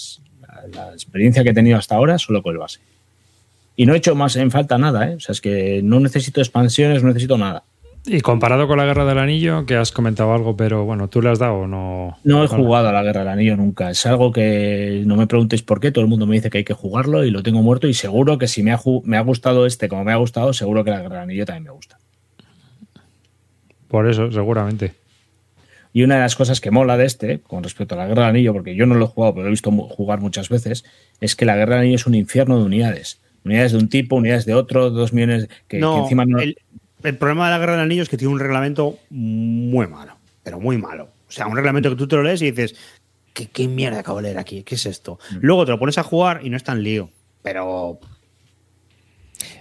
experiencia 0.93 1.43
que 1.43 1.51
he 1.51 1.55
tenido 1.55 1.79
hasta 1.79 1.95
ahora 1.95 2.19
solo 2.19 2.43
con 2.43 2.53
el 2.53 2.59
base. 2.59 2.81
Y 3.77 3.85
no 3.87 3.95
he 3.95 3.99
hecho 3.99 4.15
más 4.15 4.37
en 4.37 4.51
falta 4.51 4.79
nada, 4.79 5.11
¿eh? 5.11 5.15
O 5.17 5.21
sea, 5.21 5.33
es 5.33 5.41
que 5.41 5.81
no 5.83 6.01
necesito 6.01 6.41
expansiones, 6.41 7.03
no 7.03 7.09
necesito 7.09 7.37
nada. 7.37 7.63
Y 8.09 8.21
comparado 8.21 8.69
con 8.69 8.79
la 8.79 8.85
Guerra 8.85 9.05
del 9.05 9.19
Anillo, 9.19 9.67
que 9.67 9.75
has 9.75 9.91
comentado 9.91 10.33
algo, 10.33 10.57
pero 10.57 10.85
bueno, 10.85 11.09
¿tú 11.09 11.21
le 11.21 11.29
has 11.29 11.41
dado 11.41 11.55
o 11.55 11.67
no? 11.67 12.17
No 12.23 12.45
he 12.45 12.47
jugado 12.47 12.89
a 12.89 12.93
la 12.93 13.03
Guerra 13.03 13.21
del 13.21 13.31
Anillo 13.31 13.57
nunca. 13.57 13.91
Es 13.91 14.07
algo 14.07 14.31
que 14.31 15.03
no 15.05 15.17
me 15.17 15.27
preguntéis 15.27 15.63
por 15.63 15.81
qué. 15.81 15.91
Todo 15.91 16.05
el 16.05 16.09
mundo 16.09 16.25
me 16.25 16.37
dice 16.37 16.49
que 16.49 16.59
hay 16.59 16.65
que 16.65 16.73
jugarlo 16.73 17.25
y 17.25 17.33
lo 17.33 17.43
tengo 17.43 17.63
muerto. 17.63 17.89
Y 17.89 17.95
seguro 17.95 18.39
que 18.39 18.47
si 18.47 18.63
me 18.63 18.71
ha, 18.71 18.81
me 19.03 19.17
ha 19.17 19.23
gustado 19.23 19.67
este 19.67 19.89
como 19.89 20.05
me 20.05 20.13
ha 20.13 20.17
gustado, 20.17 20.53
seguro 20.53 20.85
que 20.85 20.91
la 20.91 21.01
Guerra 21.01 21.17
del 21.17 21.25
Anillo 21.25 21.47
también 21.47 21.65
me 21.65 21.71
gusta. 21.71 21.99
Por 23.89 24.09
eso, 24.09 24.31
seguramente. 24.31 24.95
Y 25.93 26.05
una 26.05 26.17
de 26.17 26.21
las 26.21 26.37
cosas 26.37 26.61
que 26.61 26.71
mola 26.71 26.97
de 26.97 27.07
este, 27.07 27.41
con 27.41 27.65
respecto 27.65 27.97
a 27.97 27.99
la 27.99 28.07
Guerra 28.07 28.23
del 28.23 28.31
Anillo, 28.31 28.53
porque 28.53 28.77
yo 28.77 28.87
no 28.87 28.95
lo 28.95 29.07
he 29.07 29.09
jugado, 29.09 29.35
pero 29.35 29.45
lo 29.45 29.49
he 29.49 29.51
visto 29.51 29.73
jugar 29.73 30.21
muchas 30.21 30.49
veces, 30.49 30.85
es 31.21 31.35
que 31.35 31.45
la 31.45 31.57
Guerra 31.57 31.77
del 31.77 31.81
Anillo 31.81 31.97
es 31.97 32.07
un 32.07 32.15
infierno 32.15 32.59
de 32.59 32.65
unidades. 32.65 33.21
Unidades 33.45 33.73
de 33.73 33.79
un 33.79 33.89
tipo, 33.89 34.17
unidades 34.17 34.45
de 34.45 34.55
otro, 34.55 34.91
dos 34.91 35.13
millones 35.13 35.49
que, 35.67 35.81
que 35.81 35.85
encima 35.85 36.25
no. 36.27 36.39
el, 36.39 36.57
el 37.07 37.17
problema 37.17 37.47
de 37.47 37.53
la 37.53 37.59
Guerra 37.59 37.73
del 37.73 37.83
Anillo 37.83 38.03
es 38.03 38.09
que 38.09 38.17
tiene 38.17 38.33
un 38.33 38.41
reglamento 38.41 38.99
muy 39.11 39.87
malo, 39.87 40.17
pero 40.43 40.61
muy 40.61 40.77
malo. 40.79 41.09
O 41.29 41.33
sea, 41.33 41.47
un 41.47 41.57
reglamento 41.57 41.91
que 41.91 41.97
tú 41.97 42.07
te 42.09 42.17
lo 42.17 42.23
lees 42.23 42.43
y 42.43 42.51
dices, 42.51 42.75
¿qué, 43.33 43.47
qué 43.49 43.69
mierda 43.69 44.01
acabo 44.01 44.19
de 44.19 44.25
leer 44.25 44.39
aquí? 44.39 44.63
¿Qué 44.63 44.75
es 44.77 44.87
esto? 44.87 45.19
Mm. 45.31 45.37
Luego 45.41 45.65
te 45.65 45.71
lo 45.73 45.79
pones 45.79 45.99
a 45.99 46.03
jugar 46.03 46.41
y 46.45 46.51
no 46.51 46.57
es 46.57 46.65
tan 46.65 46.83
lío. 46.83 47.11
Pero 47.43 47.99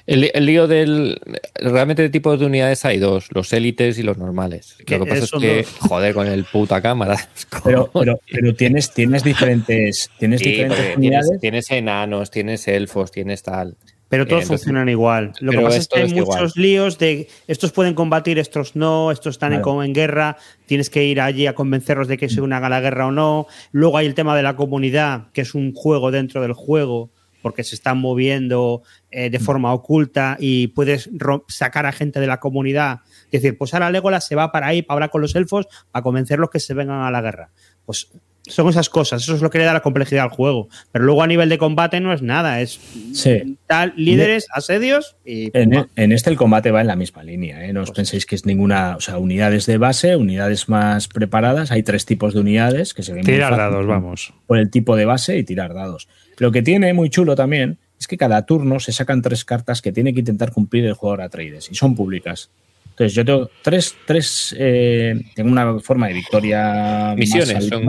El, 0.08 0.30
el 0.34 0.46
lío 0.46 0.68
del. 0.68 1.20
Realmente 1.56 2.02
de 2.04 2.10
tipos 2.10 2.40
de 2.40 2.46
unidades 2.46 2.86
hay 2.86 3.00
dos: 3.00 3.28
los 3.34 3.52
élites 3.54 3.98
y 3.98 4.04
los 4.04 4.18
normales. 4.18 4.76
Lo 4.80 4.86
que 4.86 5.10
pasa 5.10 5.24
es 5.26 5.32
que, 5.32 5.58
dos. 5.64 5.76
joder, 5.90 6.14
con 6.14 6.28
el 6.28 6.46
puta 6.46 6.82
cámara. 6.82 7.18
Pero, 7.64 7.90
pero, 7.92 8.20
pero 8.32 8.54
tienes, 8.54 8.94
tienes 8.94 9.24
diferentes, 9.24 10.12
tienes 10.20 10.42
Sí, 10.42 10.50
diferentes 10.52 10.98
unidades. 10.98 11.26
tienes, 11.28 11.42
tienes 11.42 11.72
enanos, 11.72 12.30
tienes 12.30 12.68
elfos, 12.68 13.12
tienes 13.12 13.42
tal. 13.42 13.76
Pero 14.10 14.28
todos 14.28 14.44
Entonces- 14.44 14.66
funcionan 14.66 14.90
igual. 14.90 15.34
Lo 15.40 15.52
que 15.52 15.60
pasa 15.60 15.78
es 15.78 15.88
que 15.88 16.02
hay 16.02 16.14
muchos 16.14 16.56
líos 16.56 16.98
de 17.00 17.28
estos 17.48 17.72
pueden 17.72 17.96
combatir, 17.96 18.38
estos 18.38 18.76
no, 18.76 19.12
estos 19.12 19.36
están 19.36 19.54
en, 19.54 19.94
guerra, 19.94 20.38
tienes 20.68 20.90
que 20.90 21.04
ir 21.06 21.20
allí 21.20 21.48
a 21.48 21.56
convencerlos 21.56 22.08
de 22.08 22.18
que 22.18 22.30
se 22.30 22.42
unan 22.42 22.64
a 22.64 22.70
la 22.70 22.82
guerra 22.82 23.08
o 23.08 23.12
no. 23.12 23.48
Luego 23.72 23.98
hay 23.98 24.06
el 24.06 24.14
tema 24.14 24.36
de 24.36 24.44
la 24.44 24.56
comunidad, 24.56 25.32
que 25.34 25.42
es 25.42 25.56
un 25.56 25.74
juego 25.74 26.12
dentro 26.12 26.42
del 26.42 26.54
juego, 26.54 27.12
porque 27.42 27.64
se 27.64 27.76
están 27.76 28.00
moviendo 28.00 28.84
eh, 29.12 29.30
de 29.30 29.40
forma 29.40 29.74
oculta 29.74 30.36
y 30.40 30.68
puedes 30.68 31.10
sacar 31.48 31.86
a 31.86 31.92
gente 31.92 32.20
de 32.20 32.28
la 32.28 32.40
comunidad. 32.40 33.02
Es 33.32 33.42
decir, 33.42 33.58
pues 33.58 33.74
ahora 33.74 33.92
Legolas 33.92 34.26
se 34.26 34.36
va 34.36 34.52
para 34.52 34.68
ahí 34.68 34.82
para 34.82 34.96
hablar 34.96 35.10
con 35.12 35.22
los 35.22 35.36
elfos, 35.36 35.68
para 35.92 36.04
convencerlos 36.04 36.50
que 36.50 36.60
se 36.60 36.74
vengan 36.74 37.02
a 37.02 37.12
la 37.12 37.22
guerra. 37.22 37.52
Pues 37.86 38.10
son 38.48 38.70
esas 38.70 38.90
cosas, 38.90 39.24
eso 39.24 39.36
es 39.36 39.42
lo 39.42 39.50
que 39.50 39.58
le 39.58 39.64
da 39.66 39.74
la 39.74 39.82
complejidad 39.82 40.24
al 40.26 40.30
juego. 40.30 40.70
Pero 40.92 41.06
luego 41.06 41.24
a 41.24 41.28
nivel 41.28 41.50
de 41.50 41.58
combate 41.58 42.00
no 42.00 42.14
es 42.14 42.22
nada, 42.22 42.62
es 42.62 42.80
Sí. 43.14 43.58
tal, 43.68 43.94
líderes, 43.98 44.46
asedios 44.54 45.16
y 45.26 45.50
En, 45.58 45.70
pumba. 45.72 45.88
en 45.96 46.12
este 46.12 46.30
el 46.30 46.38
combate 46.38 46.72
va 46.72 46.82
en 46.82 46.88
la 46.88 46.96
misma 46.96 47.24
línea, 47.24 47.66
¿eh? 47.66 47.74
no 47.74 47.82
os 47.82 47.92
penséis 47.92 48.26
que 48.26 48.36
es 48.36 48.46
ninguna, 48.46 48.96
o 48.98 49.02
sea, 49.02 49.18
unidades 49.18 49.66
de 49.66 49.78
base, 49.78 50.16
unidades 50.16 50.70
más 50.70 51.08
preparadas, 51.08 51.72
hay 51.72 51.84
tres 51.84 52.06
tipos 52.06 52.34
de 52.34 52.40
unidades 52.42 52.94
que 52.94 53.04
se 53.04 53.14
ven 53.14 53.24
muy 53.24 53.34
Tirar 53.34 53.52
fácil 53.52 53.72
dados, 53.72 53.88
vamos. 53.88 54.34
por 54.48 54.58
el 54.58 54.70
tipo 54.70 54.96
de 54.96 55.06
base 55.06 55.38
y 55.38 55.44
tirar 55.44 55.74
dados. 55.74 56.08
Lo 56.38 56.52
que 56.52 56.62
tiene 56.62 56.94
muy 56.94 57.10
chulo 57.10 57.36
también 57.36 57.78
es 58.00 58.08
que 58.08 58.18
cada 58.18 58.46
turno 58.46 58.80
se 58.80 58.92
sacan 58.92 59.22
tres 59.22 59.46
cartas 59.46 59.82
que 59.82 59.92
tiene 59.92 60.14
que 60.14 60.20
intentar 60.20 60.52
cumplir 60.52 60.86
el 60.86 60.94
jugador 60.94 61.22
Atreides 61.22 61.72
y 61.72 61.76
son 61.76 61.96
públicas. 61.96 62.50
Entonces 62.92 63.14
yo 63.14 63.26
tengo 63.26 63.50
tres, 63.62 63.94
tres 64.06 64.56
eh, 64.58 65.20
tengo 65.34 65.50
una 65.52 65.80
forma 65.80 66.08
de 66.08 66.14
victoria 66.14 67.08
más 67.10 67.18
Misiones, 67.18 67.66
son- 67.68 67.86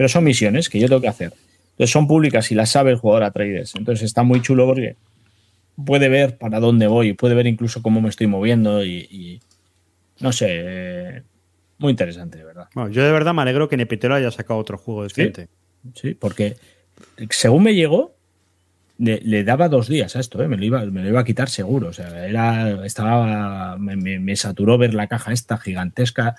pero 0.00 0.08
son 0.08 0.24
misiones 0.24 0.70
que 0.70 0.80
yo 0.80 0.88
tengo 0.88 1.02
que 1.02 1.08
hacer. 1.08 1.34
Entonces 1.72 1.90
son 1.90 2.06
públicas 2.08 2.50
y 2.50 2.54
las 2.54 2.70
sabe 2.70 2.90
el 2.90 2.96
jugador 2.96 3.22
Atreides. 3.24 3.74
Entonces 3.74 4.02
está 4.06 4.22
muy 4.22 4.40
chulo 4.40 4.64
porque 4.64 4.96
puede 5.84 6.08
ver 6.08 6.38
para 6.38 6.58
dónde 6.58 6.86
voy, 6.86 7.12
puede 7.12 7.34
ver 7.34 7.46
incluso 7.46 7.82
cómo 7.82 8.00
me 8.00 8.08
estoy 8.08 8.26
moviendo 8.26 8.82
y, 8.82 8.96
y 9.10 9.40
no 10.20 10.32
sé, 10.32 10.46
eh, 10.50 11.22
muy 11.76 11.90
interesante, 11.90 12.38
de 12.38 12.44
verdad. 12.44 12.68
Bueno, 12.74 12.88
yo 12.90 13.04
de 13.04 13.12
verdad 13.12 13.34
me 13.34 13.42
alegro 13.42 13.68
que 13.68 13.76
Nepitero 13.76 14.14
haya 14.14 14.30
sacado 14.30 14.58
otro 14.58 14.78
juego 14.78 15.02
decente. 15.02 15.48
Sí, 15.94 16.14
porque 16.14 16.56
según 17.28 17.64
me 17.64 17.74
llegó, 17.74 18.14
le, 18.96 19.20
le 19.22 19.44
daba 19.44 19.68
dos 19.68 19.86
días 19.86 20.16
a 20.16 20.20
esto, 20.20 20.42
¿eh? 20.42 20.48
me, 20.48 20.56
lo 20.56 20.64
iba, 20.64 20.82
me 20.86 21.02
lo 21.02 21.10
iba 21.10 21.20
a 21.20 21.24
quitar 21.24 21.50
seguro. 21.50 21.88
O 21.88 21.92
sea, 21.92 22.26
era, 22.26 22.86
estaba, 22.86 23.76
me, 23.76 23.96
me- 23.96 24.18
me 24.18 24.34
saturó 24.34 24.78
ver 24.78 24.94
la 24.94 25.08
caja 25.08 25.34
esta 25.34 25.58
gigantesca 25.58 26.36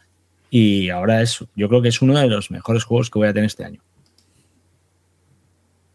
y 0.54 0.90
ahora 0.90 1.22
es, 1.22 1.46
yo 1.56 1.70
creo 1.70 1.82
que 1.82 1.88
es 1.88 2.02
uno 2.02 2.20
de 2.20 2.28
los 2.28 2.52
mejores 2.52 2.84
juegos 2.84 3.10
que 3.10 3.18
voy 3.18 3.30
a 3.30 3.34
tener 3.34 3.48
este 3.48 3.64
año. 3.64 3.82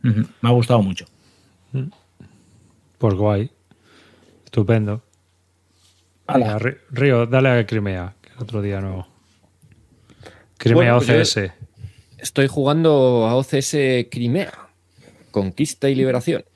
Me 0.00 0.48
ha 0.48 0.50
gustado 0.50 0.80
mucho. 0.80 1.04
Pues 2.96 3.14
guay. 3.14 3.50
Estupendo. 4.46 5.02
Río, 6.90 7.26
dale 7.26 7.50
a 7.50 7.66
Crimea, 7.66 8.14
que 8.22 8.30
el 8.32 8.38
otro 8.38 8.62
día 8.62 8.80
no. 8.80 9.06
Crimea 10.56 10.94
Bueno, 10.94 11.06
pues 11.06 11.36
OCS. 11.36 11.52
Estoy 12.16 12.46
jugando 12.46 13.26
a 13.26 13.36
OCS 13.36 13.76
Crimea, 14.10 14.70
Conquista 15.32 15.90
y 15.90 15.94
Liberación. 15.94 16.46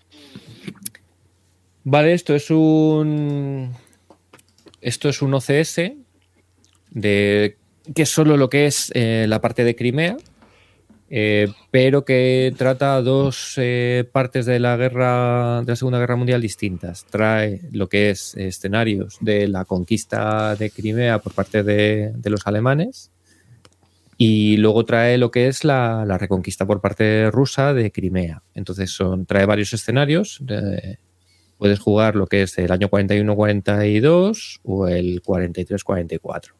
Vale, 1.84 2.14
esto 2.14 2.34
es 2.34 2.50
un. 2.50 3.74
Esto 4.80 5.10
es 5.10 5.20
un 5.20 5.34
OCS 5.34 5.92
de 6.92 7.59
que 7.94 8.02
es 8.02 8.08
solo 8.08 8.36
lo 8.36 8.48
que 8.48 8.66
es 8.66 8.90
eh, 8.94 9.26
la 9.28 9.40
parte 9.40 9.64
de 9.64 9.74
Crimea, 9.74 10.16
eh, 11.08 11.48
pero 11.70 12.04
que 12.04 12.54
trata 12.56 13.00
dos 13.02 13.54
eh, 13.56 14.08
partes 14.12 14.46
de 14.46 14.60
la 14.60 14.76
guerra, 14.76 15.62
de 15.62 15.72
la 15.72 15.76
Segunda 15.76 15.98
Guerra 15.98 16.16
Mundial 16.16 16.40
distintas. 16.40 17.04
Trae 17.10 17.62
lo 17.72 17.88
que 17.88 18.10
es 18.10 18.36
escenarios 18.36 19.18
de 19.20 19.48
la 19.48 19.64
conquista 19.64 20.54
de 20.54 20.70
Crimea 20.70 21.18
por 21.18 21.34
parte 21.34 21.62
de, 21.62 22.12
de 22.14 22.30
los 22.30 22.46
alemanes 22.46 23.10
y 24.16 24.58
luego 24.58 24.84
trae 24.84 25.18
lo 25.18 25.30
que 25.30 25.48
es 25.48 25.64
la, 25.64 26.04
la 26.06 26.18
reconquista 26.18 26.66
por 26.66 26.80
parte 26.80 27.30
rusa 27.30 27.72
de 27.74 27.90
Crimea. 27.90 28.42
Entonces 28.54 28.90
son, 28.90 29.26
trae 29.26 29.46
varios 29.46 29.72
escenarios. 29.72 30.40
puedes 31.58 31.80
jugar 31.80 32.14
lo 32.14 32.26
que 32.26 32.42
es 32.42 32.56
el 32.58 32.70
año 32.70 32.88
41-42 32.88 34.60
o 34.62 34.86
el 34.86 35.22
43-44. 35.22 36.59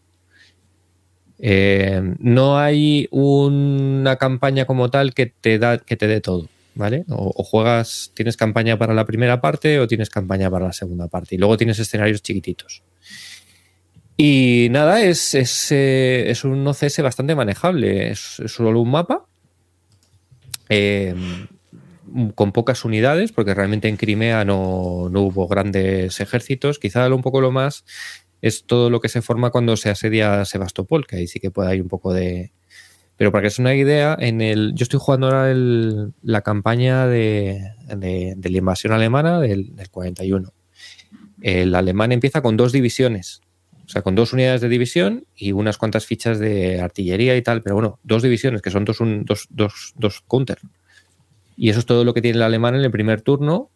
Eh, 1.43 2.03
no 2.19 2.59
hay 2.59 3.09
una 3.11 4.17
campaña 4.17 4.67
como 4.67 4.91
tal 4.91 5.15
que 5.15 5.27
te 5.27 5.59
da 5.59 5.79
que 5.79 5.97
te 5.97 6.07
dé 6.07 6.21
todo, 6.21 6.49
¿vale? 6.75 7.05
O, 7.09 7.43
juegas, 7.43 8.13
tienes 8.15 8.37
campaña 8.37 8.79
para 8.79 8.93
la 8.93 9.07
primera 9.07 9.41
parte 9.41 9.81
o 9.81 9.87
tienes 9.87 10.11
campaña 10.11 10.51
para 10.51 10.67
la 10.67 10.73
segunda 10.73 11.09
parte. 11.09 11.37
Y 11.37 11.39
luego 11.39 11.57
tienes 11.57 11.79
escenarios 11.79 12.23
chiquititos. 12.23 12.83
Y 14.19 14.69
nada, 14.71 15.03
es, 15.03 15.35
es, 15.35 15.73
eh, 15.73 16.31
es 16.31 16.45
un 16.45 16.67
OCS 16.67 17.01
bastante 17.01 17.35
manejable. 17.35 18.11
Es, 18.11 18.43
solo 18.47 18.79
un 18.79 18.91
mapa 18.91 19.25
eh, 20.69 21.15
con 22.35 22.53
pocas 22.53 22.85
unidades, 22.85 23.33
porque 23.33 23.55
realmente 23.55 23.89
en 23.89 23.97
Crimea 23.97 24.45
no, 24.45 25.09
no 25.11 25.23
hubo 25.23 25.49
grandes 25.49 26.21
ejércitos. 26.21 26.79
Quizá 26.79 27.09
un 27.09 27.23
poco 27.23 27.41
lo 27.41 27.51
más 27.51 27.85
es 28.43 28.65
todo 28.65 28.91
lo 28.91 29.01
que 29.01 29.09
se 29.09 29.23
forma 29.23 29.51
cuando 29.51 29.77
se 29.77 29.91
asedia 29.91 30.45
Sebastopol, 30.45 31.07
que 31.07 31.17
ahí 31.17 31.27
sí 31.27 31.41
que 31.41 31.51
puede 31.51 31.69
haber 31.69 31.83
un 31.83 31.89
poco 31.89 32.13
de... 32.13 32.53
Pero 33.17 33.33
para 33.33 33.43
que 33.43 33.49
es 33.49 33.59
una 33.59 33.75
idea, 33.75 34.17
en 34.19 34.41
el, 34.41 34.73
yo 34.75 34.85
estoy 34.85 34.99
jugando 34.99 35.27
ahora 35.27 35.51
el, 35.51 36.13
la 36.23 36.41
campaña 36.41 37.07
de, 37.07 37.61
de- 37.95 38.37
la 38.51 38.59
invasión 38.59 38.95
alemana 38.95 39.41
del, 39.41 39.77
del 39.77 39.91
41. 39.91 40.53
El 41.43 41.75
alemán 41.75 42.13
empieza 42.13 42.41
con 42.41 42.57
dos 42.57 42.73
divisiones, 42.73 43.43
o 43.85 43.89
sea, 43.91 44.01
con 44.01 44.15
dos 44.15 44.33
unidades 44.33 44.63
de 44.63 44.71
división 44.71 45.27
y 45.37 45.53
unas 45.53 45.77
cuantas 45.77 46.07
fichas 46.07 46.39
de 46.39 46.81
artillería 46.81 47.37
y 47.37 47.43
tal, 47.43 47.61
pero 47.63 47.75
bueno, 47.75 47.99
dos 48.05 48.23
divisiones, 48.23 48.63
que 48.63 48.71
son 48.71 48.87
dos, 48.87 49.01
un- 49.01 49.25
dos, 49.27 49.49
dos, 49.51 49.93
dos 49.97 50.23
counter. 50.27 50.59
Y 51.59 51.69
eso 51.69 51.81
es 51.81 51.85
todo 51.87 52.05
lo 52.05 52.15
que 52.15 52.23
tiene 52.23 52.37
el 52.39 52.43
alemán 52.43 52.75
en 52.75 52.81
el 52.83 52.91
primer 52.91 53.21
turno 53.21 53.69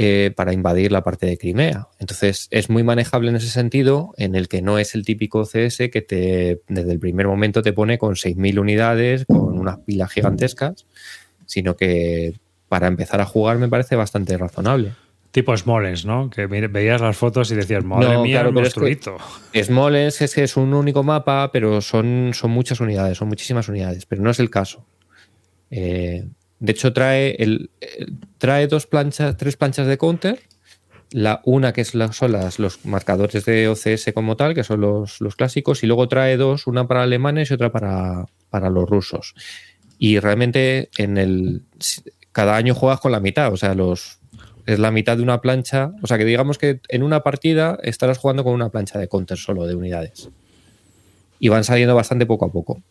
eh, 0.00 0.30
para 0.36 0.52
invadir 0.52 0.92
la 0.92 1.02
parte 1.02 1.26
de 1.26 1.36
Crimea. 1.36 1.88
Entonces 1.98 2.46
es 2.52 2.70
muy 2.70 2.84
manejable 2.84 3.30
en 3.30 3.36
ese 3.36 3.48
sentido, 3.48 4.14
en 4.16 4.36
el 4.36 4.46
que 4.46 4.62
no 4.62 4.78
es 4.78 4.94
el 4.94 5.04
típico 5.04 5.44
CS 5.44 5.90
que 5.90 6.02
te 6.02 6.60
desde 6.68 6.92
el 6.92 7.00
primer 7.00 7.26
momento 7.26 7.62
te 7.62 7.72
pone 7.72 7.98
con 7.98 8.14
6.000 8.14 8.60
unidades, 8.60 9.24
con 9.26 9.58
unas 9.58 9.78
pilas 9.78 10.12
gigantescas, 10.12 10.86
sino 11.46 11.74
que 11.74 12.34
para 12.68 12.86
empezar 12.86 13.20
a 13.20 13.24
jugar 13.24 13.58
me 13.58 13.68
parece 13.68 13.96
bastante 13.96 14.38
razonable. 14.38 14.92
Tipo 15.32 15.56
Smolensk, 15.56 16.04
¿no? 16.06 16.30
Que 16.30 16.46
veías 16.46 17.00
las 17.00 17.16
fotos 17.16 17.50
y 17.50 17.56
decías, 17.56 17.84
madre 17.84 18.14
No, 18.14 18.22
mía, 18.22 18.36
claro, 18.36 18.48
el 18.50 18.54
pero 18.54 18.66
es 18.68 18.74
que- 18.74 18.80
monstruito. 18.80 19.16
Smolensk 19.64 20.22
es 20.22 20.34
que 20.34 20.44
es 20.44 20.56
un 20.56 20.72
único 20.74 21.02
mapa, 21.02 21.50
pero 21.52 21.80
son, 21.80 22.30
son 22.34 22.52
muchas 22.52 22.80
unidades, 22.80 23.18
son 23.18 23.26
muchísimas 23.28 23.68
unidades, 23.68 24.06
pero 24.06 24.22
no 24.22 24.30
es 24.30 24.38
el 24.38 24.48
caso. 24.48 24.86
Eh, 25.70 26.24
de 26.60 26.72
hecho, 26.72 26.92
trae, 26.92 27.36
el, 27.42 27.70
el- 27.80 28.14
trae 28.38 28.66
dos 28.66 28.86
planchas, 28.86 29.36
tres 29.36 29.56
planchas 29.56 29.86
de 29.86 29.98
counter. 29.98 30.40
La, 31.10 31.40
una 31.44 31.72
que 31.72 31.80
es 31.80 31.94
son 32.12 32.32
las, 32.32 32.58
los 32.58 32.84
marcadores 32.84 33.44
de 33.46 33.68
OCS 33.68 34.12
como 34.12 34.36
tal, 34.36 34.54
que 34.54 34.62
son 34.64 34.82
los, 34.82 35.20
los 35.22 35.36
clásicos, 35.36 35.82
y 35.82 35.86
luego 35.86 36.06
trae 36.08 36.36
dos, 36.36 36.66
una 36.66 36.86
para 36.86 37.02
alemanes 37.02 37.50
y 37.50 37.54
otra 37.54 37.72
para, 37.72 38.26
para 38.50 38.68
los 38.68 38.88
rusos. 38.88 39.34
Y 39.98 40.18
realmente 40.18 40.90
en 40.98 41.16
el 41.16 41.62
cada 42.32 42.56
año 42.56 42.74
juegas 42.74 43.00
con 43.00 43.10
la 43.12 43.20
mitad, 43.20 43.52
o 43.52 43.56
sea, 43.56 43.74
los 43.74 44.18
es 44.66 44.78
la 44.78 44.90
mitad 44.90 45.16
de 45.16 45.22
una 45.22 45.40
plancha, 45.40 45.92
o 46.02 46.06
sea 46.06 46.18
que 46.18 46.26
digamos 46.26 46.58
que 46.58 46.80
en 46.90 47.02
una 47.02 47.22
partida 47.22 47.78
estarás 47.82 48.18
jugando 48.18 48.44
con 48.44 48.52
una 48.52 48.68
plancha 48.68 48.98
de 48.98 49.08
counter 49.08 49.38
solo 49.38 49.66
de 49.66 49.74
unidades. 49.74 50.28
Y 51.38 51.48
van 51.48 51.64
saliendo 51.64 51.94
bastante 51.94 52.26
poco 52.26 52.44
a 52.44 52.52
poco. 52.52 52.82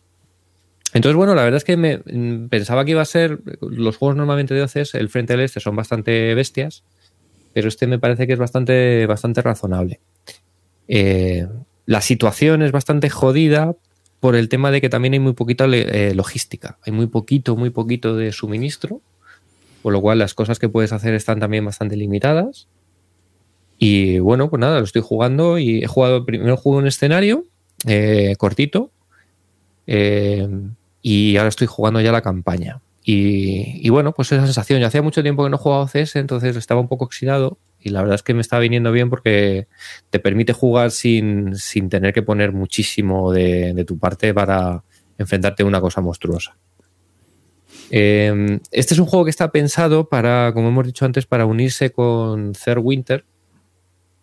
Entonces, 0.94 1.16
bueno, 1.16 1.34
la 1.34 1.42
verdad 1.42 1.58
es 1.58 1.64
que 1.64 1.76
me 1.76 1.98
mm, 1.98 2.48
pensaba 2.48 2.84
que 2.84 2.92
iba 2.92 3.02
a 3.02 3.06
ser. 3.06 3.40
Los 3.60 3.96
juegos 3.96 4.16
normalmente 4.16 4.54
de 4.54 4.62
OCS, 4.62 4.94
el 4.94 5.08
Frente 5.08 5.34
del 5.34 5.42
Este, 5.44 5.60
son 5.60 5.76
bastante 5.76 6.34
bestias, 6.34 6.84
pero 7.52 7.68
este 7.68 7.86
me 7.86 7.98
parece 7.98 8.26
que 8.26 8.32
es 8.32 8.38
bastante, 8.38 9.06
bastante 9.06 9.42
razonable. 9.42 10.00
Eh, 10.88 11.46
la 11.86 12.00
situación 12.00 12.62
es 12.62 12.72
bastante 12.72 13.10
jodida 13.10 13.74
por 14.20 14.34
el 14.34 14.48
tema 14.48 14.70
de 14.70 14.80
que 14.80 14.88
también 14.88 15.14
hay 15.14 15.20
muy 15.20 15.34
poquita 15.34 15.66
eh, 15.66 16.14
logística. 16.14 16.78
Hay 16.82 16.92
muy 16.92 17.06
poquito, 17.06 17.56
muy 17.56 17.70
poquito 17.70 18.16
de 18.16 18.32
suministro, 18.32 19.00
por 19.82 19.92
lo 19.92 20.00
cual 20.00 20.18
las 20.18 20.34
cosas 20.34 20.58
que 20.58 20.68
puedes 20.68 20.92
hacer 20.92 21.14
están 21.14 21.38
también 21.38 21.64
bastante 21.64 21.96
limitadas. 21.96 22.68
Y 23.78 24.18
bueno, 24.18 24.50
pues 24.50 24.58
nada, 24.58 24.78
lo 24.78 24.84
estoy 24.84 25.02
jugando 25.02 25.58
y 25.58 25.84
he 25.84 25.86
jugado, 25.86 26.24
primero 26.24 26.56
jugué 26.56 26.78
un 26.78 26.86
escenario 26.88 27.44
eh, 27.86 28.34
cortito 28.38 28.90
eh, 29.90 30.46
y 31.00 31.36
ahora 31.38 31.48
estoy 31.48 31.66
jugando 31.66 32.00
ya 32.00 32.12
la 32.12 32.20
campaña. 32.20 32.82
Y, 33.10 33.88
bueno, 33.88 34.12
pues 34.12 34.30
esa 34.32 34.44
sensación, 34.44 34.80
yo 34.80 34.86
hacía 34.86 35.00
mucho 35.00 35.22
tiempo 35.22 35.42
que 35.42 35.48
no 35.48 35.56
jugaba 35.56 35.88
CS, 35.88 36.16
entonces 36.16 36.56
estaba 36.56 36.78
un 36.82 36.88
poco 36.88 37.06
oxidado 37.06 37.58
y 37.80 37.88
la 37.88 38.02
verdad 38.02 38.16
es 38.16 38.22
que 38.22 38.34
me 38.34 38.42
está 38.42 38.58
viniendo 38.58 38.92
bien 38.92 39.08
porque 39.08 39.66
te 40.10 40.18
permite 40.18 40.52
jugar 40.52 40.90
sin, 40.90 41.56
sin 41.56 41.88
tener 41.88 42.12
que 42.12 42.20
poner 42.20 42.52
muchísimo 42.52 43.32
de, 43.32 43.82
tu 43.86 43.98
parte 43.98 44.34
para 44.34 44.84
enfrentarte 45.16 45.62
a 45.62 45.66
una 45.66 45.80
cosa 45.80 46.02
monstruosa. 46.02 46.58
Eh, 47.90 48.60
este 48.70 48.92
es 48.92 49.00
un 49.00 49.06
juego 49.06 49.24
que 49.24 49.30
está 49.30 49.50
pensado 49.50 50.10
para, 50.10 50.52
como 50.52 50.68
hemos 50.68 50.84
dicho 50.84 51.06
antes, 51.06 51.24
para 51.24 51.46
unirse 51.46 51.90
con 51.90 52.52
Third 52.52 52.80
Winter 52.82 53.24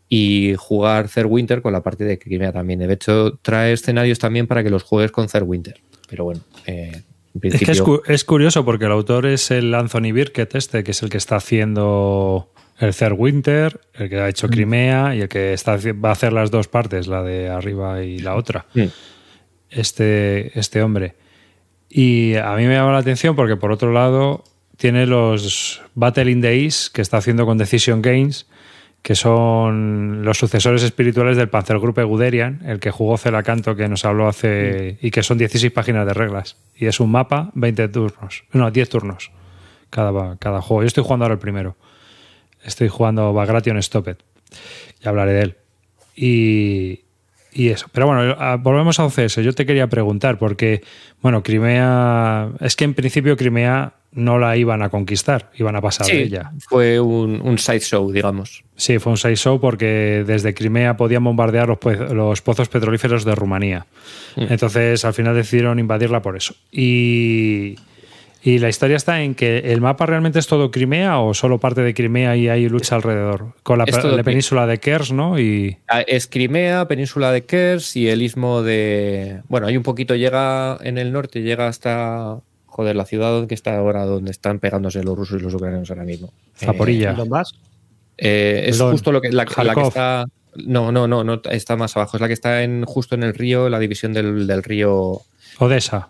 y 0.09 0.53
jugar 0.57 1.09
Third 1.09 1.25
Winter 1.27 1.61
con 1.61 1.73
la 1.73 1.81
parte 1.81 2.03
de 2.03 2.19
Crimea 2.19 2.51
también. 2.51 2.79
De 2.79 2.93
hecho, 2.93 3.37
trae 3.41 3.73
escenarios 3.73 4.19
también 4.19 4.47
para 4.47 4.63
que 4.63 4.69
los 4.69 4.83
juegues 4.83 5.11
con 5.11 5.27
Third 5.27 5.43
Winter. 5.43 5.79
Pero 6.09 6.23
bueno, 6.25 6.41
eh, 6.67 7.01
en 7.41 7.53
Es 7.55 7.59
que 7.63 7.71
es, 7.71 7.81
cu- 7.81 8.01
es 8.07 8.23
curioso 8.23 8.63
porque 8.63 8.85
el 8.85 8.91
autor 8.91 9.25
es 9.25 9.49
el 9.51 9.73
Anthony 9.73 10.11
Birkett 10.13 10.55
este, 10.55 10.83
que 10.83 10.91
es 10.91 11.01
el 11.03 11.09
que 11.09 11.17
está 11.17 11.37
haciendo 11.37 12.49
el 12.79 12.93
Third 12.93 13.15
Winter, 13.17 13.79
el 13.95 14.09
que 14.09 14.19
ha 14.19 14.25
Mm. 14.25 14.29
hecho 14.29 14.47
Crimea 14.49 15.15
y 15.15 15.21
el 15.21 15.27
que 15.29 15.53
está, 15.53 15.77
va 16.03 16.09
a 16.09 16.11
hacer 16.11 16.33
las 16.33 16.51
dos 16.51 16.67
partes, 16.67 17.07
la 17.07 17.23
de 17.23 17.49
arriba 17.49 18.03
y 18.03 18.19
la 18.19 18.35
otra. 18.35 18.65
Mm. 18.73 18.83
Este, 19.69 20.57
este 20.57 20.81
hombre. 20.81 21.15
Y 21.89 22.35
a 22.35 22.55
mí 22.55 22.65
me 22.65 22.73
llama 22.75 22.91
la 22.91 22.99
atención 22.99 23.35
porque 23.35 23.55
por 23.55 23.71
otro 23.71 23.91
lado 23.91 24.43
tiene 24.77 25.05
los 25.05 25.81
Battle 25.93 26.29
in 26.29 26.41
the 26.41 26.63
East 26.63 26.93
que 26.93 27.01
está 27.01 27.17
haciendo 27.17 27.45
con 27.45 27.57
Decision 27.57 28.01
Games, 28.01 28.47
que 29.05 29.13
son 29.13 30.25
los 30.25 30.39
sucesores 30.39 30.81
espirituales 30.81 31.37
del 31.37 31.47
Panzergruppe 31.47 32.01
Guderian, 32.01 32.63
el 32.65 32.79
que 32.79 32.89
jugó 32.89 33.19
Celacanto 33.19 33.75
que 33.75 33.87
nos 33.87 34.03
habló 34.03 34.27
hace 34.27 34.97
y 34.99 35.11
que 35.11 35.21
son 35.21 35.37
16 35.37 35.71
páginas 35.71 36.07
de 36.07 36.15
reglas 36.15 36.57
y 36.75 36.87
es 36.87 36.99
un 36.99 37.11
mapa 37.11 37.51
20 37.53 37.87
turnos, 37.89 38.45
no, 38.51 38.71
10 38.71 38.89
turnos 38.89 39.29
cada, 39.91 40.37
cada 40.37 40.59
juego. 40.59 40.81
Yo 40.81 40.87
estoy 40.87 41.03
jugando 41.03 41.25
ahora 41.25 41.33
el 41.33 41.39
primero. 41.39 41.75
Estoy 42.63 42.87
jugando 42.87 43.31
Bagration 43.31 43.79
Stopped. 43.83 44.17
Ya 45.01 45.11
hablaré 45.11 45.33
de 45.33 45.41
él. 45.43 45.55
Y, 46.15 47.04
y 47.55 47.69
eso. 47.69 47.87
Pero 47.91 48.05
bueno, 48.07 48.35
volvemos 48.59 48.99
a 48.99 49.05
OCS. 49.05 49.37
Yo 49.37 49.53
te 49.53 49.65
quería 49.65 49.87
preguntar, 49.87 50.37
porque, 50.37 50.83
bueno, 51.21 51.41
Crimea. 51.41 52.49
Es 52.59 52.75
que 52.75 52.83
en 52.83 52.93
principio 52.93 53.35
Crimea 53.37 53.93
no 54.11 54.37
la 54.39 54.55
iban 54.57 54.81
a 54.81 54.89
conquistar, 54.89 55.51
iban 55.57 55.75
a 55.75 55.81
pasar 55.81 56.05
de 56.07 56.13
Sí, 56.13 56.17
ella. 56.19 56.51
fue 56.69 56.99
un, 56.99 57.41
un 57.41 57.57
sideshow, 57.57 58.11
digamos. 58.11 58.63
Sí, 58.75 58.99
fue 58.99 59.11
un 59.11 59.17
side 59.17 59.35
show 59.35 59.59
porque 59.59 60.23
desde 60.27 60.53
Crimea 60.53 60.95
podían 60.97 61.23
bombardear 61.23 61.67
los, 61.67 61.77
po- 61.79 61.91
los 61.91 62.41
pozos 62.41 62.69
petrolíferos 62.69 63.25
de 63.25 63.35
Rumanía. 63.35 63.85
Entonces, 64.37 65.03
al 65.05 65.13
final 65.13 65.33
decidieron 65.35 65.79
invadirla 65.79 66.21
por 66.21 66.35
eso. 66.37 66.55
Y, 66.71 67.75
y 68.45 68.59
la 68.59 68.69
historia 68.69 68.95
está 68.95 69.23
en 69.23 69.33
que 69.33 69.57
el 69.73 69.81
mapa 69.81 70.05
realmente 70.05 70.37
es 70.37 70.45
todo 70.45 70.69
Crimea 70.69 71.17
o 71.17 71.33
solo 71.33 71.59
parte 71.59 71.81
de 71.81 71.95
Crimea 71.95 72.37
y 72.37 72.47
hay 72.47 72.69
lucha 72.69 72.95
alrededor. 72.95 73.53
Con 73.63 73.79
la, 73.79 73.85
península 74.23 74.67
de 74.67 74.77
Kers, 74.77 75.11
¿no? 75.11 75.39
Y 75.39 75.77
Ah, 75.87 76.01
Es 76.01 76.27
Crimea, 76.27 76.87
península 76.87 77.31
de 77.31 77.43
Kers 77.43 77.95
y 77.95 78.07
el 78.07 78.21
istmo 78.21 78.61
de. 78.61 79.41
Bueno, 79.49 79.65
hay 79.65 79.75
un 79.77 79.81
poquito, 79.81 80.15
llega 80.15 80.77
en 80.81 80.99
el 80.99 81.11
norte, 81.11 81.41
llega 81.41 81.67
hasta. 81.67 82.37
Joder, 82.67 82.95
la 82.95 83.05
ciudad 83.05 83.47
que 83.47 83.55
está 83.55 83.77
ahora 83.77 84.05
donde 84.05 84.29
están 84.29 84.59
pegándose 84.59 85.01
los 85.01 85.17
rusos 85.17 85.41
y 85.41 85.43
los 85.43 85.55
ucranianos 85.55 85.89
ahora 85.89 86.03
mismo. 86.03 86.31
Zaporilla. 86.55 87.09
¿El 87.11 87.15
Donbass? 87.15 87.55
Eh, 88.15 88.65
es 88.67 88.79
justo 88.79 89.11
lo 89.11 89.21
que, 89.21 89.31
la, 89.31 89.45
la 89.63 89.73
que 89.73 89.81
está. 89.81 90.25
No, 90.55 90.91
no, 90.91 91.07
no, 91.07 91.23
no, 91.23 91.41
está 91.49 91.77
más 91.77 91.97
abajo. 91.97 92.17
Es 92.17 92.21
la 92.21 92.27
que 92.27 92.33
está 92.33 92.61
en, 92.61 92.85
justo 92.85 93.15
en 93.15 93.23
el 93.23 93.33
río, 93.33 93.69
la 93.69 93.79
división 93.79 94.13
del, 94.13 94.45
del 94.45 94.61
río. 94.61 95.21
Odessa. 95.57 96.09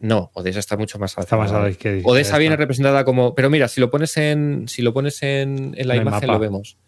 No, 0.00 0.30
Odessa 0.34 0.58
está 0.58 0.76
mucho 0.76 0.98
más 0.98 1.16
Está 1.16 1.36
más 1.36 1.52
a 1.52 1.60
la 1.60 1.70
izquierda. 1.70 2.00
Odessa 2.04 2.38
viene 2.38 2.54
Está. 2.54 2.62
representada 2.62 3.04
como. 3.04 3.34
Pero 3.34 3.50
mira, 3.50 3.68
si 3.68 3.80
lo 3.80 3.90
pones 3.90 4.16
en. 4.16 4.66
Si 4.66 4.82
lo 4.82 4.92
pones 4.94 5.22
en, 5.22 5.74
en 5.76 5.88
la 5.88 5.96
imagen, 5.96 6.28
lo 6.28 6.38
vemos. 6.38 6.78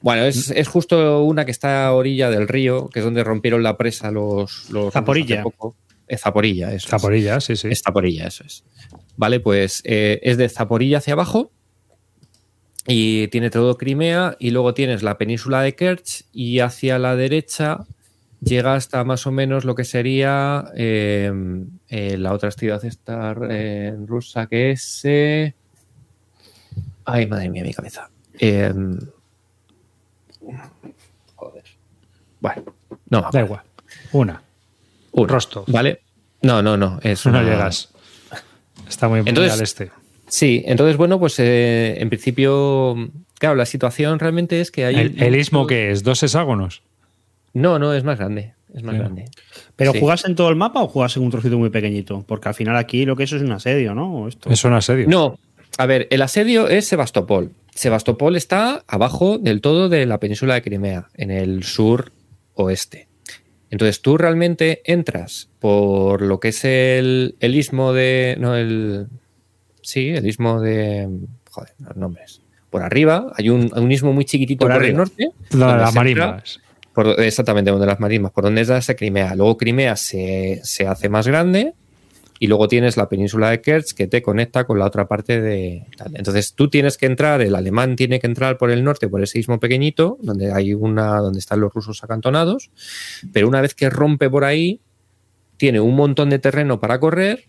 Bueno, 0.00 0.24
es, 0.24 0.50
es 0.50 0.68
justo 0.68 1.24
una 1.24 1.44
que 1.44 1.50
está 1.50 1.86
a 1.86 1.92
orilla 1.92 2.30
del 2.30 2.46
río, 2.46 2.88
que 2.88 3.00
es 3.00 3.04
donde 3.04 3.24
rompieron 3.24 3.62
la 3.62 3.76
presa 3.76 4.10
los. 4.10 4.70
los 4.70 4.92
Zaporilla. 4.92 5.36
hace 5.36 5.42
poco. 5.42 5.76
Es 6.06 6.20
Zaporilla, 6.20 6.68
eso. 6.72 6.86
es. 6.86 6.90
Zaporilla, 6.90 7.40
sí, 7.40 7.56
sí. 7.56 7.68
Es 7.68 7.82
Zaporilla, 7.84 8.26
eso 8.26 8.44
es. 8.44 8.64
Vale, 9.16 9.40
pues 9.40 9.80
eh, 9.84 10.20
es 10.22 10.36
de 10.36 10.48
Zaporilla 10.48 10.98
hacia 10.98 11.14
abajo 11.14 11.50
y 12.86 13.28
tiene 13.28 13.50
todo 13.50 13.76
Crimea 13.76 14.36
y 14.38 14.50
luego 14.50 14.72
tienes 14.74 15.02
la 15.02 15.18
península 15.18 15.60
de 15.62 15.74
Kerch 15.74 16.24
y 16.32 16.60
hacia 16.60 16.98
la 16.98 17.16
derecha 17.16 17.84
llega 18.40 18.74
hasta 18.74 19.02
más 19.04 19.26
o 19.26 19.32
menos 19.32 19.64
lo 19.64 19.74
que 19.74 19.84
sería 19.84 20.66
eh, 20.76 21.32
eh, 21.88 22.16
la 22.18 22.32
otra 22.32 22.50
ciudad 22.50 22.84
esta 22.84 23.34
eh, 23.50 23.94
rusa 24.06 24.46
que 24.46 24.70
es... 24.72 25.02
Ay, 27.04 27.26
madre 27.26 27.48
mía, 27.48 27.62
mi 27.64 27.72
cabeza. 27.72 28.10
Joder. 31.36 31.64
Bueno, 32.40 32.62
no. 33.10 33.28
Da 33.32 33.40
igual. 33.40 33.62
Una. 34.12 34.42
Una. 35.12 35.32
Rostov. 35.32 35.64
Vale. 35.68 36.00
No, 36.42 36.62
no, 36.62 36.76
no. 36.76 37.00
Es 37.02 37.24
No 37.26 37.32
una- 37.32 37.42
llegas. 37.42 37.88
Está 38.88 39.08
muy, 39.08 39.20
Entonces- 39.20 39.52
al 39.52 39.62
este. 39.62 39.90
Sí, 40.30 40.62
entonces, 40.66 40.98
bueno, 40.98 41.18
pues 41.18 41.36
en 41.38 42.06
principio, 42.10 42.94
claro, 43.38 43.54
la 43.56 43.64
situación 43.64 44.18
realmente 44.18 44.60
es 44.60 44.70
que 44.70 44.84
hay. 44.84 44.94
¿El, 44.96 45.22
el 45.22 45.36
istmo 45.36 45.66
qué 45.66 45.90
es? 45.90 46.02
¿Dos 46.02 46.22
hexágonos? 46.22 46.82
No, 47.54 47.78
no, 47.78 47.92
es 47.94 48.04
más 48.04 48.18
grande. 48.18 48.54
Es 48.74 48.82
más 48.82 48.94
Sí. 48.94 48.98
grande. 48.98 49.24
¿Pero 49.76 49.92
Sí. 49.92 50.00
jugas 50.00 50.24
en 50.26 50.34
todo 50.34 50.50
el 50.50 50.56
mapa 50.56 50.82
o 50.82 50.88
jugas 50.88 51.16
en 51.16 51.22
un 51.22 51.30
trocito 51.30 51.58
muy 51.58 51.70
pequeñito? 51.70 52.24
Porque 52.26 52.48
al 52.48 52.54
final 52.54 52.76
aquí 52.76 53.04
lo 53.06 53.16
que 53.16 53.24
eso 53.24 53.36
es 53.36 53.42
un 53.42 53.52
asedio, 53.52 53.94
¿no? 53.94 54.28
Esto. 54.28 54.50
Es 54.50 54.62
un 54.64 54.74
asedio. 54.74 55.08
No, 55.08 55.38
a 55.78 55.86
ver, 55.86 56.06
el 56.10 56.20
asedio 56.22 56.68
es 56.68 56.86
Sebastopol. 56.86 57.50
Sebastopol 57.74 58.36
está 58.36 58.84
abajo 58.86 59.38
del 59.38 59.60
todo 59.60 59.88
de 59.88 60.04
la 60.04 60.18
península 60.18 60.54
de 60.54 60.62
Crimea, 60.62 61.08
en 61.14 61.30
el 61.30 61.62
sur 61.64 62.12
oeste. 62.54 63.06
Entonces 63.70 64.00
tú 64.02 64.16
realmente 64.18 64.80
entras 64.84 65.48
por 65.60 66.22
lo 66.22 66.40
que 66.40 66.48
es 66.48 66.64
el, 66.64 67.36
el 67.40 67.54
istmo 67.54 67.92
de. 67.92 68.36
No, 68.38 68.56
el. 68.56 69.06
Sí, 69.82 70.08
el 70.10 70.26
istmo 70.26 70.60
de. 70.60 71.08
Joder, 71.50 71.72
los 71.86 71.96
nombres. 71.96 72.40
Por 72.70 72.82
arriba 72.82 73.32
hay 73.36 73.48
un, 73.50 73.70
un 73.74 73.92
istmo 73.92 74.12
muy 74.12 74.24
chiquitito 74.24 74.64
Por 74.66 74.72
por, 74.74 74.82
el 74.82 74.88
arriba. 74.90 74.98
norte. 74.98 75.30
La 75.50 75.76
las. 75.76 76.60
Por- 77.04 77.20
exactamente, 77.20 77.70
donde 77.70 77.86
las 77.86 78.00
marismas, 78.00 78.32
por 78.32 78.42
donde 78.44 78.62
es 78.62 78.70
Crimea. 78.96 79.34
Luego 79.36 79.56
Crimea 79.56 79.94
se, 79.94 80.60
se 80.64 80.86
hace 80.88 81.08
más 81.08 81.26
grande 81.28 81.74
y 82.40 82.46
luego 82.48 82.66
tienes 82.66 82.96
la 82.96 83.08
península 83.08 83.50
de 83.50 83.60
Kerch 83.60 83.92
que 83.94 84.06
te 84.08 84.20
conecta 84.22 84.64
con 84.64 84.78
la 84.80 84.86
otra 84.86 85.06
parte 85.06 85.40
de. 85.40 85.84
Entonces 86.14 86.54
tú 86.54 86.68
tienes 86.68 86.96
que 86.96 87.06
entrar, 87.06 87.40
el 87.40 87.54
alemán 87.54 87.94
tiene 87.96 88.18
que 88.18 88.26
entrar 88.26 88.58
por 88.58 88.70
el 88.70 88.82
norte, 88.82 89.08
por 89.08 89.22
ese 89.22 89.38
istmo 89.38 89.60
pequeñito, 89.60 90.18
donde 90.22 90.52
hay 90.52 90.74
una, 90.74 91.18
donde 91.18 91.38
están 91.38 91.60
los 91.60 91.72
rusos 91.72 92.02
acantonados, 92.02 92.70
pero 93.32 93.46
una 93.48 93.60
vez 93.60 93.74
que 93.74 93.90
rompe 93.90 94.28
por 94.28 94.44
ahí, 94.44 94.80
tiene 95.56 95.78
un 95.80 95.94
montón 95.94 96.30
de 96.30 96.38
terreno 96.38 96.78
para 96.80 96.98
correr 97.00 97.44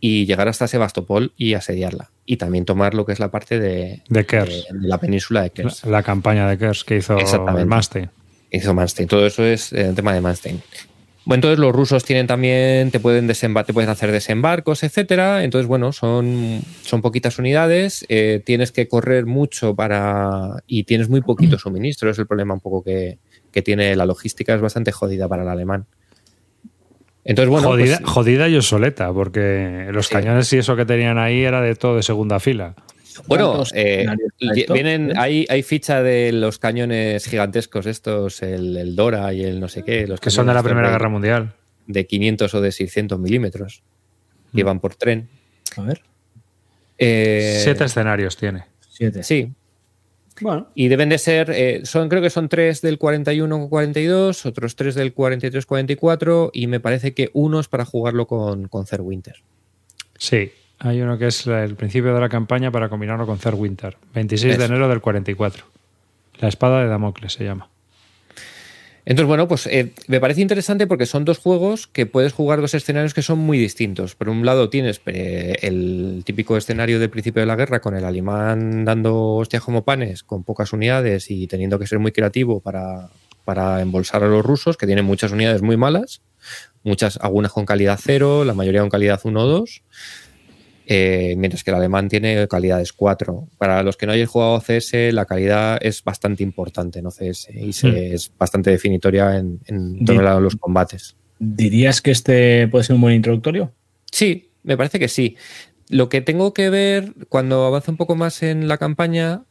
y 0.00 0.26
llegar 0.26 0.46
hasta 0.48 0.68
Sebastopol 0.68 1.32
y 1.36 1.54
asediarla. 1.54 2.10
Y 2.26 2.36
también 2.36 2.64
tomar 2.64 2.94
lo 2.94 3.04
que 3.06 3.12
es 3.12 3.18
la 3.20 3.30
parte 3.30 3.58
de, 3.58 4.02
De 4.08 4.26
Kers. 4.26 4.66
de- 4.70 4.78
de 4.78 4.86
la 4.88 4.98
península 4.98 5.40
de 5.42 5.48
La, 5.48 5.52
Kerch 5.54 5.84
la 5.84 6.02
campaña 6.02 6.48
de 6.48 6.58
Kers 6.58 6.84
que 6.84 6.96
hizo 6.98 7.16
el 7.58 7.66
Manstein. 7.66 8.10
Hizo 8.50 8.74
Manstein. 8.74 9.08
Todo 9.08 9.26
eso 9.26 9.44
es 9.44 9.72
eh, 9.72 9.88
el 9.88 9.94
tema 9.94 10.12
de 10.14 10.20
Manstein. 10.20 10.62
Bueno, 11.24 11.38
entonces 11.40 11.58
los 11.58 11.74
rusos 11.74 12.04
tienen 12.04 12.26
también, 12.26 12.90
te 12.90 13.00
pueden 13.00 13.26
desembar 13.26 13.66
te 13.66 13.74
pueden 13.74 13.90
hacer 13.90 14.10
desembarcos, 14.12 14.82
etcétera. 14.82 15.44
Entonces, 15.44 15.66
bueno, 15.68 15.92
son, 15.92 16.62
son 16.82 17.02
poquitas 17.02 17.38
unidades, 17.38 18.06
eh, 18.08 18.42
tienes 18.46 18.72
que 18.72 18.88
correr 18.88 19.26
mucho 19.26 19.74
para. 19.74 20.62
y 20.66 20.84
tienes 20.84 21.10
muy 21.10 21.20
poquito 21.20 21.58
suministro. 21.58 22.10
Es 22.10 22.18
el 22.18 22.26
problema 22.26 22.54
un 22.54 22.60
poco 22.60 22.82
que, 22.82 23.18
que 23.52 23.60
tiene 23.60 23.94
la 23.94 24.06
logística, 24.06 24.54
es 24.54 24.60
bastante 24.62 24.90
jodida 24.90 25.28
para 25.28 25.42
el 25.42 25.48
alemán. 25.50 25.84
Entonces, 27.24 27.50
bueno. 27.50 27.68
jodida, 27.68 27.98
pues- 27.98 28.10
jodida 28.10 28.48
y 28.48 28.56
obsoleta, 28.56 29.12
porque 29.12 29.88
los 29.92 30.06
Sí. 30.06 30.14
cañones 30.14 30.50
y 30.54 30.58
eso 30.58 30.76
que 30.76 30.86
tenían 30.86 31.18
ahí 31.18 31.42
era 31.42 31.60
de 31.60 31.74
todo 31.74 31.96
de 31.96 32.02
segunda 32.02 32.40
fila. 32.40 32.74
Bueno, 33.26 33.48
¿Cuántos 33.48 33.72
eh, 33.74 34.06
vienen, 34.72 35.12
hay, 35.18 35.46
hay 35.48 35.62
ficha 35.62 36.02
de 36.02 36.32
los 36.32 36.58
cañones 36.58 37.26
gigantescos 37.26 37.86
estos, 37.86 38.42
el, 38.42 38.76
el 38.76 38.94
Dora 38.96 39.32
y 39.34 39.42
el 39.44 39.60
no 39.60 39.68
sé 39.68 39.82
qué. 39.82 40.06
Los 40.06 40.20
Que 40.20 40.30
son 40.30 40.46
de 40.46 40.54
la 40.54 40.62
Primera 40.62 40.88
de- 40.88 40.92
Guerra 40.94 41.08
Mundial. 41.08 41.52
de 41.86 42.06
500 42.06 42.54
o 42.54 42.60
de 42.60 42.70
600 42.72 43.18
milímetros 43.18 43.82
que 44.52 44.58
Mm. 44.58 44.60
iban 44.60 44.80
por 44.80 44.94
tren. 44.94 45.28
A 45.76 45.82
ver, 45.82 46.02
Eh, 46.98 47.60
Siete 47.62 47.84
escenarios 47.84 48.36
tiene. 48.36 48.64
siete. 48.88 49.22
Sí, 49.22 49.52
Bueno, 50.40 50.68
y 50.74 50.88
deben 50.88 51.08
de 51.08 51.18
ser, 51.18 51.50
eh, 51.50 51.80
son 51.84 52.08
creo 52.08 52.20
que 52.22 52.30
son 52.30 52.48
tres 52.48 52.80
del 52.80 52.98
41-42, 52.98 54.46
otros 54.46 54.76
tres 54.76 54.94
del 54.94 55.12
43-44 55.14 56.50
y 56.52 56.66
me 56.68 56.80
parece 56.80 57.14
que 57.14 57.30
unos 57.32 57.68
para 57.68 57.84
jugarlo 57.84 58.26
con, 58.26 58.68
con 58.68 58.84
Winter. 59.00 59.36
Sí, 60.16 60.50
hay 60.78 61.00
uno 61.00 61.18
que 61.18 61.26
es 61.26 61.46
el 61.46 61.74
principio 61.74 62.14
de 62.14 62.20
la 62.20 62.28
campaña 62.28 62.70
para 62.70 62.88
combinarlo 62.88 63.26
con 63.26 63.38
Third 63.38 63.54
Winter. 63.54 63.96
26 64.14 64.58
de 64.58 64.64
enero 64.64 64.88
del 64.88 65.00
44. 65.00 65.64
La 66.40 66.48
espada 66.48 66.82
de 66.82 66.88
Damocles 66.88 67.32
se 67.32 67.44
llama. 67.44 67.68
Entonces, 69.04 69.26
bueno, 69.26 69.48
pues 69.48 69.66
eh, 69.68 69.94
me 70.06 70.20
parece 70.20 70.42
interesante 70.42 70.86
porque 70.86 71.06
son 71.06 71.24
dos 71.24 71.38
juegos 71.38 71.86
que 71.86 72.04
puedes 72.04 72.34
jugar 72.34 72.60
dos 72.60 72.74
escenarios 72.74 73.14
que 73.14 73.22
son 73.22 73.38
muy 73.38 73.56
distintos. 73.56 74.14
Por 74.14 74.28
un 74.28 74.44
lado 74.44 74.68
tienes 74.68 75.00
eh, 75.06 75.56
el 75.62 76.22
típico 76.26 76.58
escenario 76.58 77.00
del 77.00 77.08
principio 77.08 77.40
de 77.40 77.46
la 77.46 77.56
guerra 77.56 77.80
con 77.80 77.96
el 77.96 78.04
alemán 78.04 78.84
dando 78.84 79.36
hostias 79.36 79.62
como 79.62 79.82
panes, 79.82 80.22
con 80.22 80.44
pocas 80.44 80.74
unidades 80.74 81.30
y 81.30 81.46
teniendo 81.46 81.78
que 81.78 81.86
ser 81.86 81.98
muy 82.00 82.12
creativo 82.12 82.60
para, 82.60 83.08
para 83.46 83.80
embolsar 83.80 84.24
a 84.24 84.28
los 84.28 84.44
rusos, 84.44 84.76
que 84.76 84.84
tienen 84.84 85.06
muchas 85.06 85.32
unidades 85.32 85.62
muy 85.62 85.78
malas, 85.78 86.20
muchas, 86.82 87.16
algunas 87.22 87.50
con 87.50 87.64
calidad 87.64 87.98
cero, 87.98 88.44
la 88.44 88.52
mayoría 88.52 88.82
con 88.82 88.90
calidad 88.90 89.18
1 89.24 89.40
o 89.40 89.46
2. 89.46 89.82
Eh, 90.90 91.34
mientras 91.36 91.62
que 91.62 91.70
el 91.70 91.76
alemán 91.76 92.08
tiene 92.08 92.48
calidades 92.48 92.94
4. 92.94 93.46
Para 93.58 93.82
los 93.82 93.98
que 93.98 94.06
no 94.06 94.12
hayáis 94.12 94.30
jugado 94.30 94.58
CS, 94.60 95.12
la 95.12 95.26
calidad 95.26 95.78
es 95.82 96.02
bastante 96.02 96.42
importante, 96.42 97.02
¿no? 97.02 97.10
CS, 97.10 97.48
y 97.54 97.72
se- 97.74 97.88
Mm. 97.88 97.96
es 98.14 98.32
bastante 98.38 98.70
definitoria 98.70 99.36
en, 99.36 99.60
en 99.66 99.98
Di- 99.98 100.04
todos 100.16 100.40
los 100.42 100.56
combates. 100.56 101.14
¿Dirías 101.38 102.00
que 102.00 102.10
este 102.10 102.68
puede 102.68 102.84
ser 102.84 102.94
un 102.96 103.02
buen 103.02 103.14
introductorio? 103.14 103.72
Sí, 104.10 104.50
me 104.62 104.76
parece 104.78 104.98
que 104.98 105.08
sí. 105.08 105.36
Lo 105.90 106.08
que 106.08 106.22
tengo 106.22 106.54
que 106.54 106.70
ver 106.70 107.12
cuando 107.28 107.66
avance 107.66 107.90
un 107.90 107.96
poco 107.98 108.16
más 108.16 108.42
en 108.42 108.66
la 108.66 108.78
campaña 108.78 109.44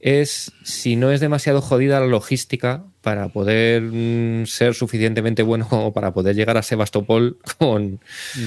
es 0.00 0.52
si 0.64 0.96
no 0.96 1.10
es 1.12 1.20
demasiado 1.20 1.60
jodida 1.60 2.00
la 2.00 2.06
logística 2.06 2.84
para 3.08 3.30
poder 3.30 3.80
mm, 3.80 4.44
ser 4.44 4.74
suficientemente 4.74 5.42
bueno 5.42 5.66
como 5.70 5.94
para 5.94 6.12
poder 6.12 6.36
llegar 6.36 6.58
a 6.58 6.62
Sebastopol 6.62 7.38
con, 7.58 8.00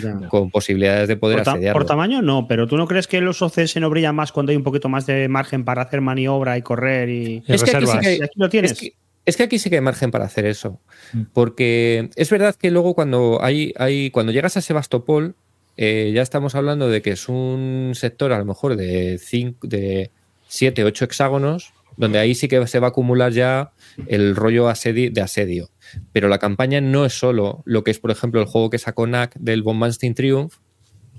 ya. 0.03 0.27
con 0.29 0.51
posibilidades 0.51 1.07
de 1.07 1.17
poder 1.17 1.37
por, 1.37 1.45
ta- 1.45 1.51
asediarlo. 1.53 1.79
por 1.79 1.87
tamaño 1.87 2.21
no, 2.21 2.47
pero 2.47 2.67
¿tú 2.67 2.77
no 2.77 2.85
crees 2.85 3.07
que 3.07 3.21
los 3.21 3.41
OCS 3.41 3.77
no 3.77 3.89
brillan 3.89 4.13
más 4.15 4.31
cuando 4.31 4.51
hay 4.51 4.57
un 4.57 4.63
poquito 4.63 4.87
más 4.87 5.07
de 5.07 5.27
margen 5.29 5.65
para 5.65 5.81
hacer 5.81 6.01
maniobra 6.01 6.59
y 6.59 6.61
correr 6.61 7.09
y... 7.09 7.43
Y 7.47 7.53
Es 7.53 7.63
que 7.63 7.75
aquí 7.75 7.87
sí 7.87 7.97
que- 7.99 8.23
aquí 8.23 8.33
lo 8.35 8.49
tienes. 8.49 8.71
Es 8.73 8.79
que, 8.79 8.93
es 9.25 9.35
que 9.37 9.43
aquí 9.43 9.57
sí 9.57 9.69
que 9.71 9.77
hay 9.77 9.81
margen 9.81 10.11
para 10.11 10.25
hacer 10.25 10.45
eso. 10.45 10.79
Mm. 11.13 11.21
Porque 11.33 12.11
es 12.15 12.29
verdad 12.29 12.53
que 12.53 12.69
luego 12.69 12.93
cuando 12.93 13.39
hay, 13.41 13.73
hay 13.77 14.11
cuando 14.11 14.31
llegas 14.31 14.57
a 14.57 14.61
Sebastopol, 14.61 15.33
eh, 15.77 16.11
ya 16.13 16.21
estamos 16.21 16.53
hablando 16.53 16.87
de 16.87 17.01
que 17.01 17.11
es 17.11 17.27
un 17.29 17.93
sector 17.95 18.31
a 18.31 18.37
lo 18.37 18.45
mejor 18.45 18.75
de 18.75 19.17
cinco, 19.17 19.65
de 19.67 20.11
7, 20.49 20.83
8 20.83 21.05
hexágonos, 21.05 21.73
donde 22.01 22.17
ahí 22.17 22.33
sí 22.33 22.47
que 22.47 22.65
se 22.65 22.79
va 22.79 22.87
a 22.87 22.89
acumular 22.89 23.31
ya 23.31 23.73
el 24.07 24.35
rollo 24.35 24.65
de 24.65 25.21
asedio. 25.21 25.69
Pero 26.11 26.29
la 26.29 26.39
campaña 26.39 26.81
no 26.81 27.05
es 27.05 27.13
solo 27.13 27.61
lo 27.65 27.83
que 27.83 27.91
es, 27.91 27.99
por 27.99 28.09
ejemplo, 28.09 28.41
el 28.41 28.47
juego 28.47 28.71
que 28.71 28.79
sacó 28.79 29.05
NAC 29.05 29.35
del 29.35 29.61
Bombastin 29.61 30.15
Triumph, 30.15 30.55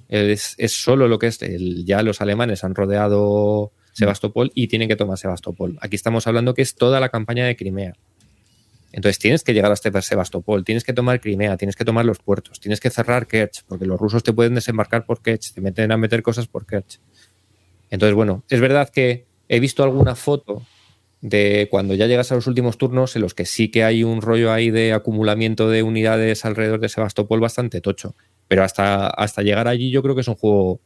es, 0.08 0.56
es 0.58 0.72
solo 0.72 1.06
lo 1.06 1.20
que 1.20 1.28
es 1.28 1.40
el, 1.40 1.84
ya 1.86 2.02
los 2.02 2.20
alemanes 2.20 2.64
han 2.64 2.74
rodeado 2.74 3.70
Sebastopol 3.92 4.50
y 4.54 4.66
tienen 4.66 4.88
que 4.88 4.96
tomar 4.96 5.18
Sebastopol. 5.18 5.78
Aquí 5.80 5.94
estamos 5.94 6.26
hablando 6.26 6.52
que 6.52 6.62
es 6.62 6.74
toda 6.74 6.98
la 6.98 7.10
campaña 7.10 7.46
de 7.46 7.54
Crimea. 7.54 7.92
Entonces 8.90 9.20
tienes 9.20 9.44
que 9.44 9.54
llegar 9.54 9.70
hasta 9.70 10.02
Sebastopol, 10.02 10.64
tienes 10.64 10.82
que 10.82 10.92
tomar 10.92 11.20
Crimea, 11.20 11.56
tienes 11.56 11.76
que 11.76 11.84
tomar 11.84 12.04
los 12.04 12.18
puertos, 12.18 12.58
tienes 12.58 12.80
que 12.80 12.90
cerrar 12.90 13.28
Kerch, 13.28 13.62
porque 13.68 13.86
los 13.86 14.00
rusos 14.00 14.24
te 14.24 14.32
pueden 14.32 14.56
desembarcar 14.56 15.06
por 15.06 15.22
Kerch, 15.22 15.54
te 15.54 15.60
meten 15.60 15.92
a 15.92 15.96
meter 15.96 16.24
cosas 16.24 16.48
por 16.48 16.66
Kerch. 16.66 16.98
Entonces, 17.88 18.16
bueno, 18.16 18.42
es 18.50 18.60
verdad 18.60 18.90
que 18.90 19.26
he 19.48 19.60
visto 19.60 19.84
alguna 19.84 20.14
foto 20.14 20.62
de 21.22 21.68
cuando 21.70 21.94
ya 21.94 22.08
llegas 22.08 22.32
a 22.32 22.34
los 22.34 22.48
últimos 22.48 22.76
turnos 22.76 23.14
en 23.14 23.22
los 23.22 23.32
que 23.32 23.46
sí 23.46 23.70
que 23.70 23.84
hay 23.84 24.02
un 24.02 24.20
rollo 24.20 24.52
ahí 24.52 24.70
de 24.70 24.92
acumulamiento 24.92 25.70
de 25.70 25.84
unidades 25.84 26.44
alrededor 26.44 26.80
de 26.80 26.88
Sebastopol 26.88 27.40
bastante 27.40 27.80
tocho. 27.80 28.16
Pero 28.48 28.64
hasta, 28.64 29.06
hasta 29.06 29.42
llegar 29.42 29.68
allí 29.68 29.90
yo 29.90 30.02
creo 30.02 30.16
que 30.16 30.22
es 30.22 30.28
un 30.28 30.34
juego 30.34 30.80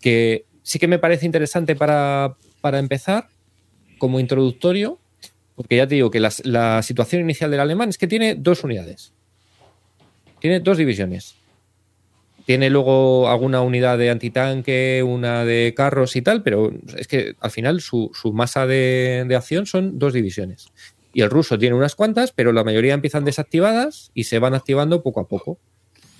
que 0.00 0.46
sí 0.62 0.80
que 0.80 0.88
me 0.88 0.98
parece 0.98 1.26
interesante 1.26 1.76
para, 1.76 2.36
para 2.60 2.80
empezar 2.80 3.28
como 3.98 4.20
introductorio, 4.20 4.98
porque 5.54 5.76
ya 5.76 5.86
te 5.86 5.94
digo 5.94 6.10
que 6.10 6.20
la 6.20 6.82
situación 6.82 7.22
inicial 7.22 7.50
del 7.50 7.60
alemán 7.60 7.88
es 7.88 7.98
que 7.98 8.08
tiene 8.08 8.34
dos 8.34 8.64
unidades. 8.64 9.12
Tiene 10.40 10.60
dos 10.60 10.76
divisiones. 10.76 11.37
Tiene 12.48 12.70
luego 12.70 13.28
alguna 13.28 13.60
unidad 13.60 13.98
de 13.98 14.08
antitanque, 14.08 15.04
una 15.06 15.44
de 15.44 15.74
carros 15.76 16.16
y 16.16 16.22
tal, 16.22 16.42
pero 16.42 16.72
es 16.96 17.06
que 17.06 17.34
al 17.40 17.50
final 17.50 17.82
su, 17.82 18.10
su 18.14 18.32
masa 18.32 18.66
de, 18.66 19.26
de 19.28 19.36
acción 19.36 19.66
son 19.66 19.98
dos 19.98 20.14
divisiones. 20.14 20.72
Y 21.12 21.20
el 21.20 21.28
ruso 21.28 21.58
tiene 21.58 21.76
unas 21.76 21.94
cuantas, 21.94 22.32
pero 22.32 22.54
la 22.54 22.64
mayoría 22.64 22.94
empiezan 22.94 23.26
desactivadas 23.26 24.12
y 24.14 24.24
se 24.24 24.38
van 24.38 24.54
activando 24.54 25.02
poco 25.02 25.20
a 25.20 25.28
poco. 25.28 25.58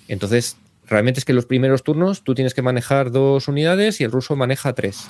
Entonces, 0.06 0.58
realmente 0.86 1.18
es 1.18 1.24
que 1.24 1.32
en 1.32 1.36
los 1.36 1.46
primeros 1.46 1.82
turnos 1.82 2.22
tú 2.22 2.34
tienes 2.34 2.52
que 2.52 2.60
manejar 2.60 3.10
dos 3.10 3.48
unidades 3.48 3.98
y 4.02 4.04
el 4.04 4.12
ruso 4.12 4.36
maneja 4.36 4.74
tres. 4.74 5.08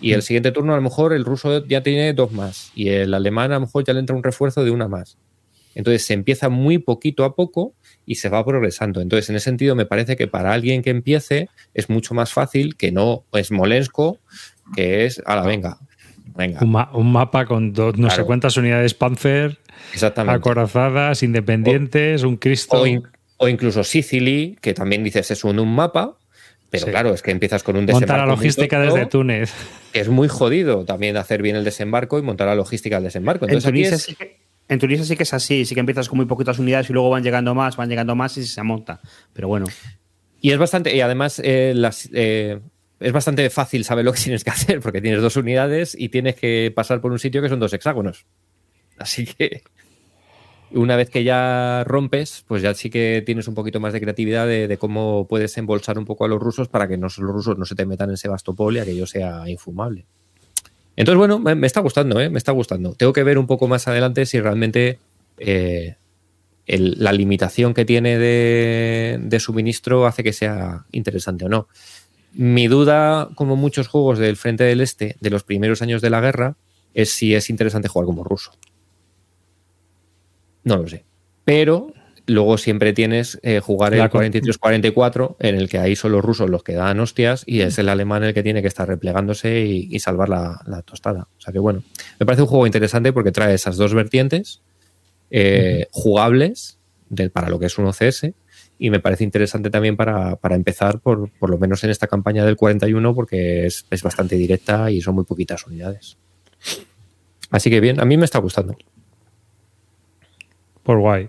Y 0.00 0.14
el 0.14 0.22
siguiente 0.22 0.52
turno 0.52 0.72
a 0.72 0.76
lo 0.76 0.82
mejor 0.82 1.12
el 1.12 1.26
ruso 1.26 1.66
ya 1.66 1.82
tiene 1.82 2.14
dos 2.14 2.32
más 2.32 2.72
y 2.74 2.88
el 2.88 3.12
alemán 3.12 3.52
a 3.52 3.56
lo 3.56 3.66
mejor 3.66 3.84
ya 3.84 3.92
le 3.92 4.00
entra 4.00 4.16
un 4.16 4.22
refuerzo 4.22 4.64
de 4.64 4.70
una 4.70 4.88
más. 4.88 5.18
Entonces 5.76 6.04
se 6.04 6.14
empieza 6.14 6.48
muy 6.48 6.78
poquito 6.78 7.22
a 7.24 7.36
poco 7.36 7.74
y 8.04 8.16
se 8.16 8.28
va 8.28 8.44
progresando. 8.44 9.00
Entonces 9.00 9.30
en 9.30 9.36
ese 9.36 9.44
sentido 9.44 9.76
me 9.76 9.86
parece 9.86 10.16
que 10.16 10.26
para 10.26 10.52
alguien 10.52 10.82
que 10.82 10.90
empiece 10.90 11.48
es 11.74 11.88
mucho 11.88 12.14
más 12.14 12.32
fácil 12.32 12.76
que 12.76 12.90
no 12.90 13.24
es 13.32 13.52
Molensko, 13.52 14.18
que 14.74 15.04
es, 15.06 15.22
a 15.26 15.36
la 15.36 15.42
venga, 15.42 15.78
venga, 16.34 16.60
Un, 16.62 16.72
ma- 16.72 16.90
un 16.92 17.12
mapa 17.12 17.46
con 17.46 17.72
dos, 17.72 17.96
no 17.96 18.10
sé 18.10 18.24
cuántas 18.24 18.56
unidades 18.56 18.94
Panzer, 18.94 19.58
acorazadas, 20.26 21.22
independientes, 21.22 22.22
un 22.22 22.36
Cristo. 22.36 22.80
O, 22.80 22.86
in- 22.86 23.02
o 23.38 23.48
incluso 23.48 23.84
Sicily, 23.84 24.56
que 24.60 24.74
también 24.74 25.04
dices 25.04 25.30
es 25.30 25.44
un, 25.44 25.58
un 25.58 25.74
mapa, 25.74 26.16
pero 26.70 26.86
Sí. 26.86 26.90
claro, 26.90 27.12
es 27.14 27.22
que 27.22 27.30
empiezas 27.30 27.62
con 27.62 27.76
un 27.76 27.86
desembarco. 27.86 28.16
la 28.16 28.26
muy 28.26 28.36
logística 28.36 28.80
desde 28.80 29.06
Túnez. 29.06 29.52
es 29.92 30.08
muy 30.08 30.28
jodido 30.28 30.84
también 30.84 31.16
hacer 31.16 31.42
bien 31.42 31.56
el 31.56 31.64
desembarco 31.64 32.18
y 32.18 32.22
montar 32.22 32.48
la 32.48 32.54
logística 32.54 32.96
del 32.96 33.04
desembarco. 33.04 33.44
En 33.46 33.50
Entonces 33.52 33.70
aquí 33.70 33.82
es, 33.84 34.16
En 34.68 34.78
Tunisia 34.78 35.04
sí 35.04 35.16
que 35.16 35.22
es 35.22 35.32
así, 35.32 35.64
sí 35.64 35.74
que 35.74 35.80
empiezas 35.80 36.08
con 36.08 36.16
muy 36.16 36.26
poquitas 36.26 36.58
unidades 36.58 36.90
y 36.90 36.92
luego 36.92 37.10
van 37.10 37.22
llegando 37.22 37.54
más, 37.54 37.76
van 37.76 37.88
llegando 37.88 38.16
más 38.16 38.36
y 38.36 38.44
se 38.44 38.62
monta. 38.62 39.00
Pero 39.32 39.48
bueno. 39.48 39.66
Y 40.40 40.50
es 40.50 40.58
bastante, 40.58 40.94
y 40.94 41.00
además 41.00 41.40
eh, 41.42 41.74
eh, 42.12 42.60
es 42.98 43.12
bastante 43.12 43.48
fácil 43.50 43.84
saber 43.84 44.04
lo 44.04 44.12
que 44.12 44.20
tienes 44.24 44.42
que 44.42 44.50
hacer, 44.50 44.80
porque 44.80 45.00
tienes 45.00 45.22
dos 45.22 45.36
unidades 45.36 45.96
y 45.98 46.08
tienes 46.08 46.34
que 46.34 46.72
pasar 46.74 47.00
por 47.00 47.12
un 47.12 47.18
sitio 47.18 47.42
que 47.42 47.48
son 47.48 47.60
dos 47.60 47.72
hexágonos. 47.72 48.26
Así 48.98 49.26
que 49.26 49.62
una 50.72 50.96
vez 50.96 51.10
que 51.10 51.22
ya 51.22 51.84
rompes, 51.84 52.44
pues 52.48 52.62
ya 52.62 52.74
sí 52.74 52.90
que 52.90 53.22
tienes 53.24 53.46
un 53.46 53.54
poquito 53.54 53.78
más 53.78 53.92
de 53.92 54.00
creatividad 54.00 54.46
de, 54.46 54.66
de 54.66 54.78
cómo 54.78 55.28
puedes 55.28 55.56
embolsar 55.58 55.96
un 55.96 56.04
poco 56.04 56.24
a 56.24 56.28
los 56.28 56.40
rusos 56.40 56.68
para 56.68 56.88
que 56.88 56.96
no, 56.96 57.06
los 57.06 57.18
rusos 57.18 57.56
no 57.56 57.64
se 57.64 57.76
te 57.76 57.86
metan 57.86 58.10
en 58.10 58.16
Sebastopol 58.16 58.76
y 58.76 58.80
aquello 58.80 59.06
sea 59.06 59.48
infumable. 59.48 60.06
Entonces, 60.96 61.18
bueno, 61.18 61.38
me, 61.38 61.66
está 61.66 61.80
gustando, 61.80 62.20
¿eh? 62.20 62.30
me 62.30 62.38
está 62.38 62.52
gustando. 62.52 62.94
Tengo 62.94 63.12
que 63.12 63.22
ver 63.22 63.38
un 63.38 63.46
poco 63.46 63.68
más 63.68 63.86
adelante 63.86 64.24
si 64.26 64.40
realmente 64.40 64.98
eh, 65.38 65.96
la 66.66 67.12
limitación 67.12 67.74
que 67.74 67.84
tiene 67.84 68.18
de 68.18 69.40
suministro 69.40 70.06
hace 70.06 70.24
que 70.24 70.32
sea 70.32 70.86
interesante 70.92 71.44
o 71.44 71.48
no. 71.48 71.68
Mi 72.32 72.66
duda, 72.68 73.30
como 73.34 73.56
muchos 73.56 73.88
juegos 73.88 74.18
del 74.18 74.36
Frente 74.36 74.64
del 74.64 74.80
Este 74.80 75.16
de 75.20 75.30
los 75.30 75.42
primeros 75.42 75.80
años 75.80 76.02
de 76.02 76.10
la 76.10 76.20
guerra, 76.20 76.56
es 76.92 77.10
si 77.10 77.34
es 77.34 77.50
interesante 77.50 77.88
jugar 77.88 78.06
como 78.06 78.24
ruso. 78.24 78.52
No 80.64 80.76
lo 80.78 80.88
sé. 80.88 81.04
Pero 81.44 81.92
luego 82.26 82.58
siempre 82.58 82.92
tienes 82.92 83.38
eh, 83.42 83.60
jugar 83.60 83.92
el 83.94 84.00
La 84.00 84.08
con- 84.08 84.22
43-44, 84.24 85.36
en 85.38 85.54
el 85.54 85.68
que 85.68 85.78
ahí 85.78 85.94
son 85.96 86.12
los 86.12 86.24
rusos 86.24 86.50
los 86.50 86.62
que 86.62 86.74
dan 86.74 86.98
hostias 87.00 87.44
y 87.46 87.60
es 87.60 87.78
el 87.78 87.88
alemán 87.88 88.24
el 88.24 88.34
que 88.34 88.42
tiene 88.42 88.62
que 88.62 88.68
estar 88.68 88.88
replegándose 88.88 89.60
y, 89.64 89.88
y 89.90 89.98
salvar 90.00 90.28
la, 90.28 90.60
la 90.66 90.82
tostada. 90.82 91.28
O 91.36 91.40
sea 91.40 91.52
que 91.52 91.58
bueno, 91.58 91.82
me 92.18 92.26
parece 92.26 92.42
un 92.42 92.48
juego 92.48 92.66
interesante 92.66 93.12
porque 93.12 93.32
trae 93.32 93.54
esas 93.54 93.76
dos 93.76 93.94
vertientes 93.94 94.60
eh, 95.30 95.86
jugables 95.92 96.78
para 97.32 97.48
lo 97.48 97.58
que 97.60 97.66
es 97.66 97.78
un 97.78 97.86
OCS 97.86 98.26
y 98.78 98.90
me 98.90 98.98
parece 99.00 99.22
interesante 99.24 99.70
también 99.70 99.96
para, 99.96 100.36
para 100.36 100.54
empezar, 100.56 100.98
por, 101.00 101.30
por 101.38 101.48
lo 101.50 101.56
menos 101.58 101.82
en 101.84 101.90
esta 101.90 102.08
campaña 102.08 102.44
del 102.44 102.56
41, 102.56 103.14
porque 103.14 103.64
es, 103.66 103.86
es 103.90 104.02
bastante 104.02 104.36
directa 104.36 104.90
y 104.90 105.00
son 105.00 105.14
muy 105.14 105.24
poquitas 105.24 105.66
unidades. 105.66 106.18
Así 107.50 107.70
que 107.70 107.80
bien, 107.80 108.00
a 108.00 108.04
mí 108.04 108.16
me 108.16 108.24
está 108.24 108.38
gustando. 108.40 108.76
Por 110.82 110.98
guay. 110.98 111.28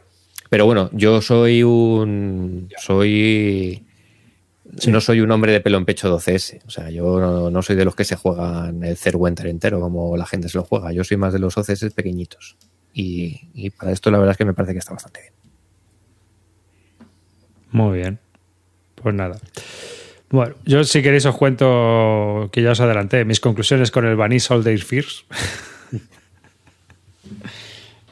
Pero 0.49 0.65
bueno, 0.65 0.89
yo 0.93 1.21
soy 1.21 1.63
un. 1.63 2.69
Soy. 2.77 3.83
No 4.87 5.01
soy 5.01 5.21
un 5.21 5.31
hombre 5.31 5.51
de 5.53 5.61
pelo 5.61 5.77
en 5.77 5.85
pecho 5.85 6.13
12S. 6.13 6.61
O 6.67 6.69
sea, 6.69 6.89
yo 6.89 7.19
no, 7.19 7.49
no 7.49 7.61
soy 7.61 7.75
de 7.75 7.85
los 7.85 7.95
que 7.95 8.03
se 8.03 8.15
juegan 8.15 8.83
el 8.83 8.97
Winter 9.15 9.47
entero 9.47 9.79
como 9.79 10.15
la 10.17 10.25
gente 10.25 10.49
se 10.49 10.57
lo 10.57 10.63
juega. 10.63 10.91
Yo 10.91 11.03
soy 11.03 11.17
más 11.17 11.33
de 11.33 11.39
los 11.39 11.57
OCS 11.57 11.93
pequeñitos. 11.93 12.57
Y, 12.93 13.49
y 13.53 13.69
para 13.69 13.91
esto 13.91 14.11
la 14.11 14.17
verdad 14.17 14.31
es 14.31 14.37
que 14.37 14.45
me 14.45 14.53
parece 14.53 14.73
que 14.73 14.79
está 14.79 14.93
bastante 14.93 15.21
bien. 15.21 15.33
Muy 17.71 17.97
bien. 17.97 18.19
Pues 18.95 19.15
nada. 19.15 19.39
Bueno, 20.29 20.55
yo 20.65 20.83
si 20.83 21.01
queréis 21.01 21.25
os 21.25 21.35
cuento 21.35 22.49
que 22.51 22.61
ya 22.61 22.71
os 22.71 22.79
adelanté 22.81 23.23
mis 23.23 23.39
conclusiones 23.39 23.91
con 23.91 24.05
el 24.05 24.15
Vanilla 24.15 24.55
All 24.55 24.63
Day 24.63 24.77
Fears. 24.77 25.25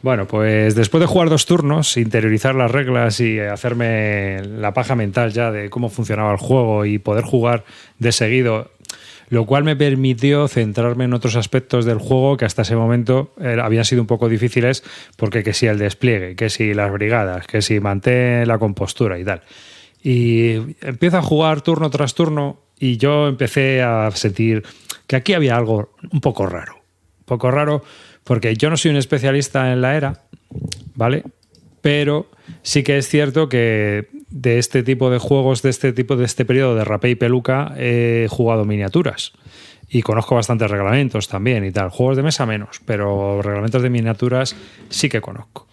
Bueno, 0.05 0.27
pues 0.27 0.75
después 0.75 1.01
de 1.01 1.07
jugar 1.07 1.31
dos 1.31 1.47
turnos, 1.47 1.97
interiorizar 1.97 2.53
las 2.53 2.69
reglas 2.69 3.19
y 3.19 3.39
hacerme 3.39 4.39
la 4.43 4.71
paja 4.71 4.93
mental 4.93 5.33
ya 5.33 5.49
de 5.49 5.71
cómo 5.71 5.89
funcionaba 5.89 6.31
el 6.31 6.37
juego 6.37 6.85
y 6.85 6.99
poder 6.99 7.23
jugar 7.23 7.65
de 7.97 8.11
seguido, 8.11 8.69
lo 9.29 9.47
cual 9.47 9.63
me 9.63 9.75
permitió 9.75 10.47
centrarme 10.47 11.05
en 11.05 11.13
otros 11.15 11.35
aspectos 11.35 11.85
del 11.85 11.97
juego 11.97 12.37
que 12.37 12.45
hasta 12.45 12.61
ese 12.61 12.75
momento 12.75 13.33
eh, 13.41 13.57
habían 13.59 13.83
sido 13.83 13.99
un 14.03 14.05
poco 14.05 14.29
difíciles 14.29 14.83
porque 15.17 15.41
que 15.41 15.53
si 15.53 15.65
el 15.65 15.79
despliegue, 15.79 16.35
que 16.35 16.51
si 16.51 16.75
las 16.75 16.91
brigadas, 16.91 17.47
que 17.47 17.63
si 17.63 17.79
mantén 17.79 18.47
la 18.47 18.59
compostura 18.59 19.17
y 19.17 19.23
tal. 19.23 19.41
Y 20.03 20.75
empiezo 20.81 21.17
a 21.17 21.23
jugar 21.23 21.61
turno 21.61 21.89
tras 21.89 22.13
turno 22.13 22.61
y 22.77 22.97
yo 22.97 23.27
empecé 23.27 23.81
a 23.81 24.11
sentir 24.11 24.61
que 25.07 25.15
aquí 25.15 25.33
había 25.33 25.57
algo 25.57 25.95
un 26.11 26.21
poco 26.21 26.45
raro. 26.45 26.75
Un 26.75 27.25
poco 27.25 27.49
raro 27.49 27.81
porque 28.25 28.55
yo 28.55 28.69
no 28.69 28.75
soy 28.75 28.91
un 28.91 28.97
especialista 28.97 29.71
en 29.71 29.81
la 29.81 29.95
era, 29.95 30.23
¿vale? 30.95 31.23
Pero 31.81 32.29
sí 32.63 32.83
que 32.83 32.97
es 32.97 33.07
cierto 33.07 33.47
que 33.47 34.09
de 34.29 34.57
este 34.57 34.83
tipo 34.83 35.09
de 35.09 35.19
juegos, 35.19 35.61
de 35.61 35.69
este 35.69 35.93
tipo 35.93 36.17
de 36.17 36.25
este 36.25 36.43
periodo 36.43 36.75
de 36.75 36.83
rapé 36.83 37.11
y 37.11 37.15
peluca, 37.15 37.73
he 37.77 38.27
jugado 38.29 38.65
miniaturas. 38.65 39.31
Y 39.87 40.01
conozco 40.01 40.35
bastantes 40.35 40.69
reglamentos 40.69 41.27
también 41.27 41.63
y 41.63 41.71
tal. 41.71 41.89
Juegos 41.89 42.17
de 42.17 42.23
mesa 42.23 42.47
menos, 42.47 42.81
pero 42.85 43.41
reglamentos 43.43 43.83
de 43.83 43.91
miniaturas 43.91 44.55
sí 44.89 45.07
que 45.07 45.21
conozco. 45.21 45.67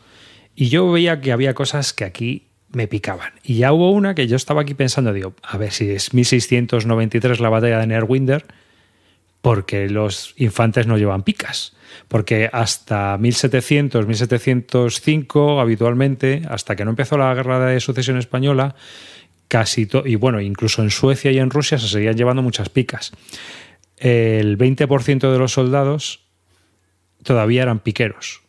Y 0.55 0.69
yo 0.69 0.93
veía 0.93 1.23
que 1.23 1.33
había 1.33 1.55
cosas 1.55 1.95
que 1.95 2.05
aquí 2.05 2.49
me 2.71 2.87
picaban. 2.87 3.33
Y 3.43 3.57
ya 3.57 3.73
hubo 3.73 3.91
una 3.91 4.15
que 4.15 4.27
yo 4.27 4.37
estaba 4.37 4.63
aquí 4.63 4.75
pensando, 4.75 5.15
digo, 5.15 5.35
a 5.43 5.57
ver 5.57 5.73
si 5.73 5.91
es 5.91 6.13
1693 6.13 7.41
la 7.41 7.49
batalla 7.49 7.79
de 7.79 7.87
Nerwinder, 7.87 8.45
porque 9.43 9.89
los 9.89 10.35
infantes 10.39 10.87
no 10.87 10.97
llevan 10.97 11.25
picas. 11.25 11.75
Porque 12.09 12.49
hasta 12.51 13.19
1700, 13.19 14.07
1705, 14.07 15.61
habitualmente, 15.61 16.43
hasta 16.49 16.75
que 16.75 16.85
no 16.85 16.91
empezó 16.91 17.19
la 17.19 17.35
guerra 17.35 17.67
de 17.67 17.81
sucesión 17.81 18.17
española, 18.17 18.77
casi 19.49 19.85
todo, 19.87 20.07
y 20.07 20.15
bueno, 20.15 20.41
incluso 20.41 20.83
en 20.83 20.91
Suecia 20.91 21.31
y 21.33 21.39
en 21.39 21.51
Rusia 21.51 21.77
se 21.77 21.89
seguían 21.89 22.17
llevando 22.17 22.41
muchas 22.41 22.71
picas. 22.71 23.13
El 23.99 24.57
20% 24.57 25.31
de 25.31 25.39
los 25.39 25.53
soldados 25.53 26.25
todavía 27.23 27.63
eran 27.63 27.81
piqueros. 27.81 28.41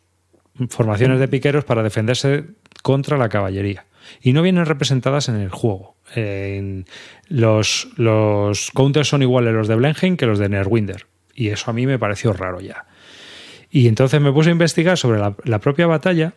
Formaciones 0.70 1.18
de 1.18 1.28
piqueros 1.28 1.64
para 1.64 1.82
defenderse 1.82 2.44
contra 2.82 3.18
la 3.18 3.28
caballería. 3.28 3.84
Y 4.20 4.32
no 4.32 4.42
vienen 4.42 4.66
representadas 4.66 5.28
en 5.28 5.36
el 5.36 5.50
juego. 5.50 5.96
Los, 7.28 7.88
los 7.96 8.70
counters 8.70 9.08
son 9.08 9.22
iguales 9.22 9.54
los 9.54 9.68
de 9.68 9.74
Blenheim 9.74 10.16
que 10.16 10.26
los 10.26 10.38
de 10.38 10.48
Nerwinder. 10.48 11.06
Y 11.34 11.48
eso 11.48 11.70
a 11.70 11.74
mí 11.74 11.86
me 11.86 11.98
pareció 11.98 12.32
raro 12.32 12.60
ya. 12.60 12.86
Y 13.70 13.88
entonces 13.88 14.20
me 14.20 14.32
puse 14.32 14.50
a 14.50 14.52
investigar 14.52 14.96
sobre 14.96 15.18
la, 15.18 15.34
la 15.44 15.58
propia 15.58 15.86
batalla 15.86 16.34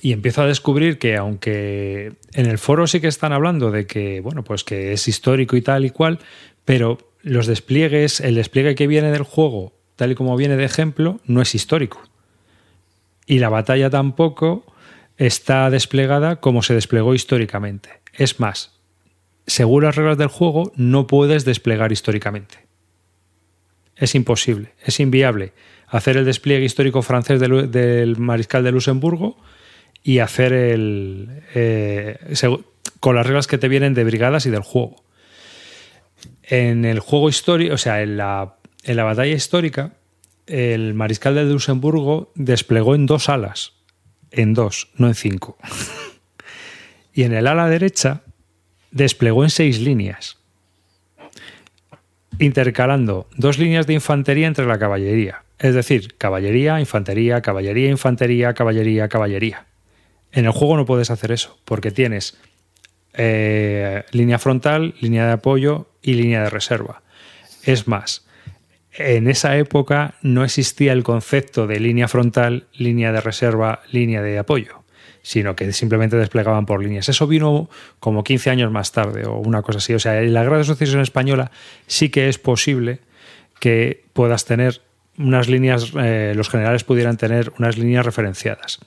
y 0.00 0.12
empiezo 0.12 0.42
a 0.42 0.46
descubrir 0.46 0.98
que 0.98 1.16
aunque 1.16 2.12
en 2.32 2.46
el 2.46 2.58
foro 2.58 2.86
sí 2.86 3.00
que 3.00 3.08
están 3.08 3.32
hablando 3.32 3.70
de 3.70 3.86
que, 3.86 4.20
bueno, 4.20 4.42
pues 4.42 4.64
que 4.64 4.92
es 4.92 5.06
histórico 5.08 5.56
y 5.56 5.62
tal 5.62 5.84
y 5.84 5.90
cual, 5.90 6.18
pero 6.64 6.98
los 7.22 7.46
despliegues, 7.46 8.20
el 8.20 8.34
despliegue 8.34 8.74
que 8.74 8.86
viene 8.86 9.10
del 9.10 9.22
juego, 9.22 9.74
tal 9.96 10.12
y 10.12 10.14
como 10.14 10.36
viene 10.36 10.56
de 10.56 10.64
ejemplo, 10.64 11.20
no 11.26 11.42
es 11.42 11.54
histórico. 11.54 12.00
Y 13.26 13.38
la 13.38 13.48
batalla 13.48 13.90
tampoco 13.90 14.64
está 15.20 15.68
desplegada 15.68 16.36
como 16.36 16.62
se 16.62 16.72
desplegó 16.72 17.14
históricamente. 17.14 17.90
Es 18.14 18.40
más, 18.40 18.80
según 19.46 19.84
las 19.84 19.94
reglas 19.94 20.16
del 20.16 20.28
juego, 20.28 20.72
no 20.76 21.06
puedes 21.06 21.44
desplegar 21.44 21.92
históricamente. 21.92 22.66
Es 23.96 24.14
imposible, 24.14 24.72
es 24.82 24.98
inviable 24.98 25.52
hacer 25.88 26.16
el 26.16 26.24
despliegue 26.24 26.64
histórico 26.64 27.02
francés 27.02 27.38
del, 27.38 28.16
mariscal 28.16 28.64
de 28.64 28.72
Luxemburgo 28.72 29.36
y 30.02 30.20
hacer 30.20 30.54
el. 30.54 31.42
eh, 31.54 32.18
con 32.98 33.14
las 33.14 33.26
reglas 33.26 33.46
que 33.46 33.58
te 33.58 33.68
vienen 33.68 33.92
de 33.92 34.04
brigadas 34.04 34.46
y 34.46 34.50
del 34.50 34.62
juego. 34.62 35.04
En 36.44 36.86
el 36.86 37.00
juego 37.00 37.28
histórico, 37.28 37.74
o 37.74 37.78
sea, 37.78 38.00
en 38.00 38.16
la, 38.16 38.56
en 38.84 38.96
la 38.96 39.04
batalla 39.04 39.34
histórica, 39.34 39.92
el 40.46 40.94
mariscal 40.94 41.34
de 41.34 41.44
Luxemburgo 41.44 42.32
desplegó 42.36 42.94
en 42.94 43.04
dos 43.04 43.28
alas. 43.28 43.79
En 44.30 44.54
dos, 44.54 44.88
no 44.96 45.08
en 45.08 45.14
cinco. 45.14 45.56
y 47.14 47.24
en 47.24 47.32
el 47.32 47.46
ala 47.46 47.68
derecha 47.68 48.22
desplegó 48.90 49.44
en 49.44 49.50
seis 49.50 49.80
líneas 49.80 50.40
intercalando 52.40 53.28
dos 53.36 53.58
líneas 53.58 53.86
de 53.86 53.94
infantería 53.94 54.46
entre 54.46 54.66
la 54.66 54.78
caballería. 54.78 55.44
Es 55.58 55.74
decir, 55.74 56.16
caballería, 56.16 56.80
infantería, 56.80 57.42
caballería, 57.42 57.90
infantería, 57.90 58.54
caballería, 58.54 59.08
caballería. 59.08 59.66
En 60.32 60.46
el 60.46 60.52
juego 60.52 60.76
no 60.76 60.86
puedes 60.86 61.10
hacer 61.10 61.32
eso, 61.32 61.58
porque 61.64 61.90
tienes 61.90 62.38
eh, 63.12 64.04
línea 64.12 64.38
frontal, 64.38 64.94
línea 65.00 65.26
de 65.26 65.32
apoyo 65.32 65.90
y 66.02 66.14
línea 66.14 66.42
de 66.42 66.50
reserva. 66.50 67.02
Es 67.62 67.86
más, 67.86 68.26
en 68.92 69.28
esa 69.28 69.56
época 69.56 70.14
no 70.22 70.44
existía 70.44 70.92
el 70.92 71.02
concepto 71.02 71.66
de 71.66 71.80
línea 71.80 72.08
frontal, 72.08 72.66
línea 72.72 73.12
de 73.12 73.20
reserva, 73.20 73.82
línea 73.90 74.22
de 74.22 74.38
apoyo, 74.38 74.82
sino 75.22 75.54
que 75.54 75.72
simplemente 75.72 76.16
desplegaban 76.16 76.66
por 76.66 76.82
líneas. 76.82 77.08
Eso 77.08 77.26
vino 77.26 77.68
como 78.00 78.24
15 78.24 78.50
años 78.50 78.72
más 78.72 78.92
tarde 78.92 79.26
o 79.26 79.36
una 79.36 79.62
cosa 79.62 79.78
así. 79.78 79.94
O 79.94 79.98
sea, 79.98 80.20
en 80.20 80.34
la 80.34 80.44
de 80.44 80.64
Sucesión 80.64 81.00
Española 81.00 81.50
sí 81.86 82.08
que 82.08 82.28
es 82.28 82.38
posible 82.38 83.00
que 83.60 84.04
puedas 84.12 84.44
tener 84.44 84.80
unas 85.18 85.48
líneas, 85.48 85.92
eh, 86.00 86.32
los 86.34 86.48
generales 86.48 86.82
pudieran 86.82 87.16
tener 87.16 87.52
unas 87.58 87.76
líneas 87.76 88.04
referenciadas. 88.04 88.80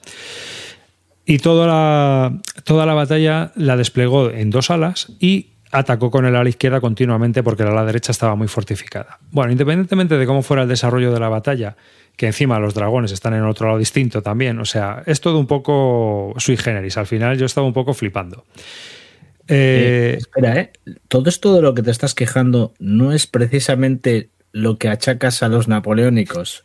Y 1.24 1.38
toda 1.38 1.66
la, 1.66 2.40
toda 2.64 2.84
la 2.84 2.94
batalla 2.94 3.52
la 3.54 3.76
desplegó 3.76 4.30
en 4.30 4.50
dos 4.50 4.70
alas 4.70 5.12
y 5.20 5.53
atacó 5.74 6.10
con 6.10 6.24
el 6.24 6.36
ala 6.36 6.48
izquierda 6.48 6.80
continuamente 6.80 7.42
porque 7.42 7.64
el 7.64 7.70
ala 7.70 7.84
derecha 7.84 8.12
estaba 8.12 8.36
muy 8.36 8.48
fortificada. 8.48 9.18
Bueno, 9.30 9.52
independientemente 9.52 10.16
de 10.16 10.26
cómo 10.26 10.42
fuera 10.42 10.62
el 10.62 10.68
desarrollo 10.68 11.12
de 11.12 11.18
la 11.18 11.28
batalla, 11.28 11.76
que 12.16 12.26
encima 12.26 12.60
los 12.60 12.74
dragones 12.74 13.10
están 13.10 13.34
en 13.34 13.42
otro 13.42 13.66
lado 13.66 13.78
distinto 13.78 14.22
también, 14.22 14.60
o 14.60 14.64
sea, 14.64 15.02
es 15.06 15.20
todo 15.20 15.38
un 15.38 15.46
poco 15.46 16.34
sui 16.38 16.56
generis. 16.56 16.96
Al 16.96 17.06
final 17.06 17.36
yo 17.36 17.46
estaba 17.46 17.66
un 17.66 17.72
poco 17.72 17.92
flipando. 17.92 18.44
Eh, 19.48 20.16
espera, 20.18 20.58
¿eh? 20.58 20.72
Todo 21.08 21.28
esto 21.28 21.54
de 21.54 21.60
lo 21.60 21.74
que 21.74 21.82
te 21.82 21.90
estás 21.90 22.14
quejando 22.14 22.72
no 22.78 23.12
es 23.12 23.26
precisamente 23.26 24.30
lo 24.52 24.78
que 24.78 24.88
achacas 24.88 25.42
a 25.42 25.48
los 25.48 25.66
napoleónicos. 25.66 26.64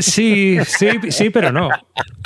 Sí, 0.00 0.58
sí, 0.66 0.88
sí, 1.10 1.30
pero 1.30 1.52
no. 1.52 1.68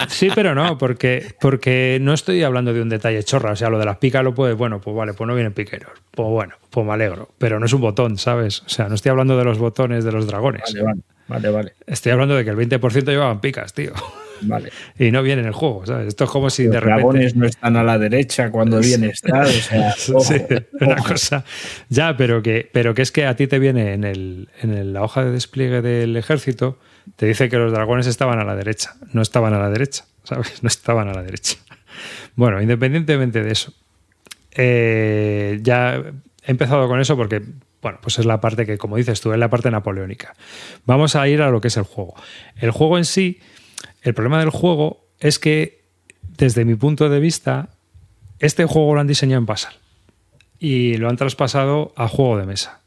Sí, 0.09 0.29
pero 0.35 0.55
no, 0.55 0.79
porque, 0.79 1.35
porque 1.41 1.99
no 2.01 2.13
estoy 2.13 2.43
hablando 2.43 2.73
de 2.73 2.83
un 2.83 2.89
detalle 2.89 3.23
chorra. 3.23 3.53
O 3.53 3.57
sea, 3.57 3.71
lo 3.71 3.79
de 3.79 3.85
las 3.85 3.99
picas 3.99 4.25
lo 4.25 4.35
puede, 4.35 4.55
bueno, 4.55 4.81
pues 4.81 4.97
vale, 4.97 5.15
pues 5.15 5.27
no 5.29 5.35
vienen 5.35 5.53
piqueros. 5.53 5.91
Pues 6.11 6.29
bueno, 6.29 6.55
pues 6.71 6.87
me 6.87 6.93
alegro. 6.93 7.29
Pero 7.39 7.59
no 7.61 7.67
es 7.67 7.73
un 7.73 7.81
botón, 7.81 8.19
¿sabes? 8.19 8.61
O 8.63 8.69
sea, 8.69 8.89
no 8.89 8.95
estoy 8.95 9.11
hablando 9.11 9.37
de 9.39 9.45
los 9.45 9.59
botones 9.59 10.05
de 10.05 10.13
los 10.13 10.27
dragones. 10.27 10.63
Vale, 10.75 10.83
vale, 10.83 11.03
vale. 11.29 11.51
vale. 11.51 11.73
Estoy 11.87 12.13
hablando 12.13 12.35
de 12.35 12.45
que 12.45 12.51
el 12.51 12.57
20% 12.57 13.05
llevaban 13.07 13.41
picas, 13.41 13.73
tío. 13.73 13.93
Vale. 14.45 14.71
Y 14.99 15.13
no 15.13 15.23
viene 15.23 15.43
en 15.43 15.47
el 15.47 15.55
juego, 15.55 15.87
¿sabes? 15.87 16.09
Esto 16.09 16.25
es 16.25 16.31
como 16.31 16.51
si 16.51 16.65
Los 16.65 16.73
de 16.73 16.81
repente. 16.81 16.97
dragones 17.01 17.37
no 17.37 17.47
están 17.47 17.77
a 17.77 17.85
la 17.85 17.97
derecha 17.97 18.51
cuando 18.51 18.81
viene 18.81 19.07
estar. 19.07 19.45
O 19.47 19.47
sea, 19.47 19.93
Sí, 19.97 20.35
una 20.81 20.95
ojo. 20.97 21.11
cosa. 21.11 21.45
Ya, 21.89 22.17
pero 22.17 22.43
que, 22.43 22.69
pero 22.73 22.93
que 22.93 23.03
es 23.03 23.13
que 23.13 23.25
a 23.25 23.37
ti 23.37 23.47
te 23.47 23.61
viene 23.61 23.93
en, 23.93 24.03
el, 24.03 24.49
en 24.61 24.73
el- 24.75 24.93
la 24.93 25.03
hoja 25.05 25.25
de 25.25 25.31
despliegue 25.31 25.81
del 25.81 26.17
ejército, 26.17 26.81
te 27.17 27.27
dice 27.27 27.49
que 27.49 27.57
los 27.57 27.73
dragones 27.73 28.07
estaban 28.07 28.39
a 28.39 28.45
la 28.45 28.55
derecha. 28.55 28.95
No 29.13 29.23
estaban 29.23 29.55
a 29.55 29.59
la 29.59 29.71
derecha, 29.71 30.05
¿sabes? 30.25 30.63
No 30.63 30.69
estaban 30.69 31.09
a 31.09 31.15
la 31.15 31.23
derecha. 31.23 31.57
Bueno, 32.35 32.61
independientemente 32.63 33.43
de 33.43 33.53
eso, 33.53 33.73
eh, 34.53 35.59
ya 35.63 35.97
he 35.97 36.51
empezado 36.51 36.89
con 36.89 37.01
eso 37.01 37.17
porque, 37.17 37.43
bueno, 37.81 37.99
pues 38.03 38.19
es 38.19 38.27
la 38.27 38.41
parte 38.41 38.67
que, 38.67 38.79
como 38.79 38.97
dices 38.97 39.21
tú, 39.21 39.33
es 39.33 39.39
la 39.39 39.51
parte 39.51 39.71
napoleónica. 39.71 40.35
Vamos 40.87 41.17
a 41.17 41.29
ir 41.29 41.43
a 41.43 41.51
lo 41.51 41.61
que 41.61 41.69
es 41.69 41.77
el 41.77 41.85
juego. 41.85 42.15
El 42.57 42.71
juego 42.71 42.99
en 42.99 43.05
sí, 43.05 43.41
el 44.03 44.15
problema 44.15 44.41
del 44.41 44.51
juego 44.51 45.07
es 45.21 45.39
que, 45.39 45.83
desde 46.37 46.65
mi 46.65 46.75
punto 46.75 47.09
de 47.09 47.21
vista, 47.21 47.69
este 48.39 48.65
juego 48.65 48.95
lo 48.95 49.01
han 49.01 49.07
diseñado 49.07 49.41
en 49.41 49.47
Pascal 49.47 49.75
y 50.59 50.97
lo 50.97 51.09
han 51.09 51.17
traspasado 51.17 51.93
a 51.97 52.09
juego 52.09 52.39
de 52.39 52.47
mesa. 52.47 52.82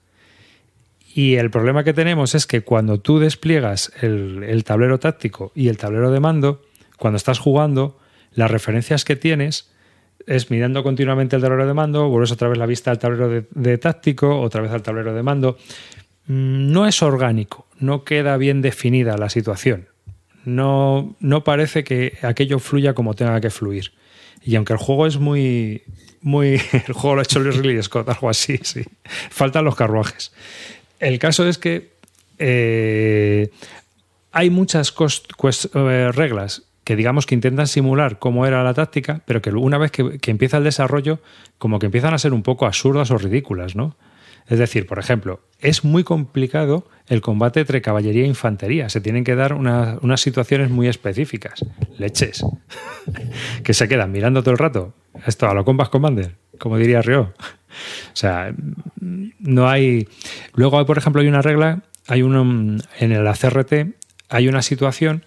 Y 1.18 1.36
el 1.36 1.50
problema 1.50 1.86
que 1.86 1.94
tenemos 1.94 2.36
es 2.36 2.46
que 2.46 2.60
cuando 2.60 3.00
tú 3.00 3.20
despliegas 3.20 3.90
el, 4.02 4.66
tablero 4.66 5.00
táctico 5.00 5.54
y 5.56 5.70
el 5.70 5.78
tablero 5.78 6.12
de 6.12 6.20
mando, 6.20 6.62
cuando 6.98 7.16
estás 7.16 7.40
jugando, 7.40 7.98
las 8.34 8.52
referencias 8.52 9.06
que 9.06 9.16
tienes 9.16 9.72
es 10.28 10.52
mirando 10.52 10.84
continuamente 10.84 11.38
el 11.38 11.42
tablero 11.42 11.66
de 11.66 11.74
mando, 11.74 12.10
vuelves 12.10 12.34
otra 12.34 12.50
vez 12.50 12.58
la 12.58 12.66
vista 12.66 12.92
al 12.92 13.00
tablero 13.00 13.30
de, 13.30 13.46
de 13.50 13.78
táctico, 13.78 14.42
otra 14.42 14.60
vez 14.60 14.72
al 14.72 14.82
tablero 14.82 15.14
de 15.14 15.24
mando. 15.24 15.58
Mm, 16.28 16.74
No 16.74 16.86
es 16.86 17.02
orgánico, 17.02 17.66
no 17.80 18.04
queda 18.04 18.36
bien 18.36 18.62
definida 18.62 19.18
la 19.18 19.30
situación. 19.30 19.88
No, 20.44 21.16
no 21.22 21.46
parece 21.46 21.86
que 21.86 22.18
aquello 22.24 22.60
fluya 22.60 22.94
como 22.94 23.14
tenga 23.14 23.40
que 23.40 23.52
fluir. 23.52 23.94
Y 24.44 24.58
aunque 24.58 24.74
el 24.74 24.80
juego 24.80 25.08
es 25.08 25.18
muy. 25.18 25.84
muy 26.20 26.60
el 26.74 26.94
juego 26.94 27.16
lo 27.16 27.22
ha 27.22 27.24
hecho 27.24 27.40
Luis 27.40 27.56
Ridley 27.56 27.82
Scott, 27.82 28.10
algo 28.10 28.30
así, 28.30 28.60
sí. 28.64 28.84
Faltan 29.30 29.64
los 29.64 29.78
carruajes. 29.78 30.34
El 31.00 31.20
caso 31.20 31.48
es 31.48 31.58
que 31.58 31.92
eh, 32.40 33.50
hay 34.32 34.50
muchas 34.50 34.94
eh, 35.74 36.12
reglas 36.14 36.64
que 36.84 36.96
digamos 36.96 37.26
que 37.26 37.34
intentan 37.36 37.68
simular 37.68 38.20
cómo 38.20 38.46
era 38.46 38.64
la 38.64 38.74
táctica, 38.74 39.22
pero 39.26 39.42
que 39.42 39.50
una 39.50 39.78
vez 39.80 39.92
que, 39.92 40.20
empieza 40.30 40.58
el 40.58 40.64
desarrollo, 40.64 41.20
como 41.58 41.80
que 41.80 41.88
empiezan 41.88 42.14
a 42.14 42.20
ser 42.20 42.32
un 42.34 42.44
poco 42.44 42.68
absurdas 42.68 43.10
o 43.12 43.18
ridículas, 43.18 43.76
¿no? 43.76 43.96
Es 44.48 44.60
decir, 44.60 44.86
por 44.86 45.00
ejemplo, 45.00 45.42
es 45.60 45.84
muy 45.84 46.04
complicado 46.04 46.88
el 47.08 47.22
combate 47.22 47.62
entre 47.62 47.82
caballería 47.82 48.24
e 48.26 48.28
infantería. 48.28 48.90
Se 48.90 49.02
tienen 49.02 49.24
que 49.24 49.34
dar 49.34 49.54
una- 49.54 49.98
unas 50.04 50.22
situaciones 50.22 50.70
muy 50.70 50.88
específicas. 50.88 51.66
Leches. 51.98 52.46
que 53.64 53.74
se 53.74 53.88
quedan 53.88 54.12
mirando 54.12 54.44
todo 54.44 54.52
el 54.52 54.60
rato. 54.60 54.94
Esto 55.26 55.50
a 55.50 55.56
lo 55.56 55.66
Combat 55.66 55.90
Commander, 55.90 56.36
como 56.58 56.78
diría 56.78 57.02
Rio. 57.02 57.34
O 58.14 58.16
sea, 58.16 58.54
no 59.02 59.68
hay. 59.68 60.08
Luego, 60.54 60.86
por 60.86 60.98
ejemplo, 60.98 61.22
hay 61.22 61.28
una 61.28 61.42
regla, 61.42 61.84
hay 62.08 62.22
uno 62.22 62.80
en 63.00 63.12
el 63.12 63.28
ACRT, 63.28 63.74
hay 64.30 64.48
una 64.48 64.62
situación 64.62 65.26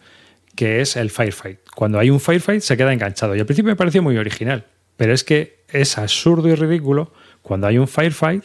que 0.56 0.80
es 0.80 0.96
el 0.96 1.10
firefight. 1.10 1.60
Cuando 1.74 1.98
hay 1.98 2.10
un 2.10 2.20
firefight 2.20 2.62
se 2.62 2.76
queda 2.76 2.92
enganchado. 2.92 3.36
Y 3.36 3.40
al 3.40 3.46
principio 3.46 3.70
me 3.70 3.76
pareció 3.76 4.02
muy 4.02 4.16
original, 4.16 4.66
pero 4.96 5.12
es 5.12 5.22
que 5.22 5.60
es 5.68 5.98
absurdo 5.98 6.48
y 6.48 6.54
ridículo. 6.54 7.12
Cuando 7.42 7.66
hay 7.66 7.78
un 7.78 7.86
firefight, 7.86 8.44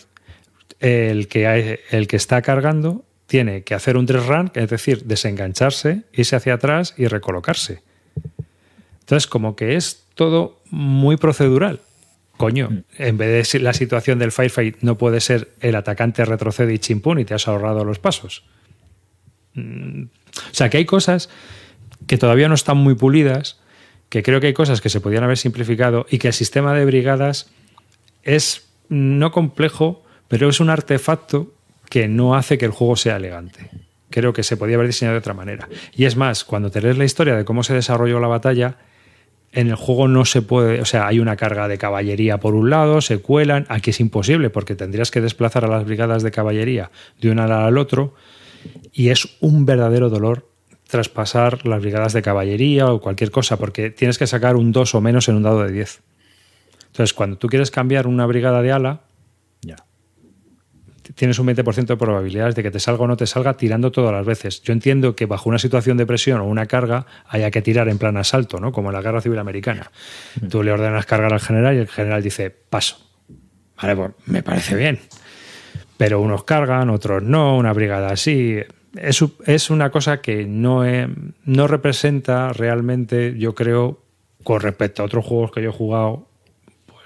el 0.80 1.27
que, 1.27 1.80
el 1.89 2.07
que 2.07 2.15
está 2.15 2.41
cargando 2.41 3.03
tiene 3.26 3.64
que 3.64 3.73
hacer 3.73 3.97
un 3.97 4.05
tres 4.05 4.27
run, 4.27 4.51
es 4.53 4.69
decir, 4.69 5.05
desengancharse, 5.05 6.03
irse 6.14 6.35
hacia 6.35 6.53
atrás 6.53 6.93
y 6.97 7.07
recolocarse. 7.07 7.81
Entonces, 8.99 9.27
como 9.27 9.55
que 9.55 9.76
es 9.76 10.05
todo 10.14 10.61
muy 10.69 11.18
procedural. 11.18 11.80
Coño, 12.43 12.83
en 12.97 13.17
vez 13.17 13.53
de 13.53 13.59
la 13.61 13.71
situación 13.71 14.19
del 14.19 14.33
firefight 14.33 14.81
no 14.81 14.97
puede 14.97 15.21
ser 15.21 15.53
el 15.61 15.77
atacante 15.77 16.25
retrocede 16.25 16.73
y 16.73 16.79
chimpún 16.79 17.19
y 17.19 17.23
te 17.23 17.33
has 17.33 17.47
ahorrado 17.47 17.85
los 17.85 17.99
pasos. 17.99 18.43
Mm, 19.53 20.03
O 20.03 20.53
sea, 20.53 20.69
que 20.69 20.75
hay 20.75 20.83
cosas 20.83 21.29
que 22.05 22.17
todavía 22.17 22.49
no 22.49 22.55
están 22.55 22.75
muy 22.75 22.95
pulidas, 22.95 23.61
que 24.09 24.23
creo 24.23 24.41
que 24.41 24.47
hay 24.47 24.53
cosas 24.53 24.81
que 24.81 24.89
se 24.89 24.99
podían 24.99 25.23
haber 25.23 25.37
simplificado 25.37 26.05
y 26.09 26.17
que 26.17 26.27
el 26.27 26.33
sistema 26.33 26.73
de 26.73 26.83
brigadas 26.83 27.49
es 28.23 28.67
no 28.89 29.31
complejo, 29.31 30.03
pero 30.27 30.49
es 30.49 30.59
un 30.59 30.69
artefacto 30.69 31.53
que 31.89 32.09
no 32.09 32.35
hace 32.35 32.57
que 32.57 32.65
el 32.65 32.71
juego 32.71 32.97
sea 32.97 33.15
elegante. 33.15 33.69
Creo 34.09 34.33
que 34.33 34.43
se 34.43 34.57
podía 34.57 34.75
haber 34.75 34.87
diseñado 34.87 35.13
de 35.13 35.19
otra 35.19 35.33
manera. 35.33 35.69
Y 35.95 36.03
es 36.03 36.17
más, 36.17 36.43
cuando 36.43 36.71
te 36.71 36.81
lees 36.81 36.97
la 36.97 37.05
historia 37.05 37.37
de 37.37 37.45
cómo 37.45 37.63
se 37.63 37.73
desarrolló 37.73 38.19
la 38.19 38.27
batalla, 38.27 38.79
en 39.53 39.67
el 39.67 39.75
juego 39.75 40.07
no 40.07 40.25
se 40.25 40.41
puede, 40.41 40.81
o 40.81 40.85
sea, 40.85 41.07
hay 41.07 41.19
una 41.19 41.35
carga 41.35 41.67
de 41.67 41.77
caballería 41.77 42.39
por 42.39 42.55
un 42.55 42.69
lado, 42.69 43.01
se 43.01 43.19
cuelan, 43.19 43.65
aquí 43.69 43.91
es 43.91 43.99
imposible 43.99 44.49
porque 44.49 44.75
tendrías 44.75 45.11
que 45.11 45.21
desplazar 45.21 45.63
a 45.63 45.67
las 45.67 45.85
brigadas 45.85 46.23
de 46.23 46.31
caballería 46.31 46.91
de 47.21 47.30
un 47.30 47.38
lado 47.38 47.65
al 47.65 47.77
otro 47.77 48.15
y 48.91 49.09
es 49.09 49.38
un 49.39 49.65
verdadero 49.65 50.09
dolor 50.09 50.47
traspasar 50.88 51.65
las 51.65 51.81
brigadas 51.81 52.13
de 52.13 52.21
caballería 52.21 52.91
o 52.91 52.99
cualquier 52.99 53.31
cosa 53.31 53.57
porque 53.57 53.89
tienes 53.89 54.17
que 54.17 54.27
sacar 54.27 54.55
un 54.55 54.71
2 54.71 54.95
o 54.95 55.01
menos 55.01 55.27
en 55.30 55.35
un 55.35 55.43
dado 55.43 55.63
de 55.63 55.71
10. 55.71 56.01
Entonces, 56.88 57.13
cuando 57.13 57.38
tú 57.38 57.47
quieres 57.47 57.71
cambiar 57.71 58.05
una 58.05 58.27
brigada 58.27 58.61
de 58.61 58.71
ala. 58.71 59.01
Tienes 61.15 61.40
un 61.40 61.48
20% 61.48 61.85
de 61.85 61.98
probabilidades 61.98 62.56
de 62.56 62.64
que 62.64 62.72
te 62.72 62.80
salga 62.80 63.03
o 63.03 63.07
no 63.07 63.18
te 63.18 63.27
salga 63.27 63.56
tirando 63.56 63.91
todas 63.91 64.11
las 64.11 64.26
veces. 64.26 64.61
Yo 64.61 64.73
entiendo 64.73 65.15
que 65.15 65.26
bajo 65.26 65.49
una 65.49 65.60
situación 65.60 65.98
de 65.98 66.06
presión 66.06 66.41
o 66.41 66.45
una 66.45 66.65
carga 66.65 67.06
haya 67.27 67.52
que 67.52 67.61
tirar 67.61 67.90
en 67.90 67.98
plan 67.98 68.18
asalto, 68.18 68.60
¿no? 68.60 68.72
Como 68.72 68.90
en 68.90 68.95
la 68.95 69.02
Guerra 69.02 69.22
Civil 69.22 69.40
Americana. 69.40 69.91
Tú 70.49 70.64
le 70.64 70.72
ordenas 70.72 71.06
cargar 71.06 71.34
al 71.34 71.40
general 71.40 71.76
y 71.76 71.80
el 71.80 71.88
general 71.88 72.23
dice, 72.23 72.49
paso. 72.49 72.98
Vale, 73.81 73.95
pues 73.95 74.11
me 74.26 74.44
parece 74.44 74.76
bien. 74.76 74.99
Pero 75.98 76.22
unos 76.22 76.44
cargan, 76.44 76.90
otros 76.90 77.23
no, 77.23 77.57
una 77.57 77.73
brigada 77.73 78.11
así. 78.11 78.60
Es, 78.95 79.23
es 79.45 79.69
una 79.69 79.90
cosa 79.90 80.22
que 80.22 80.45
no, 80.45 80.85
eh, 80.85 81.07
no 81.45 81.68
representa 81.68 82.53
realmente, 82.53 83.35
yo 83.38 83.56
creo, 83.56 84.03
con 84.44 84.61
respecto 84.61 85.02
a 85.02 85.06
otros 85.06 85.26
juegos 85.26 85.52
que 85.52 85.61
yo 85.61 85.69
he 85.69 85.73
jugado, 85.73 86.27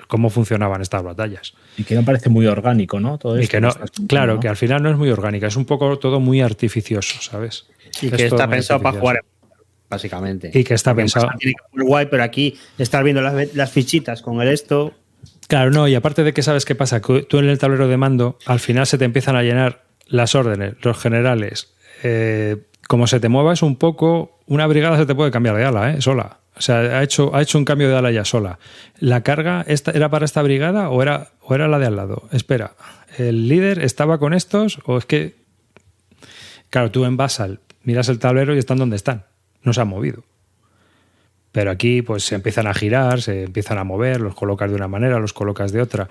cómo 0.08 0.30
funcionaban 0.30 0.82
estas 0.82 1.04
batallas. 1.04 1.54
Y 1.78 1.84
que 1.84 1.96
no 1.96 2.04
parece 2.04 2.30
muy 2.30 2.48
orgánico, 2.48 3.00
¿no? 3.00 3.18
Todo 3.18 3.38
Y 3.38 3.44
esto 3.44 3.52
que 3.52 3.62
no, 3.62 3.70
estás 3.70 3.92
claro, 4.08 4.36
¿no? 4.36 4.40
que 4.40 4.48
al 4.48 4.58
final 4.58 4.82
no 4.84 4.90
es 4.90 4.98
muy 4.98 5.10
orgánica, 5.10 5.48
es 5.48 5.56
un 5.56 5.66
poco 5.66 5.98
todo 6.00 6.20
muy 6.20 6.42
artificioso, 6.42 7.22
¿sabes? 7.22 7.66
Y 8.02 8.08
Es 8.08 8.14
que 8.14 8.26
está 8.26 8.48
pensado 8.50 8.82
para 8.82 9.00
jugar, 9.00 9.22
básicamente. 9.90 10.52
Y 10.54 10.64
que 10.64 10.74
está 10.74 10.92
Porque 10.92 11.02
en 11.02 11.06
pensado- 11.06 11.30
tiene 11.40 11.54
que 11.54 11.78
ser 11.78 11.84
guay, 11.88 12.06
pero 12.08 12.24
aquí 12.24 12.58
estar 12.78 13.04
viendo 13.04 13.22
las, 13.22 13.54
las 13.56 13.72
fichitas 13.72 14.22
con 14.22 14.42
el 14.42 14.48
esto. 14.50 14.94
Claro, 15.48 15.72
no, 15.72 15.88
y 15.88 15.96
aparte 15.96 16.24
de 16.24 16.34
que 16.34 16.44
sabes 16.44 16.66
qué 16.66 16.76
pasa, 16.76 17.02
que 17.02 17.24
tú 17.24 17.40
en 17.40 17.46
el 17.50 17.58
tablero 17.58 17.88
de 17.88 17.98
mando, 17.98 18.38
al 18.46 18.60
final 18.60 18.86
se 18.86 18.98
te 18.98 19.06
empiezan 19.06 19.36
a 19.36 19.44
llenar 19.44 19.84
las 20.08 20.36
órdenes, 20.36 20.74
los 20.82 20.98
generales. 20.98 21.74
Eh, 22.04 22.58
como 22.88 23.08
se 23.08 23.20
te 23.20 23.30
muevas 23.30 23.62
un 23.62 23.76
poco, 23.78 24.40
una 24.46 24.68
brigada 24.68 24.98
se 24.98 25.06
te 25.06 25.16
puede 25.16 25.32
cambiar 25.32 25.56
de 25.56 25.66
ala, 25.66 25.92
¿eh? 25.94 26.02
sola. 26.02 26.40
O 26.58 26.62
sea, 26.62 26.78
ha 26.78 27.04
hecho, 27.04 27.36
ha 27.36 27.42
hecho 27.42 27.58
un 27.58 27.66
cambio 27.66 27.88
de 27.90 27.96
ala 27.96 28.12
ya 28.12 28.26
sola. 28.26 28.58
¿La 29.00 29.22
carga 29.22 29.64
esta, 29.68 29.92
era 29.92 30.10
para 30.10 30.26
esta 30.26 30.42
brigada 30.42 30.90
o 30.90 31.02
era, 31.02 31.30
o 31.42 31.54
era 31.54 31.68
la 31.68 31.80
de 31.80 31.86
al 31.86 31.96
lado? 31.96 32.28
Espera, 32.32 32.74
¿el 33.18 33.48
líder 33.48 33.80
estaba 33.80 34.18
con 34.18 34.34
estos 34.34 34.80
o 34.86 34.98
es 34.98 35.06
que... 35.06 35.36
Claro, 36.70 36.92
tú 36.92 37.06
en 37.06 37.16
Basal 37.16 37.60
miras 37.84 38.10
el 38.10 38.20
tablero 38.20 38.56
y 38.56 38.58
están 38.58 38.78
donde 38.78 38.96
están. 38.96 39.26
No 39.64 39.72
se 39.72 39.82
han 39.82 39.88
movido. 39.88 40.24
Pero 41.52 41.72
aquí 41.72 42.02
pues 42.02 42.24
se 42.24 42.36
empiezan 42.36 42.68
a 42.68 42.74
girar, 42.74 43.22
se 43.22 43.44
empiezan 43.44 43.78
a 43.78 43.84
mover, 43.84 44.20
los 44.20 44.36
colocas 44.36 44.70
de 44.70 44.76
una 44.76 44.88
manera, 44.88 45.20
los 45.20 45.34
colocas 45.34 45.72
de 45.72 45.82
otra. 45.82 46.10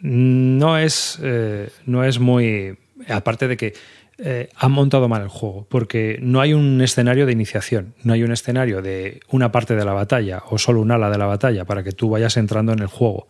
No 0.00 0.78
es, 0.78 1.18
eh, 1.22 1.70
no 1.86 2.04
es 2.04 2.18
muy... 2.18 2.78
Aparte 3.08 3.48
de 3.48 3.56
que 3.56 3.74
eh, 4.18 4.48
han 4.56 4.72
montado 4.72 5.08
mal 5.08 5.22
el 5.22 5.28
juego, 5.28 5.66
porque 5.68 6.18
no 6.22 6.40
hay 6.40 6.54
un 6.54 6.80
escenario 6.80 7.26
de 7.26 7.32
iniciación, 7.32 7.94
no 8.02 8.14
hay 8.14 8.22
un 8.22 8.32
escenario 8.32 8.80
de 8.80 9.20
una 9.28 9.52
parte 9.52 9.76
de 9.76 9.84
la 9.84 9.92
batalla 9.92 10.42
o 10.48 10.56
solo 10.56 10.80
un 10.80 10.90
ala 10.90 11.10
de 11.10 11.18
la 11.18 11.26
batalla 11.26 11.66
para 11.66 11.82
que 11.82 11.92
tú 11.92 12.08
vayas 12.08 12.36
entrando 12.36 12.72
en 12.72 12.78
el 12.78 12.86
juego. 12.86 13.28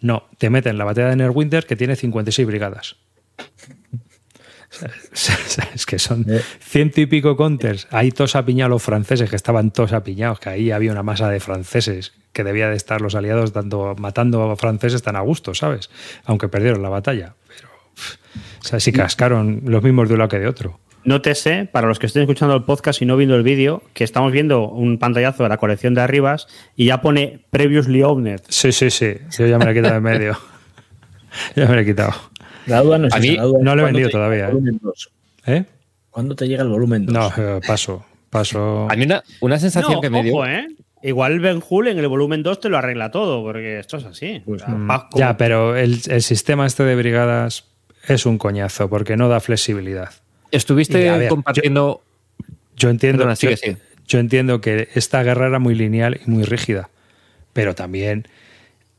No, 0.00 0.28
te 0.38 0.48
meten 0.48 0.78
la 0.78 0.84
batalla 0.84 1.08
de 1.08 1.16
Nerwinder 1.16 1.66
que 1.66 1.76
tiene 1.76 1.96
56 1.96 2.46
brigadas. 2.46 2.96
es 5.74 5.84
que 5.84 5.98
son 5.98 6.24
ciento 6.60 7.00
y 7.00 7.06
pico 7.06 7.36
counters. 7.36 7.88
Hay 7.90 8.12
todos 8.12 8.36
apiñados 8.36 8.70
los 8.70 8.82
franceses, 8.82 9.28
que 9.28 9.36
estaban 9.36 9.72
todos 9.72 9.92
apiñados, 9.92 10.38
que 10.38 10.48
ahí 10.48 10.70
había 10.70 10.92
una 10.92 11.02
masa 11.02 11.28
de 11.28 11.40
franceses 11.40 12.12
que 12.32 12.44
debía 12.44 12.68
de 12.68 12.76
estar 12.76 13.00
los 13.00 13.16
aliados 13.16 13.52
dando, 13.52 13.96
matando 13.98 14.48
a 14.48 14.56
franceses 14.56 15.02
tan 15.02 15.16
a 15.16 15.20
gusto, 15.20 15.54
¿sabes? 15.54 15.90
Aunque 16.24 16.48
perdieron 16.48 16.82
la 16.82 16.88
batalla. 16.88 17.34
O 18.60 18.64
sea, 18.64 18.80
sí 18.80 18.92
cascaron 18.92 19.62
los 19.64 19.82
mismos 19.82 20.08
de 20.08 20.14
un 20.14 20.18
lado 20.18 20.28
que 20.28 20.38
de 20.38 20.46
otro. 20.46 20.78
Nótese, 21.02 21.64
para 21.72 21.88
los 21.88 21.98
que 21.98 22.06
estén 22.06 22.22
escuchando 22.22 22.54
el 22.54 22.64
podcast 22.64 23.00
y 23.00 23.06
no 23.06 23.16
viendo 23.16 23.34
el 23.34 23.42
vídeo, 23.42 23.82
que 23.94 24.04
estamos 24.04 24.32
viendo 24.32 24.68
un 24.68 24.98
pantallazo 24.98 25.42
de 25.44 25.48
la 25.48 25.56
colección 25.56 25.94
de 25.94 26.02
arribas 26.02 26.46
y 26.76 26.84
ya 26.86 27.00
pone 27.00 27.40
Previously 27.50 28.02
Owned. 28.02 28.40
Sí, 28.48 28.70
sí, 28.72 28.90
sí. 28.90 29.14
Yo 29.38 29.46
ya 29.46 29.58
me 29.58 29.64
lo 29.64 29.70
he 29.70 29.74
quitado 29.74 29.94
de 29.94 30.00
medio. 30.00 30.36
ya 31.56 31.66
me 31.66 31.74
lo 31.74 31.80
he 31.80 31.84
quitado. 31.86 32.12
La 32.66 32.82
duda 32.82 32.98
no 32.98 33.06
es 33.08 33.14
A 33.14 33.18
mí 33.18 33.36
la 33.36 33.44
duda 33.44 33.58
no 33.62 33.74
lo 33.76 33.82
he 33.82 33.84
vendido 33.86 34.10
todavía, 34.10 34.44
el 34.44 34.50
¿eh? 34.50 34.52
volumen 34.52 34.78
2. 34.82 35.10
¿Eh? 35.46 35.64
¿Cuándo 36.10 36.36
te 36.36 36.46
llega 36.46 36.62
el 36.62 36.68
volumen 36.68 37.06
2? 37.06 37.14
No, 37.14 37.32
eh, 37.56 37.60
paso. 37.66 38.04
Paso. 38.28 38.86
A 38.90 38.94
mí 38.94 39.04
una, 39.04 39.22
una 39.40 39.58
sensación 39.58 39.94
No, 39.94 40.00
que 40.02 40.10
me 40.10 40.22
dio. 40.22 40.44
¿eh? 40.46 40.66
Igual 41.02 41.40
Ben 41.40 41.62
Hull 41.66 41.88
en 41.88 41.98
el 41.98 42.08
volumen 42.08 42.42
2 42.42 42.60
te 42.60 42.68
lo 42.68 42.76
arregla 42.76 43.10
todo, 43.10 43.42
porque 43.42 43.78
esto 43.78 43.96
es 43.96 44.04
así. 44.04 44.42
O 44.46 44.58
sea, 44.58 44.68
Mm, 44.68 44.90
va 44.90 45.08
como- 45.08 45.18
Ya, 45.18 45.36
pero 45.38 45.74
el, 45.76 45.98
el 46.08 46.22
sistema 46.22 46.66
este 46.66 46.84
de 46.84 46.94
brigadas 46.94 47.64
es 48.06 48.26
un 48.26 48.38
coñazo 48.38 48.88
porque 48.88 49.16
no 49.16 49.28
da 49.28 49.40
flexibilidad. 49.40 50.10
Estuviste 50.50 51.04
Y, 51.04 51.08
a 51.08 51.16
ver, 51.16 51.28
compartiendo. 51.28 52.02
Yo 52.76 52.88
entiendo, 52.88 53.18
Perdona, 53.18 53.36
sigue, 53.36 53.52
yo, 53.52 53.56
sigue. 53.56 53.76
yo 54.06 54.18
entiendo 54.18 54.60
que 54.60 54.88
esta 54.94 55.22
guerra 55.22 55.46
era 55.46 55.58
muy 55.58 55.74
lineal 55.74 56.20
y 56.24 56.30
muy 56.30 56.44
rígida, 56.44 56.88
pero 57.52 57.74
también 57.74 58.26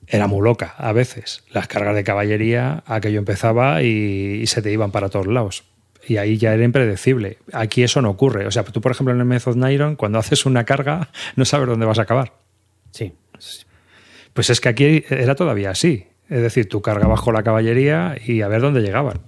era 0.07 0.27
muy 0.27 0.43
loca 0.43 0.75
a 0.77 0.91
veces. 0.93 1.43
Las 1.51 1.67
cargas 1.67 1.95
de 1.95 2.03
caballería, 2.03 2.83
aquello 2.85 3.19
empezaba 3.19 3.81
y, 3.81 4.39
y 4.41 4.47
se 4.47 4.61
te 4.61 4.71
iban 4.71 4.91
para 4.91 5.09
todos 5.09 5.27
lados. 5.27 5.63
Y 6.07 6.17
ahí 6.17 6.37
ya 6.37 6.53
era 6.53 6.63
impredecible. 6.63 7.37
Aquí 7.53 7.83
eso 7.83 8.01
no 8.01 8.09
ocurre. 8.09 8.47
O 8.47 8.51
sea, 8.51 8.63
tú, 8.63 8.81
por 8.81 8.91
ejemplo, 8.91 9.13
en 9.13 9.19
el 9.19 9.25
Method 9.25 9.57
Iron, 9.69 9.95
cuando 9.95 10.19
haces 10.19 10.45
una 10.45 10.65
carga, 10.65 11.09
no 11.35 11.45
sabes 11.45 11.67
dónde 11.67 11.85
vas 11.85 11.99
a 11.99 12.03
acabar. 12.03 12.33
Sí. 12.91 13.13
Pues 14.33 14.49
es 14.49 14.61
que 14.61 14.69
aquí 14.69 15.03
era 15.09 15.35
todavía 15.35 15.71
así. 15.71 16.07
Es 16.31 16.41
decir, 16.41 16.67
tú 16.69 16.81
cargabas 16.81 17.21
con 17.21 17.33
la 17.35 17.43
caballería 17.43 18.15
y 18.25 18.41
a 18.41 18.47
ver 18.47 18.61
dónde 18.61 18.81
llegaban. 18.81 19.19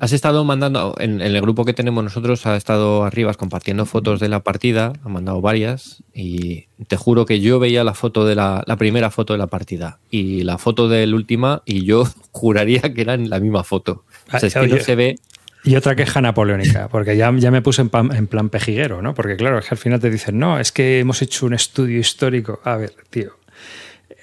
Has 0.00 0.12
estado 0.12 0.44
mandando, 0.44 0.96
en, 0.98 1.20
en 1.22 1.34
el 1.34 1.40
grupo 1.40 1.64
que 1.64 1.72
tenemos 1.72 2.02
nosotros, 2.02 2.44
ha 2.46 2.56
estado 2.56 3.04
Arribas 3.04 3.36
compartiendo 3.36 3.86
fotos 3.86 4.18
de 4.18 4.28
la 4.28 4.40
partida, 4.40 4.92
ha 5.04 5.08
mandado 5.08 5.40
varias, 5.40 6.02
y 6.12 6.66
te 6.88 6.96
juro 6.96 7.24
que 7.24 7.40
yo 7.40 7.60
veía 7.60 7.84
la 7.84 7.94
foto 7.94 8.26
de 8.26 8.34
la, 8.34 8.64
la 8.66 8.76
primera 8.76 9.10
foto 9.12 9.32
de 9.34 9.38
la 9.38 9.46
partida 9.46 10.00
y 10.10 10.42
la 10.42 10.58
foto 10.58 10.88
de 10.88 11.06
la 11.06 11.14
última, 11.14 11.62
y 11.64 11.84
yo 11.84 12.04
juraría 12.32 12.80
que 12.82 13.00
eran 13.00 13.30
la 13.30 13.38
misma 13.38 13.62
foto. 13.62 14.04
O 14.32 14.38
sea, 14.38 14.48
es 14.48 14.52
que 14.54 14.60
Oye, 14.60 14.74
no 14.74 14.80
se 14.80 14.96
ve. 14.96 15.16
Y 15.62 15.76
otra 15.76 15.94
queja 15.94 16.20
napoleónica, 16.20 16.88
porque 16.88 17.16
ya, 17.16 17.32
ya 17.38 17.52
me 17.52 17.62
puse 17.62 17.80
en, 17.80 17.88
pan- 17.88 18.14
en 18.14 18.26
plan 18.26 18.50
pejiguero, 18.50 19.00
¿no? 19.00 19.14
Porque 19.14 19.36
claro, 19.36 19.60
es 19.60 19.66
que 19.68 19.74
al 19.76 19.78
final 19.78 20.00
te 20.00 20.10
dicen, 20.10 20.38
no, 20.38 20.58
es 20.58 20.72
que 20.72 20.98
hemos 20.98 21.22
hecho 21.22 21.46
un 21.46 21.54
estudio 21.54 22.00
histórico. 22.00 22.60
A 22.64 22.76
ver, 22.76 22.92
tío, 23.10 23.30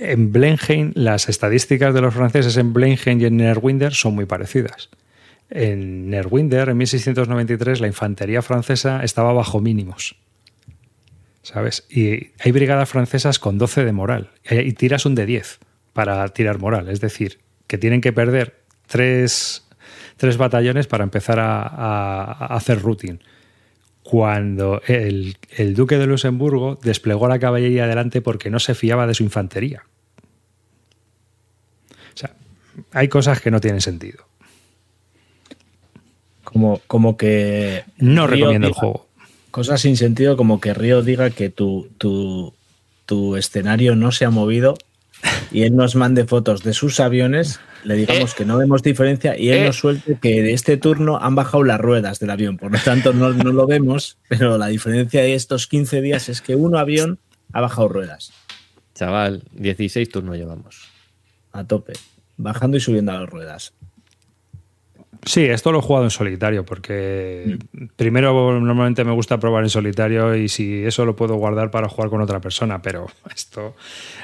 en 0.01 0.31
Blenheim, 0.31 0.91
las 0.95 1.29
estadísticas 1.29 1.93
de 1.93 2.01
los 2.01 2.13
franceses 2.13 2.57
en 2.57 2.73
Blenheim 2.73 3.21
y 3.21 3.25
en 3.25 3.37
Nerwinder 3.37 3.93
son 3.93 4.15
muy 4.15 4.25
parecidas. 4.25 4.89
En 5.49 6.09
Nerwinder, 6.09 6.69
en 6.69 6.77
1693, 6.77 7.81
la 7.81 7.87
infantería 7.87 8.41
francesa 8.41 9.03
estaba 9.03 9.33
bajo 9.33 9.59
mínimos. 9.59 10.15
¿Sabes? 11.43 11.85
Y 11.89 12.29
hay 12.39 12.51
brigadas 12.51 12.87
francesas 12.89 13.39
con 13.39 13.57
12 13.57 13.83
de 13.83 13.91
moral. 13.91 14.29
Y 14.49 14.73
tiras 14.73 15.05
un 15.05 15.15
de 15.15 15.25
10 15.25 15.59
para 15.93 16.27
tirar 16.29 16.59
moral. 16.59 16.87
Es 16.89 17.01
decir, 17.01 17.39
que 17.67 17.77
tienen 17.77 17.99
que 18.01 18.13
perder 18.13 18.61
tres, 18.87 19.67
tres 20.17 20.37
batallones 20.37 20.87
para 20.87 21.03
empezar 21.03 21.39
a, 21.39 21.61
a- 21.63 22.45
hacer 22.55 22.81
routine. 22.81 23.19
Cuando 24.03 24.81
el, 24.87 25.37
el 25.57 25.73
duque 25.75 25.97
de 25.97 26.07
Luxemburgo 26.07 26.79
desplegó 26.83 27.27
la 27.27 27.39
caballería 27.39 27.83
adelante 27.85 28.21
porque 28.21 28.49
no 28.49 28.59
se 28.59 28.73
fiaba 28.75 29.05
de 29.07 29.13
su 29.13 29.23
infantería. 29.23 29.83
Hay 32.93 33.07
cosas 33.07 33.41
que 33.41 33.51
no 33.51 33.59
tienen 33.61 33.81
sentido. 33.81 34.25
Como, 36.43 36.81
como 36.87 37.17
que. 37.17 37.83
No 37.97 38.27
Río 38.27 38.45
recomiendo 38.45 38.67
el 38.67 38.73
juego. 38.73 39.07
Cosas 39.51 39.81
sin 39.81 39.97
sentido, 39.97 40.37
como 40.37 40.59
que 40.61 40.73
Río 40.73 41.01
diga 41.01 41.29
que 41.29 41.49
tu, 41.49 41.89
tu, 41.97 42.53
tu 43.05 43.35
escenario 43.35 43.95
no 43.95 44.11
se 44.11 44.23
ha 44.25 44.29
movido 44.29 44.75
y 45.51 45.63
él 45.63 45.75
nos 45.75 45.95
mande 45.95 46.25
fotos 46.25 46.63
de 46.63 46.73
sus 46.73 47.01
aviones, 47.01 47.59
le 47.83 47.95
digamos 47.95 48.31
Eh. 48.31 48.35
que 48.37 48.45
no 48.45 48.57
vemos 48.57 48.81
diferencia 48.81 49.37
y 49.37 49.49
él 49.49 49.57
Eh. 49.57 49.65
nos 49.65 49.75
suelte 49.77 50.17
que 50.21 50.41
de 50.41 50.53
este 50.53 50.77
turno 50.77 51.17
han 51.21 51.35
bajado 51.35 51.63
las 51.65 51.81
ruedas 51.81 52.19
del 52.19 52.29
avión. 52.29 52.57
Por 52.57 52.71
lo 52.71 52.79
tanto, 52.79 53.11
no, 53.11 53.31
no 53.33 53.51
lo 53.51 53.67
vemos, 53.67 54.17
pero 54.29 54.57
la 54.57 54.67
diferencia 54.67 55.21
de 55.21 55.33
estos 55.35 55.67
15 55.67 56.01
días 56.01 56.29
es 56.29 56.41
que 56.41 56.55
un 56.55 56.75
avión 56.77 57.19
ha 57.53 57.59
bajado 57.59 57.89
ruedas 57.89 58.31
Chaval, 58.95 59.43
16 59.53 60.07
turnos 60.09 60.37
llevamos. 60.37 60.87
a 61.51 61.65
tope, 61.65 61.93
bajando 62.41 62.77
y 62.77 62.79
subiendo 62.79 63.11
a 63.11 63.19
las 63.21 63.29
ruedas. 63.29 63.73
Sí, 65.23 65.45
esto 65.45 65.71
lo 65.71 65.77
he 65.77 65.81
jugado 65.83 66.05
en 66.05 66.09
solitario 66.09 66.65
porque 66.65 67.59
primero 67.95 68.59
normalmente 68.59 69.03
me 69.03 69.11
gusta 69.11 69.39
probar 69.39 69.61
en 69.63 69.69
solitario 69.69 70.35
y 70.35 70.49
si 70.49 70.83
eso 70.83 71.05
lo 71.05 71.15
puedo 71.15 71.35
guardar 71.35 71.69
para 71.69 71.87
jugar 71.87 72.09
con 72.09 72.21
otra 72.21 72.39
persona, 72.39 72.81
pero 72.81 73.05
esto, 73.35 73.75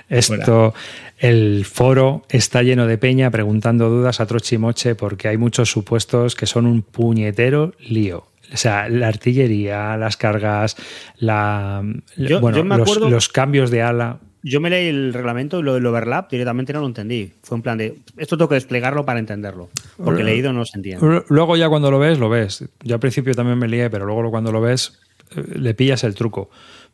esto, 0.09 0.73
el 1.19 1.65
foro 1.65 2.23
está 2.29 2.63
lleno 2.63 2.87
de 2.87 2.97
peña 2.97 3.29
preguntando 3.29 3.89
dudas 3.89 4.19
a 4.21 4.25
trochimoche 4.25 4.95
porque 4.95 5.27
hay 5.27 5.37
muchos 5.37 5.69
supuestos 5.69 6.35
que 6.35 6.47
son 6.47 6.65
un 6.65 6.81
puñetero 6.81 7.73
lío. 7.79 8.25
O 8.51 8.57
sea, 8.57 8.89
la 8.89 9.09
artillería, 9.09 9.97
las 9.97 10.17
cargas, 10.17 10.77
la, 11.17 11.83
Yo- 12.15 12.39
bueno, 12.39 12.57
yo 12.57 12.63
me 12.63 12.77
los, 12.77 12.89
acuerdo- 12.89 13.09
los 13.09 13.29
cambios 13.29 13.69
de 13.69 13.83
ala. 13.83 14.17
Yo 14.49 14.61
me 14.61 14.69
leí 14.69 14.87
el 14.87 15.13
reglamento 15.13 15.59
y 15.59 15.63
lo 15.63 15.73
del 15.73 15.85
overlap 15.85 16.29
directamente 16.29 16.73
no 16.73 16.81
lo 16.81 16.87
entendí. 16.87 17.33
Fue 17.43 17.57
en 17.57 17.61
plan 17.61 17.77
de, 17.77 17.97
esto 18.17 18.37
tengo 18.37 18.49
que 18.49 18.55
desplegarlo 18.55 19.05
para 19.05 19.19
entenderlo. 19.19 19.69
Porque 20.03 20.23
leído 20.23 20.53
no 20.53 20.65
se 20.65 20.77
entiende. 20.77 21.23
Luego 21.29 21.57
ya 21.57 21.69
cuando 21.69 21.91
lo 21.91 21.99
ves, 21.99 22.19
lo 22.19 22.29
ves. 22.29 22.63
Yo 22.83 22.95
al 22.95 22.99
principio 22.99 23.33
también 23.33 23.57
me 23.57 23.67
lié, 23.67 23.89
pero 23.89 24.05
luego 24.05 24.29
cuando 24.29 24.51
lo 24.51 24.61
ves, 24.61 24.99
eh, 25.35 25.43
le 25.59 25.73
pillas 25.73 26.03
el 26.03 26.15
truco. 26.15 26.49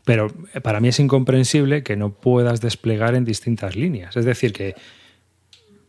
Pero 0.05 0.31
eh, 0.53 0.61
para 0.61 0.79
mí 0.79 0.89
es 0.89 0.99
incomprensible 0.99 1.83
que 1.83 1.95
no 1.95 2.13
puedas 2.13 2.61
desplegar 2.61 3.15
en 3.15 3.25
distintas 3.25 3.75
líneas. 3.75 4.17
Es 4.17 4.25
decir, 4.25 4.53
que 4.53 4.75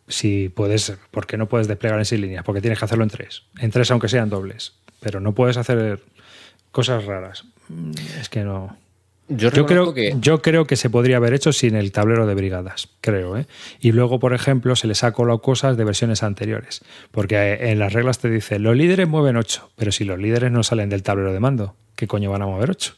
si 0.08 0.48
puedes, 0.48 0.96
¿por 1.10 1.26
qué 1.26 1.36
no 1.36 1.48
puedes 1.48 1.68
desplegar 1.68 1.98
en 1.98 2.04
seis 2.04 2.20
líneas? 2.20 2.44
Porque 2.44 2.60
tienes 2.60 2.78
que 2.78 2.84
hacerlo 2.84 3.04
en 3.04 3.10
tres. 3.10 3.42
En 3.58 3.70
tres 3.70 3.90
aunque 3.90 4.08
sean 4.08 4.28
dobles. 4.28 4.74
Pero 5.00 5.20
no 5.20 5.34
puedes 5.34 5.56
hacer 5.56 6.00
cosas 6.70 7.04
raras. 7.04 7.44
Mm, 7.68 7.92
Es 8.20 8.28
que 8.28 8.44
no. 8.44 8.76
Yo, 9.28 9.50
Yo 9.50 9.64
creo, 9.64 9.94
que 9.94 10.14
yo 10.20 10.42
creo 10.42 10.66
que 10.66 10.76
se 10.76 10.90
podría 10.90 11.16
haber 11.16 11.32
hecho 11.32 11.50
sin 11.52 11.76
el 11.76 11.92
tablero 11.92 12.26
de 12.26 12.34
brigadas, 12.34 12.90
creo. 13.00 13.38
¿eh? 13.38 13.46
Y 13.80 13.92
luego, 13.92 14.18
por 14.18 14.34
ejemplo, 14.34 14.76
se 14.76 14.86
les 14.86 15.02
ha 15.02 15.12
colado 15.12 15.40
cosas 15.40 15.78
de 15.78 15.84
versiones 15.84 16.22
anteriores. 16.22 16.82
Porque 17.10 17.36
eh, 17.36 17.70
en 17.70 17.78
las 17.78 17.94
reglas 17.94 18.18
te 18.18 18.28
dice, 18.28 18.58
los 18.58 18.76
líderes 18.76 19.08
mueven 19.08 19.36
8, 19.38 19.70
pero 19.76 19.92
si 19.92 20.04
los 20.04 20.18
líderes 20.18 20.52
no 20.52 20.62
salen 20.62 20.90
del 20.90 21.02
tablero 21.02 21.32
de 21.32 21.40
mando, 21.40 21.74
¿qué 21.96 22.06
coño 22.06 22.30
van 22.30 22.42
a 22.42 22.46
mover 22.46 22.70
8? 22.70 22.94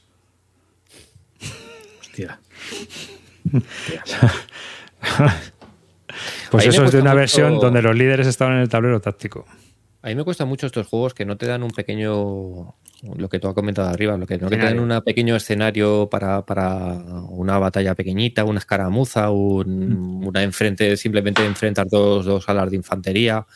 Hostia. 2.00 2.40
Pues 6.50 6.62
Ahí 6.64 6.68
eso 6.70 6.84
es 6.84 6.92
de 6.92 6.98
cuesta 6.98 6.98
una 7.00 7.10
mucho- 7.10 7.16
versión 7.18 7.58
donde 7.58 7.82
los 7.82 7.94
líderes 7.96 8.26
estaban 8.26 8.54
en 8.54 8.60
el 8.60 8.68
tablero 8.68 9.00
táctico. 9.00 9.46
a 10.02 10.08
mí 10.08 10.14
me 10.14 10.24
cuestan 10.24 10.48
mucho 10.48 10.66
estos 10.66 10.86
juegos 10.86 11.12
que 11.14 11.24
no 11.24 11.36
te 11.36 11.46
dan 11.46 11.62
un 11.62 11.70
pequeño, 11.72 12.74
lo 13.16 13.28
que 13.28 13.38
tú 13.38 13.48
has 13.48 13.54
comentado 13.54 13.88
arriba, 13.88 14.16
lo 14.16 14.26
que 14.26 14.38
no 14.38 14.48
que 14.48 14.56
te 14.56 14.62
dan 14.62 14.74
Escenario. 14.76 14.96
un 14.98 15.04
pequeño 15.04 15.36
escenario 15.36 16.08
para, 16.10 16.44
para 16.44 16.94
una 17.28 17.58
batalla 17.58 17.94
pequeñita, 17.94 18.44
una 18.44 18.58
escaramuza, 18.58 19.30
un- 19.30 20.22
una 20.26 20.42
enfrente, 20.42 20.96
simplemente 20.96 21.44
enfrentar 21.44 21.86
dos, 21.88 22.24
dos 22.24 22.48
alas 22.48 22.70
de 22.70 22.76
infantería 22.76 23.46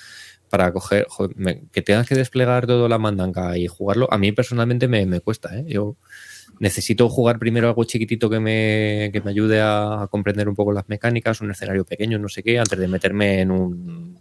para 0.48 0.72
coger, 0.72 1.06
joder, 1.08 1.36
me- 1.36 1.62
que 1.72 1.82
tengas 1.82 2.08
que 2.08 2.14
desplegar 2.14 2.66
toda 2.66 2.88
la 2.88 2.98
mandanga 2.98 3.56
y 3.56 3.66
jugarlo, 3.68 4.08
a 4.10 4.18
mí 4.18 4.32
personalmente 4.32 4.88
me, 4.88 5.06
me 5.06 5.20
cuesta, 5.20 5.56
¿eh? 5.56 5.64
Yo 5.68 5.96
necesito 6.58 7.08
jugar 7.08 7.38
primero 7.38 7.68
algo 7.68 7.84
chiquitito 7.84 8.28
que 8.28 8.40
me, 8.40 9.10
que 9.12 9.20
me 9.24 9.30
ayude 9.30 9.60
a, 9.60 10.02
a 10.02 10.06
comprender 10.08 10.48
un 10.48 10.54
poco 10.56 10.72
las 10.72 10.88
mecánicas, 10.88 11.40
un 11.40 11.50
escenario 11.52 11.84
pequeño, 11.84 12.18
no 12.18 12.28
sé 12.28 12.42
qué, 12.42 12.58
antes 12.58 12.78
de 12.78 12.88
meterme 12.88 13.40
en 13.40 13.50
un... 13.50 14.18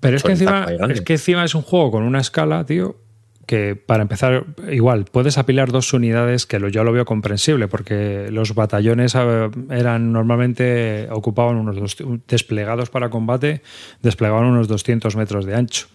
Pero 0.00 0.16
es 0.16 0.22
que, 0.22 0.32
encima, 0.32 0.64
es 0.92 1.00
que 1.02 1.12
encima 1.14 1.44
es 1.44 1.54
un 1.54 1.62
juego 1.62 1.90
con 1.90 2.02
una 2.04 2.20
escala, 2.20 2.64
tío, 2.64 2.96
que 3.46 3.76
para 3.76 4.02
empezar, 4.02 4.44
igual, 4.70 5.04
puedes 5.04 5.36
apilar 5.38 5.70
dos 5.70 5.92
unidades 5.92 6.46
que 6.46 6.58
lo, 6.58 6.68
yo 6.68 6.82
lo 6.84 6.92
veo 6.92 7.04
comprensible, 7.04 7.68
porque 7.68 8.28
los 8.30 8.54
batallones 8.54 9.14
eh, 9.14 9.50
eran 9.70 10.12
normalmente, 10.12 11.08
ocupaban 11.10 11.56
unos 11.56 11.76
dos- 11.76 11.96
desplegados 12.28 12.90
para 12.90 13.10
combate, 13.10 13.62
desplegaban 14.02 14.44
unos 14.46 14.68
200 14.68 15.14
metros 15.16 15.44
de 15.46 15.54
ancho, 15.56 15.86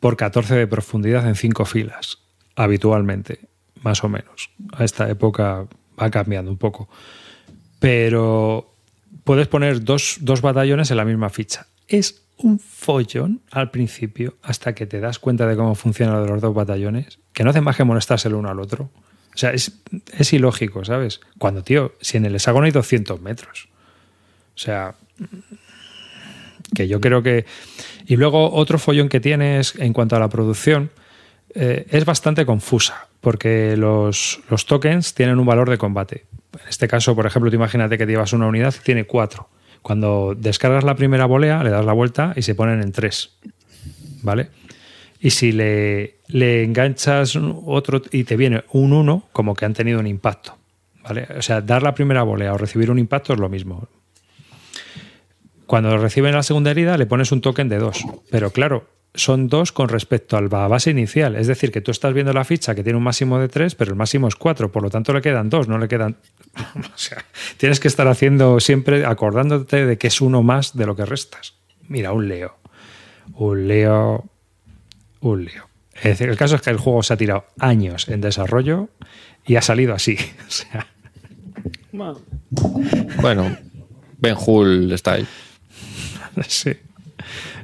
por 0.00 0.16
14 0.16 0.54
de 0.54 0.66
profundidad 0.66 1.26
en 1.28 1.34
cinco 1.34 1.64
filas, 1.64 2.18
habitualmente, 2.54 3.40
más 3.82 4.02
o 4.04 4.08
menos. 4.08 4.50
A 4.72 4.84
esta 4.84 5.08
época 5.10 5.66
va 6.00 6.10
cambiando 6.10 6.50
un 6.50 6.58
poco. 6.58 6.88
Pero 7.78 8.74
puedes 9.24 9.48
poner 9.48 9.82
dos, 9.84 10.18
dos 10.20 10.40
batallones 10.40 10.90
en 10.90 10.96
la 10.96 11.04
misma 11.04 11.30
ficha. 11.30 11.66
Es 11.88 12.25
un 12.38 12.58
follón 12.58 13.40
al 13.50 13.70
principio 13.70 14.36
hasta 14.42 14.74
que 14.74 14.86
te 14.86 15.00
das 15.00 15.18
cuenta 15.18 15.46
de 15.46 15.56
cómo 15.56 15.74
funciona 15.74 16.12
lo 16.12 16.22
de 16.22 16.28
los 16.28 16.40
dos 16.40 16.54
batallones, 16.54 17.18
que 17.32 17.44
no 17.44 17.50
hace 17.50 17.60
más 17.60 17.76
que 17.76 17.84
molestarse 17.84 18.28
el 18.28 18.34
uno 18.34 18.50
al 18.50 18.60
otro. 18.60 18.90
O 19.34 19.38
sea, 19.38 19.50
es, 19.50 19.80
es 20.16 20.32
ilógico, 20.32 20.84
¿sabes? 20.84 21.20
Cuando, 21.38 21.62
tío, 21.62 21.92
si 22.00 22.16
en 22.16 22.24
el 22.24 22.34
hexágono 22.34 22.66
hay 22.66 22.72
200 22.72 23.20
metros. 23.20 23.68
O 24.54 24.58
sea, 24.58 24.94
que 26.74 26.88
yo 26.88 27.00
creo 27.00 27.22
que... 27.22 27.44
Y 28.06 28.16
luego 28.16 28.52
otro 28.52 28.78
follón 28.78 29.08
que 29.08 29.20
tienes 29.20 29.74
en 29.76 29.92
cuanto 29.92 30.16
a 30.16 30.20
la 30.20 30.28
producción 30.28 30.90
eh, 31.54 31.86
es 31.90 32.04
bastante 32.04 32.46
confusa, 32.46 33.08
porque 33.20 33.76
los, 33.76 34.40
los, 34.48 34.66
tokens 34.66 35.14
tienen 35.14 35.38
un 35.38 35.46
valor 35.46 35.68
de 35.68 35.78
combate. 35.78 36.26
En 36.54 36.68
este 36.68 36.88
caso, 36.88 37.14
por 37.14 37.26
ejemplo, 37.26 37.50
tú 37.50 37.56
imagínate 37.56 37.98
que 37.98 38.06
llevas 38.06 38.32
una 38.32 38.46
unidad 38.46 38.74
y 38.78 38.82
tiene 38.82 39.04
cuatro. 39.04 39.48
Cuando 39.86 40.34
descargas 40.36 40.82
la 40.82 40.96
primera 40.96 41.26
volea, 41.26 41.62
le 41.62 41.70
das 41.70 41.84
la 41.84 41.92
vuelta 41.92 42.32
y 42.34 42.42
se 42.42 42.56
ponen 42.56 42.82
en 42.82 42.90
tres. 42.90 43.36
¿Vale? 44.22 44.48
Y 45.20 45.30
si 45.30 45.52
le, 45.52 46.16
enganchas 46.28 47.36
otro 47.36 48.02
y 48.10 48.24
te 48.24 48.36
viene 48.36 48.64
un 48.72 48.92
1, 48.92 49.28
como 49.30 49.54
que 49.54 49.64
han 49.64 49.74
tenido 49.74 50.00
un 50.00 50.08
impacto. 50.08 50.58
¿Vale? 51.04 51.28
O 51.38 51.40
sea, 51.40 51.60
dar 51.60 51.84
la 51.84 51.94
primera 51.94 52.24
volea 52.24 52.52
o 52.52 52.58
recibir 52.58 52.90
un 52.90 52.98
impacto 52.98 53.32
es 53.32 53.38
lo 53.38 53.48
mismo. 53.48 53.86
Cuando 55.66 55.96
reciben 55.98 56.34
la 56.34 56.42
segunda 56.42 56.72
herida, 56.72 56.98
le 56.98 57.06
pones 57.06 57.30
un 57.30 57.40
token 57.40 57.68
de 57.68 57.78
2. 57.78 58.06
Pero 58.28 58.50
claro, 58.50 58.88
son 59.16 59.48
dos 59.48 59.72
con 59.72 59.88
respecto 59.88 60.36
al 60.36 60.48
base 60.48 60.90
inicial. 60.90 61.36
Es 61.36 61.46
decir, 61.46 61.72
que 61.72 61.80
tú 61.80 61.90
estás 61.90 62.14
viendo 62.14 62.32
la 62.32 62.44
ficha 62.44 62.74
que 62.74 62.82
tiene 62.82 62.96
un 62.96 63.04
máximo 63.04 63.38
de 63.38 63.48
3, 63.48 63.74
pero 63.74 63.90
el 63.90 63.96
máximo 63.96 64.28
es 64.28 64.36
4. 64.36 64.70
Por 64.70 64.82
lo 64.82 64.90
tanto, 64.90 65.12
le 65.12 65.20
quedan 65.20 65.50
dos, 65.50 65.68
no 65.68 65.78
le 65.78 65.88
quedan. 65.88 66.16
o 66.76 66.98
sea, 66.98 67.24
tienes 67.56 67.80
que 67.80 67.88
estar 67.88 68.08
haciendo 68.08 68.60
siempre, 68.60 69.04
acordándote 69.04 69.86
de 69.86 69.98
que 69.98 70.06
es 70.06 70.20
uno 70.20 70.42
más 70.42 70.76
de 70.76 70.86
lo 70.86 70.96
que 70.96 71.04
restas. 71.04 71.54
Mira, 71.88 72.12
un 72.12 72.28
Leo. 72.28 72.56
Un 73.34 73.68
Leo 73.68 74.24
un 75.20 75.44
lío. 75.44 75.68
Es 75.94 76.04
decir, 76.04 76.28
el 76.28 76.36
caso 76.36 76.56
es 76.56 76.62
que 76.62 76.70
el 76.70 76.76
juego 76.76 77.02
se 77.02 77.14
ha 77.14 77.16
tirado 77.16 77.46
años 77.58 78.08
en 78.08 78.20
desarrollo 78.20 78.90
y 79.46 79.56
ha 79.56 79.62
salido 79.62 79.94
así. 79.94 80.16
O 80.46 80.50
sea. 80.50 80.86
Bueno, 83.20 83.56
Ben 84.18 84.36
Hull 84.38 84.96
style. 84.98 85.26
Sí. 86.46 86.72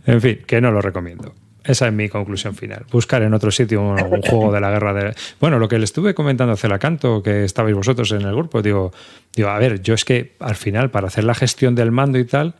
En 0.06 0.22
fin, 0.22 0.40
que 0.46 0.62
no 0.62 0.70
lo 0.70 0.80
recomiendo. 0.80 1.34
Esa 1.64 1.86
es 1.86 1.92
mi 1.92 2.08
conclusión 2.08 2.54
final. 2.54 2.84
Buscar 2.90 3.22
en 3.22 3.34
otro 3.34 3.50
sitio 3.50 3.82
un, 3.82 3.96
juego 4.22 4.52
de 4.52 4.60
la 4.60 4.70
guerra 4.70 4.92
de. 4.94 5.14
Bueno, 5.40 5.58
lo 5.58 5.68
que 5.68 5.78
le 5.78 5.84
estuve 5.84 6.14
comentando 6.14 6.52
a 6.52 6.56
Celacanto, 6.56 7.22
que 7.22 7.44
estabais 7.44 7.74
vosotros 7.74 8.10
en 8.12 8.22
el 8.22 8.34
grupo, 8.34 8.62
digo, 8.62 8.92
digo, 9.34 9.48
a 9.48 9.58
ver, 9.58 9.80
yo 9.80 9.94
es 9.94 10.04
que 10.04 10.34
al 10.40 10.56
final, 10.56 10.90
para 10.90 11.06
hacer 11.06 11.24
la 11.24 11.34
gestión 11.34 11.74
del 11.74 11.92
mando 11.92 12.18
y 12.18 12.24
tal, 12.24 12.56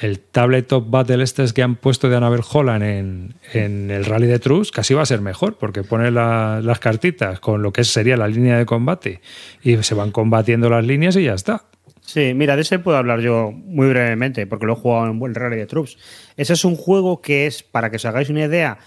el 0.00 0.20
tabletop 0.20 0.88
battle 0.88 1.22
este 1.22 1.44
que 1.52 1.62
han 1.62 1.76
puesto 1.76 2.08
de 2.08 2.16
Annabel 2.16 2.42
Holland 2.48 2.84
en, 2.84 3.34
en, 3.52 3.90
el 3.90 4.04
Rally 4.04 4.28
de 4.28 4.38
Trus 4.38 4.70
casi 4.70 4.94
va 4.94 5.02
a 5.02 5.06
ser 5.06 5.20
mejor, 5.20 5.56
porque 5.58 5.82
pone 5.82 6.10
la, 6.10 6.60
las 6.62 6.78
cartitas 6.78 7.40
con 7.40 7.62
lo 7.62 7.72
que 7.72 7.84
sería 7.84 8.16
la 8.16 8.28
línea 8.28 8.56
de 8.56 8.64
combate 8.64 9.20
y 9.62 9.76
se 9.82 9.94
van 9.94 10.12
combatiendo 10.12 10.70
las 10.70 10.84
líneas 10.84 11.16
y 11.16 11.24
ya 11.24 11.34
está. 11.34 11.64
Sí, 12.08 12.32
mira, 12.32 12.56
de 12.56 12.62
ese 12.62 12.78
puedo 12.78 12.96
hablar 12.96 13.20
yo 13.20 13.52
muy 13.52 13.86
brevemente, 13.90 14.46
porque 14.46 14.64
lo 14.64 14.72
he 14.72 14.76
jugado 14.76 15.10
en 15.10 15.22
el 15.22 15.34
Rally 15.34 15.56
de 15.58 15.66
Troops. 15.66 15.98
Ese 16.38 16.54
es 16.54 16.64
un 16.64 16.74
juego 16.74 17.20
que 17.20 17.46
es, 17.46 17.62
para 17.62 17.90
que 17.90 17.96
os 17.96 18.04
hagáis 18.06 18.30
una 18.30 18.46
idea, 18.46 18.78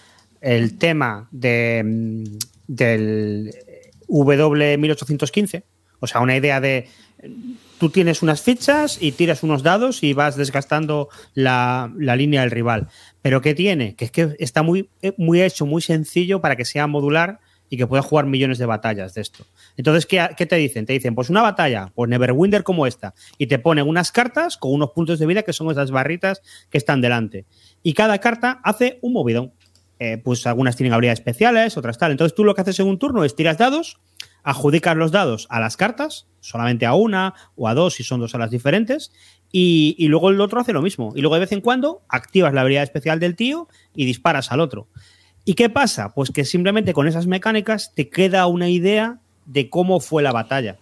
el 0.41 0.80
tema 0.80 1.27
de, 1.30 2.26
del 2.65 3.53
W1815, 4.07 5.64
o 5.99 6.07
sea, 6.07 6.22
una 6.22 6.35
idea 6.35 6.60
de 6.60 6.88
tú 7.77 7.91
tienes 7.91 8.23
unas 8.23 8.41
fichas 8.41 8.98
y 8.99 9.11
tiras 9.11 9.43
unos 9.43 9.61
dados 9.61 10.02
y 10.02 10.14
vas 10.14 10.35
desgastando 10.35 11.10
la, 11.35 11.93
la, 11.99 12.15
línea 12.15 12.41
del 12.41 12.49
rival. 12.49 12.88
Pero 13.22 13.39
¿qué 13.41 13.53
tiene? 13.53 13.95
Que 13.95 14.06
es 14.06 14.11
que 14.11 14.35
está 14.39 14.64
muy, 14.64 14.89
muy 15.18 15.43
hecho, 15.43 15.68
muy 15.68 15.84
sencillo 15.84 16.41
para 16.41 16.56
que 16.56 16.65
sea 16.65 16.88
modular 16.88 17.39
y 17.72 17.77
que 17.77 17.88
pueda 17.88 18.03
jugar 18.03 18.26
millones 18.26 18.57
de 18.57 18.65
batallas 18.65 19.14
de 19.14 19.22
esto. 19.22 19.45
Entonces, 19.77 20.06
¿qué, 20.06 20.30
¿qué, 20.35 20.45
te 20.45 20.57
dicen? 20.57 20.85
Te 20.85 20.91
dicen, 20.91 21.15
pues 21.15 21.30
una 21.30 21.41
batalla, 21.41 21.89
pues 21.95 22.10
Neverwinter 22.10 22.64
como 22.64 22.85
esta, 22.85 23.14
y 23.38 23.48
te 23.48 23.60
ponen 23.60 23.88
unas 23.88 24.11
cartas 24.11 24.57
con 24.57 24.73
unos 24.73 24.91
puntos 24.91 25.19
de 25.19 25.26
vida 25.26 25.43
que 25.43 25.53
son 25.53 25.72
esas 25.72 25.89
barritas 25.89 26.41
que 26.69 26.77
están 26.77 26.99
delante. 26.99 27.45
Y 27.81 27.93
cada 27.93 28.18
carta 28.18 28.60
hace 28.65 28.99
un 29.02 29.14
movidón. 29.14 29.53
Eh, 30.03 30.18
pues 30.18 30.48
algunas 30.48 30.76
tienen 30.76 30.93
habilidades 30.93 31.19
especiales, 31.19 31.77
otras 31.77 31.98
tal. 31.98 32.11
Entonces 32.11 32.35
tú 32.35 32.43
lo 32.43 32.56
que 32.56 32.61
haces 32.61 32.80
en 32.80 32.88
un 32.88 32.98
turno 32.98 33.23
es 33.23 33.35
tiras 33.35 33.60
dados, 33.60 33.99
adjudicas 34.43 34.98
los 34.98 35.11
dados 35.11 35.45
a 35.52 35.60
las 35.60 35.77
cartas, 35.77 36.27
solamente 36.39 36.88
a 36.88 36.95
una 36.95 37.35
o 37.56 37.68
a 37.68 37.76
dos 37.76 37.93
si 37.93 38.03
son 38.03 38.19
dos 38.19 38.34
alas 38.34 38.49
diferentes, 38.49 39.14
y, 39.52 39.95
y, 39.99 40.07
luego 40.07 40.30
el 40.30 40.41
otro 40.41 40.60
hace 40.60 40.73
lo 40.73 40.81
mismo. 40.81 41.14
Y 41.15 41.22
luego 41.22 41.35
de 41.35 41.41
vez 41.41 41.52
en 41.52 41.61
cuando 41.61 42.02
activas 42.10 42.52
la 42.53 42.61
habilidad 42.61 42.84
especial 42.84 43.19
del 43.19 43.35
tío 43.35 43.68
y 43.93 44.06
disparas 44.06 44.52
al 44.52 44.60
otro. 44.60 44.88
¿Y 45.43 45.55
qué 45.55 45.69
pasa? 45.69 46.13
Pues 46.13 46.31
que 46.31 46.45
simplemente 46.45 46.93
con 46.93 47.07
esas 47.07 47.27
mecánicas 47.27 47.93
te 47.95 48.09
queda 48.09 48.45
una 48.47 48.69
idea 48.69 49.19
de 49.45 49.69
cómo 49.69 49.99
fue 49.99 50.22
la 50.23 50.31
batalla. 50.31 50.77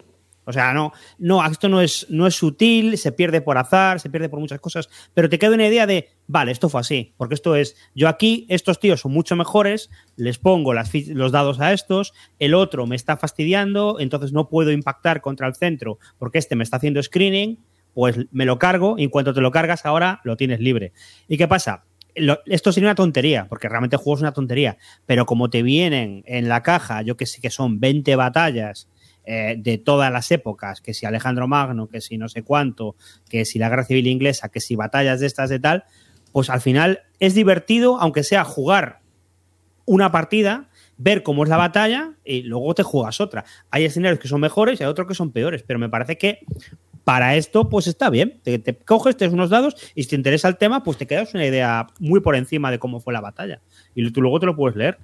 O 0.49 0.51
sea, 0.51 0.73
no, 0.73 0.93
no, 1.19 1.45
esto 1.45 1.69
no 1.69 1.79
es, 1.79 2.07
no 2.09 2.25
es 2.25 2.33
sutil, 2.33 2.97
se 2.97 3.11
pierde 3.11 3.39
por 3.39 3.59
azar, 3.59 3.99
se 3.99 4.09
pierde 4.09 4.29
por 4.29 4.39
muchas 4.39 4.59
cosas, 4.59 4.89
pero 5.13 5.29
te 5.29 5.37
queda 5.37 5.53
una 5.53 5.67
idea 5.67 5.85
de, 5.85 6.09
vale, 6.25 6.51
esto 6.51 6.69
fue 6.69 6.81
así, 6.81 7.13
porque 7.17 7.35
esto 7.35 7.55
es, 7.55 7.75
yo 7.93 8.07
aquí, 8.07 8.47
estos 8.49 8.79
tíos 8.79 9.01
son 9.01 9.13
mucho 9.13 9.35
mejores, 9.35 9.91
les 10.15 10.39
pongo 10.39 10.73
las, 10.73 10.91
los 11.09 11.31
dados 11.31 11.59
a 11.59 11.71
estos, 11.71 12.13
el 12.39 12.55
otro 12.55 12.87
me 12.87 12.95
está 12.95 13.15
fastidiando, 13.15 13.97
entonces 13.99 14.33
no 14.33 14.49
puedo 14.49 14.71
impactar 14.71 15.21
contra 15.21 15.45
el 15.45 15.53
centro 15.53 15.99
porque 16.17 16.39
este 16.39 16.55
me 16.55 16.63
está 16.63 16.77
haciendo 16.77 17.03
screening, 17.03 17.59
pues 17.93 18.17
me 18.31 18.45
lo 18.45 18.57
cargo 18.57 18.95
y 18.97 19.03
en 19.03 19.11
cuanto 19.11 19.35
te 19.35 19.41
lo 19.41 19.51
cargas 19.51 19.85
ahora 19.85 20.19
lo 20.23 20.35
tienes 20.35 20.59
libre. 20.59 20.93
¿Y 21.27 21.37
qué 21.37 21.47
pasa? 21.47 21.83
Esto 22.45 22.71
sería 22.71 22.89
una 22.89 22.95
tontería, 22.95 23.47
porque 23.47 23.69
realmente 23.69 23.95
el 23.95 24.01
juego 24.01 24.17
es 24.17 24.21
una 24.21 24.33
tontería, 24.33 24.77
pero 25.05 25.25
como 25.25 25.49
te 25.49 25.63
vienen 25.63 26.23
en 26.25 26.49
la 26.49 26.63
caja, 26.63 27.01
yo 27.01 27.17
que 27.17 27.25
sé 27.25 27.41
que 27.41 27.49
son 27.49 27.79
20 27.79 28.15
batallas, 28.15 28.87
eh, 29.31 29.55
de 29.59 29.77
todas 29.77 30.11
las 30.11 30.31
épocas, 30.31 30.81
que 30.81 30.95
si 30.95 31.05
Alejandro 31.05 31.47
Magno, 31.47 31.87
que 31.87 32.01
si 32.01 32.17
no 32.17 32.29
sé 32.29 32.41
cuánto, 32.41 32.95
que 33.29 33.45
si 33.45 33.59
la 33.59 33.69
Guerra 33.69 33.83
Civil 33.83 34.07
Inglesa, 34.07 34.49
que 34.49 34.59
si 34.59 34.75
batallas 34.75 35.19
de 35.19 35.27
estas 35.27 35.51
de 35.51 35.59
tal, 35.59 35.83
pues 36.31 36.49
al 36.49 36.61
final 36.61 37.01
es 37.19 37.35
divertido, 37.35 37.99
aunque 37.99 38.23
sea 38.23 38.43
jugar 38.43 39.01
una 39.85 40.11
partida, 40.11 40.69
ver 40.97 41.21
cómo 41.21 41.43
es 41.43 41.49
la 41.49 41.57
batalla 41.57 42.13
y 42.25 42.41
luego 42.41 42.73
te 42.73 42.81
juegas 42.81 43.21
otra. 43.21 43.45
Hay 43.69 43.85
escenarios 43.85 44.19
que 44.19 44.27
son 44.27 44.41
mejores 44.41 44.79
y 44.79 44.83
hay 44.83 44.89
otros 44.89 45.07
que 45.07 45.13
son 45.13 45.31
peores, 45.31 45.61
pero 45.61 45.77
me 45.77 45.89
parece 45.89 46.17
que 46.17 46.39
para 47.11 47.35
esto 47.35 47.69
pues 47.69 47.87
está 47.87 48.11
bien. 48.11 48.39
Te, 48.43 48.59
te 48.59 48.75
coges, 48.75 49.17
te 49.17 49.27
unos 49.29 49.49
dados 49.49 49.75
y 49.95 50.03
si 50.03 50.09
te 50.09 50.15
interesa 50.15 50.47
el 50.47 50.57
tema, 50.57 50.83
pues 50.83 50.95
te 50.99 51.07
quedas 51.07 51.33
una 51.33 51.43
idea 51.43 51.87
muy 51.97 52.19
por 52.19 52.35
encima 52.35 52.69
de 52.69 52.77
cómo 52.77 52.99
fue 52.99 53.13
la 53.13 53.19
batalla. 53.19 53.61
Y 53.95 54.07
tú 54.11 54.21
luego 54.21 54.39
te 54.39 54.45
lo 54.45 54.55
puedes 54.55 54.75
leer. 54.77 54.99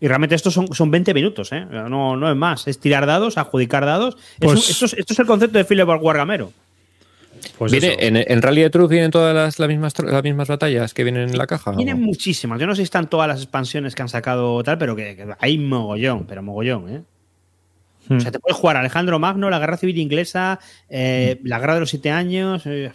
Y 0.00 0.08
realmente 0.08 0.34
estos 0.34 0.52
son, 0.52 0.66
son 0.74 0.90
20 0.90 1.14
minutos, 1.14 1.52
¿eh? 1.52 1.64
No, 1.70 2.16
no 2.16 2.28
es 2.28 2.36
más. 2.36 2.66
Es 2.66 2.80
tirar 2.80 3.06
dados, 3.06 3.38
adjudicar 3.38 3.86
dados. 3.86 4.16
Pues- 4.40 4.58
Es 4.58 4.66
un- 4.66 4.70
esto, 4.72 4.84
es, 4.86 4.92
esto 4.94 5.12
es 5.12 5.18
el 5.20 5.26
concepto 5.26 5.58
de 5.58 5.64
Philip 5.64 5.86
Wargamero. 5.88 6.52
Pues 7.56 7.70
Viene- 7.70 7.90
eso. 7.92 8.00
en, 8.00 8.16
en 8.16 8.42
Rally 8.42 8.62
de 8.62 8.70
Truth 8.70 8.90
vienen 8.90 9.12
todas 9.12 9.32
las, 9.32 9.60
las 9.60 9.68
mismas, 9.68 9.94
tro- 9.94 10.10
las 10.10 10.24
mismas 10.24 10.48
batallas 10.48 10.92
que 10.92 11.04
vienen 11.04 11.28
en 11.28 11.38
la 11.38 11.46
caja. 11.46 11.70
¿o? 11.70 11.76
Tienen 11.76 12.00
muchísimas. 12.02 12.58
Yo 12.60 12.66
no 12.66 12.74
sé 12.74 12.78
si 12.80 12.82
están 12.84 13.08
todas 13.08 13.28
las 13.28 13.38
expansiones 13.42 13.94
que 13.94 14.02
han 14.02 14.08
sacado 14.08 14.60
tal, 14.64 14.76
pero 14.76 14.96
que, 14.96 15.14
que 15.14 15.26
hay 15.38 15.56
mogollón, 15.58 16.26
pero 16.26 16.42
mogollón, 16.42 16.88
¿eh? 16.90 17.02
Hmm. 18.08 18.16
O 18.16 18.20
sea, 18.20 18.30
te 18.30 18.38
puedes 18.40 18.56
jugar 18.56 18.76
Alejandro 18.76 19.18
Magno, 19.18 19.50
la 19.50 19.58
Guerra 19.58 19.76
Civil 19.76 19.98
Inglesa, 19.98 20.58
eh, 20.88 21.40
la 21.44 21.58
Guerra 21.58 21.74
de 21.74 21.80
los 21.80 21.90
Siete 21.90 22.10
Años, 22.10 22.62
eh, 22.66 22.92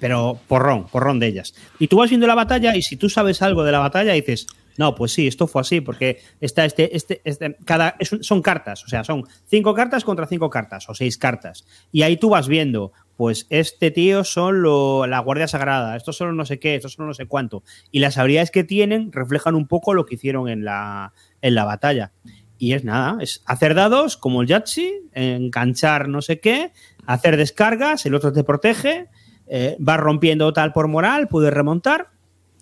pero 0.00 0.38
porrón, 0.48 0.86
porrón 0.86 1.20
de 1.20 1.28
ellas. 1.28 1.54
Y 1.78 1.86
tú 1.88 1.96
vas 1.98 2.10
viendo 2.10 2.26
la 2.26 2.34
batalla 2.34 2.74
y 2.76 2.82
si 2.82 2.96
tú 2.96 3.08
sabes 3.08 3.40
algo 3.42 3.62
de 3.64 3.72
la 3.72 3.78
batalla 3.78 4.12
dices, 4.12 4.46
no, 4.76 4.94
pues 4.94 5.12
sí, 5.12 5.26
esto 5.26 5.46
fue 5.46 5.60
así, 5.60 5.80
porque 5.80 6.20
está 6.40 6.64
este, 6.64 6.96
este, 6.96 7.20
este 7.24 7.56
cada, 7.64 7.96
es 7.98 8.10
son 8.22 8.40
cartas, 8.42 8.82
o 8.84 8.88
sea, 8.88 9.04
son 9.04 9.24
cinco 9.46 9.74
cartas 9.74 10.04
contra 10.04 10.26
cinco 10.26 10.48
cartas 10.50 10.88
o 10.88 10.94
seis 10.94 11.18
cartas. 11.18 11.66
Y 11.92 12.02
ahí 12.02 12.16
tú 12.16 12.30
vas 12.30 12.48
viendo, 12.48 12.92
pues 13.16 13.46
este 13.50 13.90
tío 13.90 14.24
son 14.24 14.62
lo- 14.62 15.06
la 15.06 15.18
Guardia 15.20 15.48
Sagrada, 15.48 15.96
estos 15.96 16.16
son 16.16 16.36
no 16.36 16.44
sé 16.46 16.58
qué, 16.58 16.76
estos 16.76 16.94
son 16.94 17.06
no 17.06 17.14
sé 17.14 17.26
cuánto. 17.26 17.62
Y 17.92 17.98
las 18.00 18.16
habilidades 18.18 18.50
que 18.50 18.64
tienen 18.64 19.12
reflejan 19.12 19.54
un 19.54 19.66
poco 19.68 19.92
lo 19.94 20.06
que 20.06 20.14
hicieron 20.16 20.48
en 20.48 20.64
la, 20.64 21.12
en 21.42 21.54
la 21.54 21.64
batalla. 21.64 22.12
Y 22.60 22.74
es 22.74 22.84
nada, 22.84 23.16
es 23.22 23.42
hacer 23.46 23.74
dados 23.74 24.18
como 24.18 24.42
el 24.42 24.46
Yahtzee, 24.46 25.04
enganchar 25.14 26.08
no 26.08 26.20
sé 26.20 26.40
qué, 26.40 26.72
hacer 27.06 27.38
descargas, 27.38 28.04
el 28.04 28.14
otro 28.14 28.34
te 28.34 28.44
protege, 28.44 29.08
eh, 29.46 29.76
vas 29.78 29.98
rompiendo 29.98 30.52
tal 30.52 30.74
por 30.74 30.86
moral, 30.86 31.26
puedes 31.26 31.54
remontar, 31.54 32.10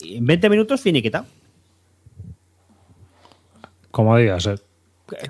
y 0.01 0.19
en 0.19 0.25
20 0.25 0.51
minutos 0.51 0.81
finiquitado. 0.81 1.27
Como 3.91 4.17
digas, 4.17 4.47
eh. 4.47 4.68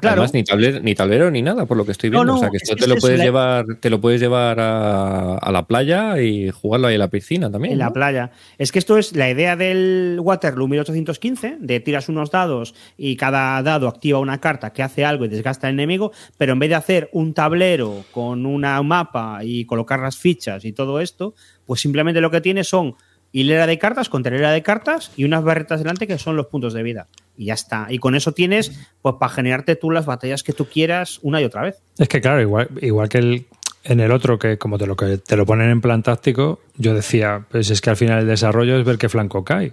Claro. 0.01 0.23
Además, 0.23 0.35
ni 0.35 0.45
tablero, 0.45 0.81
ni 0.81 0.95
tablero 0.95 1.31
ni 1.31 1.43
nada, 1.43 1.67
por 1.67 1.77
lo 1.77 1.85
que 1.87 1.93
estoy 1.93 2.11
viendo. 2.11 2.25
no, 2.25 2.37
o 2.37 2.39
sea, 2.41 2.51
que 2.51 2.57
es 2.59 2.65
esto 2.65 2.77
te 2.77 2.87
lo 2.89 2.95
es 2.97 3.01
puedes 3.01 3.19
la- 3.19 3.25
llevar, 3.25 3.65
te 3.81 3.91
lo 3.91 4.01
puedes 4.01 4.21
llevar 4.21 4.59
a, 4.61 5.37
a 5.39 5.53
la 5.53 5.67
playa 5.67 6.21
y 6.21 6.51
jugarlo 6.51 6.89
ahí 6.89 6.95
en 6.95 7.01
la 7.01 7.09
piscina 7.09 7.51
también. 7.51 7.73
En 7.73 7.79
la 7.79 7.93
playa. 7.93 8.31
Es 8.59 8.73
que 8.73 8.79
esto 8.79 8.99
es 8.99 9.15
la 9.15 9.31
idea 9.31 9.57
del 9.57 10.19
Waterloo 10.21 10.67
1815, 10.69 11.57
de 11.61 11.81
tiras 11.81 12.09
unos 12.09 12.31
dados 12.31 12.75
y 12.97 13.17
cada 13.17 13.63
dado 13.63 13.89
activa 13.89 14.19
una 14.19 14.41
carta 14.41 14.73
que 14.73 14.83
hace 14.83 15.05
algo 15.05 15.25
y 15.25 15.29
desgasta 15.29 15.69
al 15.69 15.75
enemigo, 15.75 16.13
pero 16.37 16.53
en 16.53 16.59
vez 16.59 16.71
de 16.71 16.75
hacer 16.75 17.09
un 17.13 17.35
tablero 17.35 18.05
con 18.11 18.47
una 18.47 18.83
mapa 18.83 19.39
y 19.43 19.65
colocar 19.65 20.01
las 20.01 20.17
fichas 20.17 20.65
y 20.65 20.73
todo 20.73 21.01
esto, 21.01 21.35
pues 21.67 21.81
simplemente 21.81 22.21
lo 22.21 22.31
que 22.31 22.41
tiene 22.41 22.65
son 22.65 22.95
hilera 23.33 23.67
de 23.67 23.79
cartas 23.79 24.09
contra 24.09 24.35
hilera 24.35 24.53
de 24.53 24.63
cartas 24.63 25.13
y 25.17 25.25
unas 25.25 25.45
barretas 25.45 25.81
delante 25.81 26.07
que 26.07 26.19
son 26.19 26.37
los 26.37 26.47
puntos 26.47 26.73
de 26.73 26.83
vida. 26.83 27.07
Y 27.37 27.47
ya 27.47 27.55
está. 27.55 27.87
Y 27.91 27.99
con 27.99 28.15
eso 28.15 28.33
tienes, 28.33 28.73
pues 29.01 29.17
para 29.21 29.33
generarte 29.33 29.77
tú 29.77 29.91
las 29.91 30.07
batallas 30.07 30.43
que 30.43 30.53
tú 30.53 30.67
quieras 30.67 31.21
una 31.23 31.41
y 31.41 31.45
otra 31.45 31.63
vez. 31.63 31.77
Es 31.99 32.09
que 32.09 32.21
claro, 32.21 32.41
igual, 32.41 32.69
igual 32.81 33.09
que 33.09 33.19
el, 33.19 33.47
en 33.85 34.01
el 34.01 34.11
otro, 34.11 34.39
que 34.39 34.59
como 34.59 34.79
te 34.79 34.87
lo, 34.87 34.97
que 34.97 35.19
te 35.19 35.37
lo 35.37 35.47
ponen 35.47 35.71
en 35.71 35.81
plan 35.81 36.03
táctico, 36.03 36.61
yo 36.77 36.95
decía, 36.95 37.45
pues 37.51 37.71
es 37.71 37.81
que 37.81 37.91
al 37.91 37.97
final 37.97 38.21
el 38.21 38.27
desarrollo 38.27 38.79
es 38.79 38.85
ver 38.85 38.99
qué 38.99 39.09
flanco 39.09 39.45
cae. 39.45 39.73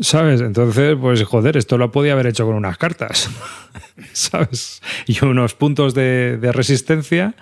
¿Sabes? 0.00 0.40
Entonces, 0.40 0.96
pues 0.98 1.22
joder, 1.22 1.56
esto 1.56 1.76
lo 1.76 1.92
podía 1.92 2.14
haber 2.14 2.26
hecho 2.26 2.46
con 2.46 2.54
unas 2.54 2.78
cartas. 2.78 3.30
¿Sabes? 4.12 4.80
Y 5.06 5.22
unos 5.24 5.54
puntos 5.54 5.92
de, 5.94 6.38
resistencia. 6.52 7.34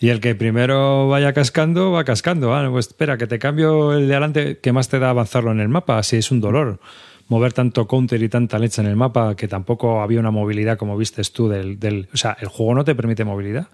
Y 0.00 0.08
el 0.08 0.20
que 0.20 0.34
primero 0.34 1.08
vaya 1.08 1.34
cascando, 1.34 1.92
va 1.92 2.04
cascando. 2.04 2.54
Ah, 2.54 2.66
pues 2.70 2.88
espera, 2.88 3.18
que 3.18 3.26
te 3.26 3.38
cambio 3.38 3.92
el 3.92 4.08
de 4.08 4.14
adelante, 4.14 4.58
que 4.58 4.72
más 4.72 4.88
te 4.88 4.98
da 4.98 5.10
avanzarlo 5.10 5.52
en 5.52 5.60
el 5.60 5.68
mapa. 5.68 5.98
Así 5.98 6.16
es 6.16 6.30
un 6.30 6.40
dolor. 6.40 6.80
Mover 7.28 7.52
tanto 7.52 7.86
counter 7.86 8.22
y 8.22 8.30
tanta 8.30 8.58
leche 8.58 8.80
en 8.80 8.88
el 8.88 8.96
mapa 8.96 9.36
que 9.36 9.46
tampoco 9.46 10.00
había 10.00 10.18
una 10.18 10.30
movilidad 10.30 10.78
como 10.78 10.96
vistes 10.96 11.32
tú 11.32 11.48
del, 11.48 11.78
del. 11.78 12.08
O 12.14 12.16
sea, 12.16 12.38
el 12.40 12.48
juego 12.48 12.74
no 12.74 12.84
te 12.84 12.94
permite 12.94 13.24
movilidad. 13.24 13.68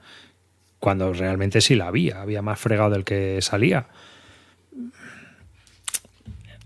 Cuando 0.81 1.13
realmente 1.13 1.61
sí 1.61 1.77
la 1.77 1.87
había. 1.87 2.21
Había 2.21 2.43
más 2.43 2.59
fregado 2.59 2.91
del 2.91 3.05
que 3.05 3.39
salía. 3.43 3.87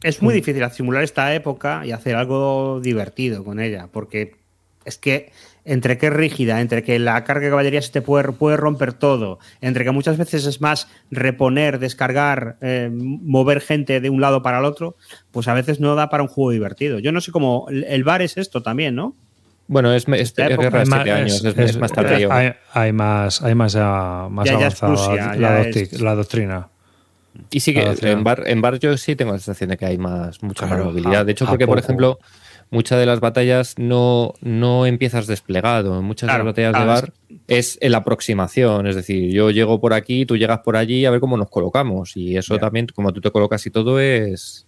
Es 0.02 0.20
Mm. 0.20 0.24
muy 0.24 0.34
difícil 0.34 0.64
simular 0.70 1.02
esta 1.02 1.34
época 1.34 1.82
y 1.84 1.92
hacer 1.92 2.14
algo 2.16 2.80
divertido 2.80 3.44
con 3.44 3.58
ella, 3.60 3.88
porque 3.92 4.36
es 4.84 4.96
que 4.98 5.32
entre 5.64 5.98
que 5.98 6.06
es 6.06 6.12
rígida, 6.14 6.62
entre 6.62 6.82
que 6.82 6.98
la 6.98 7.24
carga 7.24 7.44
de 7.44 7.50
caballería 7.50 7.82
se 7.82 7.92
te 7.92 8.00
puede, 8.00 8.32
puede 8.32 8.56
romper 8.56 8.94
todo, 8.94 9.38
entre 9.60 9.84
que 9.84 9.90
muchas 9.90 10.16
veces 10.16 10.46
es 10.46 10.62
más 10.62 10.88
reponer, 11.10 11.78
descargar, 11.78 12.56
eh, 12.62 12.88
mover 12.90 13.60
gente 13.60 14.00
de 14.00 14.08
un 14.08 14.20
lado 14.22 14.42
para 14.42 14.60
el 14.60 14.64
otro, 14.64 14.96
pues 15.30 15.46
a 15.46 15.52
veces 15.52 15.78
no 15.78 15.94
da 15.94 16.08
para 16.08 16.22
un 16.22 16.28
juego 16.30 16.52
divertido. 16.52 17.00
Yo 17.00 17.12
no 17.12 17.20
sé 17.20 17.32
cómo. 17.32 17.66
El, 17.70 18.02
bar 18.04 18.22
es 18.22 18.38
esto 18.38 18.62
también, 18.62 18.94
¿no? 18.94 19.14
Bueno, 19.66 19.92
es, 19.92 20.08
es, 20.08 20.20
Esta 20.20 20.46
es 20.46 20.52
época 20.52 20.70
guerra 20.70 20.78
de 20.78 20.82
Es 20.84 20.88
siete 20.88 21.10
más- 21.10 21.20
años, 21.20 21.34
es- 21.34 21.44
es, 21.44 21.58
es- 21.58 21.70
es 21.72 21.78
más 21.78 21.92
tardío. 21.92 22.32
Hay, 22.32 22.52
hay 22.72 22.92
más, 22.92 23.42
hay 23.42 23.54
más, 23.54 23.74
más 23.74 24.48
avanzada 24.48 25.34
la 25.36 26.14
doctrina. 26.14 26.68
Y 27.50 27.60
sí 27.60 27.72
que 27.74 27.82
Claro, 27.82 27.98
en 28.02 28.24
bar, 28.24 28.44
en 28.46 28.60
bar 28.60 28.78
yo 28.78 28.96
sí 28.96 29.16
tengo 29.16 29.32
la 29.32 29.38
sensación 29.38 29.70
de 29.70 29.76
que 29.76 29.86
hay 29.86 29.98
más, 29.98 30.42
mucha 30.42 30.66
Claro, 30.66 30.84
más 30.84 30.94
movilidad. 30.94 31.26
De 31.26 31.32
hecho, 31.32 31.46
porque, 31.46 31.66
por 31.66 31.78
ejemplo, 31.78 32.18
muchas 32.70 32.98
de 32.98 33.06
las 33.06 33.20
batallas 33.20 33.74
no, 33.78 34.34
no 34.40 34.86
empiezas 34.86 35.26
desplegado. 35.26 35.98
En 35.98 36.04
muchas 36.04 36.28
Claro, 36.28 36.44
de 36.44 36.44
las 36.44 36.52
batallas 36.52 36.72
claro, 36.72 36.84
de 36.84 37.00
bar 37.00 37.12
es 37.46 37.78
en 37.80 37.92
la 37.92 37.98
aproximación. 37.98 38.86
Es 38.86 38.96
decir, 38.96 39.32
yo 39.32 39.50
llego 39.50 39.80
por 39.80 39.94
aquí, 39.94 40.26
tú 40.26 40.36
llegas 40.36 40.60
por 40.60 40.76
allí 40.76 41.04
a 41.04 41.10
ver 41.10 41.20
cómo 41.20 41.36
nos 41.36 41.50
colocamos. 41.50 42.16
Y 42.16 42.36
eso 42.36 42.58
también, 42.58 42.86
como 42.94 43.12
tú 43.12 43.20
te 43.20 43.30
colocas 43.30 43.64
y 43.66 43.70
todo, 43.70 43.98
es. 44.00 44.67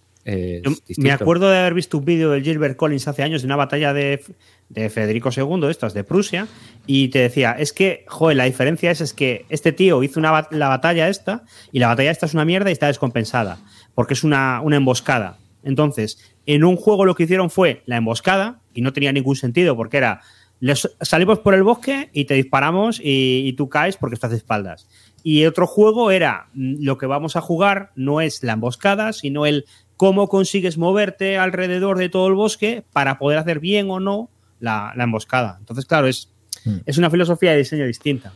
Me 0.97 1.09
acuerdo 1.23 1.49
de 1.49 1.57
haber 1.57 1.73
visto 1.73 1.97
un 1.97 2.05
vídeo 2.05 2.29
del 2.31 2.43
Gilbert 2.43 2.75
Collins 2.77 3.07
hace 3.07 3.23
años 3.23 3.41
de 3.41 3.47
una 3.47 3.55
batalla 3.55 3.93
de, 3.93 4.23
de 4.69 4.89
Federico 4.89 5.29
II, 5.35 5.67
estas 5.69 5.93
de 5.93 6.03
Prusia, 6.03 6.47
y 6.85 7.07
te 7.09 7.19
decía, 7.19 7.53
es 7.57 7.73
que, 7.73 8.05
joder, 8.07 8.37
la 8.37 8.45
diferencia 8.45 8.91
es, 8.91 9.01
es 9.01 9.13
que 9.13 9.45
este 9.49 9.71
tío 9.71 10.03
hizo 10.03 10.19
una, 10.19 10.47
la 10.51 10.67
batalla 10.69 11.09
esta, 11.09 11.43
y 11.71 11.79
la 11.79 11.87
batalla 11.87 12.11
esta 12.11 12.25
es 12.27 12.33
una 12.33 12.45
mierda 12.45 12.69
y 12.69 12.73
está 12.73 12.87
descompensada, 12.87 13.59
porque 13.95 14.13
es 14.13 14.23
una, 14.23 14.61
una 14.61 14.75
emboscada. 14.77 15.37
Entonces, 15.63 16.19
en 16.45 16.63
un 16.63 16.75
juego 16.75 17.05
lo 17.05 17.15
que 17.15 17.23
hicieron 17.23 17.49
fue 17.49 17.81
la 17.85 17.97
emboscada, 17.97 18.59
y 18.73 18.81
no 18.81 18.93
tenía 18.93 19.11
ningún 19.11 19.35
sentido, 19.35 19.75
porque 19.75 19.97
era, 19.97 20.21
les- 20.59 20.89
salimos 21.01 21.39
por 21.39 21.53
el 21.55 21.63
bosque 21.63 22.09
y 22.13 22.25
te 22.25 22.35
disparamos 22.35 22.99
y, 22.99 23.43
y 23.47 23.53
tú 23.53 23.69
caes 23.69 23.97
porque 23.97 24.13
estás 24.15 24.31
de 24.31 24.37
espaldas. 24.37 24.87
Y 25.23 25.45
otro 25.45 25.67
juego 25.67 26.09
era, 26.09 26.47
mm, 26.53 26.83
lo 26.83 26.97
que 26.97 27.05
vamos 27.05 27.35
a 27.35 27.41
jugar 27.41 27.91
no 27.95 28.21
es 28.21 28.41
la 28.43 28.53
emboscada, 28.53 29.13
sino 29.13 29.45
el 29.45 29.65
cómo 30.01 30.27
consigues 30.27 30.79
moverte 30.79 31.37
alrededor 31.37 31.99
de 31.99 32.09
todo 32.09 32.27
el 32.27 32.33
bosque 32.33 32.83
para 32.91 33.19
poder 33.19 33.37
hacer 33.37 33.59
bien 33.59 33.87
o 33.91 33.99
no 33.99 34.31
la, 34.59 34.93
la 34.95 35.03
emboscada. 35.03 35.57
Entonces, 35.59 35.85
claro, 35.85 36.07
es, 36.07 36.27
Mm. 36.65 36.77
es 36.87 36.97
una 36.97 37.11
filosofía 37.11 37.51
de 37.51 37.57
diseño 37.59 37.85
distinta. 37.85 38.33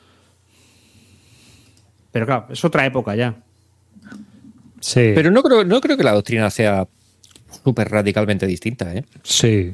Pero 2.12 2.28
claro, 2.28 2.46
es 2.52 2.64
otra 2.64 2.86
época 2.86 3.16
ya. 3.16 3.36
Sí, 4.80 5.12
Pero 5.16 5.32
no 5.32 5.42
creo, 5.42 5.64
no 5.64 5.82
creo 5.82 5.98
que 5.98 6.04
la 6.04 6.12
doctrina 6.14 6.52
sea 6.52 6.88
súper 7.64 7.90
radicalmente 7.90 8.46
distinta, 8.46 8.94
¿eh? 8.94 9.04
sí. 9.24 9.74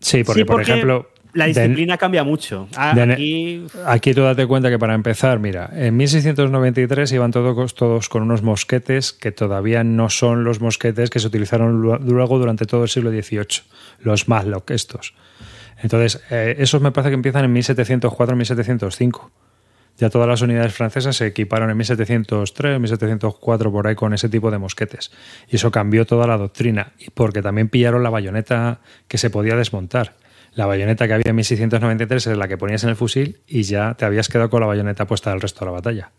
Sí, 0.00 0.24
porque, 0.24 0.40
Sí, 0.40 0.44
por 0.46 0.56
porque 0.56 0.70
ejemplo, 0.72 1.10
La 1.36 1.44
de- 1.46 1.52
disciplina 1.52 1.96
cambia 1.98 2.24
mucho. 2.24 2.66
Ah, 2.76 2.94
de- 2.94 3.12
Aquí, 3.12 3.66
Aquí 3.86 4.14
tú 4.14 4.22
date 4.22 4.46
cuenta 4.46 4.68
que 4.70 4.78
para 4.78 4.94
empezar, 4.94 5.38
mira, 5.38 5.70
en 5.74 5.96
1693 5.96 7.12
iban 7.12 7.30
todos, 7.30 7.74
todos 7.74 8.08
con 8.08 8.22
unos 8.22 8.42
mosquetes 8.42 9.12
que 9.12 9.30
todavía 9.32 9.84
no 9.84 10.10
son 10.10 10.44
los 10.44 10.60
mosquetes 10.60 11.10
que 11.10 11.20
se 11.20 11.26
utilizaron 11.28 11.82
lu- 11.82 11.98
luego 11.98 12.38
durante 12.38 12.64
todo 12.66 12.82
el 12.84 12.88
siglo 12.88 13.10
XVIII, 13.10 13.62
los 14.00 14.28
Matlock 14.28 14.70
estos. 14.70 15.14
Entonces, 15.82 16.22
eh, 16.30 16.56
esos 16.58 16.80
me 16.80 16.90
parece 16.90 17.10
que 17.10 17.14
empiezan 17.14 17.44
en 17.44 17.52
1704-1705. 17.52 19.30
Ya 19.98 20.10
todas 20.10 20.28
las 20.28 20.42
unidades 20.42 20.74
francesas 20.74 21.16
se 21.16 21.26
equiparon 21.26 21.70
en 21.70 21.76
1703, 21.78 22.78
1704 22.80 23.72
por 23.72 23.86
ahí 23.86 23.94
con 23.94 24.12
ese 24.12 24.28
tipo 24.28 24.50
de 24.50 24.58
mosquetes. 24.58 25.10
Y 25.48 25.56
eso 25.56 25.70
cambió 25.70 26.04
toda 26.04 26.26
la 26.26 26.36
doctrina, 26.36 26.92
porque 27.14 27.40
también 27.40 27.68
pillaron 27.70 28.02
la 28.02 28.10
bayoneta 28.10 28.80
que 29.08 29.16
se 29.16 29.30
podía 29.30 29.56
desmontar. 29.56 30.14
La 30.56 30.64
bayoneta 30.64 31.06
que 31.06 31.12
había 31.12 31.28
en 31.30 31.36
1693 31.36 32.28
es 32.28 32.38
la 32.38 32.48
que 32.48 32.56
ponías 32.56 32.82
en 32.82 32.88
el 32.88 32.96
fusil 32.96 33.40
y 33.46 33.62
ya 33.62 33.92
te 33.92 34.06
habías 34.06 34.30
quedado 34.30 34.48
con 34.48 34.62
la 34.62 34.66
bayoneta 34.66 35.06
puesta 35.06 35.30
del 35.30 35.42
resto 35.42 35.60
de 35.60 35.66
la 35.66 35.72
batalla. 35.72 36.10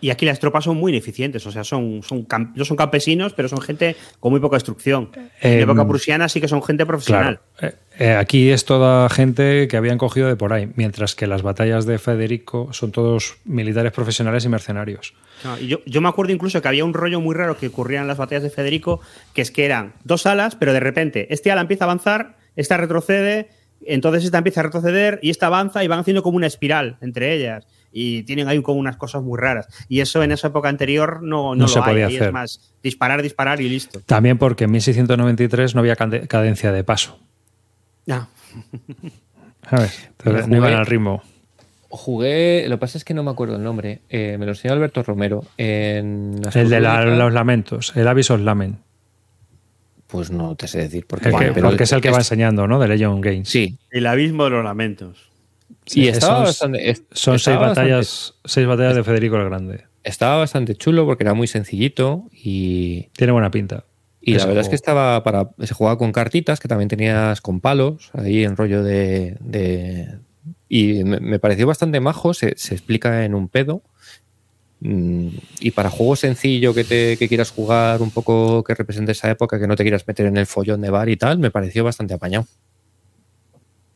y 0.00 0.10
aquí 0.10 0.24
las 0.24 0.38
tropas 0.38 0.64
son 0.64 0.76
muy 0.76 0.92
ineficientes. 0.92 1.44
O 1.46 1.50
sea, 1.50 1.64
son, 1.64 2.02
son 2.04 2.26
no 2.54 2.64
son 2.64 2.76
campesinos, 2.76 3.32
pero 3.32 3.48
son 3.48 3.60
gente 3.60 3.96
con 4.20 4.30
muy 4.30 4.40
poca 4.40 4.56
instrucción. 4.56 5.10
En 5.40 5.52
Em, 5.52 5.56
la 5.58 5.64
época 5.64 5.88
prusiana 5.88 6.28
sí 6.28 6.40
que 6.40 6.46
son 6.46 6.62
gente 6.62 6.86
profesional. 6.86 7.40
Claro. 7.56 7.74
Eh, 7.74 7.78
eh, 7.98 8.14
aquí 8.14 8.50
es 8.50 8.66
toda 8.66 9.08
gente 9.08 9.66
que 9.66 9.76
habían 9.76 9.98
cogido 9.98 10.28
de 10.28 10.36
por 10.36 10.52
ahí, 10.52 10.70
mientras 10.76 11.16
que 11.16 11.26
las 11.26 11.42
batallas 11.42 11.86
de 11.86 11.98
Federico 11.98 12.68
son 12.72 12.92
todos 12.92 13.38
militares 13.44 13.90
profesionales 13.90 14.44
y 14.44 14.48
mercenarios. 14.48 15.14
No, 15.42 15.58
y 15.58 15.66
yo, 15.66 15.78
yo 15.86 16.00
me 16.00 16.08
acuerdo 16.08 16.32
incluso 16.32 16.62
que 16.62 16.68
había 16.68 16.84
un 16.84 16.94
rollo 16.94 17.20
muy 17.20 17.34
raro 17.34 17.56
que 17.56 17.66
ocurría 17.66 18.00
en 18.00 18.06
las 18.06 18.18
batallas 18.18 18.44
de 18.44 18.50
Federico, 18.50 19.00
que 19.32 19.42
es 19.42 19.50
que 19.50 19.64
eran 19.64 19.94
dos 20.04 20.26
alas, 20.26 20.54
pero 20.54 20.72
de 20.72 20.80
repente 20.80 21.26
este 21.34 21.50
ala 21.50 21.62
empieza 21.62 21.84
a 21.84 21.86
avanzar, 21.86 22.43
esta 22.56 22.76
retrocede, 22.76 23.48
entonces 23.86 24.24
esta 24.24 24.38
empieza 24.38 24.60
a 24.60 24.64
retroceder 24.64 25.18
y 25.22 25.30
esta 25.30 25.46
avanza 25.46 25.84
y 25.84 25.88
van 25.88 25.98
haciendo 26.00 26.22
como 26.22 26.36
una 26.36 26.46
espiral 26.46 26.96
entre 27.00 27.34
ellas. 27.34 27.66
Y 27.96 28.24
tienen 28.24 28.48
ahí 28.48 28.60
como 28.60 28.80
unas 28.80 28.96
cosas 28.96 29.22
muy 29.22 29.38
raras. 29.38 29.68
Y 29.88 30.00
eso 30.00 30.22
en 30.24 30.32
esa 30.32 30.48
época 30.48 30.68
anterior 30.68 31.22
no, 31.22 31.54
no, 31.54 31.54
No 31.54 31.60
lo 31.62 31.68
se 31.68 31.78
hay. 31.78 31.84
podía 31.84 32.06
Ahí 32.08 32.16
hacer. 32.16 32.28
Es 32.28 32.32
más, 32.32 32.74
disparar, 32.82 33.22
disparar 33.22 33.60
y 33.60 33.68
listo. 33.68 34.00
También 34.04 34.36
porque 34.36 34.64
en 34.64 34.72
1693 34.72 35.74
no 35.76 35.80
había 35.80 35.94
cade- 35.96 36.26
cadencia 36.26 36.72
de 36.72 36.82
paso. 36.82 37.20
Ah. 38.10 38.26
Entonces, 39.70 40.42
Yo 40.42 40.48
no 40.48 40.56
iban 40.56 40.72
al 40.74 40.86
ritmo. 40.86 41.22
Jugué, 41.88 42.64
lo 42.68 42.76
que 42.76 42.80
pasa 42.80 42.98
es 42.98 43.04
que 43.04 43.14
no 43.14 43.22
me 43.22 43.30
acuerdo 43.30 43.54
el 43.56 43.62
nombre. 43.62 44.00
eh, 44.08 44.36
me 44.38 44.44
lo 44.46 44.52
enseñó 44.52 44.74
Alberto 44.74 45.02
Romero 45.04 45.44
en 45.56 46.40
El 46.52 46.68
de 46.68 46.80
la- 46.80 47.04
los 47.04 47.32
lamentos, 47.32 47.92
el 47.94 48.08
Avisos 48.08 48.40
Lamen. 48.40 48.78
Pues 50.06 50.30
no 50.30 50.54
te 50.54 50.68
sé 50.68 50.78
decir. 50.78 51.06
Porque, 51.06 51.28
El 51.30 51.36
que- 51.38 51.52
pero 51.52 51.68
porque 51.68 51.84
es 51.84 51.92
el 51.92 52.00
que 52.00 52.10
va 52.10 52.18
enseñando, 52.18 52.66
¿no? 52.68 52.78
De 52.78 52.88
Legion 52.88 53.20
Games. 53.20 53.48
Sí. 53.48 53.78
el 53.90 54.06
abismo 54.06 54.44
de 54.44 54.50
los 54.50 54.64
lamentos. 54.64 55.30
Y 55.86 56.08
estaba 56.08 56.36
Son- 56.36 56.44
bastante. 56.44 56.90
es- 56.90 57.02
Son 57.12 57.38
seis 57.38 57.56
bastante- 57.56 57.90
batallas, 57.90 58.34
seis 58.44 58.66
batallas 58.66 58.94
de 58.96 59.04
Federico 59.04 59.36
el 59.36 59.44
Grande. 59.44 59.84
estaba 60.02 60.36
bastante 60.38 60.74
chulo 60.76 61.04
porque 61.06 61.24
era 61.24 61.34
muy 61.34 61.46
sencillito 61.46 62.24
y, 62.32 63.08
Tiene 63.16 63.32
buena 63.32 63.50
pinta. 63.50 63.84
y 64.20 64.34
la 64.34 64.46
verdad 64.46 64.62
es 64.62 64.68
que 64.68 64.74
estaba 64.76 65.22
para. 65.24 65.50
Se 65.62 65.74
jugaba 65.74 65.98
con 65.98 66.12
cartitas 66.12 66.60
que 66.60 66.68
también 66.68 66.88
tenías 66.88 67.40
con 67.40 67.60
palos, 67.60 68.10
ahí 68.14 68.44
en 68.44 68.56
rollo 68.56 68.82
de. 68.84 69.36
de- 69.40 70.18
y 70.68 71.04
me, 71.04 71.20
me 71.20 71.38
pareció 71.38 71.66
bastante 71.66 72.00
majo, 72.00 72.34
se, 72.34 72.54
se 72.56 72.74
explica 72.74 73.24
en 73.24 73.34
un 73.34 73.48
pedo. 73.48 73.82
Mm, 74.86 75.28
Y 75.60 75.70
para 75.70 75.88
juego 75.88 76.14
sencillo 76.14 76.74
que, 76.74 76.84
te, 76.84 77.16
que 77.16 77.26
quieras 77.26 77.50
jugar 77.50 78.02
un 78.02 78.10
poco 78.10 78.62
que 78.62 78.74
represente 78.74 79.12
esa 79.12 79.30
época, 79.30 79.58
que 79.58 79.66
no 79.66 79.76
te 79.76 79.82
quieras 79.82 80.06
meter 80.06 80.26
en 80.26 80.36
el 80.36 80.44
follón 80.46 80.82
de 80.82 80.90
bar 80.90 81.08
y 81.08 81.16
tal, 81.16 81.38
me 81.38 81.50
pareció 81.50 81.82
bastante 81.84 82.12
apañado. 82.12 82.46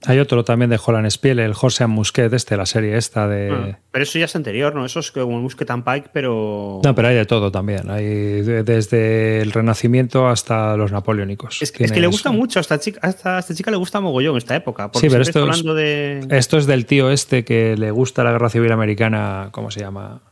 Hay 0.06 0.20
otro 0.20 0.44
también 0.44 0.70
de 0.70 0.78
Holland 0.82 1.10
Spiel, 1.10 1.40
el 1.40 1.55
and 1.81 1.93
Musket, 1.93 2.32
este, 2.32 2.56
la 2.56 2.66
serie 2.66 2.97
esta 2.97 3.27
de. 3.27 3.51
Ah, 3.52 3.78
pero 3.90 4.05
eso 4.05 4.16
ya 4.19 4.27
es 4.27 4.36
anterior, 4.36 4.73
¿no? 4.73 4.86
Eso 4.86 5.01
es 5.01 5.10
como 5.10 5.35
un 5.35 5.43
Musket 5.43 5.69
and 5.73 5.82
Pike, 5.85 6.10
pero. 6.12 6.81
No, 6.85 6.94
pero 6.94 7.09
hay 7.09 7.16
de 7.16 7.27
todo 7.27 7.51
también. 7.51 7.90
Hay 7.90 8.05
de- 8.05 8.62
desde 8.62 9.43
el 9.43 9.51
Renacimiento 9.51 10.28
hasta 10.28 10.77
los 10.77 10.93
napoleónicos. 10.93 11.60
Es, 11.60 11.73
que- 11.73 11.82
es 11.85 11.90
que 11.93 11.98
le 12.01 12.06
gusta 12.06 12.31
mucho, 12.31 12.60
a 12.60 12.62
esta 12.62 12.78
chica, 12.78 13.01
a 13.02 13.09
esta, 13.10 13.36
a 13.36 13.39
esta 13.40 13.55
chica 13.55 13.73
le 13.73 13.77
gusta 13.77 14.01
mogollón 14.01 14.36
esta 14.39 14.55
época. 14.55 14.90
Porque 14.93 15.09
Sí, 15.09 15.10
pero 15.10 15.23
esto 15.23 15.40
es- 15.40 15.44
hablando 15.51 15.74
de. 15.74 16.24
Esto 16.31 16.59
es 16.59 16.66
del 16.66 16.86
tío 16.86 17.10
este 17.10 17.44
que 17.44 17.77
le 17.77 17.90
gusta 17.90 18.23
la 18.23 18.31
guerra 18.31 18.51
civil 18.51 18.70
americana. 18.70 19.48
¿Cómo 19.51 19.73
se 19.73 19.81
llama? 19.81 20.23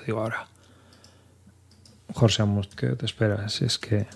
Te 0.00 0.06
lo 0.06 0.06
digo 0.06 0.20
ahora. 0.22 0.46
Horse 2.14 2.42
and 2.42 2.52
Musket, 2.54 3.02
espera, 3.02 3.48
si 3.48 3.64
es 3.66 3.78
que. 3.78 4.06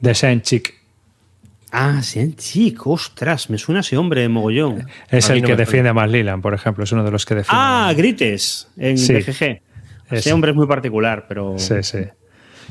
De 0.00 0.14
Saint 0.14 0.42
Chick. 0.42 0.74
Ah, 1.72 2.00
chico, 2.36 2.92
ostras, 2.92 3.50
me 3.50 3.58
suena 3.58 3.80
ese 3.80 3.96
hombre 3.98 4.22
de 4.22 4.28
mogollón. 4.28 4.88
Es 5.10 5.28
el 5.28 5.42
no 5.42 5.48
que 5.48 5.56
defiende 5.56 5.92
más 5.92 6.10
Lilan, 6.10 6.40
por 6.40 6.54
ejemplo. 6.54 6.84
Es 6.84 6.92
uno 6.92 7.04
de 7.04 7.10
los 7.10 7.26
que 7.26 7.34
defiende. 7.34 7.60
Ah, 7.62 7.92
Grites, 7.94 8.68
en 8.76 8.96
Sí. 8.96 9.12
BGG. 9.12 9.42
Ese 9.42 9.62
Ese. 10.10 10.32
hombre 10.32 10.52
es 10.52 10.56
muy 10.56 10.66
particular, 10.66 11.26
pero. 11.28 11.58
Sí, 11.58 11.82
sí. 11.82 11.98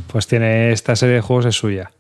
Pues 0.07 0.25
tiene 0.27 0.71
esta 0.71 0.95
serie 0.95 1.15
de 1.15 1.21
juegos 1.21 1.45
es 1.45 1.55
suya. 1.55 1.91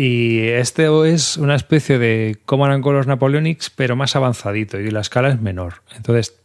Y 0.00 0.50
este 0.50 0.86
es 1.12 1.36
una 1.38 1.56
especie 1.56 1.98
de 1.98 2.38
Command 2.44 2.84
Colors 2.84 3.08
Napoleonics, 3.08 3.68
pero 3.68 3.96
más 3.96 4.14
avanzadito 4.14 4.78
y 4.78 4.92
la 4.92 5.00
escala 5.00 5.28
es 5.28 5.40
menor. 5.40 5.82
Entonces, 5.96 6.38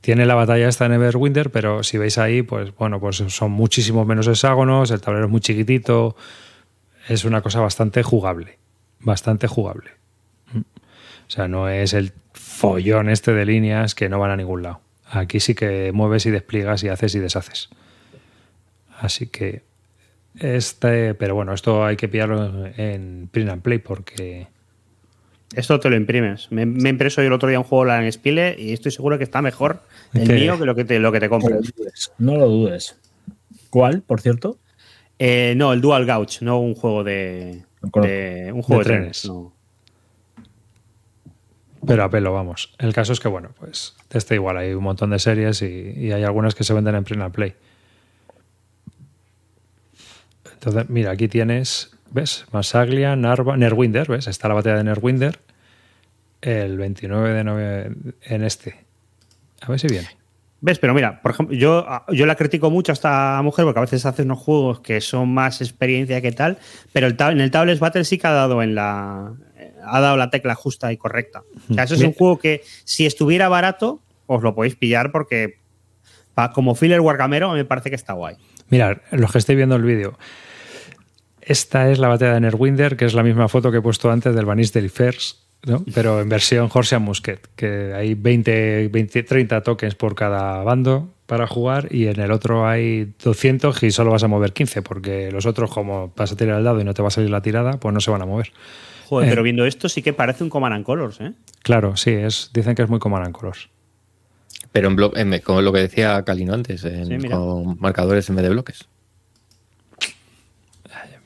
tiene 0.00 0.24
la 0.24 0.36
batalla 0.36 0.68
esta 0.68 0.86
en 0.86 0.92
Everwinter, 0.92 1.50
pero 1.50 1.82
si 1.82 1.98
veis 1.98 2.16
ahí, 2.16 2.42
pues 2.42 2.72
bueno, 2.76 3.00
pues 3.00 3.16
son 3.16 3.50
muchísimos 3.50 4.06
menos 4.06 4.28
hexágonos, 4.28 4.92
el 4.92 5.00
tablero 5.00 5.24
es 5.24 5.30
muy 5.32 5.40
chiquitito, 5.40 6.14
es 7.08 7.24
una 7.24 7.40
cosa 7.40 7.58
bastante 7.58 8.04
jugable, 8.04 8.60
bastante 9.00 9.48
jugable. 9.48 9.90
O 10.54 11.30
sea, 11.30 11.48
no 11.48 11.68
es 11.68 11.92
el 11.92 12.12
follón 12.34 13.08
este 13.08 13.32
de 13.32 13.46
líneas 13.46 13.96
que 13.96 14.08
no 14.08 14.20
van 14.20 14.30
a 14.30 14.36
ningún 14.36 14.62
lado. 14.62 14.80
Aquí 15.10 15.40
sí 15.40 15.56
que 15.56 15.90
mueves 15.92 16.24
y 16.26 16.30
despliegas 16.30 16.84
y 16.84 16.88
haces 16.88 17.16
y 17.16 17.18
deshaces. 17.18 17.68
Así 18.96 19.26
que 19.26 19.66
este, 20.40 21.14
pero 21.14 21.34
bueno, 21.34 21.52
esto 21.52 21.84
hay 21.84 21.96
que 21.96 22.08
pillarlo 22.08 22.66
en 22.76 23.28
print 23.32 23.50
and 23.50 23.62
play 23.62 23.78
porque 23.78 24.46
Esto 25.54 25.80
te 25.80 25.88
lo 25.90 25.96
imprimes. 25.96 26.50
Me, 26.52 26.66
me 26.66 26.88
he 26.88 26.92
impreso 26.92 27.20
yo 27.22 27.28
el 27.28 27.32
otro 27.32 27.48
día 27.48 27.58
un 27.58 27.64
juego 27.64 27.90
en 27.92 28.10
Spile 28.12 28.54
y 28.58 28.72
estoy 28.72 28.92
seguro 28.92 29.16
que 29.18 29.24
está 29.24 29.40
mejor 29.42 29.80
el 30.14 30.26
¿Qué? 30.26 30.34
mío 30.34 30.58
que 30.58 30.64
lo 30.66 30.74
que 30.74 30.84
te, 30.84 30.98
lo 30.98 31.10
que 31.12 31.20
te 31.20 31.28
No 31.28 31.36
lo 31.36 31.40
compras. 31.40 31.72
dudes. 31.76 32.12
No 32.18 32.36
lo 32.36 32.46
dudes. 32.48 32.98
¿Cuál, 33.70 34.02
por 34.02 34.20
cierto? 34.20 34.58
Eh, 35.18 35.54
no, 35.56 35.72
el 35.72 35.80
Dual 35.80 36.06
Gauch, 36.06 36.40
no 36.42 36.58
un 36.60 36.74
juego 36.74 37.02
de. 37.04 37.64
No 37.82 37.90
conozco. 37.90 38.12
de- 38.12 38.52
un 38.52 38.62
juego 38.62 38.82
De 38.82 38.88
de, 38.90 38.94
trenes. 38.96 39.22
trenes. 39.22 39.24
no. 39.26 39.52
pero 41.86 42.04
a 42.04 42.10
pelo, 42.10 42.32
vamos. 42.32 42.74
El 42.78 42.92
caso 42.92 43.12
es 43.12 43.20
que 43.20 43.28
bueno, 43.28 43.50
pues 43.58 43.94
este 44.10 44.34
igual 44.34 44.56
hay 44.58 44.72
un 44.74 44.82
montón 44.84 45.10
de 45.10 45.18
series 45.18 45.62
y, 45.62 45.92
y 45.96 46.12
hay 46.12 46.22
algunas 46.24 46.54
que 46.54 46.64
se 46.64 46.74
venden 46.74 46.94
en 46.94 47.04
print 47.04 47.22
and 47.22 47.34
play. 47.34 47.54
Entonces, 50.58 50.88
mira, 50.88 51.12
aquí 51.12 51.28
tienes, 51.28 51.92
¿ves? 52.10 52.46
Masaglia, 52.50 53.14
Narva, 53.14 53.56
Nerwinder, 53.56 54.08
¿ves? 54.08 54.26
Está 54.26 54.48
la 54.48 54.54
batalla 54.54 54.78
de 54.78 54.84
Nerwinder 54.84 55.38
el 56.40 56.76
29 56.78 57.32
de 57.32 57.44
noviembre 57.44 58.12
en 58.22 58.44
este. 58.44 58.84
A 59.60 59.68
ver 59.68 59.80
si 59.80 59.88
viene. 59.88 60.08
¿Ves? 60.60 60.80
Pero 60.80 60.92
mira, 60.94 61.22
por 61.22 61.30
ejemplo, 61.30 61.56
yo, 61.56 61.86
yo 62.08 62.26
la 62.26 62.34
critico 62.34 62.70
mucho 62.70 62.90
a 62.90 62.94
esta 62.94 63.40
mujer 63.42 63.64
porque 63.64 63.78
a 63.78 63.82
veces 63.82 64.04
hace 64.04 64.22
unos 64.22 64.40
juegos 64.40 64.80
que 64.80 65.00
son 65.00 65.32
más 65.32 65.60
experiencia 65.60 66.20
que 66.20 66.32
tal, 66.32 66.58
pero 66.92 67.06
el 67.06 67.16
en 67.18 67.40
el 67.40 67.50
Tables 67.52 67.78
Battle 67.78 68.04
sí 68.04 68.18
que 68.18 68.26
ha 68.26 68.32
dado 68.32 68.60
en 68.62 68.74
la 68.74 69.34
ha 69.84 70.00
dado 70.00 70.16
la 70.16 70.30
tecla 70.30 70.56
justa 70.56 70.92
y 70.92 70.96
correcta. 70.96 71.42
O 71.70 71.74
sea, 71.74 71.84
eso 71.84 71.94
es 71.94 72.02
un 72.02 72.12
juego 72.12 72.38
que 72.38 72.62
si 72.84 73.06
estuviera 73.06 73.48
barato 73.48 74.02
os 74.26 74.42
lo 74.42 74.54
podéis 74.54 74.74
pillar 74.74 75.12
porque 75.12 75.58
como 76.52 76.74
filler 76.74 77.00
Wargamero 77.00 77.52
me 77.52 77.64
parece 77.64 77.90
que 77.90 77.96
está 77.96 78.12
guay. 78.12 78.36
Mirad, 78.68 78.98
los 79.12 79.32
que 79.32 79.38
estéis 79.38 79.56
viendo 79.56 79.76
el 79.76 79.82
vídeo. 79.82 80.18
Esta 81.48 81.90
es 81.90 81.98
la 81.98 82.08
batalla 82.08 82.34
de 82.34 82.40
Nerwinder, 82.40 82.96
que 82.96 83.06
es 83.06 83.14
la 83.14 83.22
misma 83.22 83.48
foto 83.48 83.70
que 83.70 83.78
he 83.78 83.80
puesto 83.82 84.10
antes 84.10 84.34
del 84.34 84.44
Banis 84.44 84.72
del 84.74 84.90
Fers, 84.90 85.38
¿no? 85.64 85.82
pero 85.94 86.20
en 86.20 86.28
versión 86.28 86.68
Horse 86.72 86.94
and 86.96 87.04
Musket, 87.06 87.48
que 87.56 87.94
hay 87.94 88.14
20, 88.14 88.88
20, 88.88 89.22
30 89.22 89.62
tokens 89.62 89.94
por 89.94 90.14
cada 90.14 90.62
bando 90.62 91.14
para 91.24 91.46
jugar 91.46 91.88
y 91.90 92.06
en 92.06 92.20
el 92.20 92.32
otro 92.32 92.66
hay 92.68 93.14
200 93.24 93.82
y 93.82 93.90
solo 93.90 94.10
vas 94.10 94.22
a 94.24 94.28
mover 94.28 94.52
15, 94.52 94.82
porque 94.82 95.30
los 95.32 95.46
otros, 95.46 95.70
como 95.70 96.12
vas 96.14 96.32
a 96.32 96.36
tirar 96.36 96.58
el 96.58 96.64
dado 96.64 96.80
y 96.80 96.84
no 96.84 96.92
te 96.92 97.00
va 97.02 97.08
a 97.08 97.10
salir 97.10 97.30
la 97.30 97.40
tirada, 97.42 97.72
pues 97.80 97.94
no 97.94 98.00
se 98.00 98.10
van 98.10 98.20
a 98.22 98.26
mover. 98.26 98.52
Joder, 99.08 99.28
Eh. 99.28 99.30
pero 99.30 99.42
viendo 99.42 99.64
esto 99.64 99.88
sí 99.88 100.02
que 100.02 100.12
parece 100.12 100.44
un 100.44 100.50
Command 100.50 100.74
and 100.74 100.84
Colors, 100.84 101.18
¿eh? 101.22 101.32
Claro, 101.62 101.96
sí, 101.96 102.10
es, 102.10 102.50
dicen 102.52 102.74
que 102.74 102.82
es 102.82 102.90
muy 102.90 102.98
Command 102.98 103.24
and 103.24 103.34
Colors. 103.34 103.70
Pero 104.70 104.88
en 104.90 105.32
en- 105.32 105.40
como 105.40 105.62
lo 105.62 105.72
que 105.72 105.80
decía 105.80 106.22
Calino 106.24 106.52
antes, 106.52 106.84
en- 106.84 107.06
Sí, 107.06 107.16
mira. 107.16 107.36
con 107.36 107.78
marcadores 107.80 108.28
en 108.28 108.36
vez 108.36 108.42
de 108.42 108.50
bloques. 108.50 108.86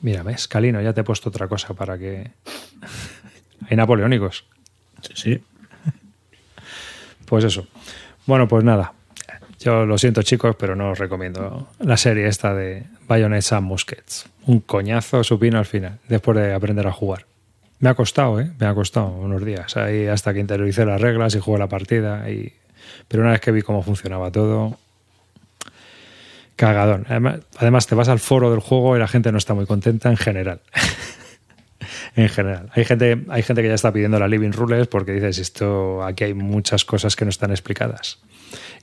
Mira, 0.03 0.21
ves, 0.21 0.49
Calino, 0.49 0.81
ya 0.81 0.93
te 0.93 1.01
he 1.01 1.03
puesto 1.03 1.29
otra 1.29 1.47
cosa 1.47 1.73
para 1.73 1.97
que... 1.97 2.29
hay 3.69 3.77
napoleónicos. 3.77 4.45
Sí, 5.01 5.13
sí. 5.15 5.43
Pues 7.25 7.45
eso. 7.45 7.65
Bueno, 8.25 8.47
pues 8.47 8.65
nada. 8.65 8.93
Yo 9.59 9.85
lo 9.85 9.97
siento, 9.97 10.21
chicos, 10.21 10.57
pero 10.59 10.75
no 10.75 10.91
os 10.91 10.99
recomiendo 10.99 11.69
la 11.79 11.95
serie 11.95 12.27
esta 12.27 12.53
de 12.53 12.83
Bayonets 13.07 13.53
and 13.53 13.65
Muskets. 13.65 14.29
Un 14.45 14.59
coñazo 14.59 15.23
supino 15.23 15.57
al 15.57 15.65
final, 15.65 15.99
después 16.09 16.37
de 16.37 16.53
aprender 16.53 16.85
a 16.85 16.91
jugar. 16.91 17.25
Me 17.79 17.87
ha 17.87 17.93
costado, 17.93 18.41
¿eh? 18.41 18.51
Me 18.59 18.67
ha 18.67 18.73
costado 18.73 19.07
unos 19.07 19.45
días. 19.45 19.77
Ahí 19.77 20.07
hasta 20.07 20.33
que 20.33 20.41
interioricé 20.41 20.85
las 20.85 20.99
reglas 20.99 21.33
y 21.35 21.39
jugué 21.39 21.59
la 21.59 21.69
partida. 21.69 22.29
Y... 22.29 22.53
Pero 23.07 23.23
una 23.23 23.31
vez 23.31 23.39
que 23.39 23.51
vi 23.51 23.61
cómo 23.61 23.81
funcionaba 23.83 24.31
todo, 24.31 24.77
cagadón. 26.55 27.05
Además, 27.09 27.39
además, 27.57 27.87
te 27.87 27.95
vas 27.95 28.09
al 28.09 28.19
foro 28.19 28.51
del 28.51 28.59
juego 28.59 28.95
y 28.95 28.99
la 28.99 29.07
gente 29.07 29.31
no 29.31 29.37
está 29.37 29.53
muy 29.53 29.65
contenta 29.65 30.09
en 30.09 30.17
general. 30.17 30.61
en 32.15 32.29
general. 32.29 32.69
Hay 32.73 32.85
gente, 32.85 33.23
hay 33.29 33.43
gente 33.43 33.61
que 33.61 33.67
ya 33.67 33.73
está 33.73 33.91
pidiendo 33.91 34.19
la 34.19 34.27
Living 34.27 34.51
Rules 34.51 34.87
porque 34.87 35.13
dices, 35.13 35.39
esto 35.39 36.03
aquí 36.03 36.25
hay 36.25 36.33
muchas 36.33 36.85
cosas 36.85 37.15
que 37.15 37.25
no 37.25 37.29
están 37.29 37.51
explicadas. 37.51 38.19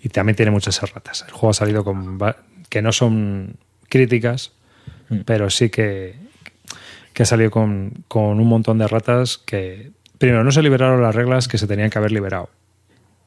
Y 0.02 0.08
también 0.08 0.36
tiene 0.36 0.50
muchas 0.50 0.82
erratas. 0.82 1.24
El 1.26 1.32
juego 1.32 1.50
ha 1.50 1.54
salido 1.54 1.84
con 1.84 2.18
que 2.68 2.82
no 2.82 2.92
son 2.92 3.56
críticas, 3.88 4.52
pero 5.24 5.50
sí 5.50 5.70
que, 5.70 6.16
que 7.12 7.22
ha 7.22 7.26
salido 7.26 7.50
con, 7.50 8.04
con 8.08 8.40
un 8.40 8.48
montón 8.48 8.78
de 8.78 8.84
erratas 8.84 9.38
que, 9.38 9.90
primero, 10.18 10.44
no 10.44 10.52
se 10.52 10.62
liberaron 10.62 11.02
las 11.02 11.14
reglas 11.14 11.48
que 11.48 11.58
se 11.58 11.66
tenían 11.66 11.90
que 11.90 11.98
haber 11.98 12.12
liberado 12.12 12.50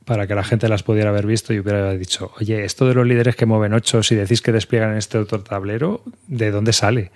para 0.05 0.27
que 0.27 0.35
la 0.35 0.43
gente 0.43 0.67
las 0.67 0.83
pudiera 0.83 1.09
haber 1.09 1.25
visto 1.25 1.53
y 1.53 1.59
hubiera 1.59 1.93
dicho, 1.93 2.31
oye, 2.39 2.65
esto 2.65 2.87
de 2.87 2.93
los 2.93 3.05
líderes 3.05 3.35
que 3.35 3.45
mueven 3.45 3.73
ocho, 3.73 4.03
si 4.03 4.15
decís 4.15 4.41
que 4.41 4.51
despliegan 4.51 4.91
en 4.91 4.97
este 4.97 5.17
otro 5.17 5.41
tablero, 5.41 6.01
¿de 6.27 6.51
dónde 6.51 6.73
sale? 6.73 7.11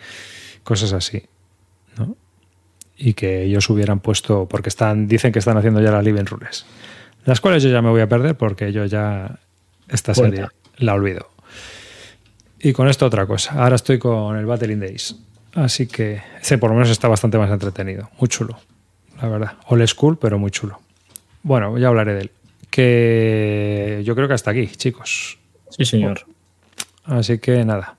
Cosas 0.64 0.93
así, 0.93 1.23
¿no? 1.97 2.15
Y 2.97 3.14
que 3.14 3.43
ellos 3.43 3.69
hubieran 3.69 3.99
puesto, 3.99 4.47
porque 4.47 4.69
están, 4.69 5.07
dicen 5.07 5.31
que 5.31 5.39
están 5.39 5.57
haciendo 5.57 5.81
ya 5.81 5.91
las 5.91 6.03
Living 6.03 6.26
Rules, 6.26 6.65
las 7.26 7.41
cuales 7.41 7.61
yo 7.64 7.69
ya 7.69 7.81
me 7.81 7.89
voy 7.89 8.01
a 8.01 8.09
perder 8.09 8.35
porque 8.35 8.72
yo 8.72 8.85
ya 8.85 9.39
esta 9.89 10.14
serie 10.14 10.47
la 10.77 10.93
olvido. 10.93 11.30
Y 12.59 12.73
con 12.73 12.88
esto 12.88 13.05
otra 13.05 13.26
cosa. 13.27 13.64
Ahora 13.64 13.76
estoy 13.76 13.99
con 13.99 14.35
el 14.35 14.45
Battle 14.45 14.73
in 14.73 14.80
Days. 14.80 15.15
Así 15.53 15.88
que 15.88 16.22
ese 16.41 16.57
por 16.57 16.69
lo 16.69 16.76
menos 16.76 16.89
está 16.89 17.07
bastante 17.07 17.38
más 17.38 17.51
entretenido. 17.51 18.09
Muy 18.19 18.27
chulo, 18.30 18.59
la 19.22 19.27
verdad. 19.27 19.53
Old 19.68 19.88
school, 19.88 20.18
pero 20.18 20.39
muy 20.39 20.51
chulo. 20.51 20.80
Bueno, 21.43 21.77
ya 21.77 21.88
hablaré 21.88 22.14
de 22.14 22.22
él. 22.22 22.31
Que 22.78 24.04
yo 24.06 24.14
creo 24.14 24.28
que 24.28 24.36
hasta 24.36 24.52
aquí, 24.52 24.68
chicos. 24.68 25.40
Sí, 25.72 25.84
señor. 25.84 26.28
Así 27.06 27.40
que 27.40 27.66
nada. 27.66 27.98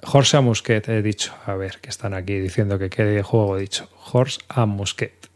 Horse 0.00 0.36
a 0.36 0.40
Musket, 0.40 0.88
he 0.88 1.02
dicho. 1.02 1.34
A 1.46 1.54
ver, 1.56 1.80
que 1.80 1.90
están 1.90 2.14
aquí 2.14 2.38
diciendo 2.38 2.78
que 2.78 2.90
qué 2.90 3.24
juego 3.24 3.56
he 3.56 3.62
dicho. 3.62 3.88
Horse 4.12 4.38
a 4.48 4.66
Musket. 4.66 5.28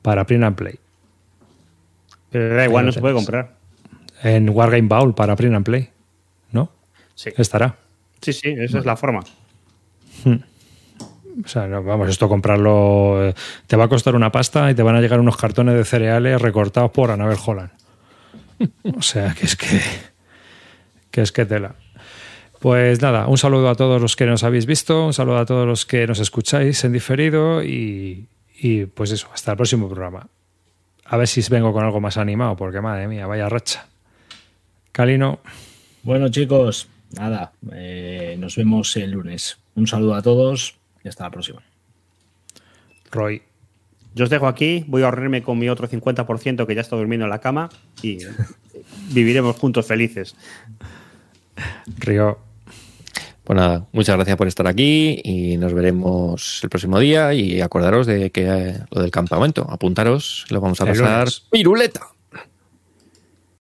Para 0.00 0.24
Print 0.24 0.44
and 0.44 0.56
Play. 0.56 0.78
Pero 2.30 2.56
da 2.56 2.64
igual, 2.64 2.86
no 2.86 2.92
se 2.92 3.02
puede 3.02 3.12
comprar. 3.12 3.56
En 4.22 4.48
Wargame 4.48 4.88
Bowl 4.88 5.14
para 5.14 5.36
Print 5.36 5.56
and 5.56 5.66
Play. 5.66 5.90
¿No? 6.52 6.72
Sí, 7.14 7.28
Estará. 7.36 7.76
sí, 8.22 8.32
sí, 8.32 8.54
esa 8.56 8.78
es 8.78 8.86
la 8.86 8.96
forma. 8.96 9.24
O 11.42 11.48
sea, 11.48 11.66
vamos, 11.66 12.08
esto 12.08 12.28
comprarlo 12.28 13.28
eh, 13.28 13.34
te 13.66 13.76
va 13.76 13.84
a 13.84 13.88
costar 13.88 14.14
una 14.14 14.30
pasta 14.30 14.70
y 14.70 14.74
te 14.74 14.82
van 14.82 14.96
a 14.96 15.00
llegar 15.00 15.18
unos 15.18 15.36
cartones 15.36 15.74
de 15.74 15.84
cereales 15.84 16.40
recortados 16.40 16.90
por 16.90 17.10
Anabel 17.10 17.38
Holland. 17.44 17.70
O 18.96 19.02
sea, 19.02 19.34
que 19.34 19.46
es 19.46 19.56
que 19.56 19.80
que 21.14 21.20
es 21.20 21.30
que 21.30 21.46
tela. 21.46 21.76
Pues 22.58 23.00
nada, 23.00 23.28
un 23.28 23.38
saludo 23.38 23.68
a 23.68 23.76
todos 23.76 24.02
los 24.02 24.16
que 24.16 24.26
nos 24.26 24.42
habéis 24.42 24.66
visto, 24.66 25.06
un 25.06 25.12
saludo 25.12 25.38
a 25.38 25.46
todos 25.46 25.64
los 25.64 25.86
que 25.86 26.08
nos 26.08 26.18
escucháis 26.18 26.82
en 26.84 26.92
diferido 26.92 27.62
y, 27.62 28.26
y 28.58 28.86
pues 28.86 29.12
eso, 29.12 29.28
hasta 29.32 29.52
el 29.52 29.56
próximo 29.56 29.88
programa. 29.88 30.26
A 31.04 31.16
ver 31.16 31.28
si 31.28 31.40
vengo 31.50 31.72
con 31.72 31.84
algo 31.84 32.00
más 32.00 32.16
animado, 32.16 32.56
porque 32.56 32.80
madre 32.80 33.06
mía, 33.06 33.28
vaya 33.28 33.48
racha. 33.48 33.86
Calino, 34.90 35.38
Bueno, 36.02 36.28
chicos, 36.30 36.88
nada, 37.12 37.52
eh, 37.72 38.34
nos 38.38 38.56
vemos 38.56 38.96
el 38.96 39.12
lunes. 39.12 39.58
Un 39.76 39.86
saludo 39.86 40.14
a 40.16 40.22
todos 40.22 40.74
y 41.04 41.08
hasta 41.08 41.24
la 41.24 41.30
próxima. 41.30 41.62
Roy. 43.10 43.42
Yo 44.14 44.24
os 44.24 44.30
dejo 44.30 44.46
aquí, 44.46 44.84
voy 44.86 45.02
a 45.02 45.06
ahorrarme 45.06 45.42
con 45.42 45.58
mi 45.58 45.68
otro 45.68 45.88
50% 45.88 46.66
que 46.66 46.74
ya 46.74 46.80
está 46.80 46.96
durmiendo 46.96 47.24
en 47.26 47.30
la 47.30 47.40
cama 47.40 47.68
y 48.02 48.18
viviremos 49.10 49.56
juntos 49.56 49.86
felices. 49.86 50.36
Río. 51.98 52.38
Pues 53.42 53.56
nada, 53.58 53.86
muchas 53.92 54.16
gracias 54.16 54.36
por 54.38 54.48
estar 54.48 54.66
aquí 54.66 55.20
y 55.22 55.58
nos 55.58 55.74
veremos 55.74 56.60
el 56.62 56.70
próximo 56.70 56.98
día 56.98 57.34
y 57.34 57.60
acordaros 57.60 58.06
de 58.06 58.30
que 58.30 58.46
eh, 58.48 58.78
lo 58.90 59.02
del 59.02 59.10
campamento, 59.10 59.66
apuntaros, 59.68 60.46
lo 60.48 60.62
vamos 60.62 60.80
a 60.80 60.84
El 60.84 60.90
pasar 60.90 61.18
lunes. 61.18 61.42
piruleta. 61.50 62.13